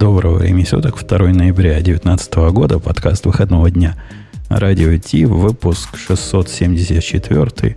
[0.00, 3.96] Доброго времени суток, 2 ноября 2019 года, подкаст выходного дня.
[4.48, 7.76] Радио Ти, выпуск 674.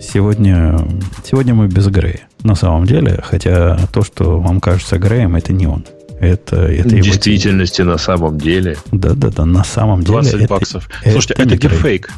[0.00, 0.80] Сегодня,
[1.22, 2.20] сегодня мы без Грея.
[2.44, 5.84] На самом деле, хотя то, что вам кажется Греем, это не он.
[6.18, 8.78] Это, это В действительности, на самом деле.
[8.90, 10.46] Да-да-да, на самом 20 деле.
[10.46, 10.88] баксов.
[11.02, 12.10] Это, Слушайте, это, это дипфейк.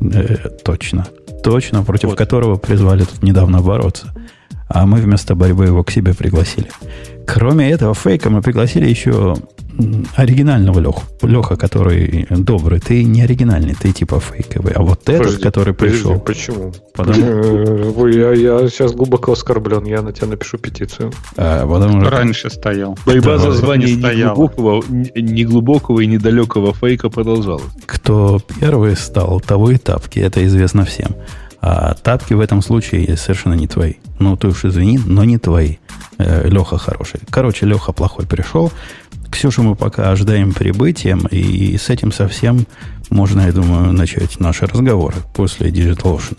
[0.00, 1.06] Э, точно.
[1.44, 2.18] Точно, против вот.
[2.18, 4.14] которого призвали тут недавно бороться.
[4.68, 6.68] А мы вместо борьбы его к себе пригласили.
[7.28, 9.36] Кроме этого фейка мы пригласили еще
[10.16, 11.02] оригинального Леху.
[11.22, 12.80] Леха, который добрый.
[12.80, 14.72] Ты не оригинальный, ты типа фейковый.
[14.72, 16.20] А вот подожди, этот, который подожди, пришел...
[16.20, 16.72] Почему?
[16.94, 18.06] Потому...
[18.08, 19.84] Я, я сейчас глубоко оскорблен.
[19.84, 21.12] Я на тебя напишу петицию.
[21.36, 22.10] А, потому что...
[22.10, 22.98] Раньше стоял.
[23.04, 24.82] Борьба за звание неглубокого,
[25.14, 27.62] неглубокого и недалекого фейка продолжалась.
[27.84, 30.18] Кто первый стал, того и тапки.
[30.18, 31.14] Это известно всем.
[31.60, 33.94] А тапки в этом случае совершенно не твои.
[34.18, 35.76] Ну, ты уж извини, но не твои.
[36.18, 37.20] Э, Леха хороший.
[37.30, 38.72] Короче, Леха плохой пришел.
[39.30, 42.66] Ксюшу мы пока ожидаем прибытием, и с этим совсем
[43.10, 46.38] можно, я думаю, начать наши разговоры после Digital Ocean.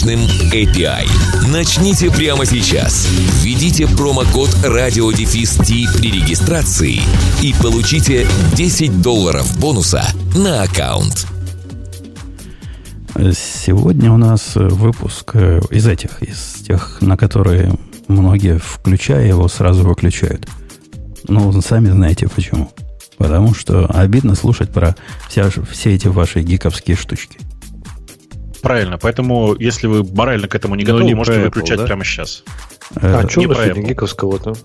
[0.01, 0.19] мощным
[0.51, 1.07] API.
[1.51, 3.07] Начните прямо сейчас.
[3.41, 7.01] Введите промокод радиодефис T при регистрации
[7.41, 10.03] и получите 10 долларов бонуса
[10.35, 11.27] на аккаунт.
[13.33, 17.73] Сегодня у нас выпуск из этих, из тех, на которые
[18.07, 20.47] многие, включая его, сразу выключают.
[21.27, 22.71] Ну, сами знаете почему.
[23.17, 24.95] Потому что обидно слушать про
[25.29, 27.37] вся, все эти ваши гиковские штучки.
[28.61, 31.85] Правильно, поэтому если вы морально к этому не готовы, не можете Apple, выключать да?
[31.85, 32.43] прямо сейчас.
[32.95, 34.55] А, что вы сегодня гиковского-то?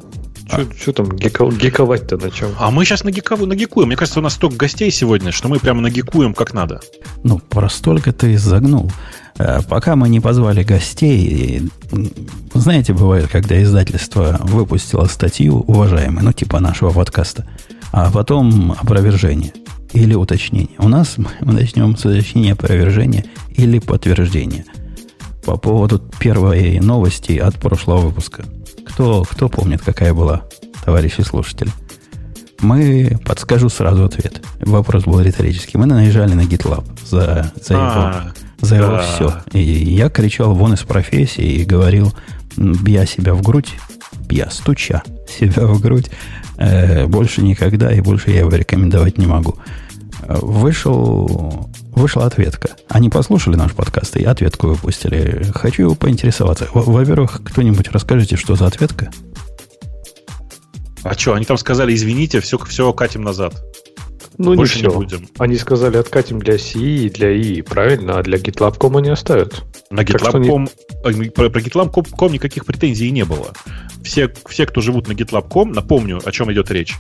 [0.49, 0.93] Что а.
[0.93, 2.51] там гика, гиковать-то на чем?
[2.59, 3.89] А мы сейчас на гикову нагикуем.
[3.89, 6.81] Мне кажется, у нас столько гостей сегодня, что мы прямо нагикуем как надо.
[7.25, 8.91] Ну, про столько ты загнул.
[9.39, 11.63] Э, пока мы не позвали гостей,
[12.55, 17.47] знаете, бывает, когда издательство выпустило статью, уважаемый, ну, типа нашего подкаста,
[17.93, 19.53] а потом опровержение
[19.97, 20.77] или уточнение.
[20.79, 24.65] У нас мы начнем с уточнения опровержения или подтверждения.
[25.45, 28.45] По поводу первой новости от прошлого выпуска.
[28.85, 30.43] Кто, кто помнит, какая была,
[30.85, 31.71] товарищи слушатели?
[32.61, 34.43] Мы, подскажу сразу ответ.
[34.61, 35.79] Вопрос был риторический.
[35.79, 39.35] Мы наезжали на GitLab за, за его, а, за его все.
[39.53, 42.13] И я кричал вон из профессии и говорил,
[42.57, 43.75] бья себя в грудь,
[44.31, 46.11] я стуча себя в грудь,
[46.57, 49.57] э, больше никогда и больше я его рекомендовать не могу.
[50.21, 52.71] Вышел вышла ответка.
[52.89, 55.51] Они послушали наш подкаст и ответку выпустили.
[55.55, 56.69] Хочу поинтересоваться.
[56.73, 59.11] Во-первых, кто-нибудь расскажите, что за ответка?
[61.03, 63.55] А что, они там сказали, извините, все, все катим назад.
[64.39, 64.91] Ну, Больше не все.
[64.91, 65.29] Не будем.
[65.39, 68.19] Они сказали, откатим для CI и для I, правильно?
[68.19, 69.65] А для GitLab.com они оставят.
[69.91, 70.69] На GitLab.com,
[71.07, 71.31] не...
[71.31, 73.53] про, про GitLab.com никаких претензий не было.
[74.05, 76.95] Все, все, кто живут на GitLab.com, напомню, о чем идет речь.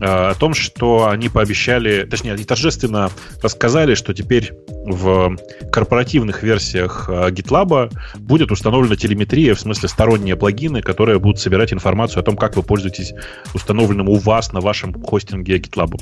[0.00, 3.10] Э, о том, что они пообещали, точнее, они торжественно
[3.42, 4.52] рассказали, что теперь
[4.84, 5.36] в
[5.72, 12.20] корпоративных версиях э, GitLab будет установлена телеметрия, в смысле сторонние плагины, которые будут собирать информацию
[12.20, 13.14] о том, как вы пользуетесь
[13.54, 15.98] установленным у вас на вашем хостинге GitLab.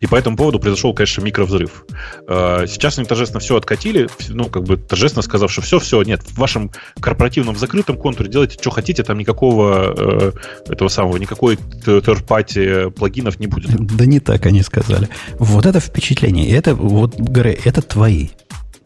[0.00, 1.84] И по этому поводу произошел, конечно, микровзрыв.
[2.28, 6.22] Э, сейчас они торжественно все откатили, ну, как бы торжественно сказав, что все, все, нет,
[6.22, 10.32] в вашем корпоративном закрытом контуре делайте, что хотите, там никакого э,
[10.68, 13.70] этого самого, никакой third-party плагинов не будет.
[13.74, 15.08] Да не так они сказали.
[15.38, 18.28] Вот это впечатление, это вот, Грей, это твои.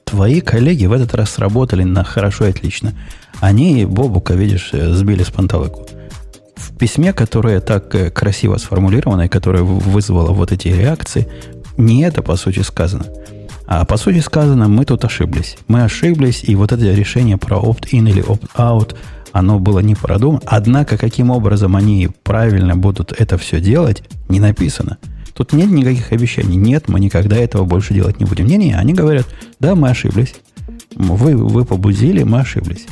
[0.05, 2.95] Твои коллеги в этот раз сработали на хорошо и отлично.
[3.41, 5.87] Они Бобука, видишь, сбили с панталыку
[6.59, 11.29] в письме, которое так э, красиво сформулировано и которое вызвало вот эти реакции,
[11.77, 13.07] не это по сути сказано.
[13.67, 15.59] А по сути сказано, мы тут ошиблись.
[15.69, 18.97] Мы ошиблись, и вот это решение про opt-in или opt-out,
[19.33, 20.41] оно было не продумано.
[20.47, 24.99] Однако, каким образом они правильно будут это все делать, не написано.
[25.35, 26.57] Тут нет никаких обещаний.
[26.57, 28.47] Нет, мы никогда этого больше делать не будем.
[28.47, 29.27] Не-не, они говорят,
[29.61, 30.35] да, мы ошиблись.
[30.97, 32.87] Вы, вы побудили, мы ошиблись.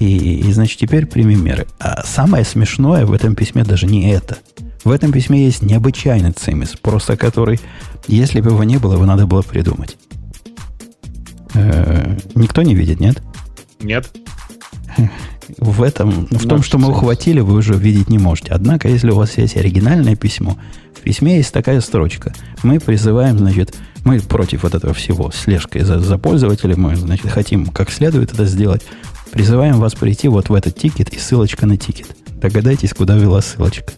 [0.00, 1.66] И, и, значит, теперь примем меры.
[1.78, 4.38] А самое смешное в этом письме даже не это.
[4.82, 7.60] В этом письме есть необычайный цимис, просто который,
[8.08, 9.98] если бы его не было, его надо было придумать.
[11.54, 13.22] Э-э- никто не видит, нет?
[13.80, 14.10] Нет.
[15.58, 18.52] в этом, в том, что мы ухватили, вы уже видеть не можете.
[18.52, 20.56] Однако, если у вас есть оригинальное письмо,
[20.94, 22.32] в письме есть такая строчка.
[22.62, 23.74] Мы призываем, значит,
[24.04, 28.46] мы против вот этого всего, слежкой за, за пользователем, мы, значит, хотим как следует это
[28.46, 28.82] сделать.
[29.32, 32.16] Призываем вас прийти вот в этот тикет и ссылочка на тикет.
[32.40, 33.92] Догадайтесь, куда вела ссылочка.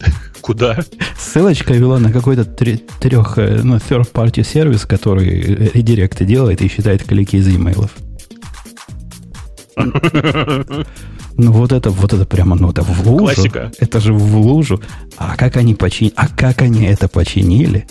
[0.40, 0.78] Куда?
[1.18, 7.36] Ссылочка вела на какой-то трех, э, ну, third-party сервис, который редиректы делает и считает клики
[7.36, 7.92] из имейлов.
[11.38, 13.34] Ну, вот это, вот это прямо, ну, это в лужу.
[13.34, 13.72] Классика.
[13.78, 14.82] Это же в лужу.
[15.16, 16.12] А как они починили?
[16.14, 17.86] А как они это починили?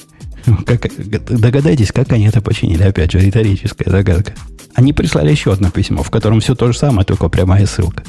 [0.66, 0.90] Как,
[1.26, 2.84] догадайтесь, как они это починили.
[2.84, 4.34] Опять же, риторическая загадка.
[4.74, 8.04] Они прислали еще одно письмо, в котором все то же самое, только прямая ссылка.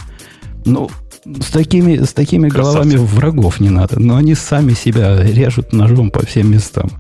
[0.65, 0.91] Ну,
[1.25, 4.01] с такими, с такими головами врагов не надо.
[4.01, 6.91] Но они сами себя режут ножом по всем местам.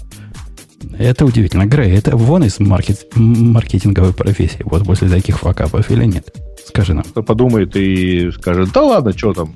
[0.98, 1.66] Это удивительно.
[1.66, 4.62] Грей, это вон из маркет, маркетинговой профессии.
[4.64, 6.34] Вот после таких факапов или нет?
[6.66, 7.04] Скажи нам.
[7.04, 9.54] Кто подумает и скажет, да ладно, что там?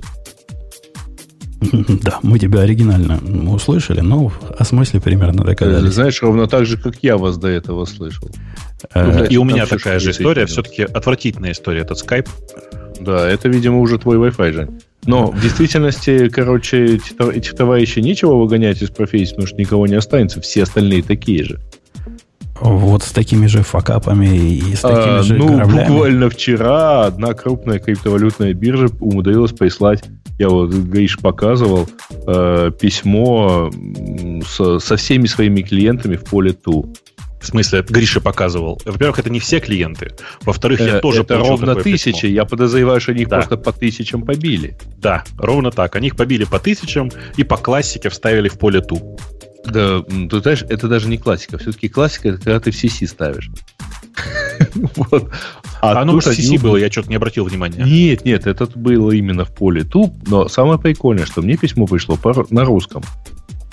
[2.01, 3.19] Да, мы тебя оригинально
[3.51, 5.93] услышали, но о смысле примерно догадались.
[5.93, 8.29] Знаешь, ровно так же, как я вас до этого слышал.
[8.93, 10.45] Э, и у меня такая же история.
[10.45, 12.29] Все-таки отвратительная история этот скайп.
[12.99, 14.69] Да, это, видимо, уже твой Wi-Fi же.
[15.05, 16.99] Но в действительности, короче,
[17.33, 20.41] этих товарищей нечего выгонять из профессии, потому что никого не останется.
[20.41, 21.59] Все остальные такие же.
[22.61, 25.87] Вот с такими же факапами и с такими а, же Ну, кораблями.
[25.87, 30.03] буквально вчера одна крупная криптовалютная биржа умудрилась прислать,
[30.37, 31.87] я вот Гриш показывал,
[32.27, 33.71] э, письмо
[34.47, 36.93] с, со всеми своими клиентами в поле ту.
[37.39, 38.81] В смысле, Гриша показывал.
[38.83, 40.11] Во-первых, это не все клиенты.
[40.41, 42.21] Во-вторых, я э, тоже Это ровно тысячи.
[42.21, 42.29] Письмо.
[42.29, 43.37] Я подозреваю, что они их да.
[43.37, 44.75] просто по тысячам побили.
[44.97, 45.95] Да, ровно так.
[45.95, 49.17] Они их побили по тысячам и по классике вставили в поле ту.
[49.71, 51.57] Да, ты знаешь, это даже не классика.
[51.57, 53.49] Все-таки классика, это когда ты в CC ставишь.
[54.75, 55.31] вот.
[55.81, 57.83] А, а оно в CC было, я что-то не обратил внимания.
[57.83, 60.13] Нет, нет, это было именно в поле ту.
[60.25, 62.17] Но самое прикольное, что мне письмо пришло
[62.49, 63.03] на русском.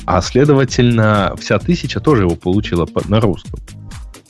[0.07, 3.59] А следовательно, вся тысяча тоже его получила на русском.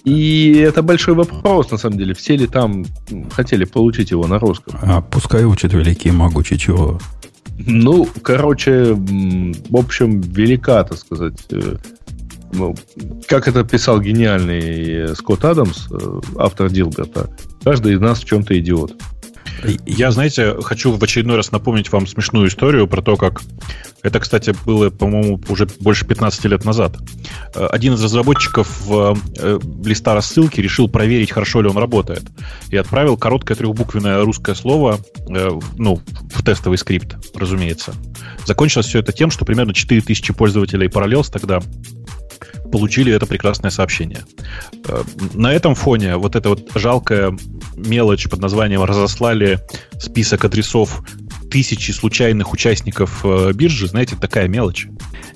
[0.05, 2.15] И это большой вопрос, на самом деле.
[2.15, 2.85] Все ли там
[3.33, 4.79] хотели получить его на русском?
[4.83, 7.01] А пускай учат великие могучие чего.
[7.59, 11.47] Ну, короче, в общем, велика, так сказать.
[11.51, 11.77] Э,
[12.53, 12.75] ну,
[13.27, 17.31] как это писал гениальный Скотт Адамс, э, автор Дилберта,
[17.63, 18.95] каждый из нас в чем-то идиот.
[19.87, 23.43] Я, знаете, хочу в очередной раз напомнить вам смешную историю про то, как...
[24.03, 26.97] Это, кстати, было, по-моему, уже больше 15 лет назад.
[27.55, 32.23] Э, один из разработчиков в э, листа рассылки решил проверить, хорошо ли он работает.
[32.69, 36.01] И отправил короткое трехбуквенное русское слово, э, ну,
[36.35, 37.95] в тестовый скрипт, разумеется.
[38.45, 41.61] Закончилось все это тем, что примерно 4000 пользователей Parallels тогда
[42.71, 44.25] получили это прекрасное сообщение.
[44.89, 45.03] Э,
[45.35, 47.37] на этом фоне вот эта вот жалкая
[47.77, 49.61] мелочь под названием «разослали
[49.99, 51.03] список адресов
[51.51, 54.89] тысячи случайных участников э, биржи», знаете, такая мелочь.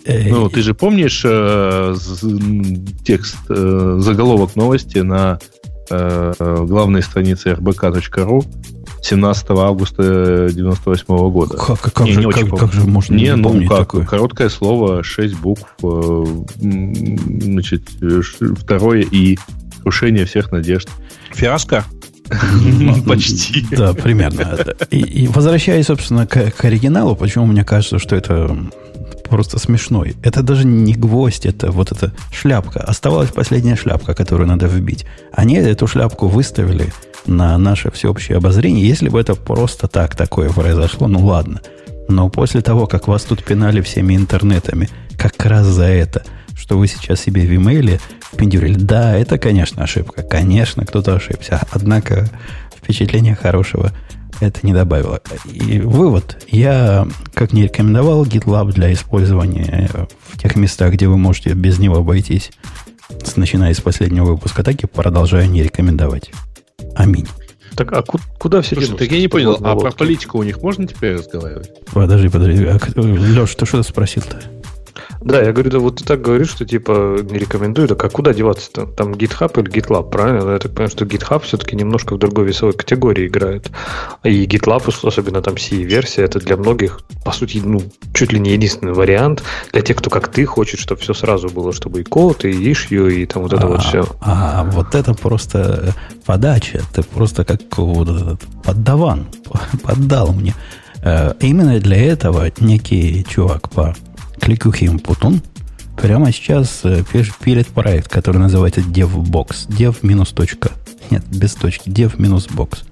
[0.06, 1.94] Ну, ты же помнишь э,
[3.04, 5.38] текст, э, заголовок новости на
[5.90, 6.32] э,
[6.66, 8.44] главной странице rbk.ru
[9.02, 11.56] 17 августа 98 года.
[11.56, 14.04] Как, как, не, же, не как, как же можно не, не ну, как, такое?
[14.04, 16.24] Короткое слово, 6 букв, э,
[16.56, 17.82] значит,
[18.58, 19.38] второе и
[19.82, 20.88] крушение всех надежд.
[21.32, 21.84] Фиаско?
[23.06, 23.64] Почти.
[23.70, 24.58] Да, примерно.
[24.90, 28.54] И возвращаясь, собственно, к оригиналу, почему мне кажется, что это
[29.28, 30.16] просто смешной.
[30.22, 32.80] Это даже не гвоздь, это вот эта шляпка.
[32.80, 35.04] Оставалась последняя шляпка, которую надо вбить.
[35.32, 36.92] Они эту шляпку выставили
[37.26, 38.86] на наше всеобщее обозрение.
[38.86, 41.60] Если бы это просто так такое произошло, ну ладно.
[42.08, 46.22] Но после того, как вас тут пинали всеми интернетами, как раз за это,
[46.56, 48.00] что вы сейчас себе в имейле
[48.32, 50.22] впендюрили, да, это, конечно, ошибка.
[50.22, 51.60] Конечно, кто-то ошибся.
[51.70, 52.28] Однако
[52.76, 53.92] впечатление хорошего
[54.40, 55.20] это не добавило.
[55.52, 56.44] И вывод.
[56.48, 59.90] Я, как не рекомендовал GitLab для использования
[60.32, 62.50] в тех местах, где вы можете без него обойтись,
[63.36, 66.30] начиная с последнего выпуска, так и продолжаю не рекомендовать.
[66.94, 67.26] Аминь.
[67.76, 70.86] Так, а куда все Слушай, Так я не понял, а про политику у них можно
[70.86, 71.70] теперь разговаривать?
[71.92, 72.64] Подожди, подожди.
[72.64, 74.42] А, Леш, ты что спросил-то?
[75.20, 78.32] Да, я говорю, да вот ты так говоришь, что типа не рекомендую, так а куда
[78.32, 78.86] деваться-то?
[78.86, 80.50] Там GitHub или GitLab, правильно?
[80.52, 83.70] Я так понимаю, что GitHub все-таки немножко в другой весовой категории играет.
[84.22, 87.82] И GitLab, особенно там C-версия, это для многих, по сути, ну,
[88.14, 91.72] чуть ли не единственный вариант для тех, кто как ты хочет, чтобы все сразу было,
[91.72, 94.06] чтобы и код, и issue, и там вот это а, вот все.
[94.20, 95.94] А, вот это просто
[96.24, 99.26] подача, это просто как вот этот поддаван,
[99.82, 100.54] поддал мне.
[101.02, 103.94] Э, именно для этого некий чувак по
[104.40, 105.42] кликухим Путун
[105.96, 107.02] прямо сейчас э,
[107.44, 109.68] пилит проект, который называется DevBox.
[109.68, 110.70] Dev минус точка.
[111.10, 111.88] Нет, без точки.
[111.88, 112.84] Dev минус box.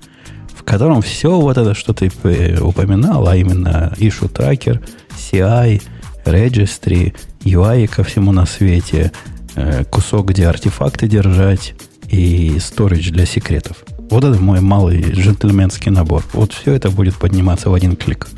[0.66, 4.84] котором все вот это, что ты э, упоминал, а именно issue tracker,
[5.16, 5.80] CI,
[6.24, 9.12] registry, UI ко всему на свете,
[9.54, 11.74] э, кусок, где артефакты держать
[12.10, 13.84] и storage для секретов.
[14.10, 16.24] Вот это мой малый джентльменский набор.
[16.32, 18.28] Вот все это будет подниматься в один клик.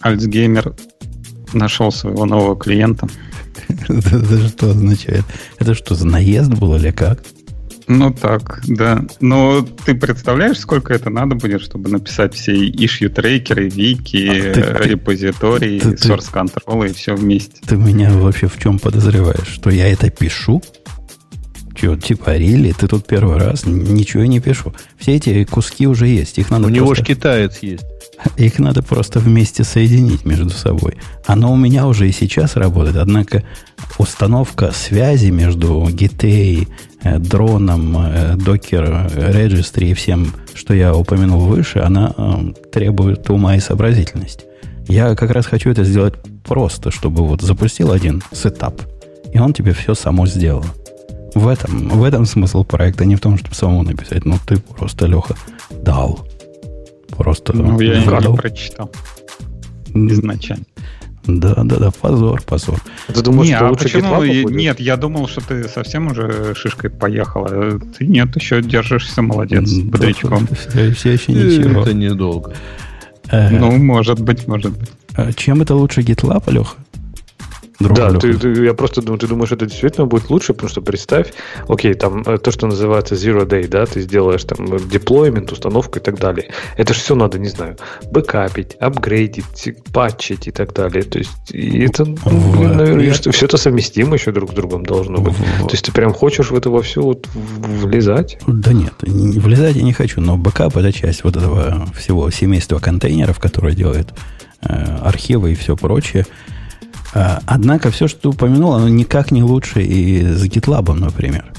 [0.00, 0.74] Альцгеймер
[1.54, 3.08] нашел своего нового клиента.
[3.68, 5.24] Это что означает?
[5.58, 7.20] Это что, за наезд был или как?
[7.86, 9.04] Ну так, да.
[9.20, 15.80] Но ты представляешь, сколько это надо будет, чтобы написать все issue трекеры, вики, а репозитории,
[15.94, 17.60] source control и все вместе?
[17.66, 19.48] Ты меня вообще в чем подозреваешь?
[19.48, 20.62] Что я это пишу?
[21.74, 23.66] Че, типа, Рили, ты тут первый раз?
[23.66, 24.72] Ничего не пишу.
[24.96, 26.38] Все эти куски уже есть.
[26.38, 27.84] Их надо У него же китаец есть.
[28.36, 30.94] Их надо просто вместе соединить между собой.
[31.26, 33.42] Оно у меня уже и сейчас работает, однако
[33.98, 36.68] установка связи между GT,
[37.02, 43.56] э, дроном, э, докер, регистри и всем, что я упомянул выше, она э, требует ума
[43.56, 44.44] и сообразительности.
[44.88, 46.14] Я как раз хочу это сделать
[46.44, 48.82] просто, чтобы вот запустил один сетап,
[49.32, 50.64] и он тебе все само сделал.
[51.34, 54.24] В этом, в этом смысл проекта, не в том, чтобы самому написать.
[54.24, 55.36] Ну, ты просто, Леха,
[55.70, 56.26] дал.
[57.08, 58.90] Просто ну, я не прочитал
[59.94, 60.64] изначально.
[61.26, 62.78] Да, да, да, позор, позор.
[63.06, 64.50] Ты думаешь, не, что а лучше почему?
[64.50, 67.80] Нет, я думал, что ты совсем уже шишкой поехала.
[67.96, 70.46] Ты нет, еще держишься, молодец, бодрячком.
[70.48, 71.80] Все, все еще ничего.
[71.80, 72.52] Это недолго.
[73.30, 74.90] Э, ну, может быть, может быть.
[75.14, 76.76] А чем это лучше GitLab, Леха?
[77.80, 80.80] Друг да, ты, ты, я просто думаю, ты думаешь, это действительно будет лучше, потому что
[80.80, 81.32] представь,
[81.68, 86.02] окей, там э, то, что называется zero day, да, ты сделаешь там деплоймент, установку и
[86.02, 86.50] так далее.
[86.76, 87.76] Это же все надо, не знаю,
[88.12, 91.02] бэкапить, апгрейдить, патчить и так далее.
[91.02, 92.16] То есть, и это, ну,
[92.52, 93.14] блин, наверное, я...
[93.14, 95.36] что все это совместимо еще друг с другом должно быть.
[95.36, 98.38] То есть, ты прям хочешь в это во все вот влезать?
[98.46, 103.40] Да нет, влезать я не хочу, но бэкап это часть вот этого всего семейства контейнеров,
[103.40, 104.14] которые делают
[104.62, 106.24] э, архивы и все прочее.
[107.12, 111.52] А, однако все, что ты упомянул, оно никак не лучше и с GitLab, например.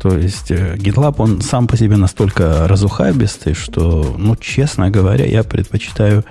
[0.00, 5.44] То есть э, GitLab, он сам по себе настолько разухабистый, что, ну, честно говоря, я
[5.44, 6.24] предпочитаю...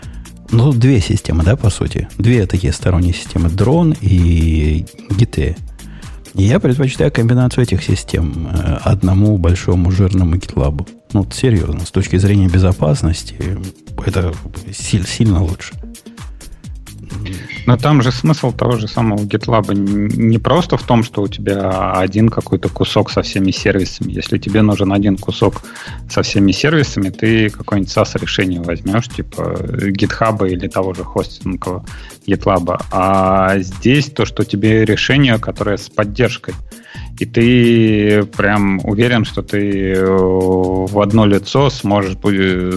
[0.51, 2.08] Ну, тут две системы, да, по сути.
[2.18, 3.50] Две такие сторонние системы.
[3.50, 5.56] Дрон и Git.
[6.34, 10.88] И я предпочитаю комбинацию этих систем э, одному большому жирному GitLab.
[11.13, 13.36] Ну, серьезно, с точки зрения безопасности,
[14.04, 14.34] это
[14.72, 15.75] сильно лучше.
[17.66, 21.94] Но там же смысл того же самого GitLab не просто в том, что у тебя
[21.94, 24.12] один какой-то кусок со всеми сервисами.
[24.12, 25.62] Если тебе нужен один кусок
[26.10, 29.58] со всеми сервисами, ты какое-нибудь SaaS решение возьмешь, типа
[29.92, 31.86] GitHub или того же хостингового
[32.25, 32.82] GitLab.
[32.92, 36.56] А здесь то, что тебе решение, которое с поддержкой.
[37.19, 42.13] И ты прям уверен, что ты э, в одно лицо сможешь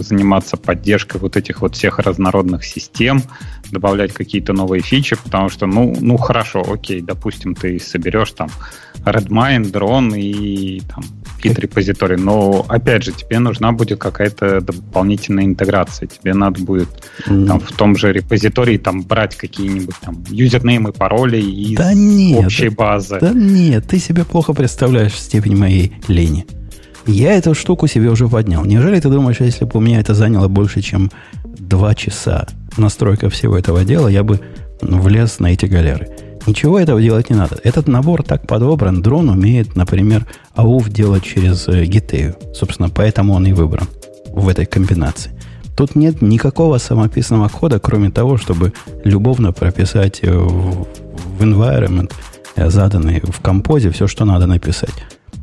[0.04, 3.22] заниматься поддержкой вот этих вот всех разнородных систем,
[3.70, 8.48] добавлять какие-то новые фичи, потому что, ну, ну хорошо, окей, допустим, ты соберешь там
[9.04, 11.04] Redmine, дрон и там
[11.42, 16.88] git репозиторий, но опять же тебе нужна будет какая-то дополнительная интеграция, тебе надо будет
[17.26, 17.46] mm.
[17.46, 22.68] там, в том же репозитории там брать какие-нибудь там юзернеймы, пароли из да нет, общей
[22.68, 23.18] базы.
[23.20, 26.46] Да нет, ты себе плохо представляешь степень моей лени.
[27.06, 28.64] Я эту штуку себе уже поднял.
[28.64, 31.10] Неужели ты думаешь, если бы у меня это заняло больше, чем
[31.44, 32.46] два часа
[32.76, 34.40] настройка всего этого дела, я бы
[34.80, 36.08] влез на эти галеры.
[36.46, 37.58] Ничего этого делать не надо.
[37.62, 39.00] Этот набор так подобран.
[39.02, 42.54] Дрон умеет, например, AUF делать через GitEU.
[42.54, 43.86] Собственно, поэтому он и выбран
[44.32, 45.30] в этой комбинации.
[45.76, 48.72] Тут нет никакого самописного кода, кроме того, чтобы
[49.04, 50.86] любовно прописать в,
[51.36, 52.12] в environment,
[52.56, 54.94] э, заданный в композе, все, что надо написать.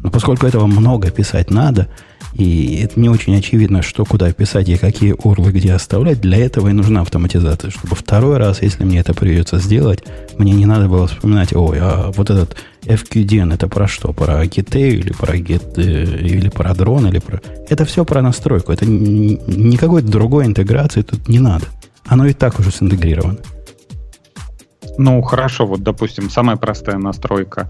[0.03, 1.87] Но поскольку этого много писать надо,
[2.33, 6.21] и это не очень очевидно, что куда писать и какие урлы где оставлять.
[6.21, 10.03] Для этого и нужна автоматизация, чтобы второй раз, если мне это придется сделать,
[10.37, 14.13] мне не надо было вспоминать, ой, а вот этот FQDN это про что?
[14.13, 17.41] Про Git или про Git, э, или про дрон, или про...
[17.67, 18.71] Это все про настройку.
[18.71, 21.65] Это никакой другой интеграции тут не надо.
[22.05, 23.37] Оно и так уже синтегрировано.
[24.97, 27.69] Ну, хорошо, вот, допустим, самая простая настройка.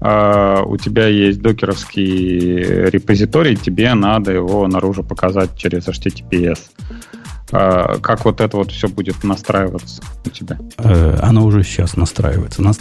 [0.00, 6.58] Uh, у тебя есть докеровский репозиторий, тебе надо его наружу показать через HTTPS.
[7.50, 10.58] Uh, как вот это вот все будет настраиваться у тебя?
[10.78, 12.62] Uh, оно уже сейчас настраивается.
[12.62, 12.80] Наст...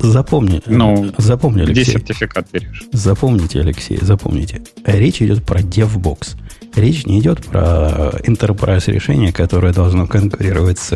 [0.00, 1.82] Запомни, ну, запомни, Алексей.
[1.82, 2.84] Где сертификат берешь?
[2.92, 4.62] Запомните, Алексей, запомните.
[4.84, 6.36] Речь идет про DevBox.
[6.74, 10.92] Речь не идет про Enterprise решение, которое должно конкурировать с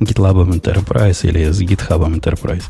[0.00, 2.64] GitLab Enterprise или с GitHub Enterprise.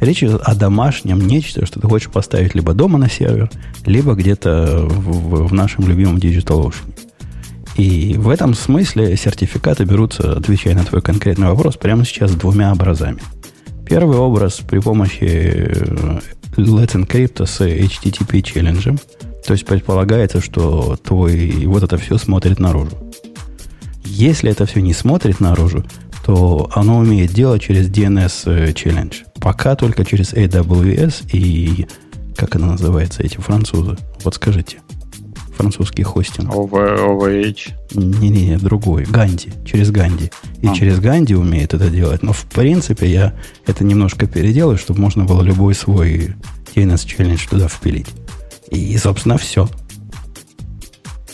[0.00, 3.50] Речь идет о домашнем нечто, что ты хочешь поставить либо дома на сервер,
[3.84, 6.94] либо где-то в, в нашем любимом DigitalOcean.
[7.76, 13.20] И в этом смысле сертификаты берутся, отвечая на твой конкретный вопрос, прямо сейчас двумя образами.
[13.86, 16.20] Первый образ при помощи э,
[16.56, 18.98] Let's Encrypt с HTTP челленджем.
[19.46, 22.92] То есть предполагается, что твой вот это все смотрит наружу.
[24.04, 25.84] Если это все не смотрит наружу,
[26.24, 29.14] то оно умеет делать через DNS Challenge.
[29.40, 31.86] Пока только через AWS и
[32.40, 33.98] как она называется, эти французы?
[34.24, 34.78] Вот скажите.
[35.56, 36.50] Французский хостинг.
[36.50, 37.72] OVH.
[37.92, 39.04] Не-не-не, другой.
[39.04, 39.52] Ганди.
[39.66, 40.30] Через Ганди.
[40.62, 40.74] И а.
[40.74, 42.22] через Ганди умеет это делать.
[42.22, 43.34] Но в принципе я
[43.66, 46.34] это немножко переделаю, чтобы можно было любой свой
[46.74, 48.08] DNS челлендж туда впилить.
[48.70, 49.68] И, собственно, все.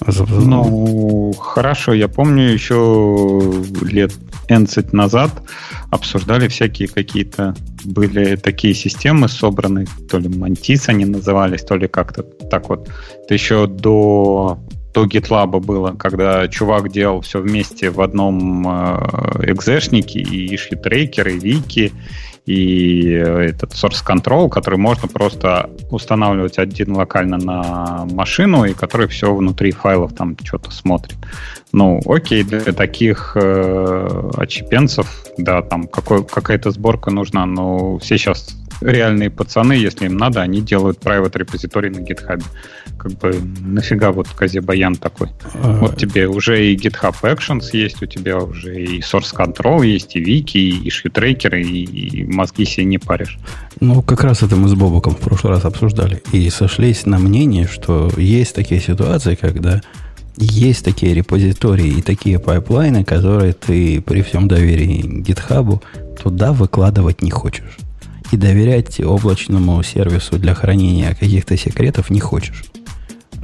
[0.00, 3.40] Ну, хорошо, я помню еще
[3.82, 4.12] лет
[4.48, 5.30] 11 назад
[5.90, 12.22] обсуждали всякие какие-то были такие системы собраны, то ли Mantis они назывались, то ли как-то
[12.22, 12.88] так вот.
[13.24, 14.58] Это еще до,
[14.92, 21.28] до GitLab было, когда чувак делал все вместе в одном э, экзешнике, и issue трекер,
[21.28, 21.92] и вики,
[22.46, 29.34] и этот source control, который можно просто устанавливать один локально на машину, и который все
[29.34, 31.18] внутри файлов там что-то смотрит.
[31.72, 38.56] Ну, окей, для таких э, очепенцев, да, там какой, какая-то сборка нужна, но все сейчас
[38.80, 42.42] реальные пацаны, если им надо, они делают private репозиторий на GitHub.
[43.06, 45.28] Как бы нафига вот Козе Баян такой?
[45.62, 45.78] А...
[45.78, 50.20] Вот тебе уже и GitHub Actions есть, у тебя уже и Source Control есть, и
[50.20, 53.38] Wiki, и шьютрекеры, и, и мозги себе не паришь.
[53.78, 56.20] Ну, как раз это мы с Бобуком в прошлый раз обсуждали.
[56.32, 59.80] И сошлись на мнении, что есть такие ситуации, когда
[60.36, 65.80] есть такие репозитории и такие пайплайны, которые ты при всем доверии GitHub
[66.20, 67.78] туда выкладывать не хочешь.
[68.32, 72.64] И доверять облачному сервису для хранения каких-то секретов не хочешь.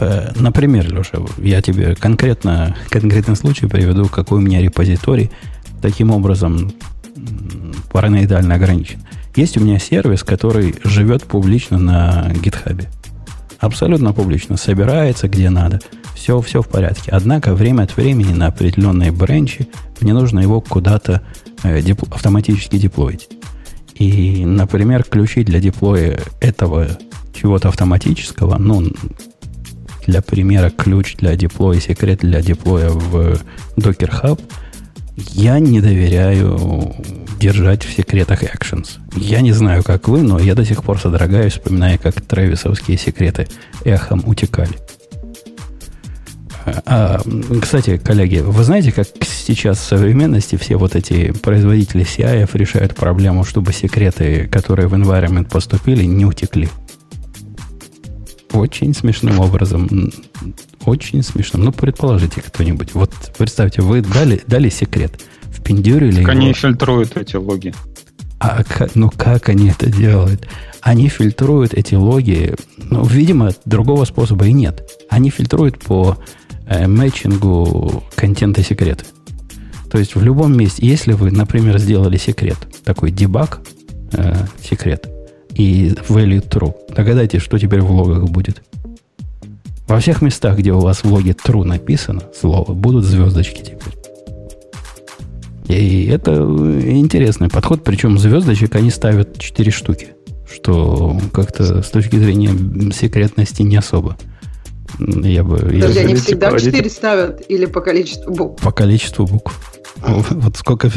[0.02, 5.30] Э, например, Леша, я тебе конкретно, конкретный случай приведу, какой у меня репозиторий
[5.80, 6.72] таким образом
[7.92, 9.00] параноидально ограничен.
[9.36, 12.86] Есть у меня сервис, который живет публично на GitHub.
[13.58, 14.56] Абсолютно публично.
[14.56, 15.80] Собирается где надо–
[16.22, 17.10] все, все в порядке.
[17.10, 19.66] Однако время от времени на определенные бренчи
[20.00, 21.20] мне нужно его куда-то
[21.64, 23.28] э, дип, автоматически деплоить.
[23.96, 26.86] И, например, ключи для деплоя этого
[27.34, 28.92] чего-то автоматического, ну,
[30.06, 33.40] для примера, ключ для деплоя, секрет для деплоя в
[33.76, 34.40] Docker Hub,
[35.16, 36.94] я не доверяю
[37.38, 38.98] держать в секретах Actions.
[39.16, 43.48] Я не знаю, как вы, но я до сих пор содрогаюсь, вспоминая, как трэвисовские секреты
[43.84, 44.72] эхом утекали.
[46.86, 47.20] А,
[47.60, 53.44] кстати, коллеги, вы знаете, как сейчас в современности все вот эти производители CI решают проблему,
[53.44, 56.68] чтобы секреты, которые в environment поступили, не утекли?
[58.52, 60.12] Очень смешным образом.
[60.84, 61.64] Очень смешным.
[61.64, 62.94] Ну, предположите кто-нибудь.
[62.94, 65.20] Вот представьте, вы дали, дали секрет.
[65.52, 66.30] Впендюрили его.
[66.30, 67.74] Они фильтруют эти логи.
[68.38, 70.48] А как, ну как они это делают?
[70.80, 74.82] Они фильтруют эти логи, ну, видимо, другого способа и нет.
[75.08, 76.18] Они фильтруют по
[76.66, 79.04] э, мэтчингу контента секреты.
[79.92, 83.60] То есть в любом месте, если вы, например, сделали секрет, такой дебаг
[84.12, 85.06] э, секрет,
[85.54, 88.62] и value true, догадайтесь, что теперь в логах будет.
[89.86, 93.92] Во всех местах, где у вас в логе true написано слово, будут звездочки теперь.
[95.68, 100.08] И это интересный подход, причем звездочек они ставят 4 штуки,
[100.50, 102.50] что как-то с точки зрения
[102.92, 104.16] секретности не особо.
[104.98, 108.62] Я бы, Подожди, я они всегда типа, 4 ставят или по количеству букв?
[108.62, 109.80] По количеству букв.
[110.30, 110.90] Вот сколько...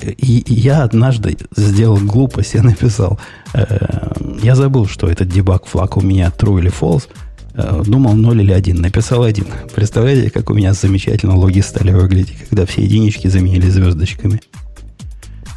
[0.00, 3.18] И я однажды сделал глупость, я написал.
[3.52, 7.08] Э, я забыл, что этот дебаг флаг у меня true или false.
[7.54, 8.80] Э, думал 0 или 1.
[8.80, 9.46] Написал 1.
[9.74, 14.40] Представляете, как у меня замечательно логи стали выглядеть, когда все единички заменили звездочками.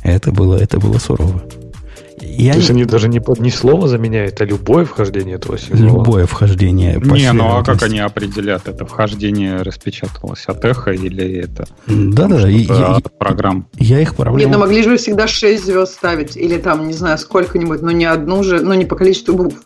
[0.03, 1.43] Это было, это было сурово.
[2.35, 5.97] Я То есть они даже не, не слово заменяют, а любое вхождение этого сигнала?
[5.97, 6.99] Любое вхождение.
[7.01, 12.99] Не, ну а как они определят, это вхождение распечаталось от эхо или это Да-да, я,
[13.17, 13.67] программ?
[13.77, 14.49] Я их проблем...
[14.49, 18.05] Нет, ну могли же всегда 6 звезд ставить, или там, не знаю, сколько-нибудь, но не
[18.05, 19.57] одну же, но не по количеству букв.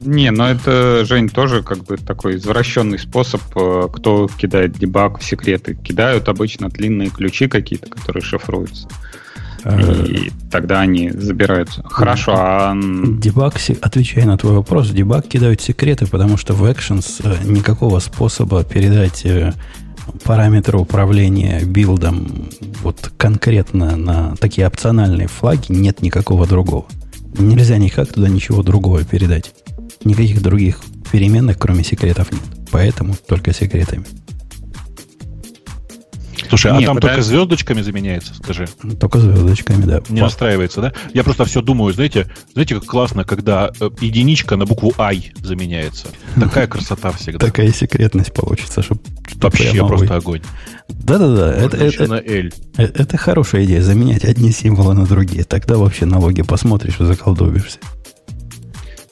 [0.00, 5.24] Не, но это, Жень, тоже как бы такой извращенный способ, э, кто кидает дебаг в
[5.24, 5.74] секреты.
[5.74, 8.86] Кидают обычно длинные ключи какие-то, которые шифруются.
[9.64, 11.82] И тогда они забираются.
[11.84, 12.74] Хорошо, а...
[12.74, 18.62] Дебаг, отвечая на твой вопрос, дебаг кидают секреты, потому что в Actions э, никакого способа
[18.62, 19.52] передать э,
[20.24, 22.48] параметры управления билдом
[22.82, 26.86] вот конкретно на такие опциональные флаги нет никакого другого.
[27.38, 29.54] Нельзя никак туда ничего другого передать.
[30.04, 32.42] Никаких других переменных, кроме секретов, нет.
[32.70, 34.04] Поэтому только секретами.
[36.54, 37.16] Слушай, а Нет, там подожди.
[37.16, 38.68] только звездочками заменяется, скажи.
[39.00, 40.00] Только звездочками, да.
[40.08, 40.92] Не По- настраивается, да?
[41.12, 46.06] Я просто все думаю, знаете, знаете, как классно, когда э, единичка на букву I заменяется.
[46.38, 47.44] Такая красота всегда.
[47.44, 49.00] Такая секретность получится, чтобы
[49.40, 50.42] Вообще просто огонь.
[50.88, 52.50] Да-да-да, это, это, L.
[52.76, 55.42] э- это хорошая идея, заменять одни символы на другие.
[55.44, 57.78] Тогда вообще налоги посмотришь и заколдобишься.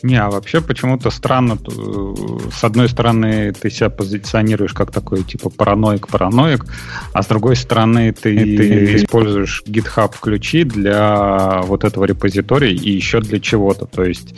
[0.02, 1.58] Не, а вообще почему-то странно.
[1.64, 2.14] э,
[2.52, 6.66] С одной стороны, ты себя позиционируешь как такой, типа, параноик-параноик,
[7.12, 13.20] а с другой стороны, ты, ты используешь GitHub ключи для вот этого репозитория и еще
[13.20, 13.86] для чего-то.
[13.86, 14.34] То есть,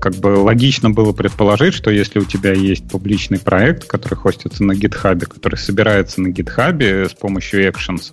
[0.00, 4.72] как бы логично было предположить, что если у тебя есть публичный проект, который хостится на
[4.72, 8.12] GitHub, который собирается на GitHub с помощью Actions,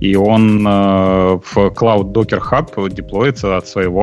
[0.00, 4.02] и он э, в Cloud Docker Hub деплоится от своего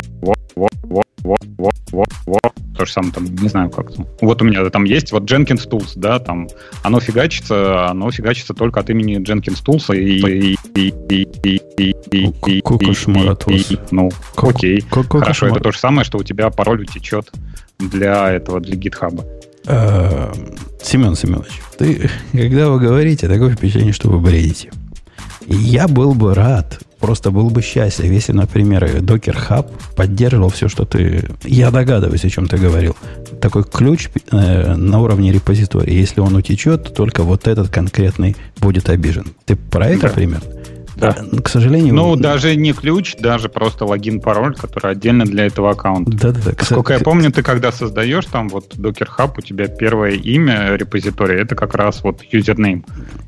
[1.23, 2.51] во- во- во- во- во- во- во.
[2.77, 4.07] то же самое там, не знаю как там.
[4.21, 6.47] Вот у меня там есть вот Jenkins Tools, да, там
[6.83, 11.95] оно фигачится, оно фигачится только от имени Jenkins Tools и, и, и, и, и, и,
[12.11, 13.71] и, Ку- и- кошмаратос.
[13.71, 14.81] и- ну, окей.
[14.89, 15.51] Хорошо, кошмар.
[15.51, 17.31] это то же самое, что у тебя пароль утечет
[17.79, 19.23] для этого, для GitHub.
[19.67, 20.33] Э,
[20.81, 24.71] Семен Семенович, ты, когда вы говорите, такое впечатление, что вы бредите.
[25.47, 30.67] И Я был бы рад, просто был бы счастлив, если, например, Docker Hub поддерживал все,
[30.69, 31.29] что ты...
[31.43, 32.95] Я догадываюсь, о чем ты говорил.
[33.41, 35.93] Такой ключ э, на уровне репозитория.
[35.95, 39.25] Если он утечет, то только вот этот конкретный будет обижен.
[39.45, 40.13] Ты про это Да.
[40.13, 40.41] пример?
[41.01, 41.41] Да.
[41.41, 41.93] К сожалению...
[41.93, 46.11] Ну, даже не ключ, даже просто логин-пароль, который отдельно для этого аккаунта.
[46.11, 46.51] Да-да-да.
[46.63, 51.41] Сколько я помню, ты когда создаешь там вот Docker Hub, у тебя первое имя репозитория,
[51.41, 52.85] это как раз вот username.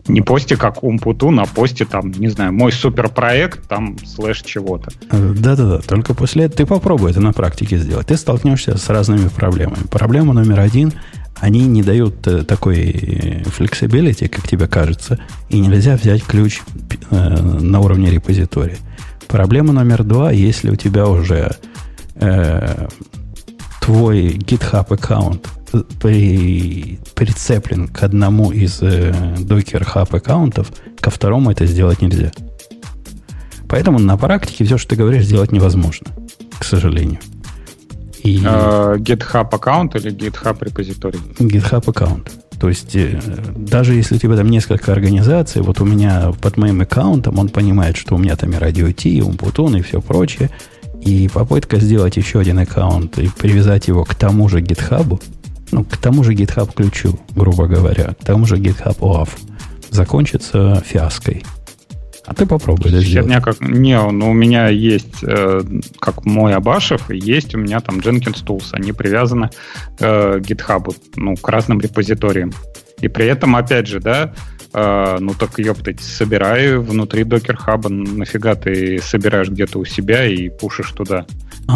[0.07, 4.91] Не пости как Умпутун, а пости там, не знаю, мой суперпроект, там слэш чего-то.
[5.11, 8.07] Э, Да-да-да, только после этого ты попробуй это на практике сделать.
[8.07, 9.87] Ты столкнешься с разными проблемами.
[9.89, 10.93] Проблема номер один–
[11.43, 16.61] они не дают э, такой э, flexibility, как тебе кажется, и нельзя взять ключ
[17.11, 18.77] э, на уровне репозитория.
[19.27, 21.57] Проблема номер два, если у тебя уже
[22.15, 22.87] э,
[23.81, 25.49] твой GitHub аккаунт
[26.01, 32.31] при, прицеплен к одному из э, Docker Hub аккаунтов, ко второму это сделать нельзя.
[33.67, 36.07] Поэтому на практике все, что ты говоришь, сделать невозможно,
[36.57, 37.19] к сожалению.
[38.23, 41.19] И Э, GitHub аккаунт или GitHub репозиторий?
[41.39, 42.31] GitHub аккаунт.
[42.59, 43.19] То есть, э,
[43.55, 47.97] даже если у тебя там несколько организаций, вот у меня под моим аккаунтом, он понимает,
[47.97, 50.49] что у меня там и Radio T, и Умпутун, и все прочее.
[51.01, 55.21] И попытка сделать еще один аккаунт и привязать его к тому же GitHub,
[55.71, 59.31] ну, к тому же GitHub ключу, грубо говоря, к тому же GitHub OAuth,
[59.89, 61.43] закончится фиаской.
[62.33, 63.27] А ты попробуй это сделать.
[63.27, 63.61] Херня как...
[63.61, 65.61] Не, ну, у меня есть, э,
[65.99, 68.69] как мой Абашев, есть у меня там Jenkins Tools.
[68.71, 69.51] Они привязаны
[69.99, 72.51] э, к GitHub, ну, к разным репозиториям.
[73.01, 74.33] И при этом, опять же, да,
[74.73, 80.49] э, ну так ёптать, собирай внутри Docker Hub, нафига ты собираешь где-то у себя и
[80.49, 81.27] пушишь туда.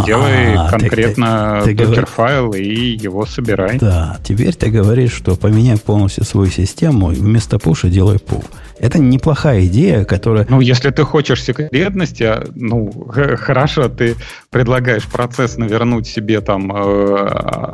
[0.06, 2.63] Делай А, конкретно ты- ты говоришь- Docker файл и
[3.02, 3.78] его собирай.
[3.80, 8.43] Да, теперь ты говоришь, что поменяй полностью свою систему и вместо пуша делай пул.
[8.80, 10.45] Это неплохая идея, которая...
[10.50, 12.91] Ну, если ты хочешь секретности, а, ну,
[13.39, 14.15] хорошо, ты
[14.52, 17.28] предлагаешь процессно вернуть себе там, э,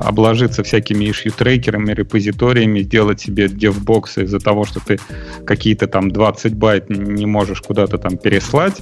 [0.06, 4.98] обложиться всякими issue-трекерами, репозиториями, сделать себе девбоксы из-за того, что ты
[5.46, 8.80] какие-то там 20 байт не можешь куда-то там переслать,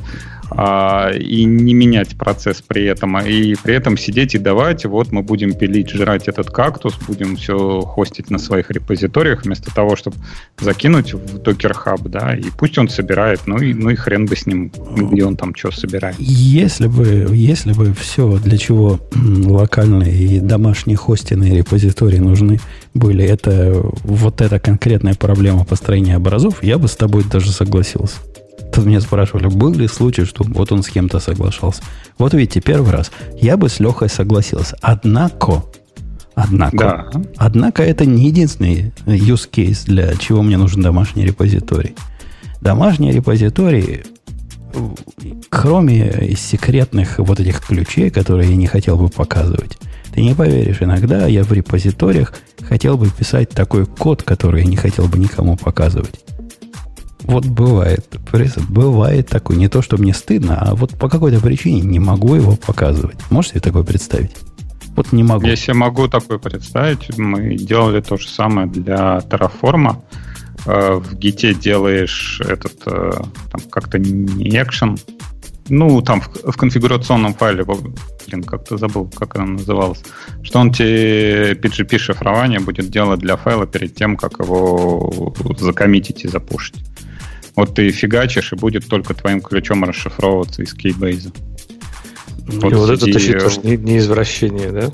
[0.54, 5.12] а, и не менять процесс при этом, а и при этом сидеть и давать, вот
[5.12, 10.18] мы будем пилить, жрать этот кактус, будем все хостить на своих репозиториях, вместо того, чтобы
[10.60, 14.36] закинуть в Docker Hub, да, и пусть он собирает, ну и, ну и хрен бы
[14.36, 16.18] с ним, где он там что собирает.
[16.20, 22.60] Если бы, если бы все, для чего локальные и домашние хостинные репозитории нужны
[22.94, 28.18] были, это вот эта конкретная проблема построения образов, я бы с тобой даже согласился.
[28.72, 31.82] Тут меня спрашивали, был ли случай, что вот он с кем-то соглашался.
[32.18, 34.78] Вот видите, первый раз я бы с Лехой согласился.
[34.82, 35.64] Однако,
[36.36, 37.22] однако, Да.
[37.38, 41.96] Однако это не единственный use case, для чего мне нужен домашний репозиторий.
[42.62, 44.04] Домашний репозиторий,
[45.50, 49.78] кроме секретных вот этих ключей, которые я не хотел бы показывать,
[50.14, 54.76] ты не поверишь, иногда я в репозиториях хотел бы писать такой код, который я не
[54.76, 56.20] хотел бы никому показывать.
[57.24, 58.06] Вот бывает,
[58.70, 59.58] бывает такое.
[59.58, 63.18] Не то, что мне стыдно, а вот по какой-то причине не могу его показывать.
[63.30, 64.36] Можете такое представить?
[64.96, 65.48] Вот не могу.
[65.56, 67.18] Себе могу такое представить.
[67.18, 69.98] Мы делали то же самое для Terraform.
[70.66, 73.12] Э, В гите делаешь этот э,
[73.52, 74.98] там как-то не экшен.
[75.70, 80.04] Ну, там в, в конфигурационном файле, блин, как-то забыл, как оно называлось,
[80.44, 86.28] что он тебе PGP шифрование будет делать для файла перед тем, как его закоммитить и
[86.28, 86.76] запушить.
[87.56, 91.32] Вот ты фигачишь, и будет только твоим ключом расшифровываться из кейбейза.
[92.48, 94.92] Вот, и вот это ты считаешь не, не извращение, да?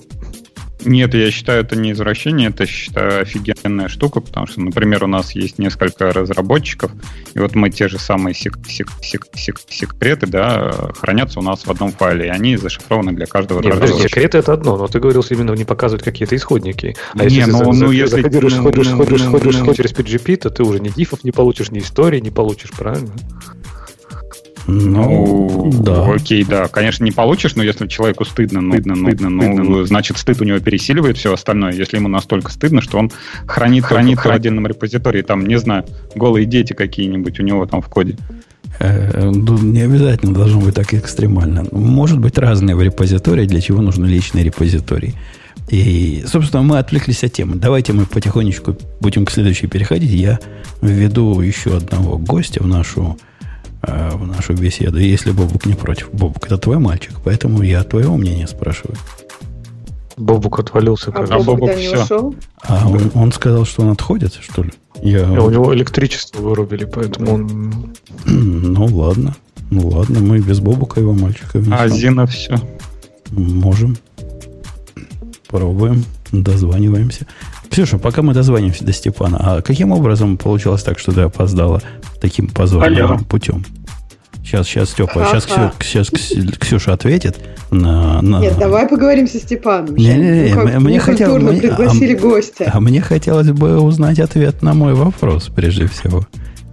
[0.85, 5.31] Нет, я считаю, это не извращение, это, считаю, офигенная штука, потому что, например, у нас
[5.31, 6.91] есть несколько разработчиков,
[7.33, 11.65] и вот мы те же самые сек- сек- сек- сек- секреты, да, хранятся у нас
[11.65, 14.99] в одном файле, и они зашифрованы для каждого Нет, подожди, секреты это одно, но ты
[14.99, 16.95] говорил именно не показывать какие-то исходники.
[17.13, 19.65] А не, если ну, ты ну, если заходишь, ну, ходишь, ну, ходишь, ну, ходишь, ну,
[19.65, 23.11] ходишь через PGP, то ты уже ни дифов не получишь, ни истории не получишь, правильно?
[24.67, 26.05] Ну, да.
[26.05, 26.67] Окей, да.
[26.67, 30.41] Конечно, не получишь, но если человеку стыдно, ну, стыдно, ну, стыдно, ну, ну, значит, стыд
[30.41, 31.71] у него пересиливает все остальное.
[31.71, 33.11] Если ему настолько стыдно, что он
[33.45, 37.87] хранит, хранит в отдельном репозитории, там, не знаю, голые дети какие-нибудь у него там в
[37.87, 38.17] коде.
[38.79, 41.65] Э, ну, не обязательно должно быть так экстремально.
[41.71, 45.15] Может быть разные в репозитории, для чего нужны личные репозитории.
[45.69, 47.55] И, собственно, мы отвлеклись от темы.
[47.55, 50.11] Давайте мы потихонечку будем к следующей переходить.
[50.11, 50.39] Я
[50.81, 53.17] введу еще одного гостя в нашу
[53.83, 56.09] Э, в нашу беседу, если Бобук не против.
[56.11, 58.97] Бобук, это твой мальчик, поэтому я твоего мнения спрашиваю.
[60.17, 61.11] Бобук отвалился.
[61.13, 62.03] А, а Бобук все.
[62.03, 62.35] Ушел?
[62.63, 64.71] А он, он сказал, что он отходит, что ли?
[65.01, 65.27] Я...
[65.27, 67.95] А у него электричество вырубили, поэтому он...
[68.25, 69.35] Ну ладно.
[69.69, 71.73] Ну ладно, мы без Бобука его мальчика внесем.
[71.77, 72.55] А Зина все.
[73.29, 73.97] Можем.
[75.47, 76.03] Пробуем.
[76.31, 77.27] Дозваниваемся.
[77.69, 81.81] Ксюша, пока мы дозвонимся до Степана, а каким образом получилось так, что ты опоздала
[82.21, 83.19] таким позорным Алло.
[83.29, 83.65] путем?
[84.43, 85.45] Сейчас, сейчас, Степа, сейчас,
[85.81, 86.09] сейчас
[86.59, 87.37] Ксюша ответит
[87.69, 88.39] на, на...
[88.39, 89.95] Нет, давай поговорим со Степаном.
[89.95, 92.71] Не, не, не, ну, мне хотелось, мне, пригласили а, гостя.
[92.73, 96.25] А мне хотелось бы узнать ответ на мой вопрос, прежде всего.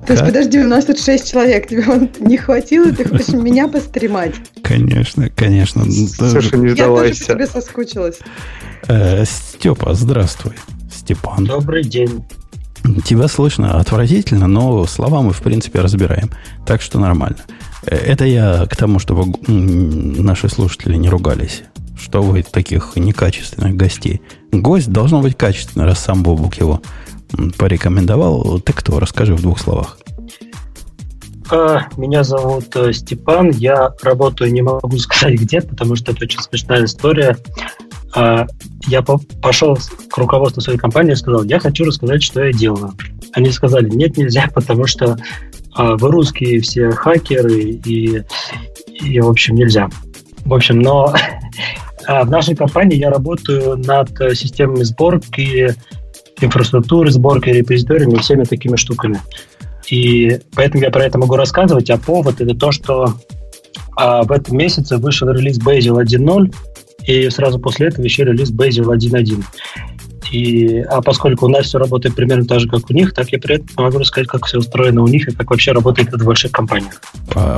[0.07, 3.67] То есть, подожди, у нас тут шесть человек, тебе он не хватило, ты хочешь меня
[3.67, 4.35] постримать?
[4.63, 5.85] Конечно, конечно.
[5.85, 6.79] Слушай, не сдавайся.
[6.79, 8.19] Я тоже по тебе соскучилась.
[8.87, 10.53] Э, Степа, здравствуй.
[11.05, 11.45] Степан.
[11.45, 12.25] Добрый день.
[13.05, 16.31] Тебя слышно отвратительно, но слова мы, в принципе, разбираем.
[16.67, 17.39] Так что нормально.
[17.85, 21.63] Э, это я к тому, чтобы наши слушатели не ругались.
[22.01, 24.23] Что вы таких некачественных гостей.
[24.51, 26.81] Гость должен быть качественный, раз сам Бобук его
[27.59, 28.61] порекомендовал.
[28.61, 28.99] Ты кто?
[28.99, 29.99] Расскажи в двух словах.
[31.51, 33.51] А, меня зовут э, Степан.
[33.51, 37.37] Я работаю, не могу сказать где, потому что это очень смешная история.
[38.15, 38.47] А,
[38.87, 39.77] я пошел
[40.09, 42.93] к руководству своей компании и сказал, я хочу рассказать, что я делаю.
[43.33, 45.17] Они сказали, нет, нельзя, потому что
[45.75, 48.23] а, вы русские все хакеры, и,
[49.01, 49.89] и в общем, нельзя.
[50.45, 51.13] В общем, но
[52.07, 55.75] а, в нашей компании я работаю над системами сборки
[56.41, 59.21] инфраструктуры, сборки репозиториями всеми такими штуками.
[59.91, 63.15] И поэтому я про это могу рассказывать, а повод это то, что
[63.97, 66.53] в этом месяце вышел релиз Bazel 1.0,
[67.07, 69.45] и сразу после этого еще релиз Bazel 1.1.
[70.33, 73.39] И, а поскольку у нас все работает примерно так же, как у них, так я
[73.39, 76.25] при этом могу рассказать, как все устроено у них и как вообще работает это в
[76.25, 77.01] больших компаниях.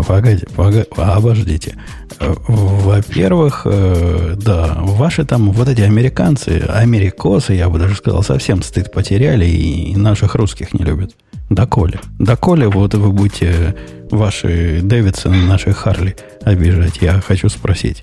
[0.06, 1.76] Погодите, погодите, обождите.
[2.18, 8.92] Во-первых, э, да, ваши там вот эти американцы, америкосы, я бы даже сказал, совсем стыд
[8.92, 11.12] потеряли и наших русских не любят.
[11.50, 12.00] Доколе?
[12.18, 13.76] Доколе вот вы будете
[14.10, 16.98] ваши Дэвидсон, наши Харли обижать?
[17.00, 18.02] Я хочу спросить.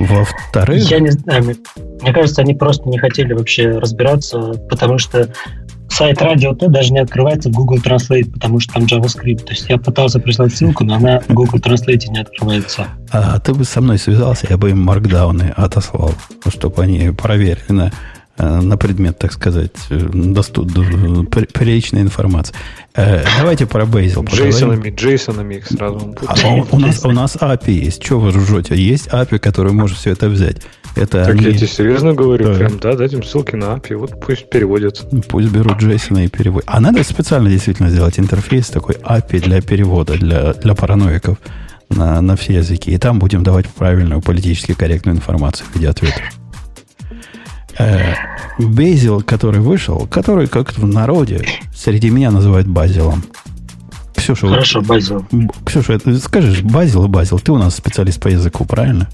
[0.00, 0.90] Во-вторых...
[0.90, 5.28] Я не знаю, мне кажется, они просто не хотели вообще разбираться, потому что
[5.90, 9.44] сайт Радио Т даже не открывается в Google Translate, потому что там JavaScript.
[9.44, 12.86] То есть я пытался прислать ссылку, но она в Google Translate не открывается.
[13.12, 16.14] А ты бы со мной связался, я бы им маркдауны отослал,
[16.48, 17.92] чтобы они проверили на
[18.42, 20.72] на предмет, так сказать, э, доступ,
[21.30, 22.54] приличной информации.
[22.94, 26.14] Э, давайте про Bazel Джейсонами, Джейсонами их сразу.
[26.26, 26.34] А
[26.70, 28.04] у, нас, у нас API есть.
[28.04, 28.74] Что вы ржете?
[28.74, 30.58] Есть API, который может все это взять.
[30.96, 31.44] Это так они...
[31.44, 32.54] я тебе серьезно говорю, да.
[32.54, 35.06] прям, да, дать им ссылки на API, вот пусть переводят.
[35.28, 36.68] Пусть берут Джейсона и переводят.
[36.68, 41.38] А надо специально действительно сделать интерфейс такой API для перевода, для, для параноиков
[41.90, 42.90] на, на все языки.
[42.90, 46.39] И там будем давать правильную, политически корректную информацию в виде ответов.
[48.58, 53.24] Безил, который вышел, который как в народе среди меня называют Базилом.
[54.14, 55.26] Ксюша, Хорошо, вот, Базил.
[55.64, 57.38] Ксюша, ты скажешь Базил и Базил.
[57.38, 59.08] Ты у нас специалист по языку, правильно?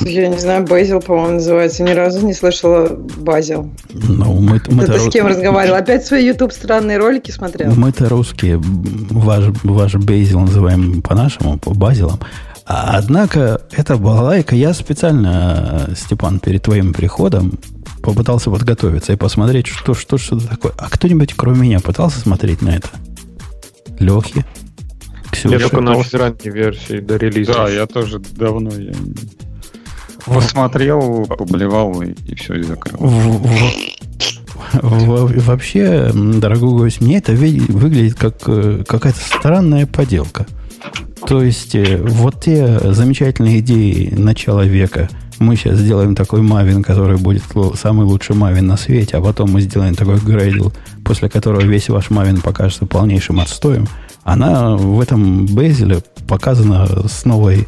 [0.00, 1.82] Я не знаю, Базил, по-моему, называется.
[1.82, 3.70] Ни разу не слышала Базил.
[3.92, 5.76] Ну, мы, мы Ты с кем разговаривал?
[5.76, 7.72] Опять свои YouTube странные ролики смотрел?
[7.74, 8.60] Мы-то русские.
[8.60, 12.18] Ваш, ваш Базил называем по-нашему, по Базилам.
[12.66, 17.58] А, однако, эта балалайка, я специально, Степан, перед твоим приходом
[18.02, 20.72] попытался подготовиться и посмотреть, что, что, что это такое.
[20.78, 22.88] А кто-нибудь, кроме меня, пытался смотреть на это?
[23.98, 24.44] Лехи?
[25.30, 25.56] Ксюша?
[25.56, 27.52] Я только на ранней версии до релиза.
[27.52, 28.92] Да, я тоже давно я
[30.24, 32.98] посмотрел, поблевал и, и все, и закрыл.
[34.72, 40.46] Вообще, дорогой гость, мне это выглядит как э, какая-то странная поделка.
[41.26, 45.08] То есть, э, вот те замечательные идеи начала века,
[45.38, 47.42] мы сейчас сделаем такой Мавин, который будет
[47.76, 50.70] самый лучший Мавин на свете, а потом мы сделаем такой Грейдл,
[51.04, 53.88] после которого весь ваш Мавин покажется полнейшим отстоем,
[54.22, 57.66] она в этом Безеле показана с новой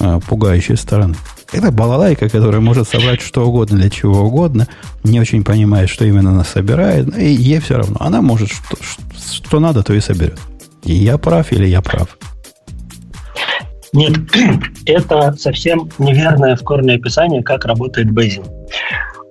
[0.00, 1.14] э, пугающей стороны.
[1.52, 4.68] Это балалайка, которая может собрать что угодно для чего угодно,
[5.02, 7.96] не очень понимает, что именно она собирает, и ей все равно.
[8.00, 8.76] Она может что-
[9.18, 10.38] что надо, то и соберет.
[10.84, 12.18] И я прав или я прав?
[13.92, 14.12] Нет,
[14.86, 18.46] это совсем неверное в корне описание, как работает Bazel.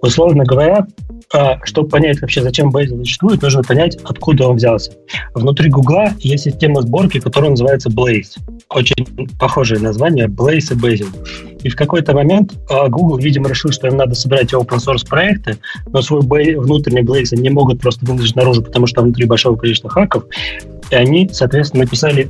[0.02, 0.86] Условно говоря,
[1.34, 4.92] а, чтобы понять вообще, зачем Bazel существует, нужно понять, откуда он взялся.
[5.34, 8.38] Внутри Гугла есть система сборки, которая называется Blaze.
[8.70, 9.06] Очень
[9.38, 11.58] похожее название Blaze и Bazel.
[11.64, 15.58] И в какой-то момент а, Google, видимо, решил, что им надо собирать open source проекты,
[15.92, 20.24] но свой внутренний Blaze не могут просто выложить наружу, потому что внутри большого количества хаков.
[20.92, 22.30] И они, соответственно, написали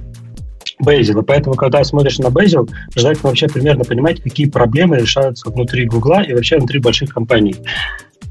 [0.83, 1.21] Bazel.
[1.21, 6.21] И поэтому, когда смотришь на Bazel, желательно вообще примерно понимать, какие проблемы решаются внутри Гугла
[6.23, 7.55] и вообще внутри больших компаний.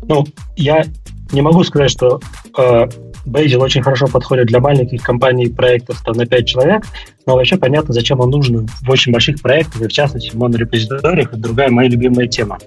[0.03, 0.85] Ну, я
[1.33, 2.21] не могу сказать, что
[2.57, 2.89] э,
[3.27, 6.85] Bazel очень хорошо подходит для маленьких компаний проектов там, на 5 человек,
[7.27, 11.29] но вообще понятно, зачем он нужен в очень больших проектах, и в частности в монорепозиториях.
[11.29, 12.59] Это другая моя любимая тема.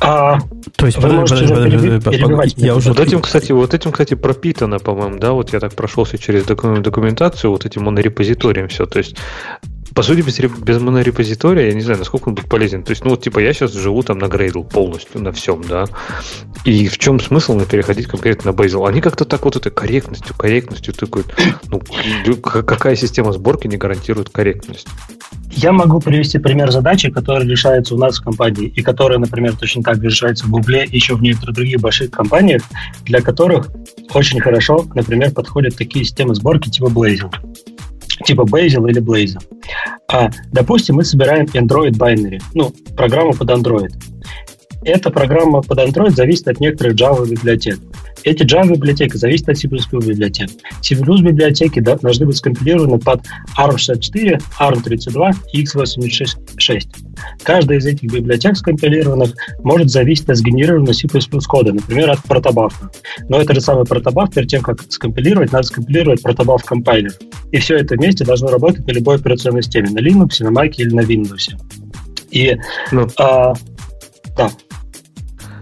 [0.00, 0.38] А,
[0.76, 2.90] То есть, Вы подожди, подожди, уже подожди, подожди, перебивать я уже...
[2.90, 6.80] Вот этим, кстати, вот этим, кстати, пропитано, по-моему, да, вот я так прошелся через доку-
[6.80, 8.86] документацию, вот этим монорепозиторием все.
[8.86, 9.16] То есть,
[9.98, 12.84] по сути, без, без монорепозитория, я не знаю, насколько он будет полезен.
[12.84, 15.86] То есть, ну, вот, типа, я сейчас живу там на Gradle полностью, на всем, да.
[16.64, 18.88] И в чем смысл переходить конкретно на Bazel?
[18.88, 21.24] Они как-то так вот этой корректностью, корректностью такой,
[21.68, 21.80] ну,
[22.36, 24.86] какая система сборки не гарантирует корректность?
[25.50, 29.82] Я могу привести пример задачи, которая решается у нас в компании, и которая, например, точно
[29.82, 32.62] так же решается в Гугле и еще в некоторых других больших компаниях,
[33.02, 33.68] для которых
[34.14, 37.34] очень хорошо, например, подходят такие системы сборки типа Blazor.
[38.24, 39.42] Типа Bazel или Blazor.
[40.10, 43.92] А, допустим, мы собираем Android Binary, ну, программу под Android.
[44.82, 47.78] Эта программа под Android зависит от некоторых Java библиотек.
[48.22, 50.50] Эти Java библиотеки зависят от C++ библиотек.
[50.82, 53.22] C++ библиотеки да, должны быть скомпилированы под
[53.58, 56.82] ARM64, ARM32 и x86.
[57.42, 61.08] Каждая из этих библиотек скомпилированных может зависеть от сгенерированного C++
[61.46, 62.90] кода, например, от протобафа.
[63.28, 67.12] Но это же самый протобаф, перед тем, как скомпилировать, надо скомпилировать протобаф компайлер.
[67.50, 70.94] И все это вместе должно работать на любой операционной системе, на Linux, на Mac или
[70.94, 71.50] на Windows.
[72.30, 72.56] И
[72.92, 73.54] Ну, а,
[74.36, 74.50] да,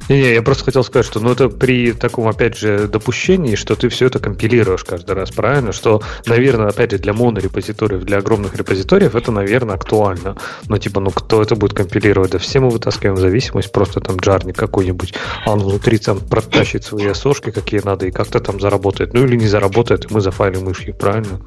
[0.08, 3.88] Не-не, я просто хотел сказать, что ну это при таком, опять же, допущении, что ты
[3.88, 5.72] все это компилируешь каждый раз, правильно?
[5.72, 10.36] Что, наверное, опять же, для монорепозиториев, для огромных репозиториев это, наверное, актуально.
[10.68, 12.32] Но типа, ну кто это будет компилировать?
[12.32, 15.14] Да все мы вытаскиваем зависимость, просто там джарник какой-нибудь,
[15.44, 19.12] а он внутри там протащит свои осошки, какие надо, и как-то там заработает.
[19.12, 21.40] Ну или не заработает, и мы зафайлим их, правильно?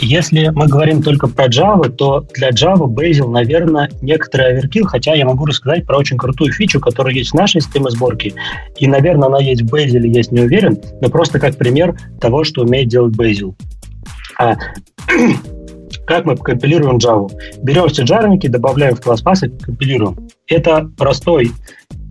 [0.00, 5.24] Если мы говорим только про Java, то для Java Bazel, наверное, некоторый оверкил, хотя я
[5.24, 8.34] могу рассказать про очень крутую фичу, которая есть в нашей системе сборки.
[8.76, 12.62] И, наверное, она есть в Bazel, я не уверен, но просто как пример того, что
[12.62, 13.54] умеет делать Bazel.
[14.38, 14.56] А,
[16.06, 17.30] как мы компилируем Java?
[17.62, 20.28] Берем все джарники, добавляем в класс пас и компилируем.
[20.46, 21.52] Это простой,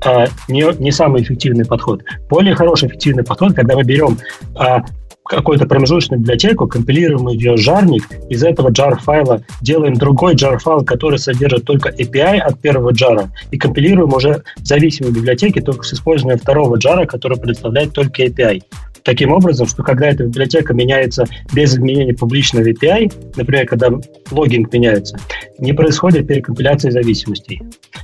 [0.06, 2.04] а, не, не самый эффективный подход.
[2.30, 4.18] Более хороший эффективный подход, когда мы берем
[4.56, 4.84] а,
[5.28, 11.20] какую-то промежуточную библиотеку, компилируем ее жарник, из этого jar файла делаем другой jar файл, который
[11.20, 16.78] содержит только API от первого джара, и компилируем уже зависимые библиотеки только с использованием второго
[16.78, 18.64] джара, который представляет только API.
[19.08, 23.88] Таким образом, что когда эта библиотека меняется без изменения публичного API, например, когда
[24.32, 25.18] логинг меняется,
[25.60, 27.62] не происходит перекомпиляции зависимостей.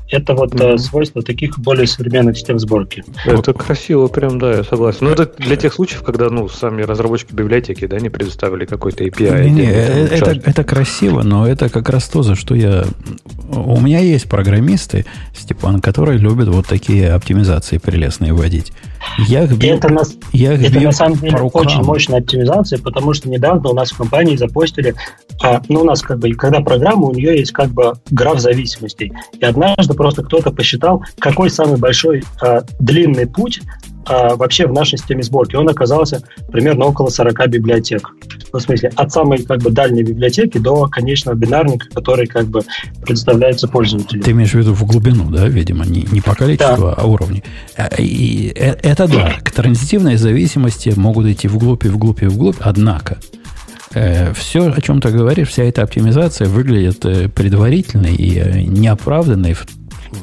[0.09, 3.03] Это вот э, свойство таких более современных систем сборки.
[3.25, 4.99] Это красиво, прям, да, я согласен.
[5.01, 9.43] Но это для тех случаев, когда, ну, сами разработчики библиотеки, да, не предоставили какой-то API.
[9.43, 12.85] Не, не, отдельный, там, это, это красиво, но это как раз то, за что я...
[13.49, 18.71] У меня есть программисты, Степан, которые любят вот такие оптимизации прелестные вводить.
[19.27, 22.79] Я их бью, это, нас, я их это бью на самом деле очень мощная оптимизация,
[22.79, 24.95] потому что недавно у нас в компании запостили,
[25.43, 29.13] а, ну, у нас как бы, когда программа, у нее есть как бы граф зависимостей.
[29.39, 33.61] И однажды просто кто-то посчитал, какой самый большой а, длинный путь
[34.05, 35.55] а, вообще в нашей системе сборки.
[35.55, 38.09] Он оказался примерно около 40 библиотек.
[38.51, 42.61] Ну, в смысле, от самой как бы дальней библиотеки до конечного бинарника, который как бы
[43.01, 44.21] предоставляется пользователю.
[44.21, 47.41] Ты имеешь в виду в глубину, да, видимо, не, не по количеству, а уровню.
[47.77, 52.57] А, И э- это да, к транзитивной зависимости могут идти вглубь и вглубь и вглубь,
[52.59, 53.17] однако
[54.33, 59.67] все, о чем ты говоришь, вся эта оптимизация выглядит э, предварительной и э, неоправданной, в-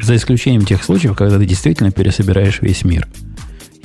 [0.02, 3.06] за исключением тех случаев, когда ты действительно пересобираешь весь мир.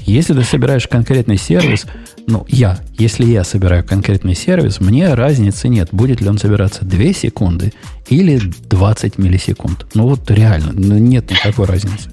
[0.06, 1.86] Если ты собираешь конкретный сервис,
[2.28, 7.14] ну, я, если я собираю конкретный сервис, мне разницы нет, будет ли он собираться 2
[7.14, 7.74] секунды
[8.08, 8.38] или
[8.70, 9.88] 20 миллисекунд.
[9.96, 12.10] Ну, вот реально, ну, нет никакой разницы.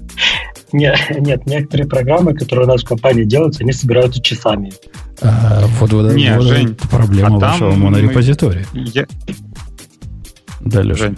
[0.71, 4.73] Нет, нет, некоторые программы, которые у нас в компании делаются, они собираются часами.
[5.21, 8.65] А, вот, вот, Не, вот Жень, это проблема а там вашего мы- монорепозитория.
[8.73, 9.05] Я,
[10.61, 11.05] Да, Леша.
[11.09, 11.17] Жень.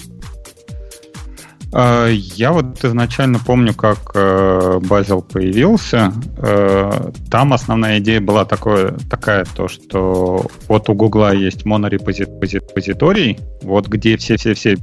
[1.76, 6.14] Э, Я вот изначально помню, как э, Базил появился.
[6.38, 13.88] Э, Там основная идея была такое, такая, то, что вот у Гугла есть монорепозиторий, вот
[13.88, 14.78] где все-все-все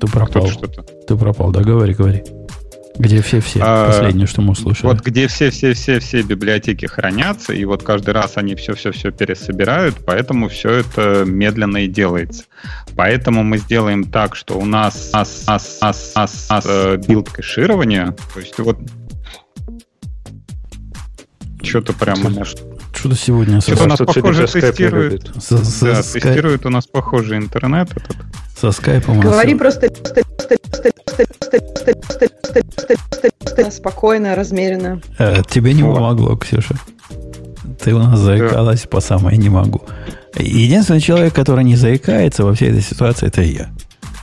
[0.00, 0.48] Ты пропал.
[1.06, 2.24] Ты пропал, да, говори, говори.
[3.00, 3.60] Где все-все?
[3.62, 4.86] А, Последнее, что мы услышали.
[4.86, 11.24] Вот где все-все-все-все библиотеки хранятся, и вот каждый раз они все-все-все пересобирают, поэтому все это
[11.26, 12.44] медленно и делается.
[12.96, 18.14] Поэтому мы сделаем так, что у нас, нас, нас, нас, нас, нас, э, билд кэширования,
[18.34, 18.78] то есть вот
[21.62, 22.69] что-то прямо что-
[23.00, 23.62] что-то сегодня...
[23.62, 25.30] Что-то у нас, похоже, тестирует.
[25.40, 26.22] Со, со, да, скайп...
[26.22, 28.14] тестирует у нас похожий интернет этот.
[28.60, 29.20] Со скайпом...
[29.20, 29.88] Говори просто
[33.70, 35.00] спокойно, размеренно.
[35.18, 36.74] Э, тебе не помогло, Ксюша.
[37.82, 38.88] Ты у нас заикалась да.
[38.88, 39.80] по самой не могу.
[40.36, 43.70] Единственный человек, который не заикается во всей этой ситуации, это я.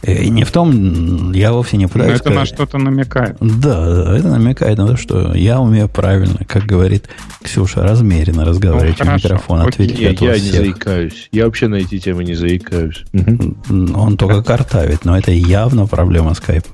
[0.04, 3.38] И не в том, я вовсе не Но пытаюсь это на что-то намекает.
[3.41, 7.10] Да, это намекает на то, что я умею правильно, как говорит
[7.43, 9.70] Ксюша, размеренно разговаривать в Ну, хорошо, микрофон, окей.
[9.70, 10.62] ответить Я, от вас я не всех.
[10.62, 11.30] заикаюсь.
[11.32, 13.06] Я вообще на эти темы не заикаюсь.
[13.14, 16.68] Он только картавит, но это явно проблема скайпа.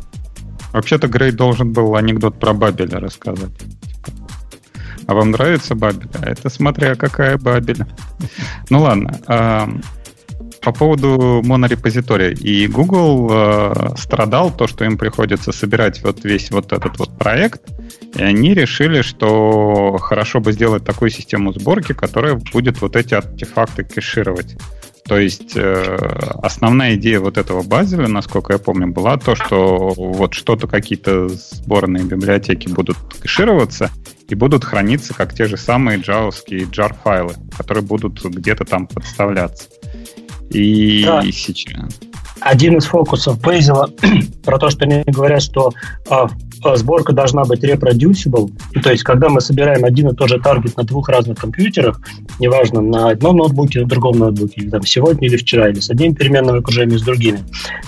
[0.74, 3.52] Вообще-то Грей должен был анекдот про Бабеля рассказать.
[5.06, 6.10] А вам нравится Бабель?
[6.22, 7.86] А это смотря какая Бабель.
[8.70, 9.82] Ну ладно.
[10.64, 12.32] По поводу монорепозитория.
[12.32, 17.62] И Google э, страдал то, что им приходится собирать вот весь вот этот вот проект.
[18.16, 23.84] И они решили, что хорошо бы сделать такую систему сборки, которая будет вот эти артефакты
[23.84, 24.56] кэшировать.
[25.06, 25.98] То есть э,
[26.42, 32.06] основная идея вот этого базеля, насколько я помню, была то, что вот что-то, какие-то сборные
[32.06, 33.92] библиотеки будут кэшироваться
[34.30, 39.66] и будут храниться как те же самые джавовские jar-файлы, которые будут где-то там подставляться.
[40.54, 41.22] И Да.
[41.24, 42.00] сейчас...
[42.42, 43.90] Один из фокусов Бейзела
[44.44, 45.72] про то, что они говорят, что
[46.10, 46.28] а,
[46.62, 48.52] а, сборка должна быть reproducible.
[48.74, 52.02] Ну, То есть, когда мы собираем один и тот же таргет на двух разных компьютерах,
[52.40, 56.16] неважно, на одном ноутбуке, на другом ноутбуке, или там сегодня или вчера, или с одним
[56.16, 57.40] переменным окружением, с другими,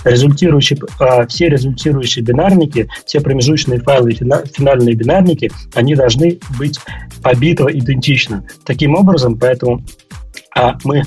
[0.04, 6.78] результирующие, а, все результирующие бинарники, все промежуточные файлы и фина- финальные бинарники, они должны быть
[7.22, 8.42] побитого идентично.
[8.64, 9.82] Таким образом, поэтому
[10.56, 11.02] а, мы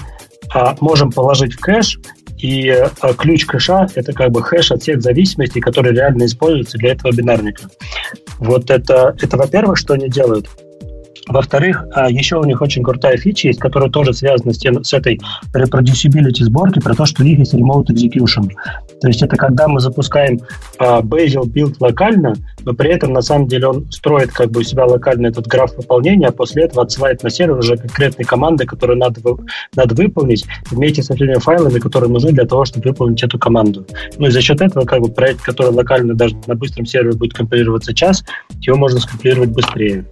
[0.53, 1.99] а, можем положить в кэш,
[2.37, 6.91] и а, ключ кэша– это как бы хэш от всех зависимостей, которые реально используются для
[6.91, 7.69] этого бинарника.
[8.39, 10.47] Вот это, это во-первых, что они делают.
[11.29, 14.91] Во-вторых, а, еще у них очень крутая фича есть, которая тоже связана с, тем, с
[14.93, 15.19] этой
[15.53, 18.49] reproducibility сборки, про то, что у них есть remote execution.
[18.99, 20.39] То есть это когда мы запускаем
[20.79, 22.33] а, Bazel build локально,
[22.65, 25.77] но при этом на самом деле он строит как бы у себя локально этот граф
[25.77, 29.21] выполнения, а после этого отсылает на сервер уже конкретные команды, которые надо,
[29.75, 33.85] надо выполнить вместе со всеми файлами, которые нужны для того, чтобы выполнить эту команду.
[34.17, 37.33] Ну и за счет этого как бы проект, который локально даже на быстром сервере будет
[37.33, 38.23] компилироваться час,
[38.61, 40.05] его можно скомпилировать быстрее.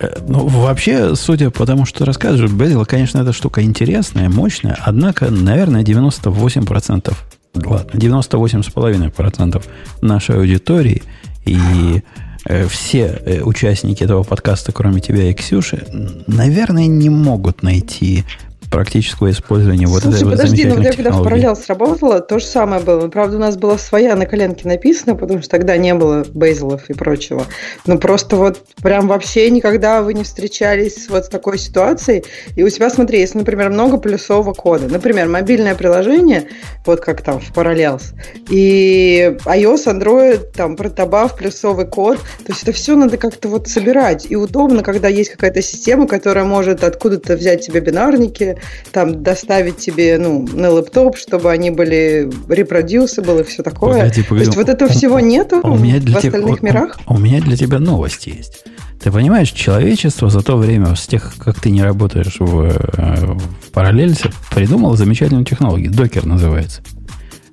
[0.00, 4.78] Э, Ну, вообще, судя по тому, что ты рассказываешь, Bazel, конечно, эта штука интересная, мощная,
[4.80, 7.14] однако, наверное, 98%,
[7.54, 9.64] ладно, 98,5%
[10.00, 11.02] нашей аудитории
[11.44, 12.02] и
[12.44, 15.86] э, все э, участники этого подкаста, кроме тебя и Ксюши,
[16.26, 18.24] наверное, не могут найти
[18.70, 21.26] практического использования вот Слушай, этой вот подожди, ну замечательной я когда в.
[21.26, 23.08] Parallels сработала, то же самое было.
[23.08, 26.94] Правда, у нас была своя на коленке написана, потому что тогда не было бейзелов и
[26.94, 27.44] прочего.
[27.86, 32.24] Но просто вот прям вообще никогда вы не встречались с вот такой ситуацией.
[32.56, 36.48] И у тебя, смотри, если, например, много плюсового кода, например, мобильное приложение,
[36.84, 38.14] вот как там в Parallels,
[38.50, 44.26] и iOS, Android, там, протобаф, плюсовый код, то есть это все надо как-то вот собирать.
[44.30, 48.57] И удобно, когда есть какая-то система, которая может откуда-то взять тебе бинарники,
[48.92, 53.94] там доставить тебе ну, на лэптоп, чтобы они были reproducible и все такое.
[53.98, 54.44] Погоди, То погоди.
[54.46, 56.66] есть вот этого У- всего нету А у меня для в тебя- остальных у- у-
[56.66, 56.98] мирах?
[57.06, 58.64] У, меня для тебя новость есть.
[59.02, 63.70] Ты понимаешь, человечество за то время, с тех, как ты не работаешь в, э, в
[63.70, 65.92] параллельсе, придумало замечательную технологию.
[65.92, 66.82] Докер называется.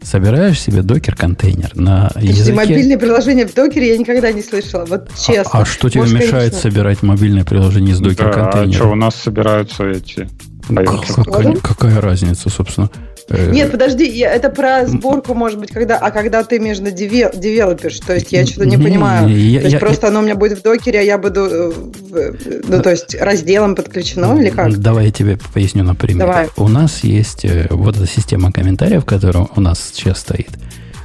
[0.02, 2.54] Собираешь себе докер-контейнер на Подожди, языке...
[2.56, 5.62] мобильные приложения в докере я никогда не слышала, вот А- честно.
[5.62, 6.60] А, что тебе Может, мешает конечно.
[6.60, 8.74] собирать мобильное приложение из Да, а докер-контейнера?
[8.74, 10.28] что, у нас собираются эти
[10.68, 11.24] Появится.
[11.62, 12.90] Какая, разница, собственно?
[13.28, 17.32] Э, Нет, подожди, я- это про сборку, может быть, когда, а когда ты между деве-
[17.36, 19.28] девелоперш, то есть я что-то не, Не, понимаю.
[19.30, 21.70] я- то есть я- просто оно у меня будет в докере, а я буду, э,
[21.72, 24.78] в- ну то есть разделом подключено или как?
[24.78, 26.20] Давай я тебе поясню на примере.
[26.20, 26.50] Давай.
[26.56, 30.50] У нас есть э, вот эта система комментариев, которая у нас сейчас стоит.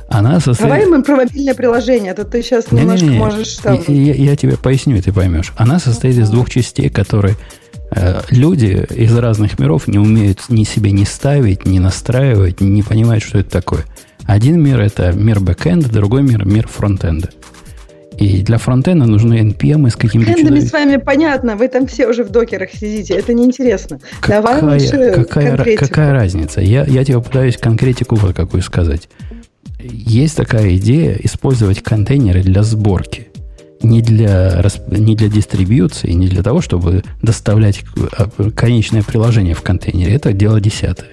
[0.09, 0.69] Она состоит...
[0.69, 3.81] Давай мы про мобильное приложение, а то ты сейчас немножко Не-не-не, можешь там...
[3.87, 5.53] Я, я- я тебе поясню, и ты поймешь.
[5.57, 7.37] Она состоит из двух частей, которые э,
[8.31, 13.39] люди из разных миров не умеют ни себе не ставить, не настраивать, не понимают, что
[13.39, 13.85] это такое.
[14.25, 17.31] Один мир это мир бэкэнда, другой мир мир фронтенда.
[18.17, 20.69] И для фронтенда нужны NPM с Трендами чудовищем.
[20.69, 23.99] с вами понятно, вы там все уже в докерах сидите, это неинтересно.
[24.29, 25.87] Давай Какая, лучше какая, конкретику.
[25.87, 26.61] какая разница?
[26.61, 29.09] Я, я тебе пытаюсь конкретику вот какую сказать.
[29.83, 33.30] Есть такая идея использовать контейнеры для сборки.
[33.83, 40.15] Не для, не для дистрибьюции, не для того, чтобы доставлять а, конечное приложение в контейнере.
[40.15, 41.11] Это дело десятое.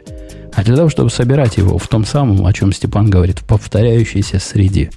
[0.53, 4.39] А для того, чтобы собирать его в том самом, о чем Степан говорит, в повторяющейся
[4.39, 4.89] среде.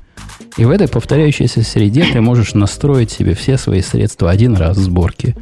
[0.56, 5.36] И в этой повторяющейся среде ты можешь настроить себе все свои средства один раз сборки,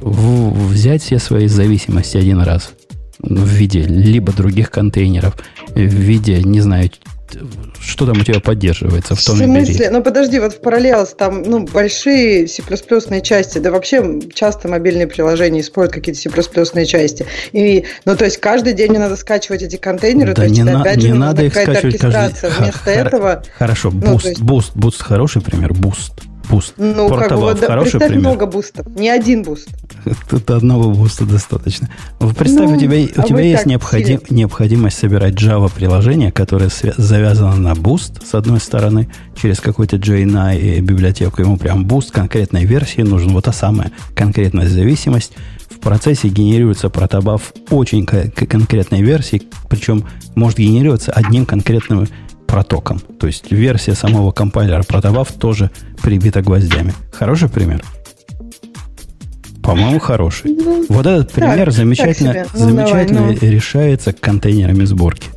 [0.00, 2.70] в- взять все свои зависимости один раз
[3.18, 5.36] в виде либо других контейнеров,
[5.74, 6.90] в виде, не знаю,
[7.80, 9.64] что там у тебя поддерживается в В том бери.
[9.66, 9.90] смысле?
[9.90, 12.62] Ну подожди, вот в Parallels там ну, большие C++
[13.22, 17.26] части, да вообще часто мобильные приложения используют какие-то C++ части.
[17.52, 20.62] И, ну то есть каждый день мне надо скачивать эти контейнеры, Да то есть не,
[20.64, 24.40] на- опять не надо их скачивать каждый Вместо хор- этого, Хорошо, ну, Boost, то есть-
[24.42, 26.12] Boost, Boost хороший пример, Boost.
[26.48, 26.74] Boost.
[26.76, 28.20] ну как бы вот, хороший представь пример.
[28.28, 29.68] много Boost ов, не один Boost.
[30.30, 31.88] Тут одного Boost а достаточно.
[32.18, 36.70] Представь, Ну, у тебя, у а тебя вы есть необходим- необходимость собирать Java приложение, которое
[36.96, 39.08] завязано на Boost, с одной стороны,
[39.40, 41.40] через какой-то JNI и библиотеку.
[41.42, 45.32] Ему прям Boost конкретной версии нужен, вот та самая конкретная зависимость.
[45.68, 52.08] В процессе генерируется protobuf очень конкретной версии, причем может генерироваться одним конкретным
[52.46, 53.00] протоком.
[53.18, 55.70] То есть версия самого компайлера протобаф тоже
[56.02, 56.94] прибита гвоздями.
[57.12, 57.82] Хороший пример?
[59.62, 60.54] По-моему, хороший.
[60.54, 62.46] Ну, Вот этот пример так замечательно, себе.
[62.54, 65.28] Ну, замечательно давай, решается контейнерами сборки.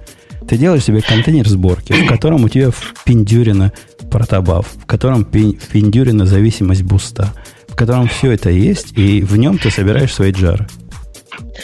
[0.47, 3.71] Ты делаешь себе контейнер сборки, в котором у тебя впендюрено
[4.11, 7.33] протобаф, в котором пен- впендюрена зависимость буста,
[7.67, 10.67] в котором все это есть, и в нем ты собираешь свои джары.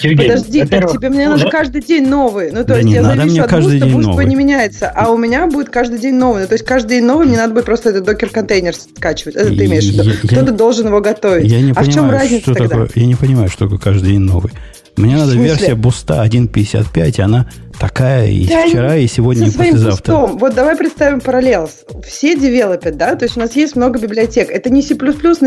[0.02, 2.52] Евгений, Подожди, так тебе мне надо каждый день новый.
[2.52, 4.26] Ну, то Да есть я завишу от каждый буста, буст новый.
[4.26, 6.42] не меняется, а у меня будет каждый день новый.
[6.44, 9.36] Ну, то есть каждый день новый мне надо будет просто этот докер-контейнер скачивать.
[9.36, 10.28] Это ты имеешь в виду?
[10.28, 11.50] Кто-то должен его готовить.
[11.52, 12.70] Я не а в чем понимаю, разница что тогда?
[12.70, 12.90] такое.
[12.96, 14.52] Я не понимаю, что такое каждый день новый.
[14.98, 17.48] Мне надо версия буста 1.55, и она
[17.80, 19.90] такая и Да вчера, и сегодня, и послезавтра.
[19.92, 20.38] пустом.
[20.38, 21.84] Вот давай представим параллелс.
[22.06, 23.16] Все девелопят, да?
[23.16, 24.50] То есть у нас есть много библиотек.
[24.50, 24.96] Это не C++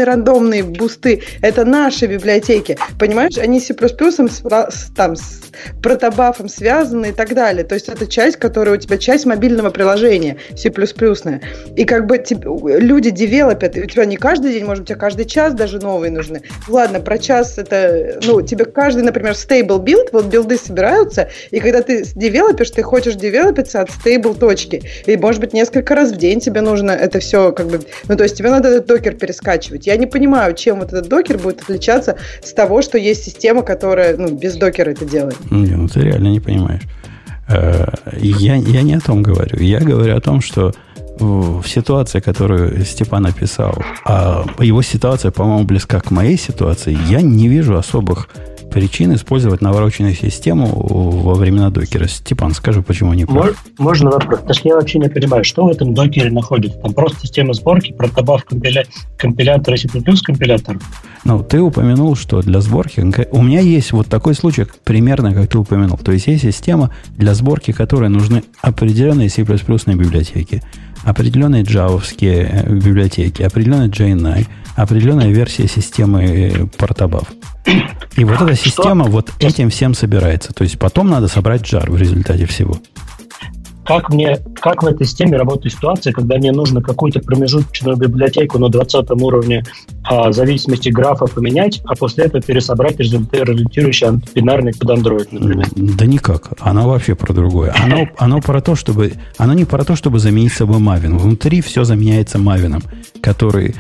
[0.05, 2.77] рандомные бусты, это наши библиотеки.
[2.99, 5.43] Понимаешь, они C++ с, ра- с- там, с
[5.83, 7.65] протобафом связаны и так далее.
[7.65, 10.69] То есть это часть, которая у тебя часть мобильного приложения C++.
[11.77, 12.23] И как бы
[12.79, 16.11] люди девелопят, и у тебя не каждый день, может, у тебя каждый час даже новые
[16.11, 16.43] нужны.
[16.69, 21.83] Ладно, про час это, ну, тебе каждый, например, stable build, вот билды собираются, и когда
[21.83, 24.83] ты девелопишь, ты хочешь девелопиться от stable точки.
[25.07, 27.81] И, может быть, несколько раз в день тебе нужно это все как бы...
[28.09, 29.87] Ну, то есть тебе надо этот докер перескачивать.
[29.87, 34.17] Я не понимаю, чем вот этот докер будет отличаться с того, что есть система, которая,
[34.17, 35.37] ну, без докера это делает.
[35.51, 36.83] Не, ну ты реально не понимаешь.
[37.49, 39.59] Э, Я, я не о том говорю.
[39.61, 40.75] Я говорю о том, что
[41.21, 47.21] в в ситуации, которую Степан описал, а его ситуация, по-моему, близка к моей ситуации, я
[47.21, 48.29] не вижу особых
[48.71, 52.07] причин использовать навороченную систему во времена докера.
[52.07, 53.47] Степан, скажи, почему не прав?
[53.47, 54.41] Мож- Можно вопрос?
[54.41, 56.79] Потому что я вообще не понимаю, что в этом докере находится.
[56.79, 58.85] Там просто система сборки, протобаф компиля...
[59.17, 59.89] компилятора C++
[60.25, 60.79] компилятор.
[61.25, 63.01] Ну, ты упомянул, что для сборки...
[63.31, 65.99] У меня есть вот такой случай, примерно как ты упомянул.
[65.99, 70.63] То есть есть система для сборки, которой нужны определенные C++ библиотеки,
[71.05, 74.47] определенные джавовские э, библиотеки, определенная JNI,
[74.77, 77.27] определенная версия системы э, Portabuf.
[78.17, 80.53] И вот эта система вот этим всем собирается.
[80.53, 82.79] То есть потом надо собрать жар в результате всего.
[83.89, 88.69] Как мне, как в этой системе работает ситуация, когда мне нужно какую-то промежуточную библиотеку на
[88.69, 89.65] 20 уровне
[90.05, 95.69] а, зависимости графа поменять, а после этого пересобрать результирующий бинарный под Android, например?
[95.75, 96.51] Да никак.
[96.61, 97.75] Оно вообще про другое.
[97.83, 99.15] Оно, оно про то, чтобы.
[99.39, 101.17] Оно не про то, чтобы заменить собой Мавин.
[101.17, 102.83] Внутри все заменяется Мавином,
[103.23, 103.75] который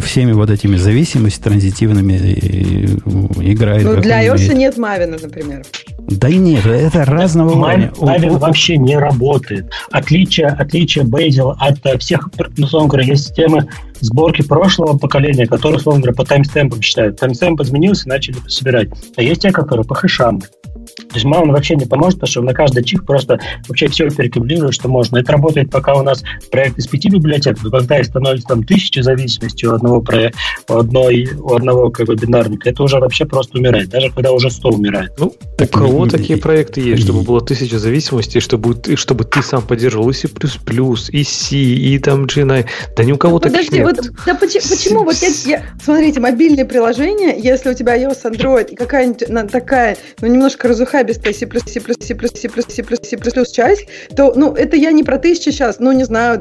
[0.00, 3.84] всеми вот этими зависимостями транзитивными э, играет.
[3.84, 4.56] Ну, для iOS умеет.
[4.56, 5.62] нет Мавина, например.
[5.98, 7.92] Да нет, это разного уровня.
[7.98, 8.04] У-
[8.34, 9.70] у- вообще не работает.
[9.90, 13.68] Отличие, отличие Bazel от э, всех, ну, условно говоря, есть системы
[14.00, 17.18] сборки прошлого поколения, которые, условно говоря, по таймстемпам считают.
[17.18, 18.88] Таймстемп изменился, начали собирать.
[19.16, 20.42] А есть те, которые по хэшам.
[20.86, 24.74] То есть мало вообще не поможет, потому что на каждый чип просто вообще все перекомпилирует,
[24.74, 25.18] что можно.
[25.18, 29.00] Это работает, пока у нас проект из пяти библиотек, но когда их становится там тысячи
[29.00, 33.58] зависимости у одного, проекта, у, одной, у одного как бы, бинарника, это уже вообще просто
[33.58, 35.12] умирает, даже когда уже 100 умирает.
[35.18, 39.62] Ну, так у кого такие проекты есть, чтобы было тысяча зависимостей, чтобы, чтобы ты сам
[39.62, 42.66] поддерживал и C++, и C, и там GNI.
[42.96, 43.96] Да ни у кого да таких подожди, нет.
[43.96, 44.62] Вот, да почему?
[44.68, 45.04] почему?
[45.04, 50.28] Вот я, я, смотрите, мобильные приложения, если у тебя iOS, Android и какая-нибудь такая, ну,
[50.28, 55.18] немножко разухабистая C++, C++, C++, C++, C++, C++, часть, то, ну, это я не про
[55.18, 56.40] тысячи сейчас, ну, не знаю,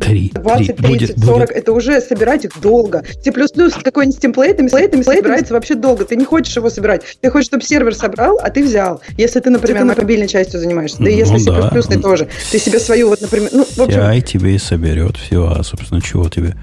[0.00, 0.30] Три.
[0.34, 0.86] 20, Три.
[0.98, 3.02] 30, Будет- 40, это уже собирать их долго.
[3.22, 6.04] C++ с какой-нибудь темплейтами, темплейтами собирается вообще долго.
[6.04, 7.02] Ты не хочешь его собирать.
[7.20, 9.00] Ты хочешь, чтобы сервер собрал, а ты взял.
[9.16, 10.98] Если ты, например, мобильной частью занимаешься.
[10.98, 11.70] Да и Ну если C++ да.
[11.82, 12.28] ты тоже.
[12.50, 16.00] Ты себе свою, вот, например, ну, в общем, CI тебе и соберет все, а, собственно,
[16.02, 16.54] чего тебе?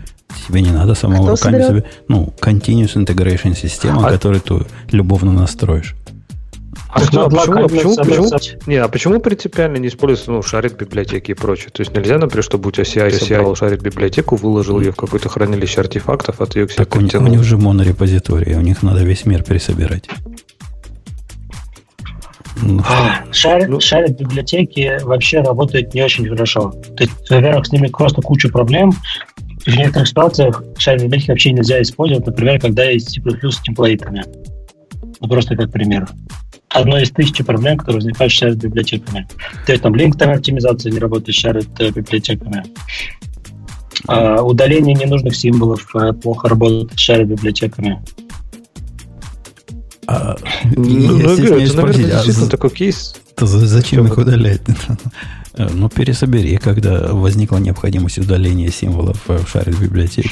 [0.48, 1.86] Тебе не надо самого Кто руками соберет?
[1.86, 1.92] себе...
[2.08, 5.96] Ну, Continuous Integration система, А- которую ты любовно настроишь.
[6.94, 7.96] А, почему, а почему, а почему,
[8.30, 11.70] почему- не, а почему принципиально не используется ну, шарит библиотеки и прочее?
[11.72, 15.30] То есть нельзя, например, чтобы у тебя CI собрал шарит библиотеку, выложил ее в какое-то
[15.30, 18.62] хранилище артефактов, а ты ее к себе Так у, них- у них же монорепозитории, у
[18.62, 20.10] них надо весь мир пересобирать.
[22.64, 22.82] Ну,
[23.32, 23.80] Шарит, Ну.
[23.80, 26.72] шарит библиотеки вообще работают не очень хорошо.
[26.96, 28.92] То есть, во-первых, с ними просто куча проблем.
[29.66, 33.22] В некоторых ситуациях шарит библиотеки вообще нельзя использовать, например, когда есть C++
[33.52, 34.24] с темплейтами.
[35.22, 36.08] Ну, просто как пример.
[36.74, 39.28] Одно из тысячи проблем, которые возникают с шарит библиотеками.
[39.66, 42.64] То есть там линк-тайм оптимизация не работает с шарит э, библиотеками.
[44.08, 48.02] А, удаление ненужных символов э, плохо работает с шарит библиотеками.
[50.08, 50.36] а,
[50.76, 53.16] Ну, я ну, я стесняюсь говорю, это, наверное, а действительно за- такой кейс.
[53.36, 54.62] то за- зачем их удалять?
[55.54, 60.30] Э, Ну, пересобери, когда возникла необходимость удаления символов в шаре библиотеки.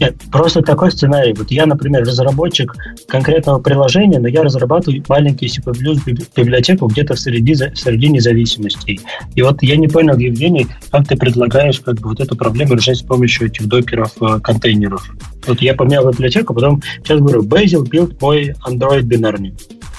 [0.00, 1.34] Нет, просто такой сценарий.
[1.34, 2.74] Вот я, например, разработчик
[3.06, 9.00] конкретного приложения, но я разрабатываю маленький C++ биб- библиотеку где-то в середине, в середине зависимостей.
[9.34, 12.96] И вот я не понял, Евгений, как ты предлагаешь как бы, вот эту проблему решать
[12.96, 15.06] с помощью этих докеров, э, контейнеров.
[15.46, 19.54] Вот я поменял библиотеку, потом сейчас говорю, Bazel build мой Android бинарник.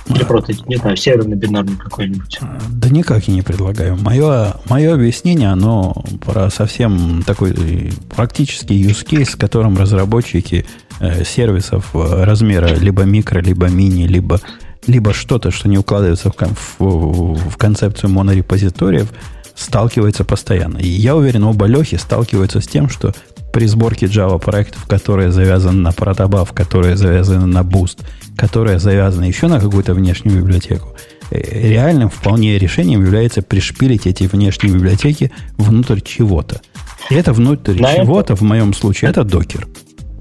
[0.08, 2.40] Или просто, не знаю, серверный бинарник какой-нибудь.
[2.42, 3.98] Э, Да никак я не предлагаю.
[3.98, 5.94] Мое, мое объяснение, оно
[6.26, 10.66] про совсем такой э, практический use case, с которым разработчики
[11.00, 14.42] э, сервисов э, размера либо микро, либо мини, либо,
[14.88, 19.10] либо что-то, что не укладывается в, в, в концепцию монорепозиториев,
[19.56, 20.78] сталкиваются постоянно.
[20.78, 23.14] И я уверен, оба Лехи сталкиваются с тем, что
[23.54, 28.00] при сборке Java проектов, которые завязаны на протобаф, которые завязаны на Boost,
[28.38, 30.96] которые завязаны еще на какую-то внешнюю библиотеку,
[31.32, 36.62] э, реальным вполне решением является пришпилить эти внешние библиотеки внутрь чего-то.
[37.10, 39.68] И это внутрь На это- чего-то, в моем случае, это докер.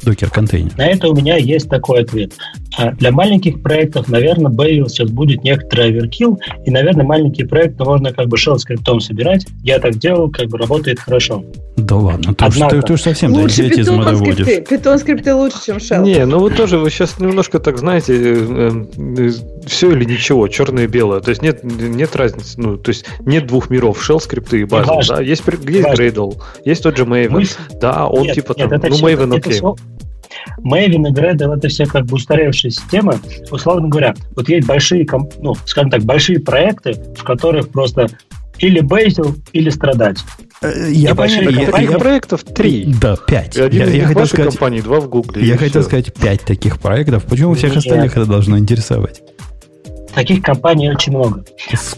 [0.03, 0.77] Докер-контейнер.
[0.79, 2.33] На это у меня есть такой ответ.
[2.77, 8.13] А Для маленьких проектов, наверное, Bazel сейчас будет некоторый оверкилл, и, наверное, маленькие проекты можно
[8.13, 9.47] как бы shell скриптом собирать.
[9.63, 11.45] Я так делал, как бы работает хорошо.
[11.77, 14.61] Да ладно, ты, уж, Однако, ты, ты уж совсем лучше идиотизма питон скрипты.
[14.69, 16.03] Питон скрипты лучше, чем Shell.
[16.03, 18.87] Не, ну вы тоже, вы сейчас немножко так, знаете,
[19.67, 21.21] все или ничего, черное и белое.
[21.21, 25.01] То есть нет, нет разницы, ну, то есть нет двух миров, shell скрипты и база.
[25.09, 25.21] Да?
[25.23, 26.03] Есть, есть Важно.
[26.03, 27.31] Gradle, есть тот же Maven.
[27.31, 27.45] Мы-
[27.81, 29.53] Да, он Нет, типа нет, там, это ну, Maven окей.
[29.53, 29.75] все-
[30.65, 33.19] Maven и Gradle это все как бы устаревшие системы.
[33.51, 35.07] Условно говоря, вот есть большие,
[35.39, 38.09] ну, скажем так, большие проекты, в которых просто
[38.59, 40.19] или Bazel, или страдать.
[40.63, 42.85] Э, Я понял, я- я- проектов три.
[43.01, 43.57] Да, пять.
[43.57, 45.47] И один Я, из я хотел сказать, компании, два в Гугле.
[45.47, 45.89] я хотел всё.
[45.89, 47.25] сказать пять таких проектов.
[47.25, 47.79] Почему всех Нет.
[47.79, 49.23] остальных это должно интересовать?
[50.15, 51.45] Таких компаний очень много.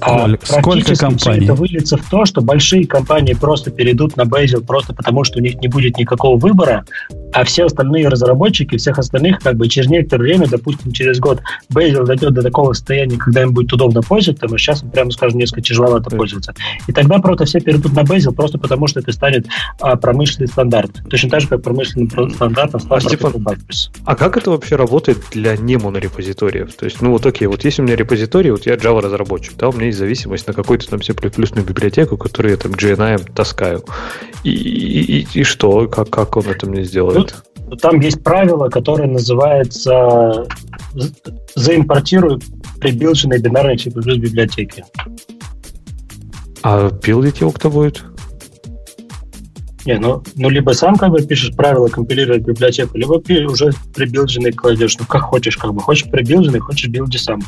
[0.02, 1.46] А Сколько, компаний?
[1.46, 5.42] это выльется в то, что большие компании просто перейдут на Bazel просто потому, что у
[5.42, 6.84] них не будет никакого выбора,
[7.32, 11.40] а все остальные разработчики, всех остальных, как бы через некоторое время, допустим, через год,
[11.72, 15.38] Bazel дойдет до такого состояния, когда им будет удобно пользоваться, потому что сейчас, прямо скажем,
[15.38, 16.54] несколько тяжеловато пользоваться.
[16.86, 19.46] И тогда просто все перейдут на Bazel просто потому, что это станет
[19.80, 20.90] а, промышленный стандарт.
[21.08, 23.32] Точно так же, как промышленным про- стандартом стал А, Степан.
[24.04, 26.74] А как это вообще работает для не монорепозиториев?
[26.74, 29.68] То есть, ну вот окей, вот есть у меня репозиторий, вот я Java разработчик, да,
[29.68, 33.84] у меня есть зависимость на какую-то там C++ библиотеку, которую я там GNI таскаю.
[34.44, 35.88] И, и, и- и что?
[35.88, 37.21] Как, как он это мне сделает?
[37.68, 40.46] Ну, Там есть правило, которое называется
[41.54, 42.38] заимпортируй
[42.80, 44.84] прибилженные бинарные C++ библиотеки.
[46.62, 48.04] А билдить его кто будет?
[49.84, 54.52] Не, ну, ну либо сам как бы пишешь правила компилировать библиотеку, либо пи- уже прибилженный
[54.52, 54.96] кладешь.
[54.98, 55.80] Ну как хочешь, как бы.
[55.80, 57.40] Хочешь прибилженный, хочешь билди сам.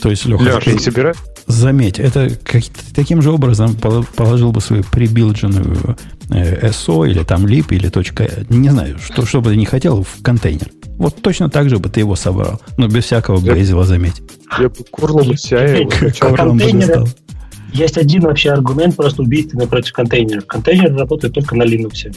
[0.00, 1.14] То есть, Леха, Леша, не собирай.
[1.46, 2.62] заметь, это как,
[2.94, 5.96] таким же образом пол- положил бы свою прибилдженную
[6.30, 10.02] э, SO или там lib или точка, не знаю, что, что бы ты не хотел
[10.02, 10.68] в контейнер.
[10.96, 12.60] Вот точно так же бы ты его собрал.
[12.76, 14.22] Но без всякого Я- Bazel заметь.
[14.58, 17.06] Я бы курлом CI его
[17.72, 20.46] Есть один вообще аргумент просто убийственный против контейнеров.
[20.46, 22.12] Контейнеры работают только на Linux.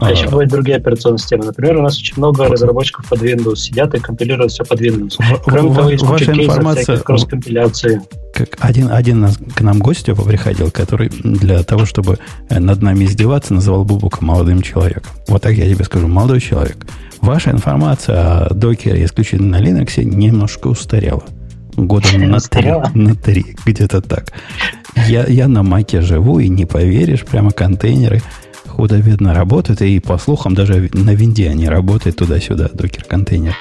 [0.00, 0.10] А, А.
[0.12, 1.44] еще бывают другие операционные системы.
[1.46, 5.14] Например, у нас очень много разработчиков под Windows сидят и компилируют все под Windows.
[5.44, 8.00] Кроме в- того, есть ваша кейсов информация- кросс-компиляции.
[8.34, 13.54] Как один, один к нам Степа приходил, который для того, чтобы э, над нами издеваться,
[13.54, 15.10] называл Бубука молодым человеком.
[15.26, 16.76] Вот так я тебе скажу, молодой человек.
[17.20, 21.24] Ваша информация о докере исключительно на Linux немножко устарела.
[21.78, 24.32] Года на три, на три, где-то так.
[25.06, 28.20] Я, я на маке живу, и не поверишь, прямо контейнеры
[28.66, 33.54] худо-бедно работают, и по слухам даже на винде они работают туда-сюда, докер-контейнер.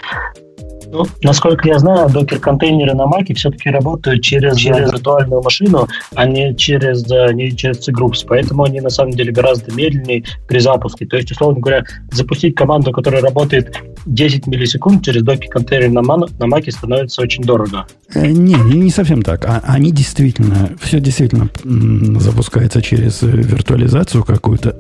[0.91, 6.55] Ну, насколько я знаю, докер-контейнеры на Маке все-таки работают через, через виртуальную машину, а не
[6.55, 8.25] через, э, не через C-Groups.
[8.27, 11.05] Поэтому они на самом деле гораздо медленнее при запуске.
[11.05, 13.75] То есть, условно говоря, запустить команду, которая работает
[14.05, 17.85] 10 миллисекунд через докер-контейнер на, ман- на Маке становится очень дорого.
[18.15, 19.45] Э, Не, не, совсем так.
[19.45, 24.75] А- Они действительно, все действительно м, запускается через э, виртуализацию какую-то.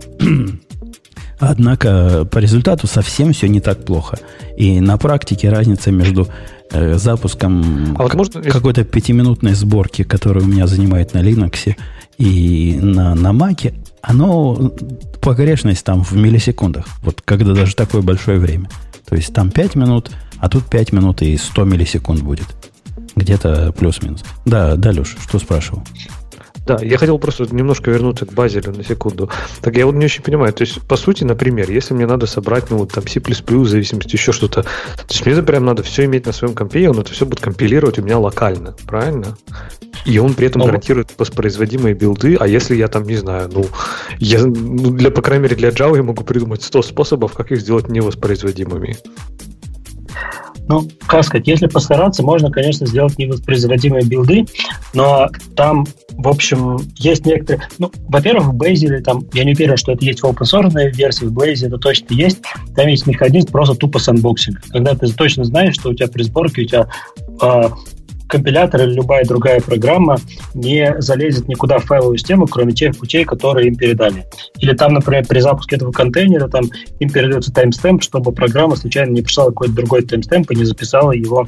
[1.39, 4.17] Однако по результату совсем все не так плохо.
[4.55, 6.27] И на практике разница между
[6.71, 11.75] э, запуском А вот можно, какой-то пятиминутной сборки, которая у меня занимает на Linux
[12.17, 14.71] и на, на Mac, оно
[15.21, 16.85] погрешность там в миллисекундах.
[17.03, 18.69] Вот когда даже такое большое время.
[19.07, 22.47] То есть там 5 минут, а тут 5 минут и 100 миллисекунд будет.
[23.15, 24.23] Где-то плюс-минус.
[24.45, 25.83] Да, да, Леша, что спрашивал?
[26.67, 29.29] Да, я хотел просто немножко вернуться к Базелю на секунду.
[29.61, 30.53] Так я вот не очень понимаю.
[30.53, 34.15] То есть, по сути, например, если мне надо собрать, ну, вот там C++, в зависимости
[34.15, 37.11] еще что-то, то есть мне прям надо все иметь на своем компе, и он это
[37.11, 39.37] все будет компилировать у меня локально, правильно?
[40.05, 43.65] И он при этом Ну, гарантирует воспроизводимые билды, а если я там, не знаю, ну,
[44.19, 47.61] я, ну, для, по крайней мере, для Java я могу придумать 100 способов, как их
[47.61, 48.97] сделать невоспроизводимыми.
[50.67, 54.45] Ну, как сказать, если постараться, можно, конечно, сделать невоспроизводимые билды,
[54.93, 57.67] но там, в общем, есть некоторые...
[57.77, 61.33] Ну, во-первых, в Blaze, там, я не уверен, что это есть в open версии, в
[61.33, 62.39] Blaze это точно есть,
[62.75, 66.63] там есть механизм просто тупо sandboxing, когда ты точно знаешь, что у тебя при сборке
[66.63, 66.89] у тебя
[67.41, 67.71] а,
[68.27, 70.17] компилятор или любая другая программа
[70.53, 74.25] не залезет никуда в файловую систему, кроме тех путей, которые им передали.
[74.59, 76.65] Или там, например, при запуске этого контейнера там
[76.99, 81.45] им передается timestamp, чтобы программа случайно не пришла какой-то другой timestamp и не записала его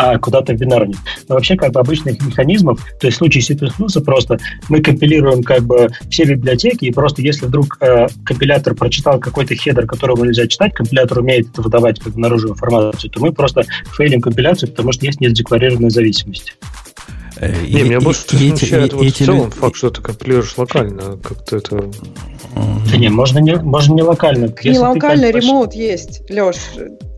[0.00, 0.96] а, куда-то в бинарник.
[1.28, 4.38] Но вообще, как бы обычных механизмов, то есть в случае C++ просто
[4.68, 9.86] мы компилируем как бы все библиотеки, и просто если вдруг э, компилятор прочитал какой-то хедер,
[9.86, 13.64] которого нельзя читать, компилятор умеет это выдавать как бы наружу информацию, то мы просто
[13.96, 16.56] фейлим компиляцию, потому что есть несдекларированная зависимость.
[17.40, 19.90] Э, Не, и- меня и- больше и смущает и- вот в эти целом факт, что
[19.90, 21.16] ты компилируешь локально.
[21.22, 21.90] Как-то это...
[22.90, 24.46] Да не, можно не, можно не локально.
[24.46, 26.56] Не ты локальный как бы- ремоут есть, Леш.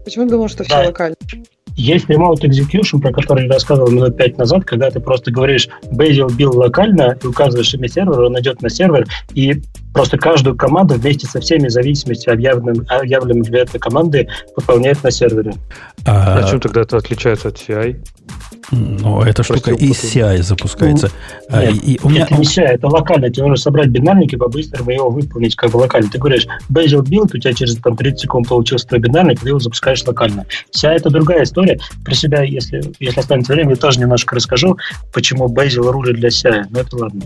[0.05, 0.87] Почему ты думал, что все Да.
[0.87, 1.17] локально?
[1.81, 6.31] Есть remote execution, про который я рассказывал минут пять назад, когда ты просто говоришь Bazel
[6.31, 9.63] бил локально и указываешь имя сервера, он идет на сервер, и
[9.93, 15.55] просто каждую команду вместе со всеми зависимостями, объявленными, объявленными для этой команды, выполняет на сервере.
[16.07, 17.97] А, А чем тогда это отличается от CI?
[18.73, 21.11] ну, эта штука Прости, из CI запускается.
[21.49, 22.23] А, Нет, и, и у меня...
[22.23, 23.29] это не CI, это локально.
[23.31, 26.09] Тебе нужно собрать бинарник и по-быстрому его выполнить как бы локально.
[26.11, 29.59] Ты говоришь, Bazel build, у тебя через там, 30 секунд получился твой бинарник, ты его
[29.59, 30.47] запускаешь локально.
[30.77, 31.81] CI это другая история.
[32.05, 34.77] Про себя, если, если останется время, я тоже немножко расскажу,
[35.13, 36.67] почему Bazel рулит для CI.
[36.71, 37.23] Но это ладно.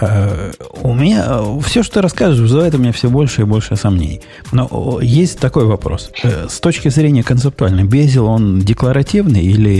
[0.00, 0.52] Э,
[0.82, 4.20] У меня все, что ты рассказываешь, вызывает у меня все больше и больше сомнений.
[4.52, 6.10] Но есть такой вопрос.
[6.22, 9.70] Э, С точки зрения концептуальной, Безил, он декларативный или,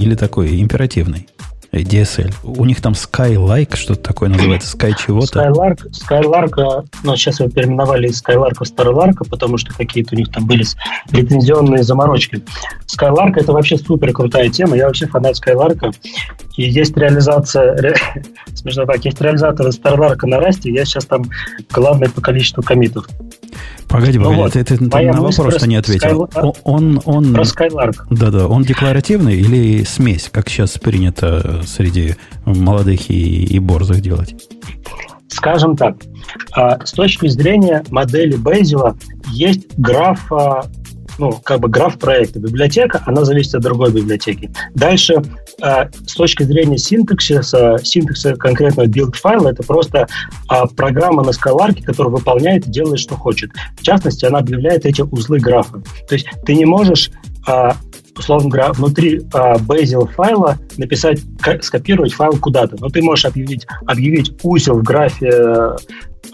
[0.00, 1.26] или такой императивный?
[1.72, 2.34] DSL.
[2.42, 5.40] У них там Skylike, что-то такое называется, Sky чего-то.
[5.40, 10.18] Skylark, Skylark, а, ну, сейчас его переименовали из Skylark в Starlark, потому что какие-то у
[10.18, 10.64] них там были
[11.10, 12.42] лицензионные заморочки.
[12.86, 14.76] Skylark это вообще супер крутая тема.
[14.76, 15.94] Я вообще фанат Skylark.
[16.56, 17.94] И есть реализация, ре,
[18.54, 21.24] смешно так, есть реализатор Starlark на Расте, я сейчас там
[21.70, 23.08] главный по количеству комитов.
[23.92, 26.24] Погоди, Ну погоди, вот, ты, ты на вопрос про не ответил.
[26.24, 27.96] Sky- О- Он, он, Про Skylark.
[28.10, 32.14] да-да, он декларативный или смесь, как сейчас принято среди
[32.46, 34.34] молодых и, и борзых делать?
[35.28, 35.96] Скажем так,
[36.54, 38.96] а, с точки зрения модели Бейзела
[39.30, 40.30] есть граф,
[41.18, 42.38] ну, как бы граф проекта.
[42.38, 44.50] Библиотека, она зависит от другой библиотеки.
[44.74, 45.22] Дальше,
[45.60, 50.06] а, с точки зрения синтаксиса, синтакса конкретного build файла, это просто
[50.48, 53.50] а, программа на скаларке, которая выполняет и делает, что хочет.
[53.78, 55.82] В частности, она объявляет эти узлы графа.
[56.08, 57.10] То есть ты не можешь
[57.46, 57.76] а,
[58.16, 61.20] условно говоря, внутри а, Bazel файла написать,
[61.62, 62.76] скопировать файл куда-то.
[62.78, 65.30] Но ты можешь объявить, объявить узел в графе,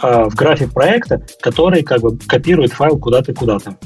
[0.01, 3.77] а, в графе проекта, который как бы копирует файл куда-то куда-то.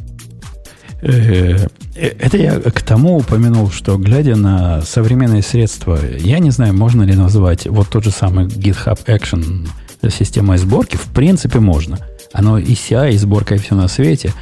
[1.03, 6.75] Э, э, это я к тому упомянул, что глядя на современные средства, я не знаю,
[6.75, 9.69] можно ли назвать вот тот же самый GitHub Action
[10.11, 11.99] системой сборки, в принципе можно.
[12.33, 14.33] Оно и CI, и сборка, и все на свете,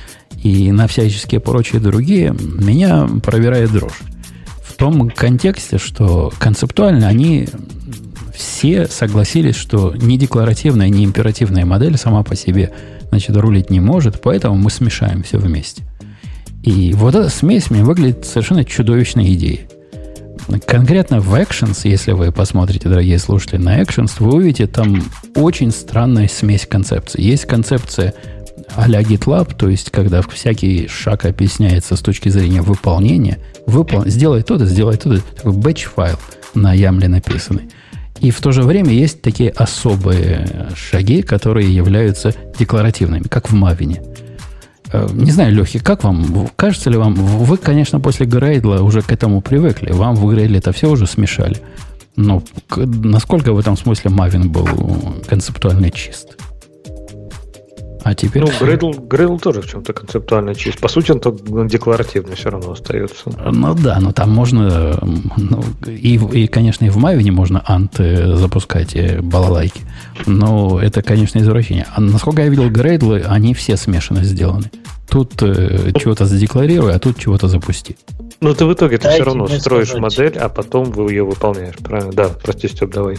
[0.43, 4.01] и на всяческие прочие другие, меня проверяет дрожь.
[4.63, 7.49] В том контексте, что концептуально они
[8.35, 12.73] все согласились, что ни декларативная, ни императивная модель сама по себе
[13.11, 15.83] значит, рулить не может, поэтому мы смешаем все вместе.
[16.63, 19.67] И вот эта смесь мне выглядит совершенно чудовищной идеей.
[20.67, 25.03] Конкретно в Actions, если вы посмотрите, дорогие слушатели, на Actions, вы увидите там
[25.35, 27.23] очень странная смесь концепций.
[27.23, 28.15] Есть концепция
[28.77, 34.07] а-ля GitLab, то есть когда всякий шаг объясняется с точки зрения выполнения, выпол...
[34.07, 36.19] сделай то-то, сделай то-то, такой batch-файл
[36.55, 37.71] на ямле написанный.
[38.21, 44.03] И в то же время есть такие особые шаги, которые являются декларативными, как в Мавине.
[44.93, 46.49] Э, не знаю, Лехи, как вам?
[46.57, 49.93] Кажется ли вам, вы, конечно, после Грейдла уже к этому привыкли.
[49.93, 51.59] Вам в Грейдле это все уже смешали.
[52.17, 52.43] Но
[52.77, 54.67] насколько в этом смысле Мавин был
[55.29, 56.37] концептуально чист?
[58.03, 58.43] А теперь...
[58.43, 60.79] Ну, Gradle, Gradle тоже в чем-то концептуально чист.
[60.81, 63.31] По сути, он только декларативный все равно остается.
[63.45, 64.99] Ну да, но там можно...
[65.37, 69.83] Ну, и, и, конечно, и в Maven можно ант запускать э, балалайки.
[70.27, 71.87] Но это, конечно, извращение.
[71.95, 74.71] А насколько я видел Gradle, они все смешанно сделаны.
[75.09, 77.97] Тут э, чего-то задекларируй, а тут чего-то запусти.
[78.41, 80.03] Ну, ты в итоге ты все равно строишь сказать.
[80.03, 82.13] модель, а потом вы ее выполняешь, правильно?
[82.13, 83.19] Да, прости, Степ, давай.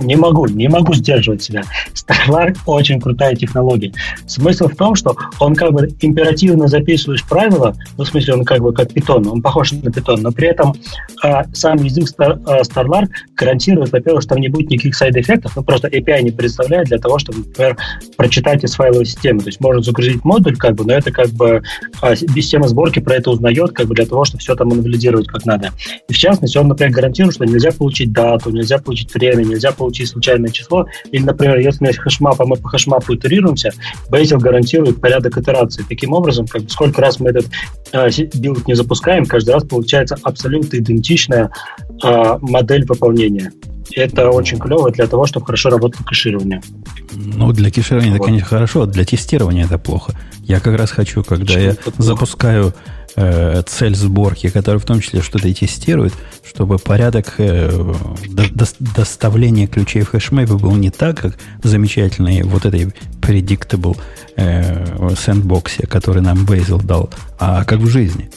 [0.00, 1.62] Не могу, не могу сдерживать себя.
[1.94, 3.92] Starlark очень крутая технология.
[4.26, 8.60] Смысл в том, что он как бы императивно записываешь правила, ну, в смысле, он как
[8.60, 10.74] бы как питон, он похож на питон, но при этом
[11.22, 15.62] а, сам язык Star, а, Starlark гарантирует, во-первых, что там не будет никаких сайд-эффектов, ну,
[15.62, 17.76] просто API не представляет для того, чтобы, например,
[18.16, 19.40] прочитать из файловой системы.
[19.40, 21.62] То есть можно загрузить модуль, как бы, но это как бы
[22.00, 25.44] а, система сборки про это узнает, как бы для того, чтобы все там анализировать как
[25.44, 25.70] надо.
[26.08, 29.89] И в частности, он, например, гарантирует, что нельзя получить дату, нельзя получить время, нельзя получить
[29.90, 30.86] получить случайное число.
[31.10, 33.72] Или, например, если у меня есть hashmap, а мы по хэшмапу итерируемся,
[34.08, 35.84] Bazel гарантирует порядок итерации.
[35.88, 37.46] Таким образом, как бы, сколько раз мы этот
[37.92, 41.50] э, build не запускаем, каждый раз получается абсолютно идентичная
[42.02, 43.52] э, модель выполнения.
[43.96, 46.62] Это очень клево для того, чтобы хорошо работало кэширование.
[47.12, 48.16] Ну, для кэширования вот.
[48.16, 50.12] это, конечно, хорошо, а для тестирования это плохо.
[50.42, 52.72] Я как раз хочу, когда Почему я запускаю
[53.16, 56.12] э, цель сборки, которая в том числе что-то и тестирует,
[56.44, 57.70] чтобы порядок э,
[58.28, 63.96] до, до, доставления ключей в хэшмэпе был не так, как в замечательной вот этой predictable
[64.36, 68.30] э, сэндбоксе, который нам Bazel дал, а как в жизни.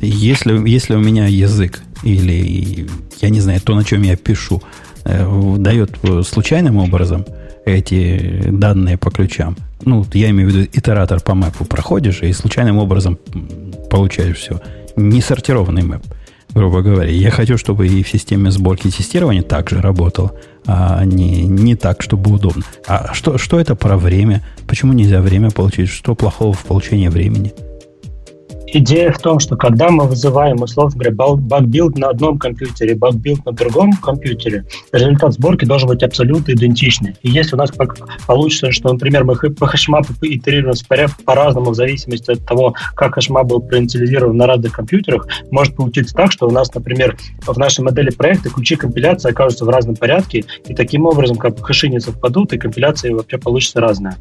[0.00, 2.88] Если, если у меня язык или,
[3.20, 4.62] я не знаю, то, на чем я пишу,
[5.04, 7.26] э, дает случайным образом
[7.66, 12.78] эти данные по ключам, ну, я имею в виду итератор по мэпу проходишь и случайным
[12.78, 13.18] образом
[13.90, 14.60] получаешь все.
[14.96, 16.02] Не сортированный мэп,
[16.54, 17.10] грубо говоря.
[17.10, 20.32] Я хочу, чтобы и в системе сборки и тестирования также работало,
[20.66, 22.64] а не, не так, чтобы удобно.
[22.86, 24.44] А что, что это про время?
[24.66, 25.88] Почему нельзя время получить?
[25.88, 27.52] Что плохого в получении времени?
[28.72, 33.16] Идея в том, что когда мы вызываем, условно говоря, Buck build на одном компьютере, Buck
[33.16, 37.16] build на другом компьютере, результат сборки должен быть абсолютно идентичный.
[37.22, 37.70] И если у нас
[38.26, 40.74] получится, что, например, мы по хэшмапу итерируем
[41.24, 46.32] по-разному в зависимости от того, как hashmap был проинициализирован на разных компьютерах, может получиться так,
[46.32, 47.16] что у нас, например,
[47.46, 51.88] в нашей модели проекта ключи компиляции окажутся в разном порядке, и таким образом как хэши
[51.88, 54.16] не совпадут, и компиляция вообще получится разная.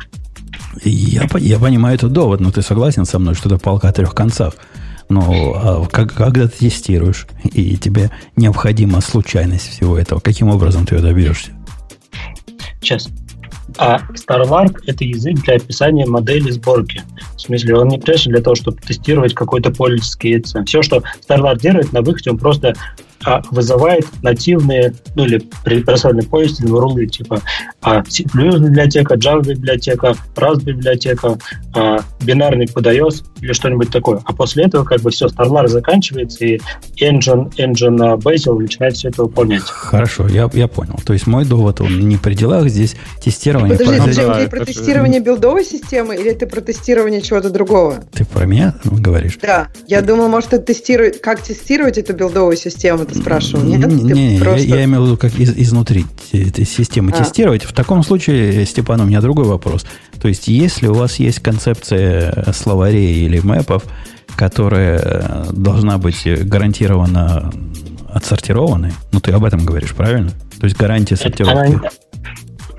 [0.84, 4.54] Я, я понимаю этот довод, но ты согласен со мной, что это палка трех концах.
[5.10, 10.96] Но а как, когда ты тестируешь, и тебе необходима случайность всего этого, каким образом ты
[10.96, 11.52] ее добьешься?
[12.82, 13.10] Сейчас.
[13.78, 17.04] А StarLark— это язык для описания модели сборки.
[17.36, 20.64] В смысле, он не прежде для того, чтобы тестировать какой-то пользовательский яйцо.
[20.66, 22.76] Все, что StarLark делает на выходе, он просто
[23.26, 27.42] а, вызывает нативные, ну или персональные пользовательные рулы, типа
[27.82, 31.38] а, C++ библиотека, Java библиотека, Rust библиотека,
[31.74, 34.22] а, бинарный PDOS или что-нибудь такое.
[34.26, 36.60] А после этого как бы все, StarLar заканчивается, и
[37.02, 39.64] engine, engine а, Bazel начинает все это выполнять.
[39.64, 41.00] Хорошо, я, я понял.
[41.06, 43.78] То есть мой довод, он не при делах, здесь тестирование...
[43.78, 48.04] Подожди, ты да, про тестирование билдовой системы или ты про тестирование чего-то другого?
[48.14, 49.38] Ты про меня говоришь?
[49.42, 49.70] Да.
[49.88, 53.88] Я думал, может, ты тестируешь, как тестировать эту билдовую систему, ты спрашивал, нет?
[53.88, 54.68] Не, не просто...
[54.68, 57.18] я, я имел в виду, как из, изнутри этой системы а.
[57.18, 57.64] тестировать.
[57.64, 59.86] В таком случае, Степан, у меня другой вопрос.
[60.22, 63.84] То есть, если у вас есть концепция словарей или мэпов,
[64.36, 67.52] которая э, должна быть гарантированно
[68.14, 68.94] отсортированной.
[69.12, 70.32] Ну, ты об этом говоришь, правильно?
[70.60, 71.74] То есть гарантия сортировки.
[71.74, 71.90] Она,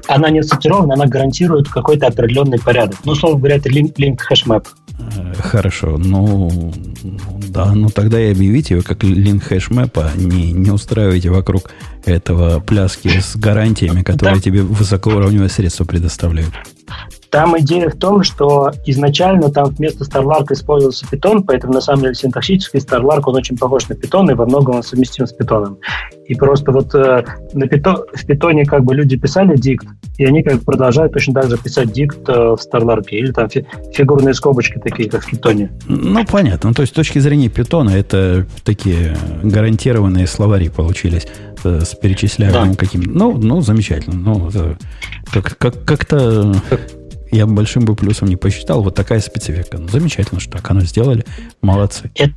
[0.08, 2.98] она не сортирована, она гарантирует какой-то определенный порядок.
[3.04, 4.66] Ну, условно говоря, это link, link хэшмэп.
[5.38, 6.72] Хорошо, ну
[7.48, 11.70] да, ну тогда и объявите его как link хэшмэпа, не, не устраивайте вокруг
[12.04, 14.42] этого пляски с гарантиями, которые да.
[14.42, 16.54] тебе высокоуровневые средства предоставляют.
[17.30, 22.14] Там идея в том, что изначально там вместо StarLark использовался Python, поэтому на самом деле
[22.14, 25.76] синтаксически StarLark он очень похож на Python и во многом он совместим с Python.
[26.26, 29.86] И просто вот э, на Python, в Python как бы люди писали дикт,
[30.18, 33.48] и они как бы продолжают точно так же писать дикт э, в StarLark, или там
[33.48, 35.68] фи- фигурные скобочки такие, как в Python.
[35.86, 36.70] Ну, понятно.
[36.70, 41.28] Ну, то есть с точки зрения Python это такие гарантированные словари получились
[41.62, 42.76] э, с перечисляемым да.
[42.76, 44.16] каким Ну, ну, замечательно.
[44.16, 44.50] Ну,
[45.32, 46.54] как, как, как-то
[47.30, 48.82] я большим бы плюсом не посчитал.
[48.82, 49.78] Вот такая специфика.
[49.78, 51.24] Ну, замечательно, что так оно сделали.
[51.62, 52.10] Молодцы.
[52.14, 52.34] Это,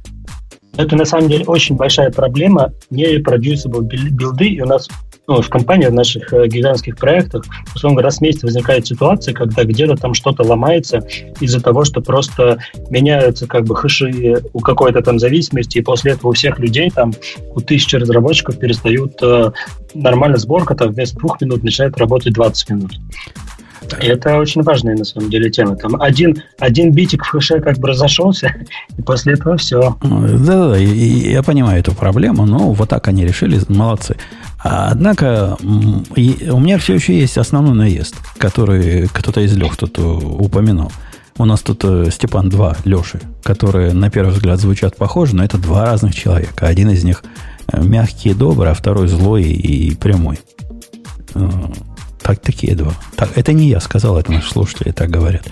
[0.78, 2.74] это на самом деле очень большая проблема.
[2.90, 4.48] Не reproducible билды.
[4.48, 4.90] И у нас
[5.28, 9.64] ну, в компании, в наших э, гигантских проектах, условно раз в месяц возникает ситуация, когда
[9.64, 11.08] где-то там что-то ломается
[11.40, 12.58] из-за того, что просто
[12.90, 17.14] меняются как бы хэши у какой-то там зависимости, и после этого у всех людей там,
[17.56, 19.52] у тысячи разработчиков перестают э,
[19.94, 22.92] нормально сборка, там вместо двух минут начинает работать 20 минут.
[24.00, 25.76] Это очень важная на самом деле тема.
[25.76, 28.54] Там один, один битик в хэше как бы разошелся,
[28.98, 29.98] и после этого все.
[30.02, 34.16] Да-да-да, я понимаю эту проблему, но вот так они решили, молодцы.
[34.60, 40.92] Однако у меня все еще есть основной наезд, который кто-то из Лех тут упомянул.
[41.38, 45.58] У нас тут э, Степан два Леши, которые на первый взгляд звучат похоже, но это
[45.58, 46.68] два разных человека.
[46.68, 47.24] Один из них
[47.72, 50.40] э, мягкий и добрый, а второй злой и прямой.
[52.24, 52.94] Так, такие два.
[53.16, 55.44] Так, это не я сказал, это наши слушатели так говорят.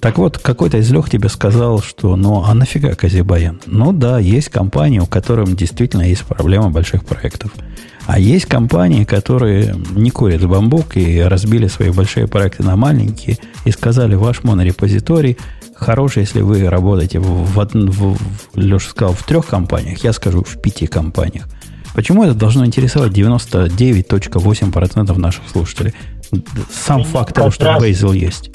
[0.00, 3.60] Так вот, какой-то из лег тебе сказал, что ну а нафига Казибаян?
[3.66, 7.52] Ну да, есть компании, у которых действительно есть проблема больших проектов.
[8.06, 13.70] А есть компании, которые не курят бамбук и разбили свои большие проекты на маленькие и
[13.70, 15.38] сказали, ваш монорепозиторий
[15.74, 18.18] хороший, если вы работаете в, в, в, в
[18.54, 21.48] Леша сказал, в трех компаниях, я скажу, в пяти компаниях.
[21.94, 25.94] Почему это должно интересовать 99.8% наших слушателей?
[26.70, 28.50] Сам факт того, что Bazel есть.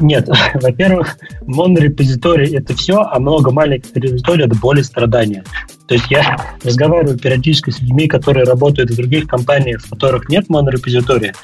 [0.00, 5.44] Нет, во-первых, монорепозиторий это все, а много маленьких репозиторий это более страдания.
[5.86, 10.48] То есть я разговариваю периодически с людьми, которые работают в других компаниях, в которых нет
[10.48, 11.34] монорепозитория,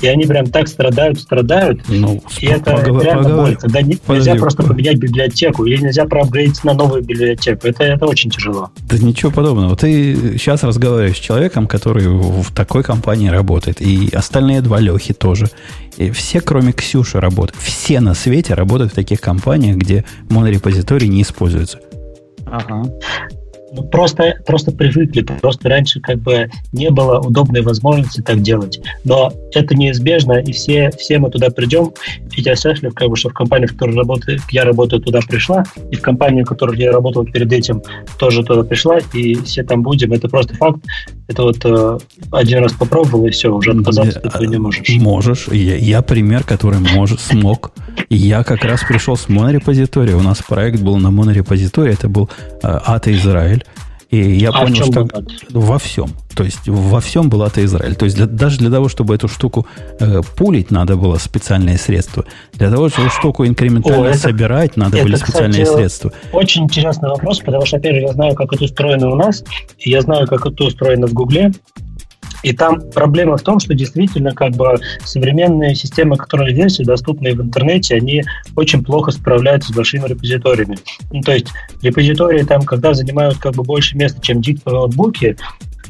[0.00, 1.80] и они прям так страдают, страдают.
[1.88, 6.04] Ну, и это поговор, реально поговор, боль, когда не, нельзя просто поменять библиотеку, или нельзя
[6.06, 7.66] проапгрейдиться на новую библиотеку.
[7.66, 8.70] Это, это очень тяжело.
[8.88, 9.76] Да ничего подобного.
[9.76, 15.48] Ты сейчас разговариваешь с человеком, который в такой компании работает, и остальные два Лехи тоже.
[15.96, 17.60] И все, кроме Ксюши, работают.
[17.60, 21.80] Все на свете работают в таких компаниях, где монорепозиторий не используется.
[22.46, 22.84] Ага
[23.72, 28.80] ну, просто, просто привыкли, просто раньше как бы не было удобной возможности так делать.
[29.04, 31.92] Но это неизбежно, и все, все мы туда придем.
[32.36, 35.64] И я счастлив, как бы, что в компании, в которой работаю, я работаю, туда пришла,
[35.90, 37.82] и в компании, в которой я работал перед этим,
[38.18, 40.12] тоже туда пришла, и все там будем.
[40.12, 40.80] Это просто факт.
[41.30, 41.98] Это вот э,
[42.32, 44.88] один раз попробовал, и все, уже отказаться от этого не можешь.
[44.88, 45.46] Можешь.
[45.46, 47.70] Я, я пример, который может, смог.
[48.08, 50.16] Я как раз пришел с монорепозитория.
[50.16, 51.92] У нас проект был на монорепозитории.
[51.92, 52.28] Это был
[52.64, 53.64] э, Ата Израиль.
[54.10, 55.08] И я а понял, что
[55.50, 56.10] во всем.
[56.34, 57.94] То есть во всем был это Израиль.
[57.94, 59.66] То есть для, даже для того, чтобы эту штуку
[60.00, 62.24] э, пулить, надо было специальные средства.
[62.54, 66.12] Для того, чтобы штуку инкрементально О, это, собирать, надо это, были специальные кстати, средства.
[66.32, 69.44] Очень интересный вопрос, потому что, опять же, я знаю, как это устроено у нас,
[69.78, 71.52] и я знаю, как это устроено в Гугле.
[72.42, 77.42] И там проблема в том, что действительно как бы современные системы контрольной версии, доступные в
[77.42, 78.22] интернете, они
[78.56, 80.78] очень плохо справляются с большими репозиториями.
[81.12, 81.48] Ну, то есть
[81.82, 85.36] репозитории там, когда занимают как бы больше места, чем дикт в ноутбуке,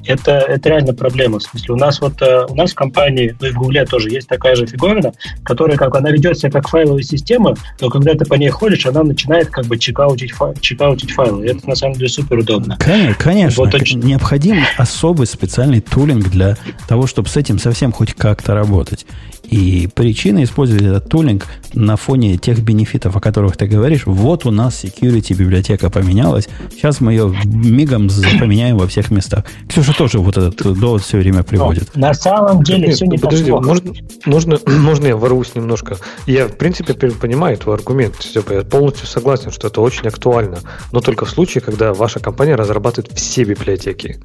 [0.06, 1.38] это, это реально проблема.
[1.38, 4.10] В смысле, у нас вот э, у нас в компании, ну и в Гугле тоже
[4.10, 5.12] есть такая же фиговина,
[5.44, 9.02] которая как она ведет себя как файловая система, но когда ты по ней ходишь, она
[9.02, 11.46] начинает как бы чекаутить, фай, чекаутить файлы.
[11.46, 12.76] И это на самом деле супер удобно.
[12.78, 14.00] Конечно, вот очень...
[14.00, 16.56] необходим особый специальный тулинг для
[16.88, 19.06] того, чтобы с этим совсем хоть как-то работать.
[19.50, 24.52] И причина использовать этот тулинг на фоне тех бенефитов, о которых ты говоришь, вот у
[24.52, 29.44] нас security библиотека поменялась, сейчас мы ее мигом поменяем во всех местах.
[29.68, 31.90] Ксюша тоже вот этот довод все время приводит.
[31.96, 33.92] Но, на самом деле Нет, все не подожди, так можно,
[34.24, 35.96] можно, можно я ворвусь немножко?
[36.26, 40.60] Я, в принципе, понимаю твой аргумент, Степа, я полностью согласен, что это очень актуально,
[40.92, 44.20] но только в случае, когда ваша компания разрабатывает все библиотеки.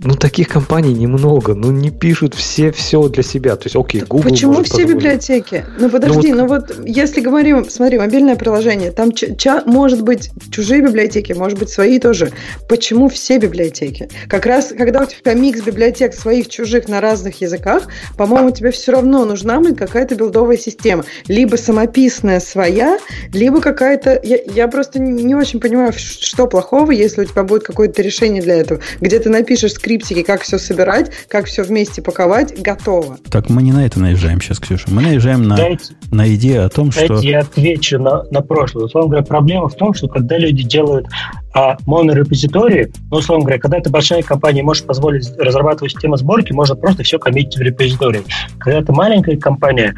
[0.00, 3.56] Ну, таких компаний немного, ну, не пишут все все для себя.
[3.56, 4.88] То есть, окей, Google Почему все позволить.
[4.90, 5.64] библиотеки?
[5.78, 10.82] Ну подожди, ну вот, если говорим, смотри, мобильное приложение, там ча- ча- может быть чужие
[10.82, 12.30] библиотеки, может быть свои тоже.
[12.68, 14.08] Почему все библиотеки?
[14.28, 18.92] Как раз, когда у тебя микс библиотек своих, чужих на разных языках, по-моему, тебе все
[18.92, 21.04] равно нужна какая-то билдовая система.
[21.26, 22.98] Либо самописная своя,
[23.32, 24.20] либо какая-то...
[24.22, 28.54] Я, я просто не очень понимаю, что плохого, если у тебя будет какое-то решение для
[28.54, 33.16] этого, где ты напишешь скриптики, как все собирать, как все вместе паковать, готово.
[33.30, 34.84] Так мы не на это наезжаем сейчас, Ксюша.
[34.88, 37.08] Мы наезжаем на, Дайте, на идею о том, что...
[37.08, 38.84] дайте я отвечу на, на прошлое.
[38.84, 41.06] Условно говоря, проблема в том, что когда люди делают
[41.54, 46.76] а, монорепозитории, ну, условно говоря, когда ты большая компания можешь позволить разрабатывать систему сборки, можно
[46.76, 48.22] просто все коммитить в репозитории.
[48.58, 49.94] Когда ты маленькая компания,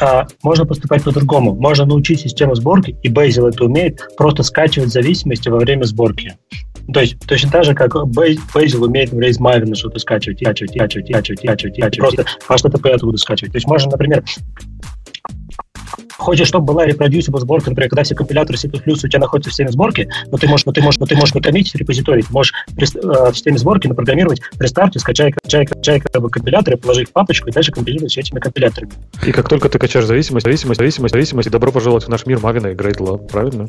[0.00, 1.54] а, можно поступать по-другому.
[1.54, 6.36] Можно научить систему сборки, и Bazel это умеет, просто скачивать зависимости во время сборки.
[6.92, 11.06] То есть точно так же, как Bazel умеет, например, из Maven что-то скачивать, скачивать, скачивать,
[11.08, 12.26] скачивать, скачивать, скачивать.
[12.46, 13.52] Просто HTTP оттуда скачивать.
[13.52, 14.24] То есть можно, например,
[16.16, 19.70] хочешь, чтобы была reproducible сборка, например, когда все компиляторы C++ у тебя находятся в системе
[19.70, 22.52] сборки, но ты можешь, но ты можешь, но ты можешь не коммитить репозиторий, ты можешь
[22.76, 27.02] при- э, в системе сборки напрограммировать при старте, скачай, скачай, скачай как бы, компиляторы, положи
[27.02, 28.92] их в папочку и дальше компилировать все этими компиляторами.
[29.26, 32.40] И как только ты качаешь зависимость, зависимость, зависимость, зависимость, и добро пожаловать в наш мир
[32.40, 33.68] Мавина и Грейдла, правильно?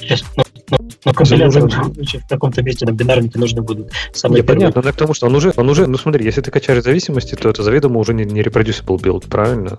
[0.00, 3.92] Сейчас, ну, ну, ну, компиляторы в, в каком-то месте на бинарнике нужны будут.
[4.12, 6.50] Самые Не, понятно, но к тому, что он уже, он уже, ну смотри, если ты
[6.50, 9.78] качаешь зависимости, то это заведомо уже не, не reproducible build, правильно?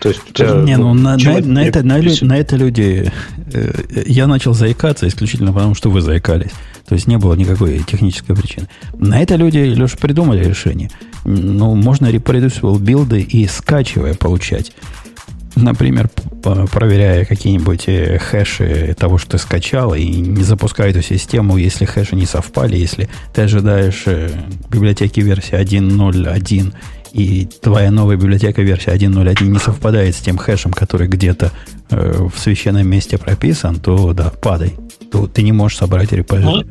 [0.00, 2.56] То есть тебя, Не, ну на, чего на- это на не это, на, на это
[2.56, 3.12] люди...
[3.52, 3.72] э,
[4.06, 6.52] я начал заикаться исключительно потому, что вы заикались.
[6.86, 8.68] То есть не было никакой технической причины.
[8.98, 10.90] На это люди, Леша, придумали решение.
[11.24, 14.72] Ну, можно reproducible билды и скачивая получать.
[15.56, 16.08] Например,
[16.42, 22.16] проверяя какие-нибудь э, хэши того, что ты скачал, и не запуская эту систему, если хэши
[22.16, 24.30] не совпали, если ты ожидаешь э,
[24.68, 26.74] библиотеки версии 1.0.1,
[27.12, 31.52] и твоя новая библиотека версия 1.0.1 не совпадает с тем хэшем, который где-то
[31.90, 34.74] э, в священном месте прописан, то да, падай.
[35.12, 36.66] То ты не можешь собрать репозиторий.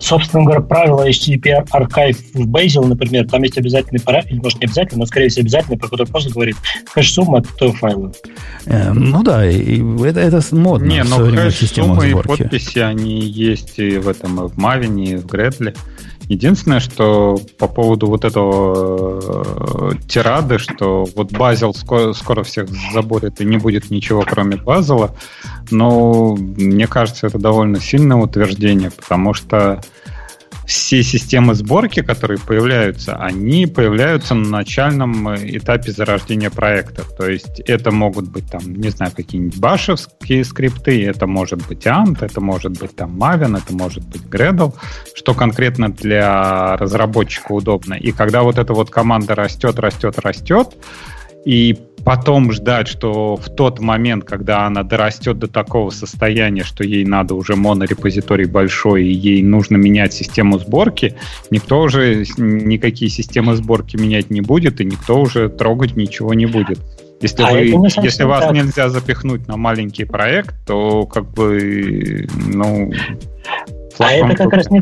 [0.00, 4.64] Собственно говоря, правило HTTP архив в Bazel, например, там есть обязательный параметр, или, может не
[4.64, 6.56] обязательно, но скорее всего обязательный, про который просто говорит
[6.94, 8.12] хэш-сумма от этого файла.
[8.64, 12.22] Э, ну да, и, это, это модно Не, в но современных хэш, системах суммы и
[12.22, 15.74] подписи, они есть и в этом, и в Мавине, и в Гредле.
[16.30, 23.40] Единственное, что по поводу вот этого э, тирады, что вот Базел скоро, скоро всех заборет
[23.40, 25.16] и не будет ничего, кроме Базела,
[25.72, 29.82] но мне кажется, это довольно сильное утверждение, потому что
[30.70, 37.02] все системы сборки, которые появляются, они появляются на начальном э, этапе зарождения проекта.
[37.18, 42.24] То есть это могут быть там, не знаю, какие-нибудь башевские скрипты, это может быть Ant,
[42.24, 44.72] это может быть там Maven, это может быть Gradle,
[45.14, 47.94] что конкретно для разработчика удобно.
[47.94, 50.76] И когда вот эта вот команда растет, растет, растет,
[51.44, 57.04] и потом ждать, что в тот момент, когда она дорастет до такого состояния, что ей
[57.04, 61.14] надо уже монорепозиторий большой, и ей нужно менять систему сборки,
[61.50, 66.78] никто уже никакие системы сборки менять не будет, и никто уже трогать ничего не будет.
[67.20, 68.54] Если, А вы, не если вас так.
[68.54, 72.90] нельзя запихнуть на маленький проект, то как бы, ну...
[73.98, 74.80] А это как раз не,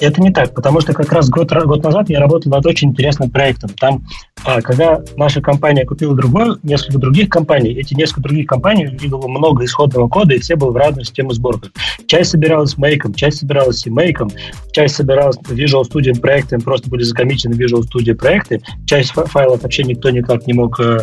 [0.00, 3.30] это не так, потому что как раз год, год назад я работал над очень интересным
[3.30, 3.70] проектом.
[3.78, 4.04] Там,
[4.44, 9.64] а, когда наша компания купила другой, несколько других компаний, эти несколько других компаний видело много
[9.64, 11.70] исходного кода, и все были в разных системах сборки.
[12.06, 14.30] Часть собиралась Make, часть собиралась CMake,
[14.72, 19.82] часть собиралась Visual Studio проектами, просто были закомичены Visual Studio проекты, часть фа- файлов вообще
[19.84, 21.00] никто никак не мог э,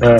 [0.00, 0.18] э,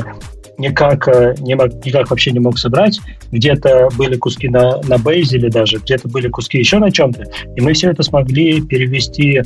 [0.61, 3.01] никак, э, не мог, никак вообще не мог собрать.
[3.33, 7.25] Где-то были куски на, на или даже, где-то были куски еще на чем-то.
[7.57, 9.43] И мы все это смогли перевести,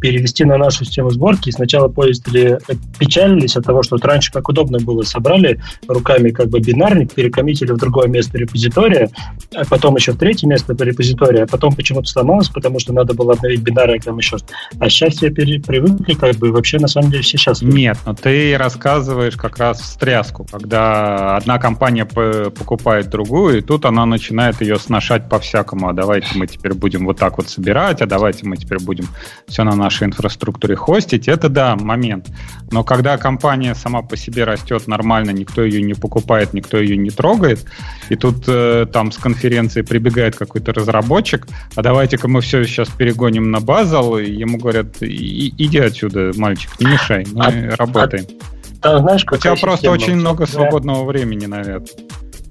[0.00, 1.50] перевести на нашу систему сборки.
[1.50, 6.30] И сначала пользователи э, печалились от того, что вот раньше как удобно было, собрали руками
[6.30, 9.10] как бы бинарник, перекоммитили в другое место репозитория,
[9.54, 13.14] а потом еще в третье место по репозиторию, а потом почему-то сломалось, потому что надо
[13.14, 14.38] было обновить бинарник там еще.
[14.78, 18.56] А сейчас все привыкли, как бы, вообще на самом деле все сейчас Нет, но ты
[18.56, 25.28] рассказываешь как раз встряску, когда одна компания покупает другую, и тут она начинает ее сношать
[25.28, 25.88] по-всякому.
[25.88, 29.08] А давайте мы теперь будем вот так вот собирать, а давайте мы теперь будем
[29.48, 31.26] все на нашей инфраструктуре хостить.
[31.26, 32.28] Это да, момент.
[32.70, 37.10] Но когда компания сама по себе растет нормально, никто ее не покупает, никто ее не
[37.10, 37.66] трогает,
[38.08, 43.50] и тут э, там с конференции прибегает какой-то разработчик, а давайте-ка мы все сейчас перегоним
[43.50, 48.24] на базал, и ему говорят, «И- иди отсюда, мальчик, не мешай, мы А- работаем.
[48.84, 49.92] Там, знаешь, У тебя просто система?
[49.94, 51.86] очень много свободного времени, наверное.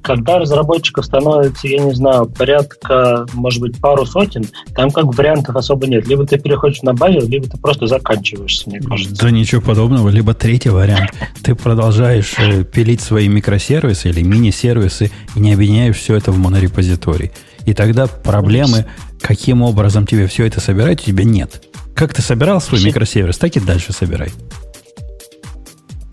[0.01, 4.43] когда разработчиков становится, я не знаю, порядка, может быть, пару сотен,
[4.75, 6.05] там как вариантов особо нет.
[6.07, 9.15] Либо ты переходишь на базу, либо ты просто заканчиваешься, мне кажется.
[9.23, 10.09] Да ничего подобного.
[10.09, 11.11] Либо третий вариант.
[11.41, 17.31] Ты продолжаешь э, пилить свои микросервисы или мини-сервисы и не объединяешь все это в монорепозиторий.
[17.65, 18.85] И тогда проблемы,
[19.21, 21.63] каким образом тебе все это собирать, у тебя нет.
[21.95, 24.31] Как ты собирал свой микросервис, так и дальше собирай.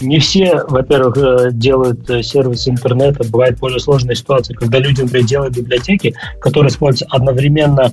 [0.01, 3.25] Не все, во-первых, э, делают э, сервисы интернета.
[3.29, 7.93] Бывает более сложная ситуация, когда люди, например, делают библиотеки, которые используются одновременно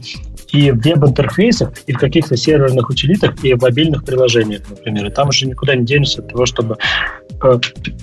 [0.52, 5.08] и в веб-интерфейсах, и в каких-то серверных утилитах, и в мобильных приложениях, например.
[5.08, 6.78] И там уже никуда не денешься от того, чтобы
[7.44, 7.60] э,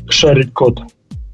[0.09, 0.81] шарить код.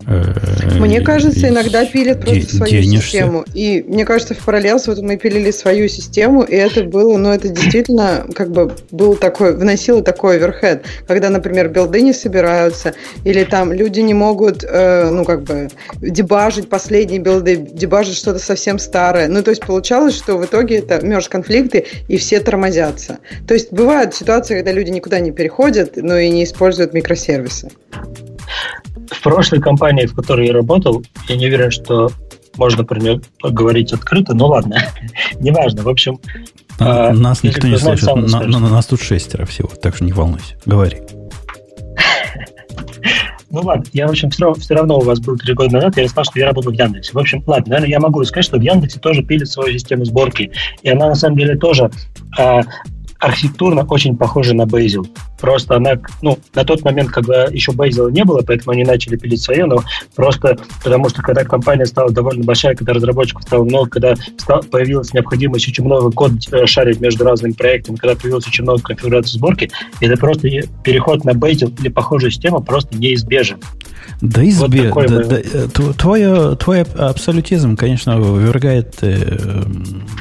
[0.06, 3.06] Э, Мне кажется, иногда пилят просто де- свою денешься.
[3.10, 3.44] систему.
[3.54, 7.48] И мне кажется, в параллелс вот мы пилили свою систему, и это было, ну, это
[7.48, 12.94] действительно как бы был такой, вносило такой оверхед, когда, например, билды не собираются,
[13.24, 15.68] или там люди не могут, э, ну, как бы,
[16.00, 19.28] дебажить последние билды, дебажить что-то совсем старое.
[19.28, 23.18] Ну, то есть получалось, что в итоге это мерж-конфликты, и все тормозятся.
[23.46, 27.68] То есть бывают ситуации, когда люди никуда не переходят, но и не используют микросервисы.
[29.10, 32.10] В прошлой компании, в которой я работал, я не уверен, что
[32.56, 34.76] можно про нее поговорить открыто, но ладно,
[35.40, 35.82] неважно.
[35.82, 36.18] В общем,
[36.78, 38.30] На- А, нас никто не знает, слышит.
[38.32, 40.56] На, на- нас тут шестеро всего, так что не волнуйся.
[40.66, 40.98] Говори.
[43.52, 45.96] Ну ладно, я, в общем, все равно, все равно у вас был три года назад,
[45.96, 47.10] я рассказал, что я работал в Яндексе.
[47.12, 50.52] В общем, ладно, наверное, я могу сказать, что в Яндексе тоже пилит свою систему сборки.
[50.82, 51.90] И она, на самом деле, тоже
[52.38, 52.60] а,
[53.20, 55.06] архитектурно очень похожа на Bazel.
[55.40, 55.92] Просто она,
[56.22, 59.82] ну, на тот момент, когда еще Bazel не было, поэтому они начали пилить свое, но
[60.16, 65.12] просто потому что когда компания стала довольно большая, когда разработчиков стало много, когда ста- появилась
[65.14, 69.70] необходимость очень много код э, шарить между разными проектами, когда появилось очень много конфигураций сборки,
[70.00, 70.48] это просто
[70.82, 73.60] переход на Bazel или похожую систему просто неизбежен.
[74.20, 79.62] Да избе, такой да- да, э, тв- твой, твой абсолютизм, конечно, вывергает э,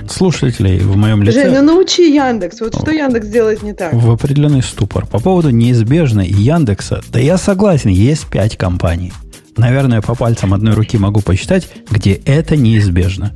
[0.09, 2.61] слушателей в моем лице Жень, ну научи Яндекс.
[2.61, 3.93] Вот что Яндекс делает не так?
[3.93, 5.05] в определенный ступор.
[5.05, 9.11] По поводу неизбежно и Яндекса, да я согласен, есть пять компаний.
[9.57, 13.33] Наверное, по пальцам одной руки могу посчитать, где это неизбежно.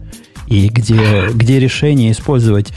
[0.48, 2.72] И где, где решение использовать,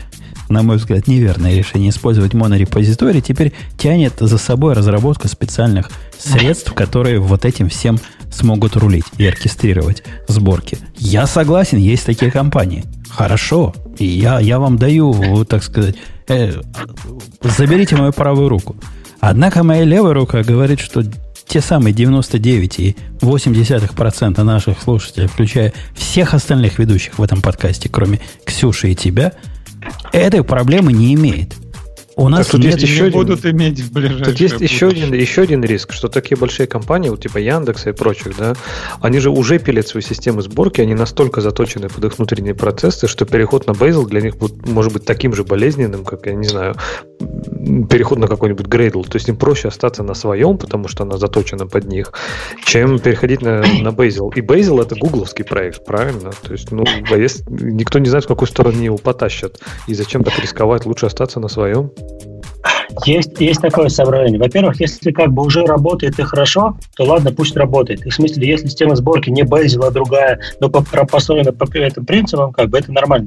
[0.49, 7.19] на мой взгляд, неверное решение использовать монорепозиторий теперь тянет за собой разработку специальных средств, которые
[7.19, 7.99] вот этим всем
[8.31, 10.79] смогут рулить и оркестрировать сборки.
[10.97, 12.85] Я согласен, есть такие компании.
[13.09, 13.75] Хорошо.
[13.99, 15.97] Я, я вам даю, так сказать,
[16.29, 16.61] э,
[17.43, 18.77] заберите мою правую руку.
[19.21, 21.03] Однако моя левая рука говорит, что
[21.47, 28.95] те самые 99,8% наших слушателей, включая всех остальных ведущих в этом подкасте, кроме Ксюши и
[28.95, 29.33] тебя,
[30.13, 31.55] этой проблемы не имеет.
[32.19, 35.13] У нас тут нет есть еще один- будут иметь в ближайшее Тут есть еще один,
[35.13, 38.55] еще один риск, что такие большие компании, вот типа Яндекса и прочих, да,
[39.03, 43.27] они же уже пилят свои системы сборки, они настолько заточены под их внутренние процессы, что
[43.27, 46.75] переход на Bazel для них будет, может быть таким же болезненным, как, я не знаю,
[47.91, 49.07] переход на какой-нибудь Gradle.
[49.07, 52.13] То есть им проще остаться на своем, потому что она заточена под них,
[52.65, 54.33] чем переходить на, на Bazel.
[54.35, 56.31] И Bazel это гугловский проект, правильно?
[56.43, 57.17] То есть, ну, а
[57.51, 59.61] никто не знает, в какую сторону его потащат.
[59.87, 60.87] И зачем так рисковать?
[60.87, 61.91] Лучше остаться на своем.
[63.05, 64.39] Есть, есть такое соображение.
[64.39, 68.07] Во-первых, если как бы уже работает и хорошо, то ладно, пусть работает.
[68.07, 72.07] И в смысле, если система сборки не Bazel, а другая, но по- построена по этим
[72.07, 73.27] принципам, как бы это нормально.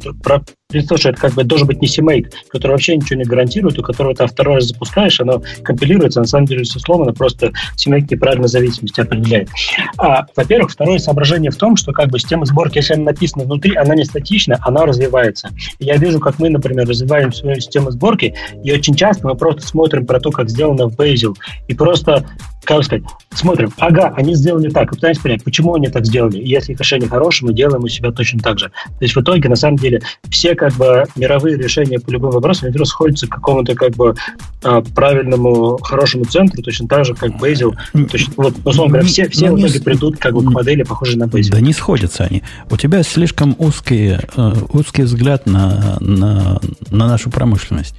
[0.71, 4.13] Что это как бы должен быть не CMake, который вообще ничего не гарантирует, у которого
[4.13, 8.99] ты второй раз запускаешь, оно компилируется, на самом деле все сломано, просто CMake неправильно зависимость
[8.99, 9.49] определяет.
[9.97, 13.75] А, во-первых, второе соображение в том, что как бы система сборки, если она написана внутри,
[13.75, 15.49] она не статична, она развивается.
[15.79, 20.05] Я вижу, как мы, например, развиваем свою систему сборки, и очень часто мы просто смотрим
[20.05, 21.33] про то, как сделано в Bazel,
[21.67, 22.27] и просто,
[22.63, 26.37] как сказать, смотрим, ага, они сделали так, и пытаемся понять, почему они так сделали.
[26.37, 28.67] Если их решение хорошее, мы делаем у себя точно так же.
[28.67, 32.67] То есть в итоге, на самом деле, все как бы мировые решения по любым вопросам,
[32.67, 34.13] они просто сходятся к какому-то как бы
[34.61, 37.75] а, правильному, хорошему центру, точно так же, как Bazel.
[38.11, 41.17] Точно, вот, условно говоря, все, все Ну, в итоге придут как бы к модели, похожей
[41.17, 41.51] на Bazel.
[41.51, 42.43] Да не сходятся они.
[42.69, 46.59] У тебя слишком узкий, э, узкий взгляд на, на,
[46.91, 47.95] на нашу промышленность.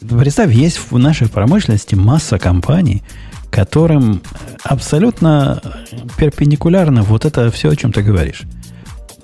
[0.00, 3.02] Представь, есть в нашей промышленности масса компаний,
[3.50, 4.22] которым
[4.62, 5.60] абсолютно
[6.16, 8.42] перпендикулярно вот это все, о чем ты говоришь.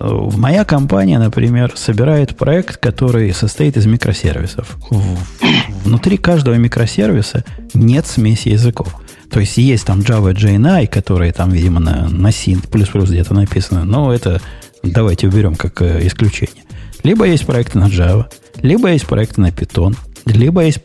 [0.01, 4.77] Э, Моя компания, например, собирает проект, который состоит из микросервисов.
[4.91, 5.19] В-
[5.85, 7.45] Внутри каждого микросервиса
[7.75, 8.95] нет смеси языков.
[9.31, 14.13] То есть есть там Java JNI, которые там, видимо, на, на C++ где-то написаны, но
[14.13, 14.41] это
[14.83, 16.63] давайте уберем как э, исключение.
[17.03, 18.27] Либо есть проекты на Java,
[18.63, 20.81] либо есть проекты на Python, либо есть,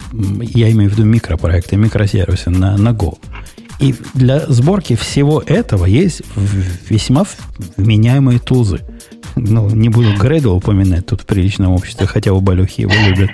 [0.53, 3.17] я имею в виду микропроекты, микросервисы на, на Go.
[3.79, 6.21] И для сборки всего этого есть
[6.89, 7.25] весьма
[7.77, 8.81] вменяемые тузы.
[9.35, 13.31] Ну, не буду Грейдл упоминать тут в приличном обществе, хотя у Балюхи его любят.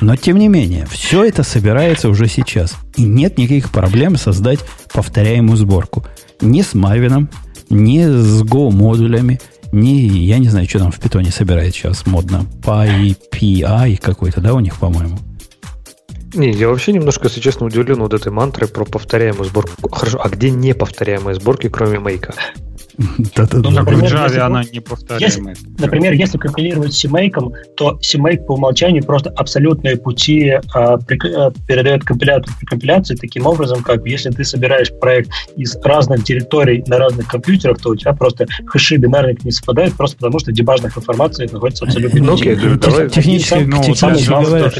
[0.00, 2.76] Но, тем не менее, все это собирается уже сейчас.
[2.96, 4.60] И нет никаких проблем создать
[4.92, 6.04] повторяемую сборку.
[6.40, 7.30] Ни с Мавином,
[7.70, 9.40] ни с Go-модулями,
[9.72, 12.44] ни, я не знаю, что там в питоне собирает сейчас модно.
[12.62, 15.18] PyPI какой-то, да, у них, по-моему?
[16.34, 19.88] Не, я вообще немножко, если честно, удивлен вот этой мантрой про повторяемую сборку.
[19.90, 22.34] Хорошо, а где неповторяемые сборки, кроме мейка?
[23.52, 25.56] Ну, например, в Java она не повторяемая.
[25.78, 32.66] Например, если компилировать CMake, то CMake по умолчанию просто абсолютные пути а, передает компилятор при
[32.66, 37.90] компиляции таким образом, как если ты собираешь проект из разных директорий на разных компьютерах, то
[37.90, 42.34] у тебя просто хэши бинарник не совпадают, просто потому что дебажных информации находится абсолютно ну,
[42.34, 43.08] окей, давай.
[43.08, 44.70] Технически, ну, технически говоря,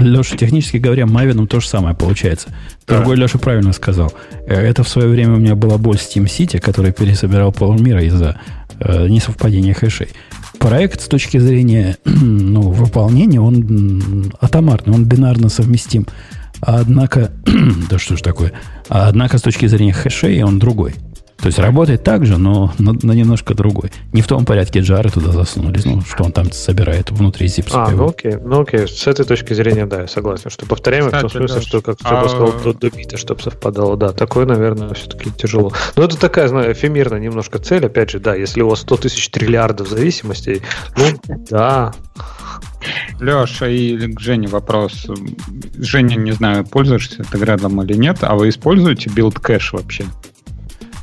[0.00, 2.48] Леша, технически говоря, Мавином то же самое получается.
[2.86, 4.12] Другой Леша правильно сказал.
[4.46, 8.02] Э, это в свое время у меня была боль с Team City, который пересобирал полмира
[8.02, 8.36] из-за
[8.78, 10.08] э, несовпадения хэшей.
[10.58, 16.06] Проект с точки зрения ну, выполнения, он атомарный, он бинарно совместим.
[16.60, 17.32] Однако,
[17.90, 18.52] да что ж такое,
[18.88, 20.94] однако с точки зрения хэшей он другой.
[21.38, 23.90] То есть работает так же, но, но, но немножко другой.
[24.12, 27.90] Не в том порядке джары туда засунули, ну, что он там собирает внутри zip А,
[27.90, 31.28] ну окей, ну окей, с этой точки зрения, да, я согласен, что повторяем в том
[31.28, 32.28] смысле, что, как ты а...
[32.28, 35.72] сказал, до, до бита, чтобы совпадало, да, такое, наверное, все-таки тяжело.
[35.96, 39.28] Но это такая, знаю, эфемерная немножко цель, опять же, да, если у вас 100 тысяч
[39.28, 40.62] триллиардов зависимостей,
[40.96, 41.92] ну, да,
[43.20, 45.06] Леша и к Жене вопрос.
[45.76, 50.04] Женя, не знаю, пользуешься ты Gradle ом или нет, а вы используете build cache вообще?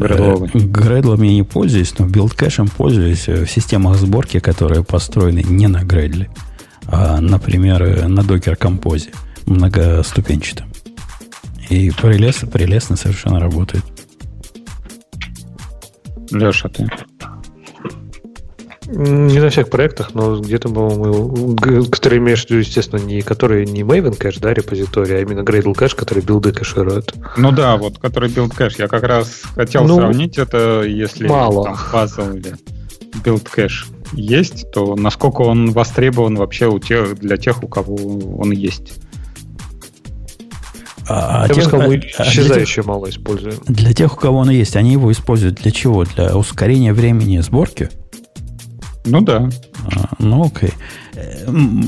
[0.01, 0.49] Gradle овый.
[0.53, 5.43] Gradle ом я не пользуюсь, но build cache ем пользуюсь в системах сборки, которые построены
[5.43, 6.29] не на Gradle,
[6.87, 9.13] а, например, на Docker Compose
[9.45, 10.71] многоступенчатом.
[11.69, 13.83] И прелестно, прелестно совершенно работает.
[16.31, 16.87] Леша, ты?
[18.93, 21.55] Не на всех проектах, но где-то, по-моему,
[21.89, 25.73] которые имеешь в виду, естественно, не которые не Maven Cache, да, репозиторий, а именно Gradle
[25.73, 27.13] Cache, который билды кэширует.
[27.37, 28.75] Ну да, вот, который build cache.
[28.77, 31.63] Я как раз хотел ну, сравнить это, если мало.
[31.63, 32.55] там фаза или
[33.23, 38.51] build cache есть, то насколько он востребован вообще у тех, для тех, у кого он
[38.51, 38.99] есть.
[41.07, 43.55] А, а Я тех, бы сказал, мы а, исчезающе тех, мало используем.
[43.67, 46.03] Для тех, у кого он есть, они его используют для чего?
[46.03, 47.89] Для ускорения времени сборки?
[49.05, 49.49] Ну да.
[49.95, 50.73] А, ну окей.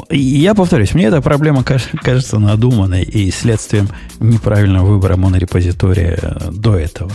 [0.10, 3.88] Я повторюсь, мне эта проблема кажется надуманной и следствием
[4.20, 7.12] неправильного выбора монорепозитория э, до этого.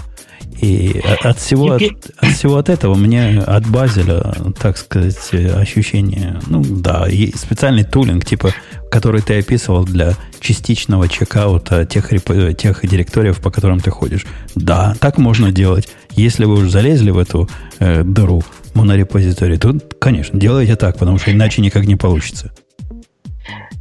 [0.60, 1.82] И от всего от,
[2.16, 8.24] от всего от этого мне от Базеля, так сказать, ощущение, ну да, и специальный тулинг,
[8.24, 8.52] типа,
[8.90, 12.08] который ты описывал для частичного чекаута тех,
[12.56, 14.26] тех директориев, по которым ты ходишь.
[14.56, 15.88] Да, так можно делать.
[16.16, 17.48] Если вы уже залезли в эту
[17.78, 18.42] э, дыру
[18.78, 22.52] монорепозитории, то, конечно, делайте так, потому что иначе никак не получится.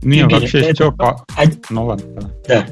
[0.01, 1.25] Не, вообще, Степа...
[1.69, 2.31] Ну ладно.
[2.47, 2.67] Да.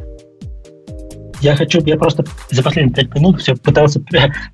[1.45, 3.99] Я хочу, я просто за последние пять минут все пытался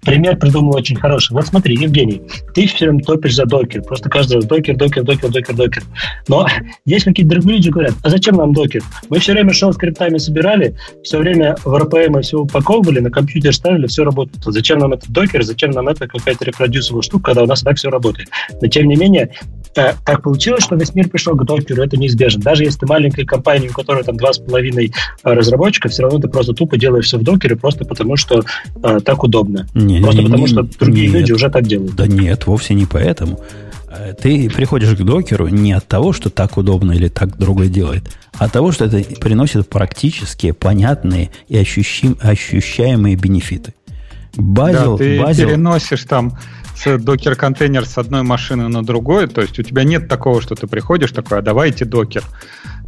[0.01, 1.31] пример придумал очень хороший.
[1.31, 2.21] Вот смотри, Евгений,
[2.53, 3.81] ты все время топишь за докер.
[3.81, 5.83] Просто каждый раз докер, докер, докер, докер, докер.
[6.27, 6.45] Но
[6.85, 8.83] есть какие-то другие люди говорят, а зачем нам докер?
[9.07, 13.87] Мы все время шел скриптами собирали, все время в RPM все упаковывали, на компьютер ставили,
[13.87, 14.43] все работает.
[14.43, 17.89] Зачем нам этот докер, зачем нам это какая-то репродюсовая штука, когда у нас так все
[17.89, 18.27] работает?
[18.61, 19.31] Но тем не менее,
[19.77, 22.41] э, так получилось, что весь мир пришел к докеру, это неизбежно.
[22.41, 24.91] Даже если ты маленькая компания, у которой там два с половиной
[25.23, 28.43] э, разработчика, все равно ты просто тупо делаешь все в докере просто потому, что
[28.83, 29.67] э, так удобно.
[29.73, 31.19] Не, просто не, потому, не, что другие нет.
[31.19, 31.95] люди уже так делают.
[31.95, 33.39] Да нет, вовсе не поэтому.
[33.89, 38.03] Э, ты приходишь к докеру не от того, что так удобно или так другой делает,
[38.37, 43.73] а от того, что это приносит практические, понятные и ощущим, ощущаемые бенефиты.
[44.35, 45.49] Базил, да, ты базил...
[45.49, 46.37] переносишь там
[46.85, 51.11] докер-контейнер с одной машины на другую, то есть у тебя нет такого, что ты приходишь
[51.11, 52.23] такой, а давайте докер.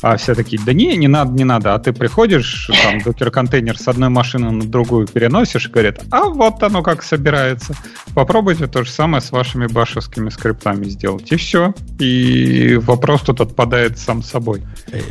[0.03, 1.73] А все такие, да не, не надо, не надо.
[1.73, 6.61] А ты приходишь, там, докер-контейнер с одной машины на другую переносишь и говорят, а вот
[6.61, 7.73] оно как собирается.
[8.13, 11.31] Попробуйте то же самое с вашими башевскими скриптами сделать.
[11.31, 11.73] И все.
[11.99, 14.61] И вопрос тут отпадает сам собой.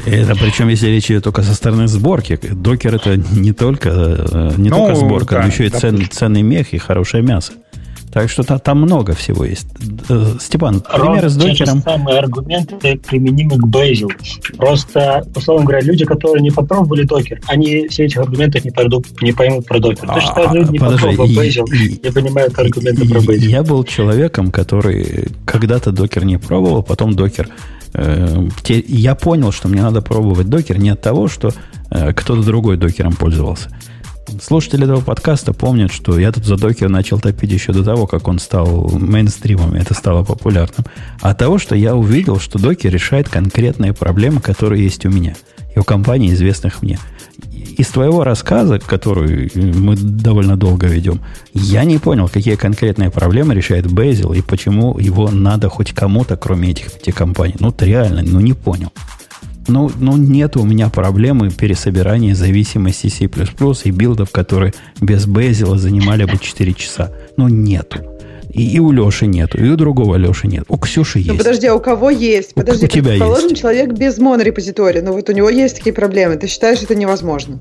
[0.04, 2.38] Это причем, если речь идет только со стороны сборки.
[2.42, 6.42] Докер это не только, э, не ну, только сборка, да, но еще и цен, ценный
[6.42, 7.54] мех и хорошее мясо.
[8.12, 9.66] Так что там много всего есть.
[10.10, 11.78] Э, Степан, примеры с докером.
[11.78, 14.10] Те самые аргументы применимы к Bazel.
[14.58, 19.32] Просто, условно говоря, люди, которые не попробовали докер, они все этих аргументов не, пойдут, не
[19.32, 20.06] поймут про докер.
[20.06, 21.64] То, что а, люди не попробовали Bazel,
[22.02, 23.48] не понимают аргументы про Bazel.
[23.48, 27.48] Я был человеком, который когда-то докер не пробовал, потом докер
[27.94, 31.52] э, я понял, что мне надо пробовать докер не от того, что
[31.90, 33.70] э, кто-то другой докером пользовался.
[34.40, 38.28] Слушатели этого подкаста помнят, что я тут за докер начал топить еще до того, как
[38.28, 40.86] он стал мейнстримом, и это стало популярным.
[41.20, 45.34] А того, что я увидел, что докер решает конкретные проблемы, которые есть у меня
[45.74, 46.98] и у компаний, известных мне.
[47.78, 51.20] Из твоего рассказа, который мы довольно долго ведем,
[51.54, 56.70] я не понял, какие конкретные проблемы решает Bazel и почему его надо хоть кому-то, кроме
[56.70, 57.54] этих пяти компаний.
[57.58, 58.92] Ну, реально, ну не понял.
[59.72, 66.24] Ну, ну, нет у меня проблемы пересобирания зависимости C++ и билдов, которые без Безила занимали
[66.24, 67.10] бы 4 часа.
[67.38, 68.00] Ну, нету.
[68.52, 70.64] И, и у Леши нету, и у другого Леши нет.
[70.68, 71.32] У Ксюши ну, есть.
[71.32, 72.52] Ну, подожди, а у кого есть?
[72.52, 73.62] Подожди, у тебя предположим, есть.
[73.62, 76.36] человек без монорепозитория, но вот у него есть такие проблемы.
[76.36, 77.58] Ты считаешь, это невозможно?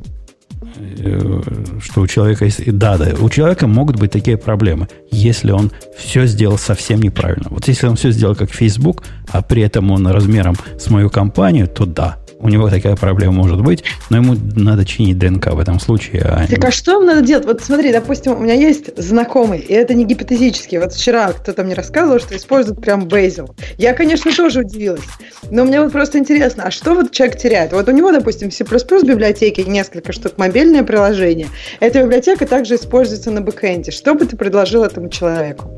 [1.82, 2.72] Что у человека есть...
[2.78, 7.48] Да, да, у человека могут быть такие проблемы, если он все сделал совсем неправильно.
[7.50, 11.68] Вот если он все сделал как Facebook, а при этом он размером с мою компанию,
[11.68, 15.80] то да, у него такая проблема может быть, но ему надо чинить ДНК в этом
[15.80, 16.24] случае.
[16.24, 17.46] А так а что ему надо делать?
[17.46, 20.78] Вот смотри, допустим, у меня есть знакомый, и это не гипотетически.
[20.78, 23.52] Вот вчера кто-то мне рассказывал, что используют прям Bazel.
[23.78, 25.04] Я, конечно, тоже удивилась.
[25.50, 27.74] Но мне вот просто интересно, а что вот человек теряет?
[27.74, 31.48] Вот у него, допустим, в C++ библиотеке несколько штук мобильное приложение.
[31.80, 33.92] Эта библиотека также используется на бэкэнде.
[33.92, 35.72] Что бы ты предложил этому человеку?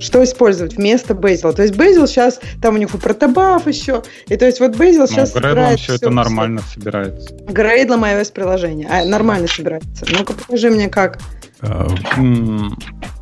[0.00, 1.52] Что использовать вместо Bazel.
[1.52, 4.98] То есть Bazel сейчас, там у них и протобаф еще, и то есть вот Bazel
[4.98, 7.34] Ну, сейчас Gradle все это нормально собирается.
[7.48, 8.88] Грейдлом iOS приложение.
[8.90, 10.06] А, нормально собирается.
[10.10, 11.18] Ну-ка покажи мне как.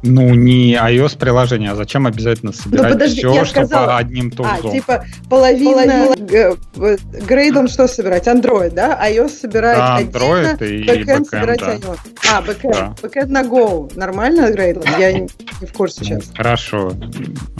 [0.04, 4.32] А, Ну, не iOS приложение, а зачем обязательно собирать подожди, все, я чтобы сказала- одним
[4.34, 4.72] А, тулзом?
[4.72, 8.26] типа половина, г- э, грейдом что собирать?
[8.26, 9.00] Android, да?
[9.10, 11.74] iOS собирает Да, отдельно, Android и бэкэнд backend, собирать да.
[11.74, 11.98] iOS.
[12.32, 12.74] А, бэкэнд.
[12.74, 12.94] Да.
[13.02, 13.92] Бэкэнд на Go.
[13.96, 14.84] Нормально грейдлом?
[14.98, 15.28] Я не
[15.60, 16.24] не в курсе сейчас.
[16.36, 16.92] Хорошо.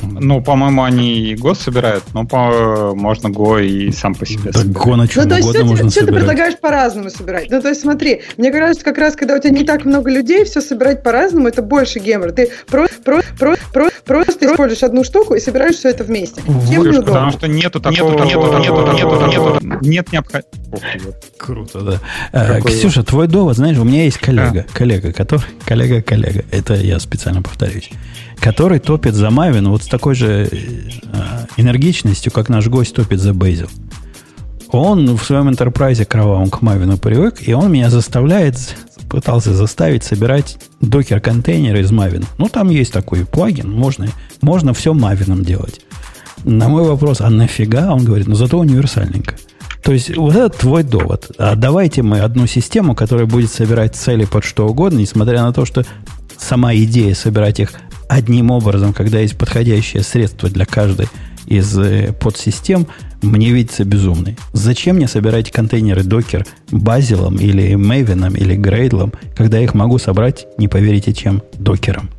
[0.03, 4.59] Ну, по-моему, они и Go собирают, но по- можно Go и сам по себе да
[4.61, 4.77] собирать.
[4.85, 6.15] го на чем Ну, то есть, все, можно ты собирать.
[6.17, 7.51] предлагаешь по-разному собирать.
[7.51, 10.45] Ну, то есть, смотри, мне кажется, как раз, когда у тебя не так много людей,
[10.45, 12.33] все собирать по-разному, это больше гемор.
[12.35, 16.43] Ты про, про, про, про, просто используешь одну штуку и собираешь все это вместе.
[16.43, 17.03] Тем неудобно.
[17.03, 18.11] потому что нету такого...
[18.13, 21.15] Нету, нету, нету, нету, нету, нет необходимости.
[21.39, 22.01] Круто, да.
[22.33, 26.99] Какой Ксюша, твой довод, знаешь, у меня есть коллега, коллега, который, коллега, коллега, это я
[26.99, 27.91] специально повторюсь,
[28.41, 33.35] который топит за Мавин вот с такой же э, энергичностью, как наш гость топит за
[33.35, 33.69] Бейзел.
[34.69, 38.57] Он в своем интерпрайзе кровавом к Мавину привык, и он меня заставляет,
[39.15, 42.27] пытался заставить собирать докер-контейнеры из Мавина.
[42.37, 44.09] Ну, там есть такой плагин, можно,
[44.43, 45.83] можно все Мавином делать.
[46.43, 47.93] На мой вопрос, а нафига?
[47.93, 49.37] Он говорит, ну зато универсальненько.
[49.85, 51.31] То есть вот это твой довод.
[51.39, 55.65] А давайте мы одну систему, которая будет собирать цели под что угодно, несмотря на то,
[55.65, 55.85] что
[56.37, 57.75] сама идея собирать их
[58.09, 61.07] одним образом, когда есть подходящее средство для каждой
[61.47, 62.89] из э, подсистем,
[63.25, 64.37] мне видится безумной.
[64.53, 70.47] Зачем мне собирать контейнеры докер базилом или мейвином или грейдлом, когда я их могу собрать,
[70.59, 72.11] не поверите чем, докером?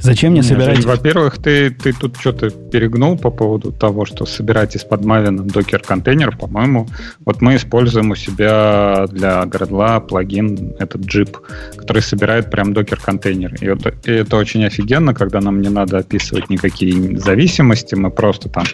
[0.00, 0.84] Зачем мне Не, собирать...
[0.84, 6.36] Во-первых, ты, ты тут что-то перегнул по поводу того, что собирать из-под Maven докер-контейнер.
[6.36, 6.88] По-моему,
[7.24, 11.38] вот мы используем у себя для Gradle плагин, этот джип,
[11.76, 13.56] который собирает прям докер-контейнер.
[13.60, 18.48] И, вот- и это очень офигенно, когда нам не надо описывать никакие зависимости, мы просто
[18.48, 18.64] там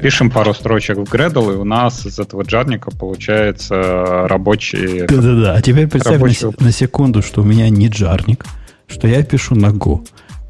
[0.00, 5.06] пишем пару строчек в Gradle, и у нас из этого джарника получается рабочий...
[5.06, 5.54] Да-да-да.
[5.54, 8.44] А теперь представь на, Рабочий на секунду, что у меня не джарник,
[8.86, 10.06] что я пишу на Go.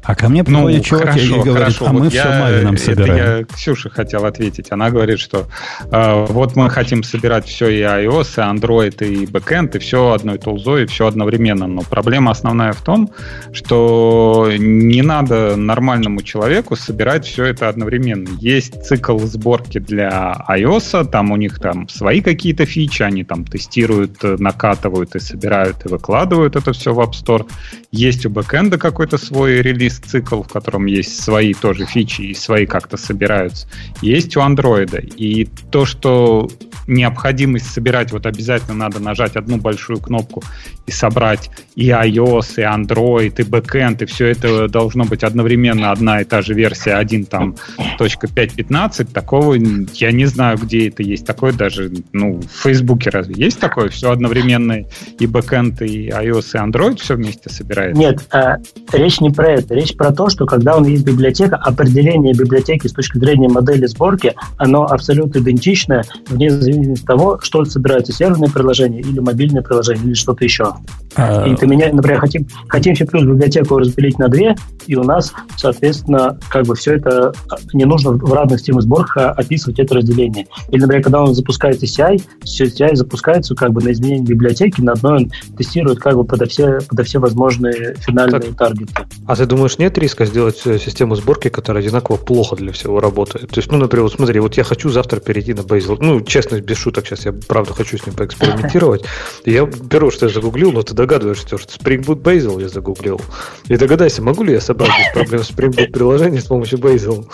[0.09, 2.83] А ко мне приходит чувак и говорит, а Ну, вот мы все я- Мавином это
[2.83, 3.37] собираем.
[3.39, 4.71] Я Ксюше хотел ответить.
[4.71, 5.47] Она говорит, что
[5.91, 10.39] э, вот мы хотим собирать все и iOS, и Android, и backend, и все одной
[10.39, 11.67] тулзой, и все одновременно.
[11.67, 13.11] Но проблема основная в том,
[13.53, 18.29] что не надо нормальному человеку собирать все это одновременно.
[18.39, 24.23] Есть цикл сборки для iOS, там у них там свои какие-то фичи, они там тестируют,
[24.23, 27.45] э, накатывают и собирают, и выкладывают это все в App Store.
[27.91, 29.61] Есть у бэкэнда какой-то свой
[29.99, 33.67] релиз-цикл, в котором есть свои тоже фичи и свои как-то собираются.
[34.01, 34.97] Есть у андроида.
[34.97, 36.49] И то, что
[36.87, 40.43] необходимость собирать, вот обязательно надо нажать одну большую кнопку
[40.87, 46.21] и собрать и iOS, и Android, и backend, и все это должно быть одновременно одна
[46.21, 47.55] и та же версия 1 там
[47.97, 49.53] точка 5.15, такого
[49.93, 51.25] я не знаю, где это есть.
[51.25, 53.89] Такое даже, ну, в Фейсбуке разве есть такое?
[53.89, 54.83] Все одновременно
[55.19, 57.99] и backend, и iOS, и Android все вместе собирается?
[57.99, 58.57] Нет, а,
[58.91, 59.75] речь не про это.
[59.79, 63.85] Речь про то, что когда у нас есть библиотека, определение библиотеки с точки зрения модели
[63.85, 70.07] сборки, оно абсолютно идентичное, вне зависимости от того, что собирается, серверное приложение или мобильное приложение,
[70.07, 70.73] или что-то еще.
[71.15, 71.47] А...
[71.47, 76.65] И поменять, например, хотим, хотим C++ библиотеку разделить на две, и у нас, соответственно, как
[76.65, 77.31] бы все это
[77.71, 80.47] не нужно в разных системах сборка описывать это разделение.
[80.71, 84.91] Или, например, когда он запускает CI, все CI запускается как бы на изменение библиотеки, на
[84.91, 88.93] одной он тестирует как бы подо все, подо все возможные финальные так, таргеты.
[89.25, 93.49] А ты думаешь, нет риска сделать э, систему сборки, которая одинаково плохо для всего работает?
[93.51, 95.97] То есть, ну, например, вот смотри, вот я хочу завтра перейти на Bazel.
[95.99, 99.03] Ну, честно, без шуток, сейчас я правда хочу с ним поэкспериментировать.
[99.45, 103.21] И я первое, что я загуглил, но ты догадываешься, что Spring Boot Bazel я загуглил.
[103.67, 107.27] И догадайся, могу ли я собрать без проблем Spring Boot приложение с помощью Bazel?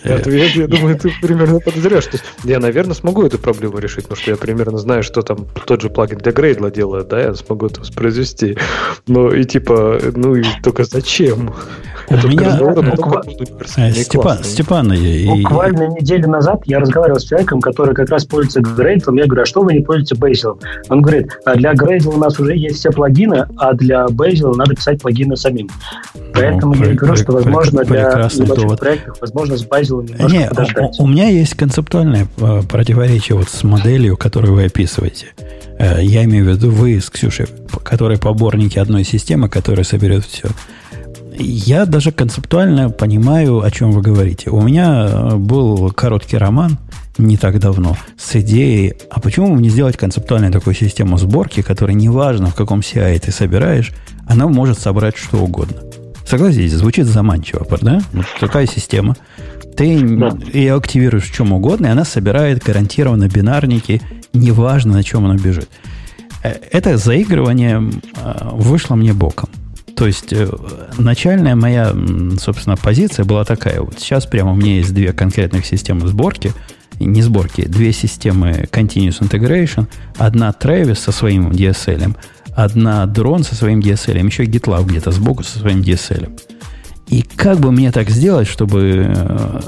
[0.04, 2.06] Я, я, я думаю, ты примерно подозреваешь.
[2.06, 5.46] То есть я, наверное, смогу эту проблему решить, потому что я примерно знаю, что там
[5.66, 8.56] тот же плагин для Gradle делает, да, я смогу это воспроизвести.
[9.06, 11.52] Но и типа, ну и только зачем?
[12.08, 12.58] У это меня...
[13.76, 15.26] Э, Степан, Степан, и...
[15.42, 19.16] Буквально неделю назад я разговаривал с человеком, который как раз пользуется Gradle.
[19.18, 20.60] Я говорю, а что вы не пользуетесь Bazel?
[20.88, 24.74] Он говорит, а для Gradle у нас уже есть все плагины, а для Bazel надо
[24.74, 25.68] писать плагины самим.
[26.32, 30.48] Поэтому ну, я говорю, что, возможно, для небольших проектов, возможно, с Bazel выглядело немножко Не,
[30.48, 31.00] подождать.
[31.00, 35.28] У, у меня есть концептуальное э, противоречие вот с моделью, которую вы описываете.
[35.78, 37.46] Э, я имею в виду вы с Ксюшей,
[37.82, 40.48] которые поборники одной системы, которая соберет все.
[41.38, 44.50] Я даже концептуально понимаю, о чем вы говорите.
[44.50, 46.78] У меня э, был короткий роман
[47.16, 51.94] не так давно с идеей, а почему бы не сделать концептуальную такую систему сборки, которая
[51.94, 53.92] неважно, в каком CI ты собираешь,
[54.26, 55.82] она может собрать что угодно.
[56.26, 58.02] Согласитесь, звучит заманчиво, да?
[58.12, 59.16] Вот такая система–
[59.80, 60.36] ты да.
[60.52, 64.02] ее активируешь в чем угодно, и она собирает гарантированно бинарники,
[64.34, 65.70] неважно, на чем она бежит.
[66.42, 69.48] Э, это заигрывание э, вышло мне боком.
[69.96, 70.50] То есть э,
[70.98, 71.94] начальная моя,
[72.38, 73.80] собственно, позиция была такая.
[73.80, 76.52] Вот сейчас прямо у меня есть две конкретных системы сборки,
[76.98, 79.86] не сборки, две системы Continuous Integration.
[80.18, 82.14] Одна Travis со своим DSL,
[82.54, 86.38] одна Drone со своим DSL, еще GitLab где-то сбоку со своим DSL.
[87.10, 89.60] И как бы мне так сделать, чтобы э,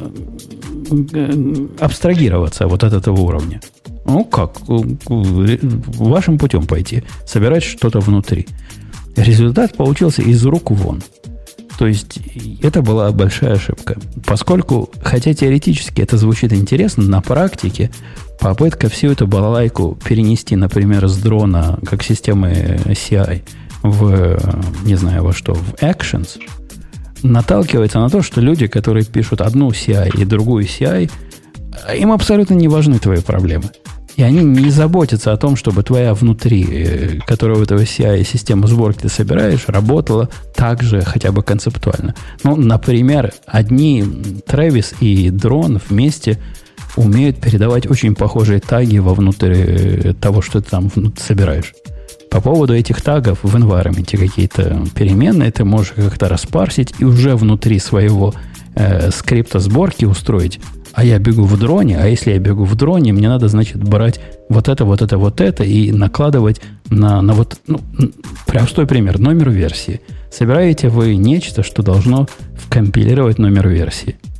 [1.80, 3.60] абстрагироваться вот от этого уровня?
[4.04, 4.58] Ну как?
[4.68, 7.02] Вашим путем пойти.
[7.26, 8.46] Собирать что-то внутри.
[9.16, 11.02] Результат получился из рук вон.
[11.78, 12.20] То есть
[12.62, 13.96] это была большая ошибка.
[14.24, 17.90] Поскольку, хотя теоретически это звучит интересно, на практике
[18.38, 23.42] попытка всю эту балалайку перенести, например, с дрона как системы CI
[23.82, 24.38] в,
[24.84, 26.38] не знаю во что, в Actions–
[27.22, 31.10] наталкивается на то, что люди, которые пишут одну CI и другую CI,
[31.96, 33.70] им абсолютно не важны твои проблемы.
[34.16, 38.66] И они не заботятся о том, чтобы твоя внутри, э, которая в этого CI систему
[38.66, 42.14] сборки ты собираешь, работала так же хотя бы концептуально.
[42.44, 46.38] Ну, например, одни Travis и Дрон вместе
[46.96, 51.72] умеют передавать очень похожие таги вовнутрь э, того, что ты там собираешь.
[52.32, 57.78] По поводу этих тагов в environment какие-то переменные ты можешь как-то распарсить и уже внутри
[57.78, 58.32] своего
[58.74, 60.58] э, скрипта сборки устроить.
[60.94, 64.18] А я бегу в дроне, а если я бегу в дроне, мне надо, значит, брать
[64.48, 67.80] вот это, вот это, вот это и накладывать на, на вот, ну,
[68.46, 70.00] простой пример, номер версии.
[70.30, 74.16] Собираете вы нечто, что должно вкомпилировать номер версии–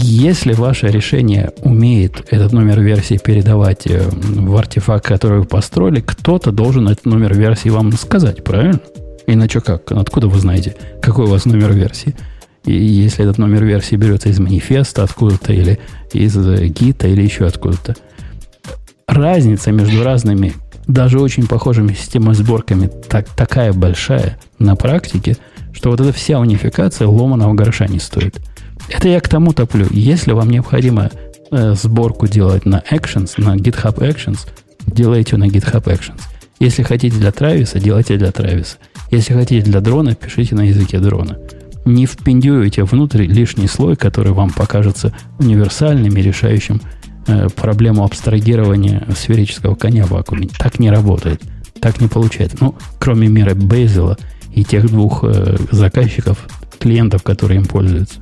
[0.00, 6.52] если ваше решение умеет этот номер версии передавать э, в артефакт, который вы построили, кто-то
[6.52, 8.80] должен этот номер версии вам сказать, правильно?
[9.26, 9.90] Иначе как?
[9.90, 12.14] Откуда вы знаете, какой у вас номер версии?
[12.64, 15.80] И если этот номер версии берется из манифеста откуда-то, или
[16.12, 17.96] из э, гита, или еще откуда-то.
[19.08, 20.54] Разница между разными,
[20.86, 25.36] даже очень похожими системами сборками так, такая большая на практике,
[25.72, 28.38] что вот эта вся унификация ломаного гроша не стоит.
[28.88, 29.86] Это я к тому топлю.
[29.90, 31.10] Если вам необходимо
[31.50, 34.48] э, сборку делать на Actions, на GitHub Actions,
[34.86, 36.20] делайте на GitHub Actions.
[36.58, 38.78] Если хотите для Трависа, делайте для Трависа.
[39.10, 41.38] Если хотите для дрона, пишите на языке дрона.
[41.84, 46.80] Не впендюете внутрь лишний слой, который вам покажется универсальным и решающим
[47.26, 50.48] э, проблему абстрагирования сферического коня в вакууме.
[50.58, 51.42] Так не работает.
[51.80, 52.56] Так не получается.
[52.60, 54.18] Ну, кроме мира Бейзела
[54.52, 56.38] и тех двух э, заказчиков,
[56.78, 58.18] клиентов, которые им пользуются.